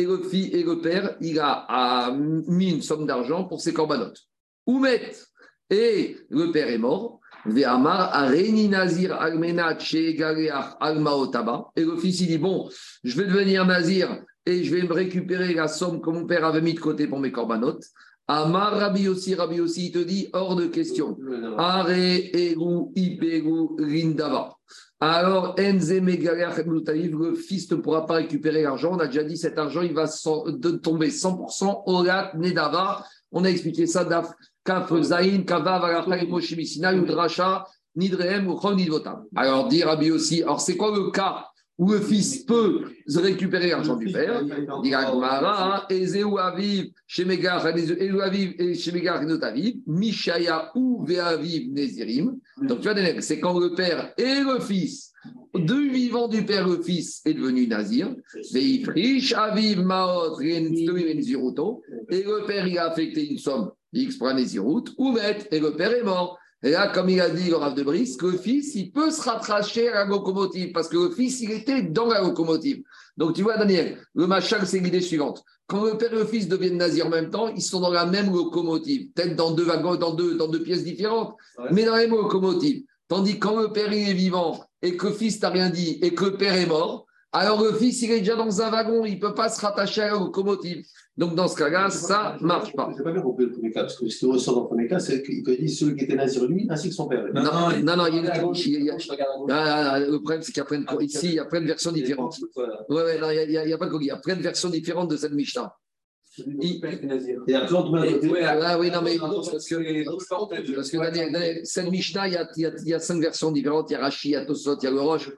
le, 0.06 0.22
fils, 0.22 0.54
et 0.54 0.62
le 0.62 0.80
père, 0.80 1.16
il 1.20 1.38
a 1.38 1.66
ah, 1.68 2.16
mis 2.16 2.70
une 2.70 2.80
somme 2.82 3.06
d'argent 3.06 3.44
pour 3.44 3.60
ses 3.60 3.74
corbanotes. 3.74 4.26
Oumet. 4.66 5.12
Et 5.70 6.16
le 6.28 6.52
père 6.52 6.68
est 6.68 6.78
mort. 6.78 7.20
Et 7.44 7.50
le 11.84 11.96
fils, 11.96 12.20
il 12.20 12.26
dit 12.28 12.38
Bon, 12.38 12.68
je 13.02 13.16
vais 13.16 13.26
devenir 13.26 13.66
nazir 13.66 14.22
et 14.46 14.62
je 14.62 14.74
vais 14.74 14.82
me 14.82 14.92
récupérer 14.92 15.54
la 15.54 15.66
somme 15.66 16.00
que 16.00 16.10
mon 16.10 16.26
père 16.26 16.44
avait 16.44 16.60
mis 16.60 16.74
de 16.74 16.80
côté 16.80 17.06
pour 17.08 17.18
mes 17.18 17.32
corbanotes. 17.32 17.84
Amar 18.28 18.78
Rabbi 18.78 19.08
aussi, 19.08 19.34
Rabbi 19.34 19.60
aussi, 19.60 19.86
il 19.86 19.92
te 19.92 19.98
dit 19.98 20.28
hors 20.32 20.54
de 20.54 20.66
question. 20.66 21.18
Are 21.58 21.90
eru 21.90 22.92
iperu 22.94 23.70
rindava. 23.78 24.56
Alors, 25.00 25.56
le 25.58 27.34
fils 27.34 27.70
ne 27.72 27.76
pourra 27.76 28.06
pas 28.06 28.14
récupérer 28.14 28.62
l'argent. 28.62 28.92
On 28.92 29.00
a 29.00 29.08
déjà 29.08 29.24
dit 29.24 29.36
cet 29.36 29.58
argent, 29.58 29.82
il 29.82 29.94
va 29.94 30.06
tomber 30.80 31.08
100% 31.08 31.82
au 31.86 32.04
Nedava. 32.38 33.04
On 33.32 33.44
a 33.44 33.48
expliqué 33.50 33.88
ça 33.88 34.04
d'Af 34.04 34.30
Kaf 34.64 34.92
Zain, 35.02 35.44
Kava, 35.44 35.80
Valachai, 35.80 36.26
Moshe 36.28 36.56
Messina, 36.56 36.92
Udracha, 36.92 37.64
Nidrehem, 37.96 38.48
ou 38.48 38.60
Chon 38.60 38.74
Nidvotam. 38.76 39.24
Alors, 39.34 39.68
dit 39.68 39.82
Rabbi 39.82 40.10
aussi, 40.10 40.42
alors 40.42 40.60
c'est 40.60 40.76
quoi 40.76 40.96
le 40.96 41.10
cas 41.10 41.46
où 41.78 41.90
le 41.90 42.00
fils 42.00 42.44
peut 42.44 42.84
récupérer 43.16 43.70
l'argent 43.70 43.96
du 43.96 44.12
père 44.12 44.44
Dit 44.82 44.90
la 44.90 45.10
Gemara, 45.10 45.86
Ezeu 45.90 46.36
Aviv, 46.38 46.92
Shemegar, 47.06 47.66
Ezeu 47.66 48.20
Aviv 48.20 48.54
et 48.58 48.74
Shemegar 48.74 49.22
Notaviv, 49.24 49.76
Mishaya 49.86 50.70
ou 50.74 51.04
Veaviv 51.04 51.72
Nezirim. 51.72 52.38
Donc, 52.60 52.80
tu 52.80 52.88
vois, 52.88 53.20
c'est 53.20 53.40
quand 53.40 53.58
le 53.58 53.74
père 53.74 54.12
et 54.16 54.40
le 54.40 54.60
fils, 54.60 55.12
deux 55.54 55.90
vivants 55.90 56.28
du 56.28 56.44
père, 56.44 56.68
le 56.68 56.82
fils 56.82 57.20
est 57.24 57.34
devenu 57.34 57.66
nazir. 57.66 58.14
Aviv. 59.34 59.80
Et 62.10 62.22
le 62.22 62.46
père, 62.46 62.66
il 62.66 62.78
a 62.78 62.90
affecté 62.90 63.28
une 63.28 63.38
somme 63.38 63.70
X 63.92 64.20
Nézirut, 64.20 64.84
ou 64.98 65.12
met, 65.12 65.46
et 65.50 65.60
le 65.60 65.74
père 65.74 65.92
est 65.92 66.02
mort. 66.02 66.38
Et 66.64 66.70
là, 66.70 66.88
comme 66.88 67.08
il 67.08 67.20
a 67.20 67.28
dit 67.28 67.50
le 67.50 67.56
Rav 67.56 67.74
de 67.74 67.82
Brice, 67.82 68.16
que 68.16 68.26
le 68.26 68.38
fils, 68.38 68.74
il 68.76 68.92
peut 68.92 69.10
se 69.10 69.20
rattacher 69.20 69.88
à 69.88 69.94
la 69.94 70.04
locomotive, 70.04 70.70
parce 70.72 70.88
que 70.88 70.96
le 70.96 71.10
fils, 71.10 71.40
il 71.40 71.50
était 71.50 71.82
dans 71.82 72.06
la 72.06 72.20
locomotive. 72.20 72.82
Donc, 73.16 73.34
tu 73.34 73.42
vois, 73.42 73.56
Daniel, 73.56 73.98
le 74.14 74.26
machal, 74.26 74.66
c'est 74.66 74.78
l'idée 74.78 75.00
suivante. 75.00 75.42
Quand 75.66 75.84
le 75.84 75.98
père 75.98 76.12
et 76.12 76.16
le 76.16 76.24
fils 76.24 76.48
deviennent 76.48 76.76
nazis 76.76 77.02
en 77.02 77.08
même 77.08 77.30
temps, 77.30 77.48
ils 77.48 77.62
sont 77.62 77.80
dans 77.80 77.90
la 77.90 78.06
même 78.06 78.32
locomotive, 78.32 79.10
peut-être 79.12 79.34
dans 79.34 79.50
deux 79.50 79.64
wagons, 79.64 79.96
dans 79.96 80.14
deux, 80.14 80.36
dans 80.36 80.48
deux 80.48 80.62
pièces 80.62 80.84
différentes, 80.84 81.34
mais 81.70 81.84
dans 81.84 81.92
la 81.92 82.02
même 82.02 82.10
locomotive. 82.10 82.84
Tandis 83.08 83.34
que 83.34 83.46
quand 83.46 83.60
le 83.60 83.72
père 83.72 83.92
il 83.92 84.08
est 84.08 84.14
vivant 84.14 84.64
et 84.80 84.96
que 84.96 85.08
le 85.08 85.12
fils 85.12 85.40
n'a 85.42 85.50
rien 85.50 85.68
dit 85.68 85.98
et 86.02 86.14
que 86.14 86.26
le 86.26 86.36
père 86.36 86.54
est 86.54 86.66
mort, 86.66 87.06
alors 87.32 87.62
le 87.62 87.72
fils, 87.72 88.02
il 88.02 88.10
est 88.10 88.20
déjà 88.20 88.36
dans 88.36 88.60
un 88.60 88.70
wagon, 88.70 89.04
il 89.04 89.14
ne 89.14 89.20
peut 89.20 89.34
pas 89.34 89.48
se 89.48 89.60
rattacher 89.60 90.02
à 90.02 90.12
la 90.12 90.18
locomotive. 90.18 90.84
Donc, 91.18 91.34
dans 91.34 91.46
ce 91.46 91.56
cas-là, 91.56 91.90
ça 91.90 92.36
ne 92.40 92.46
marche 92.46 92.72
pas. 92.74 92.88
Je 92.92 92.98
n'ai 92.98 93.04
pas 93.04 93.12
bien 93.12 93.20
compris 93.20 93.44
le 93.44 93.52
premier 93.52 93.70
cas, 93.70 93.82
parce 93.82 93.98
que 93.98 94.08
ce 94.08 94.18
qui 94.18 94.24
ressort 94.26 94.54
dans 94.54 94.62
le 94.62 94.66
premier 94.68 94.88
cas, 94.88 94.98
c'est 94.98 95.22
qu'il 95.22 95.42
te 95.42 95.50
dit 95.50 95.68
celui 95.68 95.94
qui 95.96 96.04
était 96.04 96.14
nazir 96.16 96.46
lui, 96.46 96.66
ainsi 96.70 96.88
que 96.88 96.94
son 96.94 97.06
père. 97.06 97.24
Non, 97.34 97.42
non, 97.84 97.96
non, 97.96 98.06
il 98.06 98.14
y 98.14 98.18
a 98.18 98.22
une- 98.22 98.54
il 98.78 98.84
y 98.84 98.90
a- 98.90 98.96
Ah, 99.50 99.90
ah, 99.92 100.00
le 100.00 100.18
problème, 100.18 100.40
c'est 100.42 100.52
qu'il 100.52 100.60
y 100.60 100.60
a 100.62 100.64
plein 100.64 100.78
de, 100.80 100.84
ici, 101.02 101.26
il 101.26 101.34
y 101.34 101.38
a 101.38 101.44
plein 101.44 101.60
de 101.60 101.66
versions 101.66 101.92
différentes. 101.92 102.38
Oui, 102.88 102.96
ouais, 103.02 103.18
non, 103.20 103.30
il 103.30 103.48
n'y 103.50 103.56
a, 103.58 103.64
il 103.64 103.70
y 103.70 103.72
a 103.74 103.78
pas 103.78 103.86
de 103.86 103.90
coquille. 103.90 104.06
Il 104.06 104.08
y 104.08 104.12
a 104.12 104.16
plein 104.16 104.36
de 104.36 104.42
versions 104.42 104.70
différentes 104.70 105.10
de 105.10 105.16
cette 105.18 105.32
Mishnah. 105.32 105.74
Après, 107.54 107.74
on 107.74 107.82
te 107.82 107.90
met 107.92 108.08
à 108.08 108.12
côté. 108.12 108.28
Ah 108.44 108.78
oui, 108.78 108.90
non, 108.90 109.02
mais 109.02 109.18
parce 109.18 109.68
que, 109.68 110.74
parce 110.74 110.90
que 110.90 111.64
cette 111.64 111.90
Mishnah, 111.90 112.28
il 112.28 112.34
y, 112.34 112.36
a, 112.36 112.48
il, 112.56 112.62
y 112.62 112.66
a, 112.66 112.70
il 112.84 112.88
y 112.88 112.94
a 112.94 112.98
cinq 112.98 113.20
versions 113.20 113.52
différentes. 113.52 113.90
Il 113.90 113.94
y 113.94 113.96
a 113.96 114.00
Rashi, 114.00 114.28
il 114.28 114.32
y 114.32 114.36
a 114.36 114.44
Tosfot, 114.46 114.76
il 114.80 114.84
y 114.84 114.86
a 114.86 114.90
le 114.90 115.00
Roche. 115.00 115.30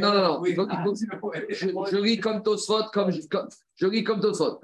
Non, 0.00 0.12
non, 0.14 0.22
non. 0.22 0.44
il 0.44 0.54
faut- 0.54 0.66
il 0.70 0.78
faut- 0.84 1.32
je, 1.48 1.68
je 1.90 1.96
lis 2.02 2.18
comme 2.20 2.42
Tosfot, 2.42 2.84
comme, 2.92 3.10
comme- 3.30 3.48
je 3.76 3.86
lis 3.86 4.04
comme 4.04 4.20
Tosfot. 4.20 4.60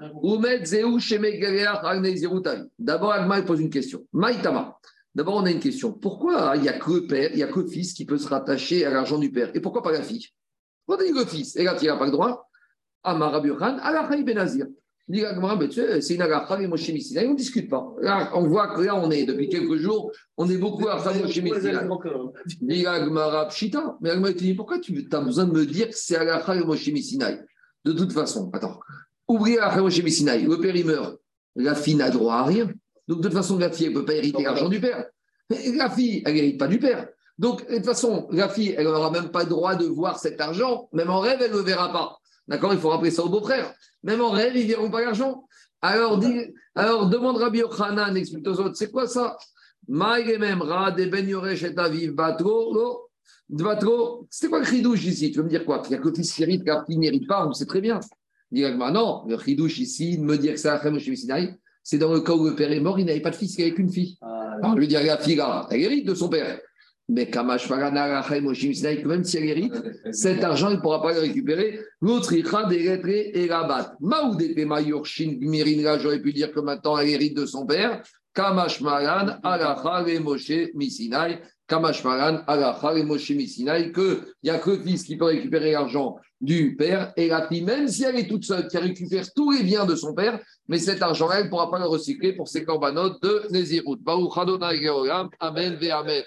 Zerutavi. 2.17 2.63
D'abord, 2.77 3.11
Agma 3.13 3.39
il 3.39 3.45
pose 3.45 3.59
une 3.59 3.69
question. 3.69 4.05
Maïtama. 4.13 4.77
D'abord, 5.15 5.37
on 5.37 5.45
a 5.45 5.51
une 5.51 5.59
question. 5.59 5.91
Pourquoi 5.93 6.53
il 6.55 6.61
n'y 6.61 6.69
a 6.69 6.73
que 6.77 6.91
le 6.91 7.07
père, 7.07 7.31
il 7.31 7.37
n'y 7.37 7.43
a 7.43 7.47
que 7.47 7.59
le 7.59 7.67
fils 7.67 7.93
qui 7.93 8.05
peut 8.05 8.19
se 8.19 8.27
rattacher 8.27 8.85
à 8.85 8.91
l'argent 8.91 9.17
du 9.17 9.31
père? 9.31 9.49
Et 9.55 9.59
pourquoi 9.59 9.81
pas 9.81 9.91
la 9.91 10.03
fille? 10.03 10.27
Pourquoi 10.85 11.03
il 11.05 11.17
a 11.17 11.21
le 11.21 11.25
fils? 11.25 11.55
Et 11.55 11.63
là, 11.63 11.75
il 11.81 11.87
n'a 11.87 11.97
pas 11.97 12.05
le 12.05 12.11
droit 12.11 12.46
Amar 13.07 13.31
Rabbi 13.31 13.49
Yochanan, 13.49 13.79
Alachaï 13.81 14.23
Benazir. 14.23 14.67
Ben, 15.09 15.69
c'est 16.01 16.15
une 16.15 16.21
agacha, 16.21 16.57
mais 16.57 16.67
Moshe 16.67 16.89
Messina. 16.89 17.21
On 17.23 17.31
ne 17.31 17.37
discute 17.37 17.69
pas. 17.69 17.95
Là, 18.01 18.29
on 18.35 18.45
voit 18.45 18.75
que 18.75 18.81
là, 18.81 18.95
on 18.95 19.09
est, 19.09 19.23
depuis 19.23 19.47
quelques 19.47 19.77
jours, 19.77 20.11
on 20.35 20.49
est 20.49 20.57
beaucoup 20.57 20.87
à 20.89 20.97
Moshe 20.97 21.41
Messina. 21.41 21.87
Dit 22.61 22.83
la 22.83 23.05
Gemara, 23.05 23.47
Pshita. 23.47 23.97
Mais 24.01 24.09
la 24.09 24.15
Gemara 24.15 24.33
te 24.33 24.39
dit, 24.39 24.53
pourquoi 24.53 24.79
tu 24.79 25.07
as 25.09 25.21
besoin 25.21 25.45
de 25.45 25.53
me 25.53 25.65
dire 25.65 25.87
que 25.87 25.95
c'est 25.95 26.17
agacha 26.17 26.55
et 26.55 26.63
Moshe 26.63 26.87
Messina 26.89 27.31
De 27.85 27.93
toute 27.93 28.11
façon, 28.11 28.49
attends. 28.51 28.79
Oubliez 29.29 29.59
agacha 29.59 29.81
Moshe 29.81 30.03
Messina. 30.03 30.37
Le 30.37 30.59
père, 30.59 30.75
il 30.75 30.85
meurt. 30.85 31.17
La 31.55 31.75
fille 31.75 31.95
n'a 31.95 32.09
droit 32.09 32.35
à 32.35 32.43
rien. 32.43 32.69
Donc, 33.07 33.19
de 33.19 33.23
toute 33.23 33.37
façon, 33.37 33.57
la 33.57 33.71
fille, 33.71 33.85
elle 33.85 33.93
ne 33.93 33.99
peut 33.99 34.05
pas 34.05 34.13
hériter 34.13 34.43
l'argent 34.43 34.67
du 34.67 34.81
père. 34.81 35.05
La 35.49 35.89
fille, 35.89 36.21
elle 36.25 36.33
n'hérite 36.33 36.59
pas 36.59 36.67
du 36.67 36.79
père. 36.79 37.07
Donc, 37.37 37.65
de 37.69 37.75
toute 37.75 37.85
façon, 37.85 38.27
la 38.31 38.49
fille, 38.49 38.75
elle 38.77 38.83
n'aura 38.83 39.09
même 39.11 39.29
pas 39.29 39.43
le 39.43 39.49
droit 39.49 39.75
de 39.75 39.85
voir 39.85 40.19
cet 40.19 40.41
argent. 40.41 40.89
Même 40.91 41.09
en 41.09 41.19
rêve, 41.19 41.39
elle 41.41 41.51
ne 41.51 41.57
le 41.57 41.63
verra 41.63 41.93
pas. 41.93 42.17
D'accord 42.47 42.73
Il 42.73 42.79
faut 42.79 42.89
rappeler 42.89 43.11
ça 43.11 43.23
au 43.23 43.29
beau-frère. 43.29 43.73
Même 44.03 44.21
en 44.21 44.31
rêve, 44.31 44.55
ils 44.55 44.63
ne 44.63 44.67
verront 44.67 44.89
pas 44.89 45.01
l'argent. 45.01 45.45
Alors, 45.81 46.17
dis, 46.17 46.53
alors, 46.75 47.07
demande 47.09 47.37
Rabbi 47.37 47.59
Yochanan, 47.59 48.15
explique 48.15 48.47
aux 48.47 48.59
autres, 48.59 48.75
c'est 48.75 48.91
quoi 48.91 49.07
ça? 49.07 49.37
C'est 54.29 54.49
quoi 54.49 54.59
le 54.59 54.65
chidouche 54.65 55.05
ici? 55.05 55.31
Tu 55.31 55.37
veux 55.37 55.43
me 55.43 55.49
dire 55.49 55.63
quoi? 55.63 55.79
Qu'il 55.79 55.91
n'y 55.91 55.95
a 55.95 55.99
que 55.99 56.09
le 56.09 56.15
fils 56.15 56.33
qui 56.33 56.43
hérite, 56.43 56.63
fille 56.87 56.97
n'hérite 56.97 57.27
pas, 57.27 57.47
on 57.47 57.53
sait 57.53 57.65
très 57.65 57.79
bien. 57.79 57.99
Dis 58.51 58.63
non, 58.63 59.23
le 59.27 59.37
chidouche 59.37 59.79
ici, 59.79 60.17
de 60.17 60.23
me 60.23 60.37
dire 60.37 60.53
que 60.53 60.59
c'est 60.59 60.69
Achem 60.69 60.99
chez 60.99 61.15
Sinaï, 61.15 61.55
c'est 61.83 61.97
dans 61.97 62.13
le 62.13 62.19
cas 62.21 62.33
où 62.33 62.45
le 62.45 62.55
père 62.55 62.71
est 62.71 62.79
mort, 62.79 62.99
il 62.99 63.05
n'avait 63.05 63.21
pas 63.21 63.29
de 63.29 63.35
fils, 63.35 63.55
il 63.57 63.61
n'avait 63.61 63.73
qu'une 63.73 63.89
fille. 63.89 64.17
Alors, 64.21 64.75
je 64.75 64.81
veux 64.81 64.87
dire, 64.87 65.03
la 65.03 65.17
fille, 65.17 65.35
là, 65.35 65.67
elle 65.69 65.81
hérite 65.81 66.07
de 66.07 66.15
son 66.15 66.27
père. 66.27 66.59
Mais 67.09 67.29
Kamash 67.29 67.69
même 67.69 69.23
si 69.23 69.37
elle 69.37 69.45
hérite, 69.45 69.73
cet 70.11 70.43
argent, 70.43 70.69
il 70.69 70.75
ne 70.77 70.81
pourra 70.81 71.01
pas 71.01 71.13
le 71.13 71.21
récupérer. 71.21 71.79
L'autre, 72.01 72.33
il 72.33 72.43
des 72.69 73.31
et 73.33 73.47
rabat. 73.49 73.95
Maoudete 74.01 74.65
Mayorshin 74.65 75.37
Gmirin, 75.39 75.99
j'aurais 75.99 76.21
pu 76.21 76.33
dire 76.33 76.51
que 76.51 76.59
maintenant 76.59 76.97
elle 76.97 77.09
hérite 77.09 77.37
de 77.37 77.45
son 77.45 77.65
père. 77.65 78.01
Kamash 78.33 78.81
Maran 78.81 80.05
et 80.05 80.19
Moshe 80.19 80.51
Misinaï. 80.75 81.39
Kamash 81.67 82.03
Maran 82.03 82.43
et 82.95 83.03
Moshe 83.03 83.31
Misinaï, 83.31 83.91
qu'il 83.91 84.19
n'y 84.43 84.49
a 84.49 84.59
que 84.59 84.71
le 84.71 84.83
fils 84.83 85.03
qui 85.03 85.17
peut 85.17 85.25
récupérer 85.25 85.71
l'argent 85.71 86.17
du 86.39 86.75
père 86.75 87.13
et 87.15 87.27
la 87.29 87.47
fille, 87.47 87.63
même 87.63 87.87
si 87.87 88.03
elle 88.03 88.17
est 88.17 88.27
toute 88.27 88.43
seule, 88.43 88.67
qui 88.67 88.77
récupère 88.77 89.25
tous 89.33 89.51
les 89.51 89.63
biens 89.63 89.85
de 89.85 89.95
son 89.95 90.13
père, 90.13 90.39
mais 90.67 90.77
cet 90.77 91.01
argent-là, 91.01 91.39
elle 91.39 91.45
ne 91.45 91.49
pourra 91.49 91.71
pas 91.71 91.79
le 91.79 91.87
recycler 91.87 92.33
pour 92.33 92.47
ses 92.47 92.63
corbanotes 92.63 93.21
de 93.23 93.47
Nézirut. 93.49 93.97
Baruch 93.99 94.37
Adonai 94.37 94.81
Geolam. 94.81 95.29
Amen 95.39 95.75
ve 95.75 95.89
Amen. 95.89 96.23